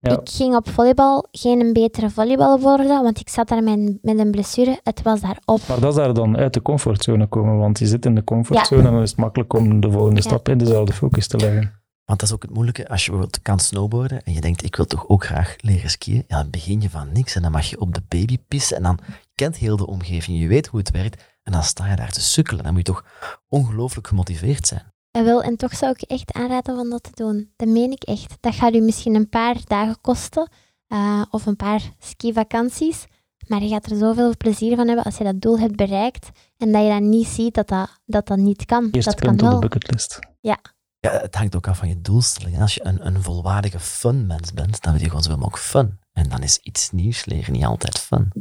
Ja. 0.00 0.20
Ik 0.20 0.28
ging 0.28 0.56
op 0.56 0.68
volleybal 0.68 1.26
geen 1.30 1.60
een 1.60 1.72
betere 1.72 2.10
volleybal 2.10 2.60
worden, 2.60 3.02
want 3.02 3.20
ik 3.20 3.28
zat 3.28 3.48
daar 3.48 3.62
met, 3.62 3.98
met 4.02 4.18
een 4.18 4.30
blessure. 4.30 4.80
Het 4.82 5.02
was 5.02 5.20
daarop. 5.20 5.60
Maar 5.68 5.80
dat 5.80 5.90
is 5.90 5.94
daar 5.94 6.14
dan 6.14 6.36
uit 6.36 6.54
de 6.54 6.62
comfortzone 6.62 7.26
komen, 7.26 7.58
want 7.58 7.78
je 7.78 7.86
zit 7.86 8.04
in 8.04 8.14
de 8.14 8.24
comfortzone 8.24 8.82
en 8.82 8.92
dan 8.92 9.02
is 9.02 9.10
het 9.10 9.18
makkelijk 9.18 9.52
om 9.52 9.80
de 9.80 9.90
volgende 9.90 10.22
stap 10.22 10.48
in 10.48 10.58
dezelfde 10.58 10.92
focus 10.92 11.26
te 11.26 11.36
leggen. 11.36 11.78
Want 12.04 12.20
dat 12.22 12.28
is 12.28 12.34
ook 12.34 12.42
het 12.42 12.54
moeilijke, 12.54 12.88
als 12.88 13.04
je 13.04 13.10
bijvoorbeeld 13.10 13.42
kan 13.42 13.58
snowboarden 13.58 14.22
en 14.22 14.32
je 14.32 14.40
denkt, 14.40 14.64
ik 14.64 14.76
wil 14.76 14.86
toch 14.86 15.08
ook 15.08 15.24
graag 15.24 15.56
leren 15.60 15.90
skiën, 15.90 16.24
ja, 16.28 16.36
dan 16.36 16.50
begin 16.50 16.80
je 16.80 16.90
van 16.90 17.12
niks 17.12 17.34
en 17.34 17.42
dan 17.42 17.50
mag 17.50 17.66
je 17.66 17.80
op 17.80 17.94
de 17.94 18.02
baby 18.08 18.38
pissen 18.48 18.76
en 18.76 18.82
dan 18.82 18.98
kent 19.34 19.56
heel 19.56 19.76
de 19.76 19.86
omgeving, 19.86 20.40
je 20.40 20.46
weet 20.46 20.66
hoe 20.66 20.80
het 20.80 20.90
werkt 20.90 21.29
en 21.42 21.52
dan 21.52 21.62
sta 21.62 21.86
je 21.86 21.96
daar 21.96 22.12
te 22.12 22.20
sukkelen. 22.20 22.64
Dan 22.64 22.72
moet 22.72 22.86
je 22.86 22.92
toch 22.92 23.04
ongelooflijk 23.48 24.06
gemotiveerd 24.06 24.66
zijn. 24.66 24.92
En, 25.10 25.24
wel, 25.24 25.42
en 25.42 25.56
toch 25.56 25.74
zou 25.74 25.92
ik 25.92 26.02
echt 26.02 26.32
aanraden 26.32 26.78
om 26.78 26.90
dat 26.90 27.02
te 27.02 27.10
doen. 27.14 27.52
Dat 27.56 27.68
meen 27.68 27.90
ik 27.90 28.02
echt. 28.02 28.36
Dat 28.40 28.54
gaat 28.54 28.74
u 28.74 28.80
misschien 28.80 29.14
een 29.14 29.28
paar 29.28 29.56
dagen 29.64 30.00
kosten 30.00 30.50
uh, 30.88 31.22
of 31.30 31.46
een 31.46 31.56
paar 31.56 31.82
skivakanties. 31.98 33.06
Maar 33.46 33.62
je 33.62 33.68
gaat 33.68 33.90
er 33.90 33.96
zoveel 33.96 34.36
plezier 34.36 34.76
van 34.76 34.86
hebben 34.86 35.04
als 35.04 35.16
je 35.16 35.24
dat 35.24 35.40
doel 35.40 35.58
hebt 35.58 35.76
bereikt 35.76 36.30
en 36.56 36.72
dat 36.72 36.82
je 36.82 36.88
dan 36.88 37.08
niet 37.08 37.26
ziet 37.26 37.54
dat 37.54 37.68
dat, 37.68 38.00
dat, 38.04 38.26
dat 38.26 38.38
niet 38.38 38.64
kan. 38.64 38.88
Eerst 38.90 39.08
dat 39.08 39.20
kan 39.20 39.36
wel. 39.36 39.54
op 39.54 39.60
de 39.60 39.68
bucketlist. 39.68 40.18
Ja. 40.40 40.58
ja. 40.98 41.10
Het 41.10 41.34
hangt 41.34 41.56
ook 41.56 41.68
af 41.68 41.78
van 41.78 41.88
je 41.88 42.00
doelstelling. 42.00 42.60
Als 42.60 42.74
je 42.74 42.84
een, 42.84 43.06
een 43.06 43.22
volwaardige 43.22 43.80
fun 43.80 44.26
mens 44.26 44.52
bent, 44.52 44.82
dan 44.82 44.92
wil 44.92 45.00
je 45.00 45.06
gewoon 45.08 45.22
zoveel 45.22 45.38
mogelijk 45.38 45.64
fun. 45.64 45.98
En 46.12 46.28
dan 46.28 46.42
is 46.42 46.58
iets 46.58 46.90
nieuws 46.90 47.24
leren 47.24 47.52
niet 47.52 47.64
altijd 47.64 47.98
fun. 47.98 48.32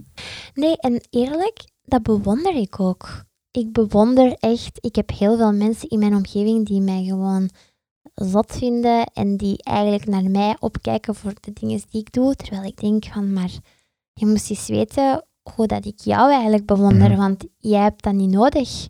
Nee, 0.54 0.78
en 0.78 1.08
eerlijk, 1.10 1.69
dat 1.90 2.04
bewonder 2.04 2.56
ik 2.56 2.80
ook. 2.80 3.24
Ik 3.52 3.72
bewonder 3.72 4.36
echt, 4.40 4.78
ik 4.80 4.96
heb 4.96 5.10
heel 5.10 5.38
veel 5.38 5.54
mensen 5.54 5.90
in 5.90 6.00
mijn 6.00 6.16
omgeving 6.16 6.66
die 6.66 6.82
mij 6.82 7.04
gewoon 7.04 7.50
zot 8.14 8.52
vinden 8.52 9.04
en 9.14 9.38
die 9.38 9.64
eigenlijk 9.64 10.06
naar 10.06 10.30
mij 10.30 10.56
opkijken 10.60 11.16
voor 11.16 11.34
de 11.40 11.54
dingen 11.54 11.82
die 11.90 12.02
ik 12.02 12.12
doe. 12.12 12.36
Terwijl 12.36 12.64
ik 12.64 12.80
denk 12.80 13.06
van, 13.06 13.34
maar 13.34 13.52
je 14.14 14.26
moest 14.26 14.50
eens 14.50 14.68
weten 14.68 15.26
hoe 15.56 15.68
dat 15.68 15.86
ik 15.86 16.00
jou 16.00 16.32
eigenlijk 16.32 16.66
bewonder, 16.66 17.10
mhm. 17.10 17.18
want 17.18 17.46
jij 17.58 17.82
hebt 17.82 18.04
dat 18.04 18.14
niet 18.14 18.30
nodig. 18.30 18.88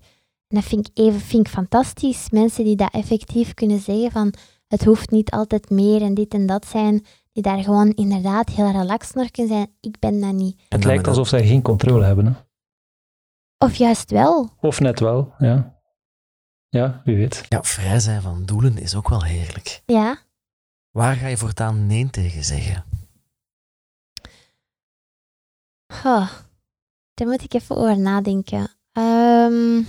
En 0.48 0.56
dat 0.56 0.64
vind 0.64 0.88
ik 0.88 0.98
even 0.98 1.20
vind 1.20 1.48
ik 1.48 1.54
fantastisch. 1.54 2.30
Mensen 2.30 2.64
die 2.64 2.76
dat 2.76 2.94
effectief 2.94 3.54
kunnen 3.54 3.80
zeggen 3.80 4.12
van, 4.12 4.34
het 4.68 4.84
hoeft 4.84 5.12
niet 5.12 5.32
altijd 5.32 5.70
meer 5.70 6.02
en 6.02 6.14
dit 6.14 6.34
en 6.34 6.46
dat 6.46 6.66
zijn, 6.66 7.06
die 7.32 7.44
daar 7.44 7.64
gewoon 7.64 7.90
inderdaad 7.90 8.50
heel 8.50 8.72
relaxed 8.72 9.16
naar 9.16 9.32
kunnen 9.32 9.54
zijn. 9.54 9.72
Ik 9.82 10.00
ben 10.00 10.22
dat 10.22 10.34
niet. 10.34 10.62
Het 10.70 10.84
lijkt 10.84 11.08
alsof 11.08 11.28
zij 11.28 11.48
geen 11.48 11.62
controle 11.62 12.06
hebben. 12.06 12.26
Hè? 12.26 12.32
Of 13.66 13.76
juist 13.76 14.12
wel. 14.12 14.50
Of 14.62 14.80
net 14.80 15.00
wel, 15.00 15.34
ja. 15.38 15.80
Ja, 16.70 17.02
wie 17.04 17.16
weet. 17.16 17.46
Ja, 17.50 17.64
vrij 17.64 18.00
zijn 18.00 18.22
van 18.22 18.46
doelen 18.46 18.78
is 18.78 18.96
ook 18.96 19.10
wel 19.10 19.24
heerlijk. 19.24 19.82
Ja. 19.86 20.18
Waar 20.92 21.16
ga 21.16 21.28
je 21.28 21.38
voortaan 21.38 21.88
nee 21.88 22.10
tegen 22.10 22.44
zeggen? 22.44 22.86
Oh, 26.06 26.30
daar 27.14 27.28
moet 27.28 27.44
ik 27.44 27.54
even 27.54 27.76
over 27.76 28.00
nadenken. 28.00 28.68
Ehm, 28.92 29.84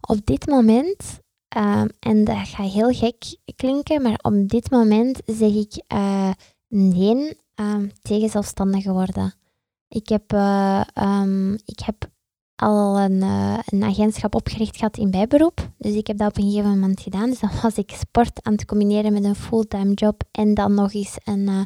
op 0.00 0.26
dit 0.26 0.46
moment, 0.46 1.20
ehm, 1.48 1.88
en 1.98 2.24
dat 2.24 2.48
gaat 2.48 2.72
heel 2.72 2.92
gek 2.92 3.36
klinken, 3.56 4.02
maar 4.02 4.18
op 4.22 4.48
dit 4.48 4.70
moment 4.70 5.22
zeg 5.26 5.54
ik 5.54 5.84
uh, 5.92 6.32
nee 6.68 7.38
um, 7.54 7.92
tegen 8.02 8.28
zelfstandigen 8.28 8.92
worden. 8.92 9.39
Ik 9.92 10.08
heb, 10.08 10.32
uh, 10.32 10.82
ik 11.64 11.80
heb 11.84 12.10
al 12.56 12.98
een, 12.98 13.22
uh, 13.22 13.58
een, 13.64 13.82
agentschap 13.82 14.34
opgericht 14.34 14.76
gehad 14.76 14.96
in 14.96 15.10
bijberoep. 15.10 15.70
Dus 15.78 15.94
ik 15.94 16.06
heb 16.06 16.18
dat 16.18 16.28
op 16.28 16.36
een 16.36 16.50
gegeven 16.50 16.70
moment 16.70 17.00
gedaan. 17.00 17.30
Dus 17.30 17.40
dan 17.40 17.50
was 17.62 17.74
ik 17.74 17.90
sport 17.90 18.42
aan 18.42 18.52
het 18.52 18.64
combineren 18.64 19.12
met 19.12 19.24
een 19.24 19.34
fulltime 19.34 19.94
job 19.94 20.22
en 20.32 20.54
dan 20.54 20.74
nog 20.74 20.92
eens 20.92 21.16
een, 21.24 21.48
uh, 21.48 21.60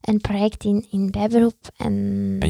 een 0.00 0.20
project 0.20 0.64
in, 0.64 0.86
in 0.90 1.10
bijberoep. 1.10 1.70
En... 1.76 1.94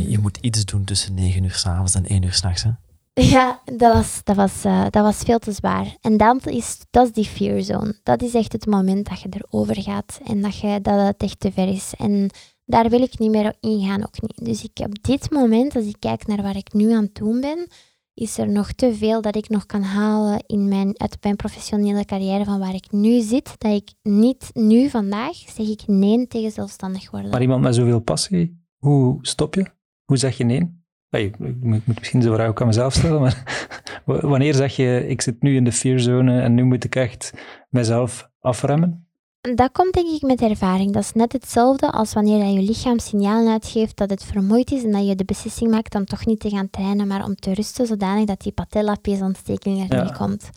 Je 0.08 0.18
moet 0.18 0.38
iets 0.40 0.64
doen 0.64 0.84
tussen 0.84 1.14
9 1.14 1.44
uur 1.44 1.54
s'avonds 1.54 1.94
en 1.94 2.06
1 2.06 2.22
uur 2.22 2.32
s'nachts, 2.32 2.62
hè? 2.62 2.70
Ja, 3.34 3.60
dat 3.64 3.92
was, 3.94 4.20
dat, 4.24 4.36
was, 4.36 4.64
uh, 4.64 4.82
dat 4.90 5.02
was 5.02 5.16
veel 5.16 5.38
te 5.38 5.52
zwaar. 5.52 5.96
En 6.00 6.16
dat 6.16 6.46
is, 6.46 6.78
dat 6.90 7.06
is 7.06 7.12
die 7.12 7.24
fear 7.24 7.62
zone. 7.62 7.98
Dat 8.02 8.22
is 8.22 8.34
echt 8.34 8.52
het 8.52 8.66
moment 8.66 9.08
dat 9.08 9.20
je 9.20 9.28
erover 9.30 9.82
gaat 9.82 10.20
en 10.26 10.42
dat, 10.42 10.58
je, 10.58 10.80
dat 10.80 11.06
het 11.06 11.22
echt 11.22 11.40
te 11.40 11.52
ver 11.52 11.68
is. 11.68 11.92
En 11.98 12.30
daar 12.64 12.88
wil 12.88 13.02
ik 13.02 13.18
niet 13.18 13.30
meer 13.30 13.54
ingaan, 13.60 14.02
ook 14.02 14.20
niet. 14.20 14.44
Dus 14.44 14.64
ik 14.64 14.84
op 14.84 15.02
dit 15.02 15.30
moment, 15.30 15.76
als 15.76 15.84
ik 15.84 15.96
kijk 15.98 16.26
naar 16.26 16.42
waar 16.42 16.56
ik 16.56 16.72
nu 16.72 16.92
aan 16.92 17.08
doen 17.12 17.40
ben, 17.40 17.66
is 18.14 18.38
er 18.38 18.48
nog 18.48 18.72
te 18.72 18.94
veel 18.94 19.22
dat 19.22 19.36
ik 19.36 19.48
nog 19.48 19.66
kan 19.66 19.82
halen 19.82 20.44
in 20.46 20.68
mijn, 20.68 21.00
uit 21.00 21.16
mijn 21.22 21.36
professionele 21.36 22.04
carrière 22.04 22.44
van 22.44 22.58
waar 22.58 22.74
ik 22.74 22.90
nu 22.90 23.20
zit, 23.20 23.54
dat 23.58 23.72
ik 23.72 23.92
niet 24.02 24.50
nu 24.52 24.88
vandaag 24.88 25.36
zeg 25.36 25.68
ik 25.68 25.82
nee 25.86 26.26
tegen 26.26 26.50
zelfstandig 26.50 27.10
worden. 27.10 27.30
Maar 27.30 27.40
iemand 27.40 27.62
met 27.62 27.74
zoveel 27.74 28.00
passie, 28.00 28.64
hoe 28.76 29.18
stop 29.20 29.54
je? 29.54 29.66
Hoe 30.04 30.16
zeg 30.16 30.36
je 30.36 30.44
nee? 30.44 30.80
Hey, 31.08 31.24
ik 31.24 31.38
moet 31.38 31.86
misschien 31.86 32.20
deze 32.20 32.32
vraag 32.32 32.48
ook 32.48 32.60
aan 32.60 32.66
mezelf 32.66 32.94
stellen, 32.94 33.20
maar 33.20 33.70
wanneer 34.04 34.54
zeg 34.54 34.76
je, 34.76 35.06
ik 35.08 35.20
zit 35.20 35.42
nu 35.42 35.56
in 35.56 35.64
de 35.64 35.72
fearzone 35.72 36.40
en 36.40 36.54
nu 36.54 36.64
moet 36.64 36.84
ik 36.84 36.96
echt 36.96 37.32
mezelf 37.68 38.30
afremmen? 38.40 39.06
Dat 39.42 39.72
komt 39.72 39.92
denk 39.92 40.08
ik 40.08 40.22
met 40.22 40.40
ervaring. 40.40 40.92
Dat 40.92 41.02
is 41.02 41.12
net 41.12 41.32
hetzelfde 41.32 41.90
als 41.90 42.12
wanneer 42.12 42.44
je 42.44 42.60
lichaam 42.60 42.98
signalen 42.98 43.52
uitgeeft 43.52 43.96
dat 43.96 44.10
het 44.10 44.24
vermoeid 44.24 44.70
is 44.70 44.84
en 44.84 44.92
dat 44.92 45.06
je 45.06 45.14
de 45.14 45.24
beslissing 45.24 45.70
maakt 45.70 45.94
om 45.94 46.04
toch 46.04 46.26
niet 46.26 46.40
te 46.40 46.50
gaan 46.50 46.70
trainen, 46.70 47.06
maar 47.06 47.24
om 47.24 47.34
te 47.34 47.54
rusten, 47.54 47.86
zodanig 47.86 48.24
dat 48.24 48.40
die 48.40 48.52
patellapeesontsteking 48.52 49.90
er 49.90 50.02
niet 50.02 50.16
komt. 50.16 50.50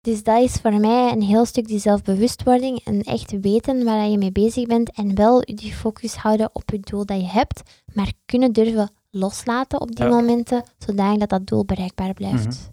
Dus 0.00 0.22
dat 0.22 0.42
is 0.42 0.52
voor 0.52 0.72
mij 0.72 1.12
een 1.12 1.22
heel 1.22 1.44
stuk 1.44 1.66
die 1.66 1.78
zelfbewustwording 1.78 2.84
en 2.84 3.02
echt 3.02 3.40
weten 3.40 3.84
waar 3.84 4.08
je 4.08 4.18
mee 4.18 4.32
bezig 4.32 4.66
bent 4.66 4.90
en 4.90 5.14
wel 5.14 5.40
die 5.40 5.72
focus 5.72 6.14
houden 6.14 6.50
op 6.52 6.70
het 6.70 6.86
doel 6.86 7.06
dat 7.06 7.20
je 7.20 7.26
hebt, 7.26 7.62
maar 7.92 8.12
kunnen 8.24 8.52
durven 8.52 8.90
loslaten 9.10 9.80
op 9.80 9.96
die 9.96 10.06
momenten, 10.06 10.64
zodanig 10.78 11.18
dat 11.18 11.28
dat 11.28 11.46
doel 11.46 11.64
bereikbaar 11.64 12.14
blijft. 12.14 12.70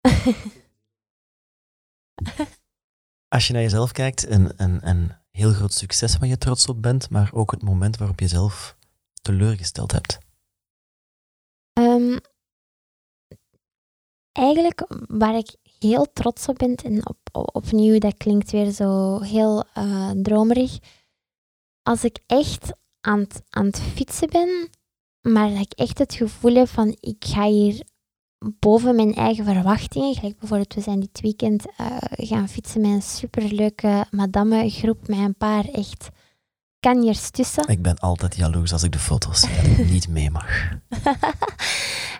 Mhm. 0.00 0.32
Als 3.32 3.46
je 3.46 3.52
naar 3.52 3.62
jezelf 3.62 3.92
kijkt, 3.92 4.28
een, 4.28 4.52
een, 4.56 5.12
heel 5.30 5.52
groot 5.52 5.72
succes 5.72 6.16
waar 6.18 6.28
je 6.28 6.38
trots 6.38 6.66
op 6.66 6.82
bent, 6.82 7.10
maar 7.10 7.30
ook 7.34 7.50
het 7.50 7.62
moment 7.62 7.96
waarop 7.96 8.20
je 8.20 8.28
zelf 8.28 8.76
teleurgesteld 9.22 9.92
hebt. 9.92 10.18
Um, 11.72 12.18
eigenlijk 14.32 14.86
waar 15.08 15.36
ik 15.36 15.56
heel 15.80 16.12
trots 16.12 16.48
op 16.48 16.58
ben, 16.58 16.74
en 16.74 17.08
op, 17.08 17.18
opnieuw, 17.32 17.98
dat 17.98 18.16
klinkt 18.16 18.50
weer 18.50 18.70
zo 18.70 19.20
heel 19.20 19.64
uh, 19.78 20.10
dromerig. 20.10 20.78
Als 21.82 22.04
ik 22.04 22.18
echt 22.26 22.72
aan 23.00 23.26
aan 23.48 23.66
het 23.66 23.80
fietsen 23.80 24.30
ben, 24.30 24.68
maar 25.20 25.48
dat 25.48 25.60
ik 25.60 25.72
echt 25.72 25.98
het 25.98 26.14
gevoel 26.14 26.54
heb 26.54 26.68
van 26.68 26.96
ik 27.00 27.24
ga 27.24 27.48
hier 27.48 27.82
boven 28.58 28.96
mijn 28.96 29.14
eigen 29.14 29.44
verwachtingen. 29.44 30.14
Gelijk 30.14 30.38
bijvoorbeeld, 30.38 30.74
we 30.74 30.80
zijn 30.80 31.00
dit 31.00 31.20
weekend 31.20 31.66
uh, 31.80 31.96
gaan 32.08 32.48
fietsen 32.48 32.80
met 32.80 32.90
een 32.90 33.02
superleuke 33.02 34.06
madame 34.10 34.70
groep 34.70 35.08
met 35.08 35.18
een 35.18 35.34
paar 35.34 35.64
echt 35.64 36.08
kanjers 36.80 37.30
tussen. 37.30 37.68
Ik 37.68 37.82
ben 37.82 37.98
altijd 37.98 38.36
jaloers 38.36 38.72
als 38.72 38.82
ik 38.82 38.92
de 38.92 38.98
foto's 38.98 39.40
zie 39.40 39.56
dat 39.56 39.78
ik 39.78 39.90
niet 39.96 40.08
mee 40.08 40.30
mag. 40.30 40.70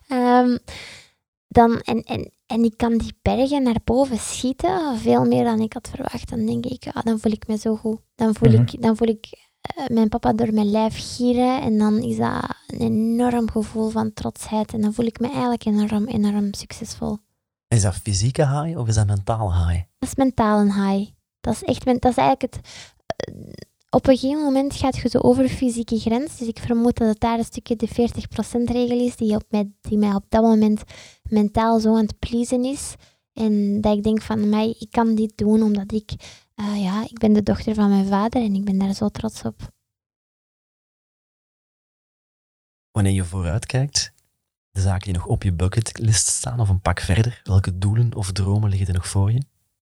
um, 0.08 0.58
dan, 1.58 1.80
en, 1.80 2.02
en, 2.02 2.32
en 2.46 2.64
ik 2.64 2.76
kan 2.76 2.98
die 2.98 3.14
bergen 3.22 3.62
naar 3.62 3.80
boven 3.84 4.18
schieten, 4.18 4.98
veel 4.98 5.24
meer 5.24 5.44
dan 5.44 5.60
ik 5.60 5.72
had 5.72 5.88
verwacht. 5.94 6.28
Dan 6.30 6.46
denk 6.46 6.66
ik, 6.66 6.86
ah, 6.92 7.02
dan 7.04 7.20
voel 7.20 7.32
ik 7.32 7.46
me 7.46 7.56
zo 7.56 7.76
goed. 7.76 8.00
Dan 8.14 8.34
voel, 8.34 8.48
mm 8.48 8.54
-hmm. 8.54 8.66
ik, 8.66 8.82
dan 8.82 8.96
voel 8.96 9.08
ik 9.08 9.41
mijn 9.86 10.08
papa 10.08 10.32
door 10.32 10.54
mijn 10.54 10.70
lijf 10.70 11.14
gieren. 11.14 11.62
En 11.62 11.78
dan 11.78 12.02
is 12.02 12.16
dat 12.16 12.54
een 12.66 12.80
enorm 12.80 13.50
gevoel 13.50 13.88
van 13.88 14.12
trotsheid. 14.12 14.72
En 14.72 14.80
dan 14.80 14.94
voel 14.94 15.06
ik 15.06 15.20
me 15.20 15.30
eigenlijk 15.30 15.64
enorm, 15.64 16.06
enorm 16.06 16.54
succesvol. 16.54 17.18
Is 17.68 17.82
dat 17.82 17.94
fysieke 17.94 18.46
high 18.48 18.78
of 18.78 18.88
is 18.88 18.94
dat 18.94 19.06
mentale 19.06 19.52
high? 19.52 19.82
Dat 19.98 20.08
is 20.08 20.14
mentale 20.14 20.64
high. 20.64 21.10
Dat 21.40 21.54
is 21.54 21.62
echt, 21.62 21.84
dat 21.84 22.10
is 22.10 22.16
eigenlijk 22.16 22.42
het... 22.42 22.58
Uh, 23.28 23.52
op 23.90 24.06
een 24.06 24.16
gegeven 24.16 24.42
moment 24.42 24.74
gaat 24.74 24.96
je 24.96 25.08
zo 25.08 25.18
over 25.18 25.48
fysieke 25.48 25.98
grens. 25.98 26.36
Dus 26.38 26.48
ik 26.48 26.58
vermoed 26.58 26.96
dat 26.96 27.08
het 27.08 27.20
daar 27.20 27.38
een 27.38 27.44
stukje 27.44 27.76
de 27.76 27.88
40%-regel 27.88 29.06
is 29.06 29.16
die, 29.16 29.34
op 29.34 29.44
mij, 29.48 29.70
die 29.80 29.98
mij 29.98 30.14
op 30.14 30.24
dat 30.28 30.42
moment 30.42 30.82
mentaal 31.22 31.80
zo 31.80 31.94
aan 31.96 32.06
het 32.06 32.18
pleasen 32.18 32.64
is. 32.64 32.94
En 33.32 33.80
dat 33.80 33.96
ik 33.96 34.02
denk 34.02 34.22
van, 34.22 34.48
mij, 34.48 34.76
ik 34.78 34.90
kan 34.90 35.14
dit 35.14 35.32
doen 35.36 35.62
omdat 35.62 35.92
ik, 35.92 36.12
uh, 36.62 36.82
ja, 36.82 37.04
ik 37.04 37.18
ben 37.18 37.32
de 37.32 37.42
dochter 37.42 37.74
van 37.74 37.88
mijn 37.88 38.06
vader 38.06 38.42
en 38.42 38.54
ik 38.54 38.64
ben 38.64 38.78
daar 38.78 38.94
zo 38.94 39.08
trots 39.08 39.42
op. 39.42 39.70
Wanneer 42.90 43.12
je 43.12 43.24
vooruitkijkt, 43.24 44.12
de 44.70 44.80
zaken 44.80 45.12
die 45.12 45.12
nog 45.12 45.26
op 45.26 45.42
je 45.42 45.52
bucketlist 45.52 46.26
staan 46.26 46.60
of 46.60 46.68
een 46.68 46.80
pak 46.80 47.00
verder, 47.00 47.40
welke 47.44 47.78
doelen 47.78 48.14
of 48.14 48.32
dromen 48.32 48.70
liggen 48.70 48.88
er 48.88 48.94
nog 48.94 49.08
voor 49.08 49.32
je? 49.32 49.42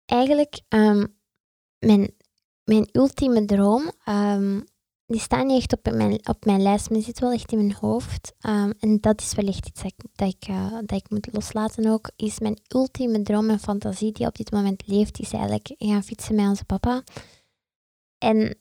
Eigenlijk, 0.05 0.61
um, 0.69 1.17
mijn 1.79 2.15
mijn 2.67 2.89
ultieme 2.91 3.45
droom, 3.45 3.91
um, 4.05 4.63
die 5.07 5.19
staat 5.19 5.45
niet 5.45 5.57
echt 5.57 5.73
op 5.73 5.93
mijn, 5.93 6.27
op 6.27 6.45
mijn 6.45 6.61
lijst, 6.61 6.89
maar 6.89 6.97
die 6.97 7.07
zit 7.07 7.19
wel 7.19 7.31
echt 7.31 7.51
in 7.51 7.57
mijn 7.57 7.75
hoofd. 7.79 8.33
Um, 8.47 8.73
en 8.79 8.97
dat 8.99 9.21
is 9.21 9.33
wellicht 9.33 9.67
iets 9.67 9.81
dat 9.81 9.91
ik, 9.91 10.05
dat, 10.15 10.33
ik, 10.33 10.49
uh, 10.49 10.71
dat 10.71 10.91
ik 10.91 11.09
moet 11.09 11.29
loslaten 11.31 11.91
ook. 11.91 12.09
Is 12.15 12.39
mijn 12.39 12.59
ultieme 12.67 13.21
droom 13.21 13.49
en 13.49 13.59
fantasie 13.59 14.11
die 14.11 14.27
op 14.27 14.35
dit 14.35 14.51
moment 14.51 14.87
leeft, 14.87 15.19
is 15.19 15.31
eigenlijk 15.31 15.73
gaan 15.77 16.03
fietsen 16.03 16.35
met 16.35 16.47
onze 16.47 16.65
papa. 16.65 17.03
En 18.17 18.57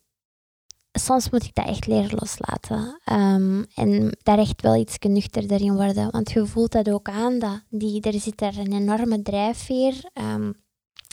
soms 0.93 1.31
moet 1.31 1.45
ik 1.45 1.55
dat 1.55 1.67
echt 1.67 1.87
leren 1.87 2.19
loslaten. 2.19 3.01
Um, 3.13 3.67
en 3.75 4.19
daar 4.23 4.39
echt 4.39 4.63
wel 4.63 4.77
iets 4.77 4.99
nuchterder 4.99 5.61
in 5.61 5.75
worden. 5.75 6.11
Want 6.11 6.31
je 6.31 6.47
voelt 6.47 6.73
dat 6.73 6.91
ook 6.91 7.09
aan, 7.09 7.39
dat 7.39 7.63
die, 7.69 8.01
er 8.01 8.21
zit 8.21 8.41
er 8.41 8.59
een 8.59 8.73
enorme 8.73 9.23
drijfveer. 9.23 10.11
Um, 10.15 10.65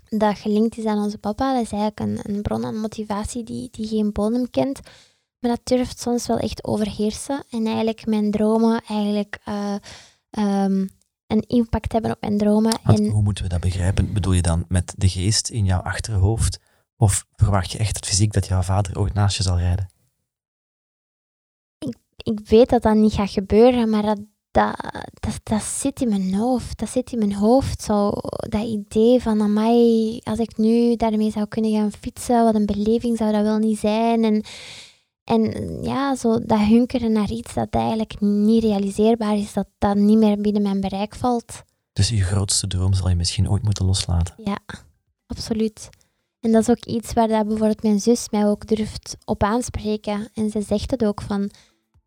dat 0.10 0.38
gelinkt 0.38 0.78
is 0.78 0.86
aan 0.86 1.04
onze 1.04 1.18
papa. 1.18 1.54
Dat 1.54 1.64
is 1.64 1.72
eigenlijk 1.72 2.00
een, 2.00 2.36
een 2.36 2.42
bron 2.42 2.66
aan 2.66 2.80
motivatie 2.80 3.44
die, 3.44 3.68
die 3.72 3.88
geen 3.88 4.12
bodem 4.12 4.50
kent. 4.50 4.80
Maar 5.44 5.52
dat 5.52 5.78
durft 5.78 6.00
soms 6.00 6.28
wel 6.28 6.38
echt 6.38 6.64
overheersen. 6.64 7.44
En 7.50 7.66
eigenlijk 7.66 8.06
mijn 8.06 8.32
dromen 8.32 8.84
eigenlijk 8.88 9.40
uh, 9.46 9.76
um, 10.32 10.90
een 11.28 11.44
impact 11.48 11.92
hebben 11.92 12.12
op 12.12 12.22
mijn 12.22 12.38
dromen. 12.38 12.80
en... 12.84 13.10
Hoe 13.10 13.22
moeten 13.22 13.44
we 13.44 13.50
dat 13.50 13.60
begrijpen? 13.60 14.14
Bedoel 14.14 14.34
je 14.34 14.42
dan 14.42 14.66
met 14.68 14.94
de 14.98 15.10
geest 15.10 15.50
in 15.50 15.66
jouw 15.66 15.80
achterhoofd? 15.80 16.60
Of 16.98 17.26
verwacht 17.36 17.72
je 17.72 17.78
echt 17.78 17.96
het 17.96 18.06
fysiek 18.06 18.34
dat 18.34 18.48
jouw 18.48 18.62
vader 18.62 19.00
ooit 19.00 19.14
naast 19.14 19.38
je 19.38 19.44
zal 19.44 19.58
rijden? 19.58 19.90
Ik, 21.78 21.96
ik 22.18 22.40
weet 22.48 22.70
dat 22.70 22.82
dat 22.82 22.96
niet 22.96 23.14
gaat 23.14 23.32
gebeuren, 23.32 23.90
maar 23.90 24.04
dat, 24.04 24.20
dat, 24.52 24.76
dat, 25.14 25.40
dat 25.44 25.64
zit 25.64 26.02
in 26.02 26.10
mijn 26.10 26.34
hoofd. 26.34 26.80
Dat 26.80 26.90
zit 26.90 27.12
in 27.12 27.20
mijn 27.20 27.34
hoofd. 27.34 27.82
Zo, 27.82 28.12
dat 28.50 28.64
idee 28.66 29.22
van, 29.22 29.54
mij 29.54 30.22
als 30.24 30.40
ik 30.40 30.58
nu 30.58 30.96
daarmee 30.96 31.32
zou 31.32 31.46
kunnen 31.46 31.72
gaan 31.72 31.92
fietsen, 31.92 32.44
wat 32.44 32.56
een 32.56 32.66
beleving 32.66 33.18
zou 33.18 33.32
dat 33.32 33.42
wel 33.42 33.58
niet 33.58 33.80
zijn. 33.80 34.24
En, 34.24 34.44
en 35.24 35.52
ja, 35.84 36.16
zo 36.16 36.40
dat 36.40 36.60
hunkeren 36.60 37.12
naar 37.12 37.30
iets 37.30 37.54
dat 37.54 37.68
eigenlijk 37.70 38.20
niet 38.20 38.64
realiseerbaar 38.64 39.38
is, 39.38 39.54
dat 39.54 39.68
dat 39.78 39.96
niet 39.96 40.18
meer 40.18 40.42
binnen 40.42 40.62
mijn 40.62 40.82
bereik 40.82 41.16
valt. 41.16 41.64
Dus 41.94 42.10
je 42.10 42.22
grootste 42.22 42.68
droom 42.68 42.94
zal 42.94 43.10
je 43.10 43.16
misschien 43.16 43.50
ooit 43.50 43.64
moeten 43.64 43.86
loslaten? 43.86 44.36
Ja, 44.38 44.60
absoluut. 45.28 45.90
En 46.40 46.52
dat 46.52 46.62
is 46.62 46.70
ook 46.70 46.86
iets 46.86 47.14
waar 47.14 47.28
dat 47.28 47.48
bijvoorbeeld 47.48 47.84
mijn 47.84 48.00
zus 48.00 48.30
mij 48.30 48.48
ook 48.48 48.68
durft 48.68 49.18
op 49.26 49.44
aanspreken. 49.44 50.30
En 50.34 50.50
ze 50.50 50.62
zegt 50.62 50.92
het 50.92 51.06
ook 51.06 51.22
van, 51.22 51.50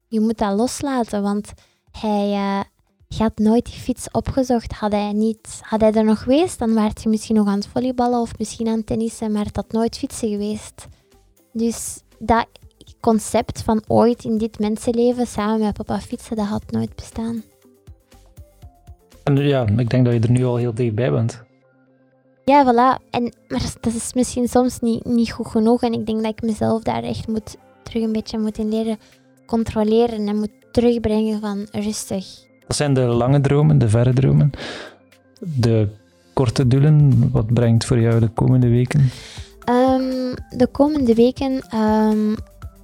je 0.08 0.20
moet 0.20 0.38
dat 0.38 0.56
loslaten, 0.56 1.22
want 1.22 1.52
hij 1.90 2.30
uh, 2.30 2.60
had 3.18 3.38
nooit 3.38 3.64
die 3.64 3.74
fiets 3.74 4.10
opgezocht. 4.10 4.72
Had 4.72 4.92
hij, 4.92 5.12
niet, 5.12 5.58
had 5.60 5.80
hij 5.80 5.92
er 5.92 6.04
nog 6.04 6.22
geweest, 6.22 6.58
dan 6.58 6.74
werd 6.74 7.02
hij 7.02 7.12
misschien 7.12 7.36
nog 7.36 7.46
aan 7.46 7.58
het 7.58 7.66
volleyballen 7.66 8.20
of 8.20 8.38
misschien 8.38 8.68
aan 8.68 8.76
het 8.76 8.86
tennissen, 8.86 9.32
maar 9.32 9.44
het 9.44 9.56
had 9.56 9.72
nooit 9.72 9.98
fietsen 9.98 10.28
geweest. 10.28 10.86
Dus 11.52 12.00
dat 12.18 12.46
concept 13.00 13.62
van 13.62 13.82
ooit 13.86 14.24
in 14.24 14.38
dit 14.38 14.58
mensenleven 14.58 15.26
samen 15.26 15.60
met 15.60 15.76
papa 15.76 16.00
fietsen, 16.00 16.36
dat 16.36 16.46
had 16.46 16.70
nooit 16.70 16.94
bestaan. 16.94 17.42
En 19.24 19.36
ja, 19.36 19.66
ik 19.76 19.90
denk 19.90 20.04
dat 20.04 20.14
je 20.14 20.20
er 20.20 20.30
nu 20.30 20.44
al 20.44 20.56
heel 20.56 20.74
dichtbij 20.74 21.10
bent. 21.10 21.44
Ja, 22.44 22.64
voilà. 22.64 23.10
En, 23.10 23.22
maar 23.48 23.72
dat 23.80 23.94
is 23.94 24.12
misschien 24.12 24.48
soms 24.48 24.80
niet, 24.80 25.04
niet 25.04 25.32
goed 25.32 25.46
genoeg. 25.46 25.82
En 25.82 25.92
ik 25.92 26.06
denk 26.06 26.22
dat 26.22 26.32
ik 26.32 26.42
mezelf 26.42 26.82
daar 26.82 27.02
echt 27.02 27.28
moet, 27.28 27.56
terug 27.82 28.02
een 28.02 28.12
beetje 28.12 28.38
moet 28.38 28.58
in 28.58 28.68
leren 28.68 28.98
controleren 29.46 30.28
en 30.28 30.36
moet 30.36 30.50
terugbrengen 30.72 31.40
van 31.40 31.66
rustig. 31.72 32.26
Dat 32.66 32.76
zijn 32.76 32.94
de 32.94 33.00
lange 33.00 33.40
dromen, 33.40 33.78
de 33.78 33.88
verre 33.88 34.12
dromen. 34.12 34.50
De 35.40 35.88
korte 36.32 36.66
doelen, 36.66 37.28
wat 37.30 37.54
brengt 37.54 37.84
voor 37.84 38.00
jou 38.00 38.20
de 38.20 38.28
komende 38.28 38.68
weken? 38.68 39.10
Ehm, 39.64 40.34
de 40.56 40.68
komende 40.72 41.14
weken 41.14 41.60
ehm, 41.68 42.34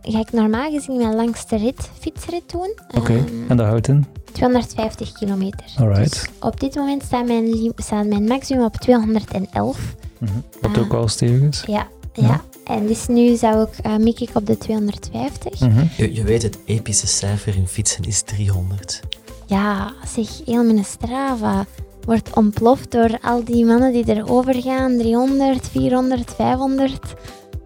ga 0.02 0.18
ik 0.20 0.32
normaal 0.32 0.70
gezien 0.70 0.96
mijn 0.96 1.14
langste 1.14 1.56
rit, 1.56 1.90
fietsrit 2.00 2.50
doen. 2.50 2.74
Oké, 2.96 3.12
Ehm, 3.12 3.26
en 3.50 3.56
dat 3.56 3.66
houdt 3.66 3.88
in? 3.88 4.06
250 4.32 5.12
kilometer. 5.12 5.64
Alright. 5.78 6.10
Dus 6.10 6.26
op 6.40 6.60
dit 6.60 6.74
moment 6.74 7.02
staat 7.02 7.26
mijn, 7.26 7.72
staat 7.76 8.06
mijn 8.06 8.24
maximum 8.24 8.64
op 8.64 8.76
211. 8.76 9.94
Mhm. 10.18 10.32
Wat 10.60 10.76
Ah. 10.76 10.82
ook 10.82 10.92
al 10.92 11.08
stevig 11.08 11.48
is. 11.48 11.62
Ja, 11.66 11.86
Ja. 12.14 12.22
ja. 12.26 12.40
En 12.64 12.86
dus 12.86 13.06
nu 13.06 13.36
zou 13.36 13.62
ik, 13.62 13.78
eh 13.82 13.96
mik 13.96 14.20
ik 14.20 14.30
op 14.34 14.46
de 14.46 14.58
250. 14.58 15.60
Mhm. 15.60 15.84
Je, 15.96 16.14
je 16.14 16.22
weet, 16.24 16.42
het 16.42 16.58
epische 16.64 17.06
cijfer 17.06 17.56
in 17.56 17.66
fietsen 17.68 18.04
is 18.04 18.22
300. 18.22 19.00
Ja, 19.46 19.92
zeg, 20.14 20.28
heel 20.44 20.64
mijn 20.64 20.84
Strava 20.84 21.64
wordt 22.04 22.36
ontploft 22.36 22.90
door 22.90 23.18
al 23.22 23.44
die 23.44 23.64
mannen 23.64 23.92
die 23.92 24.08
erover 24.16 24.54
gaan. 24.62 24.98
300, 24.98 25.68
400, 25.68 26.32
500. 26.36 26.98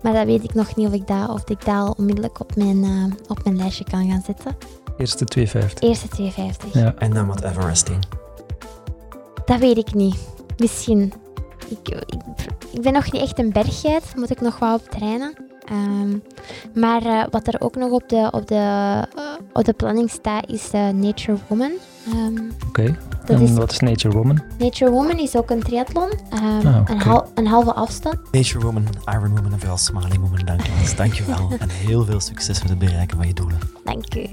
Maar 0.07 0.15
dat 0.15 0.27
weet 0.27 0.45
ik 0.45 0.55
nog 0.55 0.77
niet 0.77 0.87
of 0.87 0.93
ik 0.93 1.07
dat, 1.07 1.29
of 1.29 1.51
ik 1.51 1.65
dat 1.65 1.75
al 1.75 1.95
onmiddellijk 1.99 2.41
op 2.41 2.57
mijn, 2.57 2.85
eh, 2.85 3.31
op 3.31 3.45
mijn 3.45 3.57
lijstje 3.57 3.85
kan 3.85 4.11
gaan 4.11 4.23
zetten. 4.27 4.57
Eerste 4.97 5.25
250. 5.25 5.89
Eerste 5.89 6.09
250. 6.09 6.73
Ja. 6.73 6.95
En 6.99 7.11
dan 7.11 7.27
wat 7.27 7.43
Everesting. 7.43 8.05
Dat 9.45 9.59
weet 9.59 9.77
ik 9.77 9.95
niet. 9.95 10.17
Misschien. 10.57 11.13
Ik, 11.69 11.89
ik, 11.89 12.21
ik 12.73 12.83
ben 12.83 12.93
nog 12.93 13.13
niet 13.13 13.23
echt 13.23 13.39
een 13.39 13.53
berggeit. 13.53 14.17
Moet 14.17 14.31
ik 14.31 14.41
nog 14.41 14.59
wel 14.59 14.75
op 14.75 14.89
trainen. 14.89 15.35
Ehm, 15.65 16.19
maar 16.75 17.03
eh, 17.03 17.25
wat 17.31 17.47
er 17.47 17.61
ook 17.61 17.77
nog 17.77 17.91
op 17.91 18.09
de, 18.09 18.29
op 18.31 18.47
de, 18.47 19.03
op 19.53 19.65
de 19.65 19.73
planning 19.73 20.11
staat, 20.11 20.51
is 20.51 20.71
eh, 20.71 20.89
Nature 20.89 21.39
Woman. 21.49 21.73
Ehm, 22.07 22.39
Oké. 22.69 22.97
En 23.27 23.41
is, 23.41 23.53
wat 23.53 23.73
is 23.73 23.79
Nature 23.79 24.15
Woman? 24.17 24.43
Nature 24.59 24.91
Woman 24.91 25.19
is 25.19 25.37
ook 25.37 25.51
een 25.51 25.63
triathlon. 25.63 26.11
Oké. 26.31 26.83
een, 26.87 27.01
hal- 27.01 27.31
een 27.35 27.47
halve 27.47 27.73
afstand. 27.75 28.17
Nature 28.33 28.59
Woman, 28.65 28.85
Iron 29.05 29.29
Woman 29.37 29.53
en 29.53 29.59
vooral 29.59 29.77
Smiling 29.77 30.21
Woman, 30.21 30.45
dank 30.45 30.61
je 30.63 30.73
wel. 30.85 30.95
Dank 30.97 31.13
je 31.13 31.25
wel. 31.25 31.51
En 31.59 31.69
heel 31.69 32.05
veel 32.05 32.21
succes 32.21 32.61
met 32.61 32.69
het 32.69 32.79
bereiken 32.79 33.17
van 33.17 33.27
je 33.27 33.35
doelen. 33.35 33.59
Dank 33.85 34.15
u. 34.15 34.27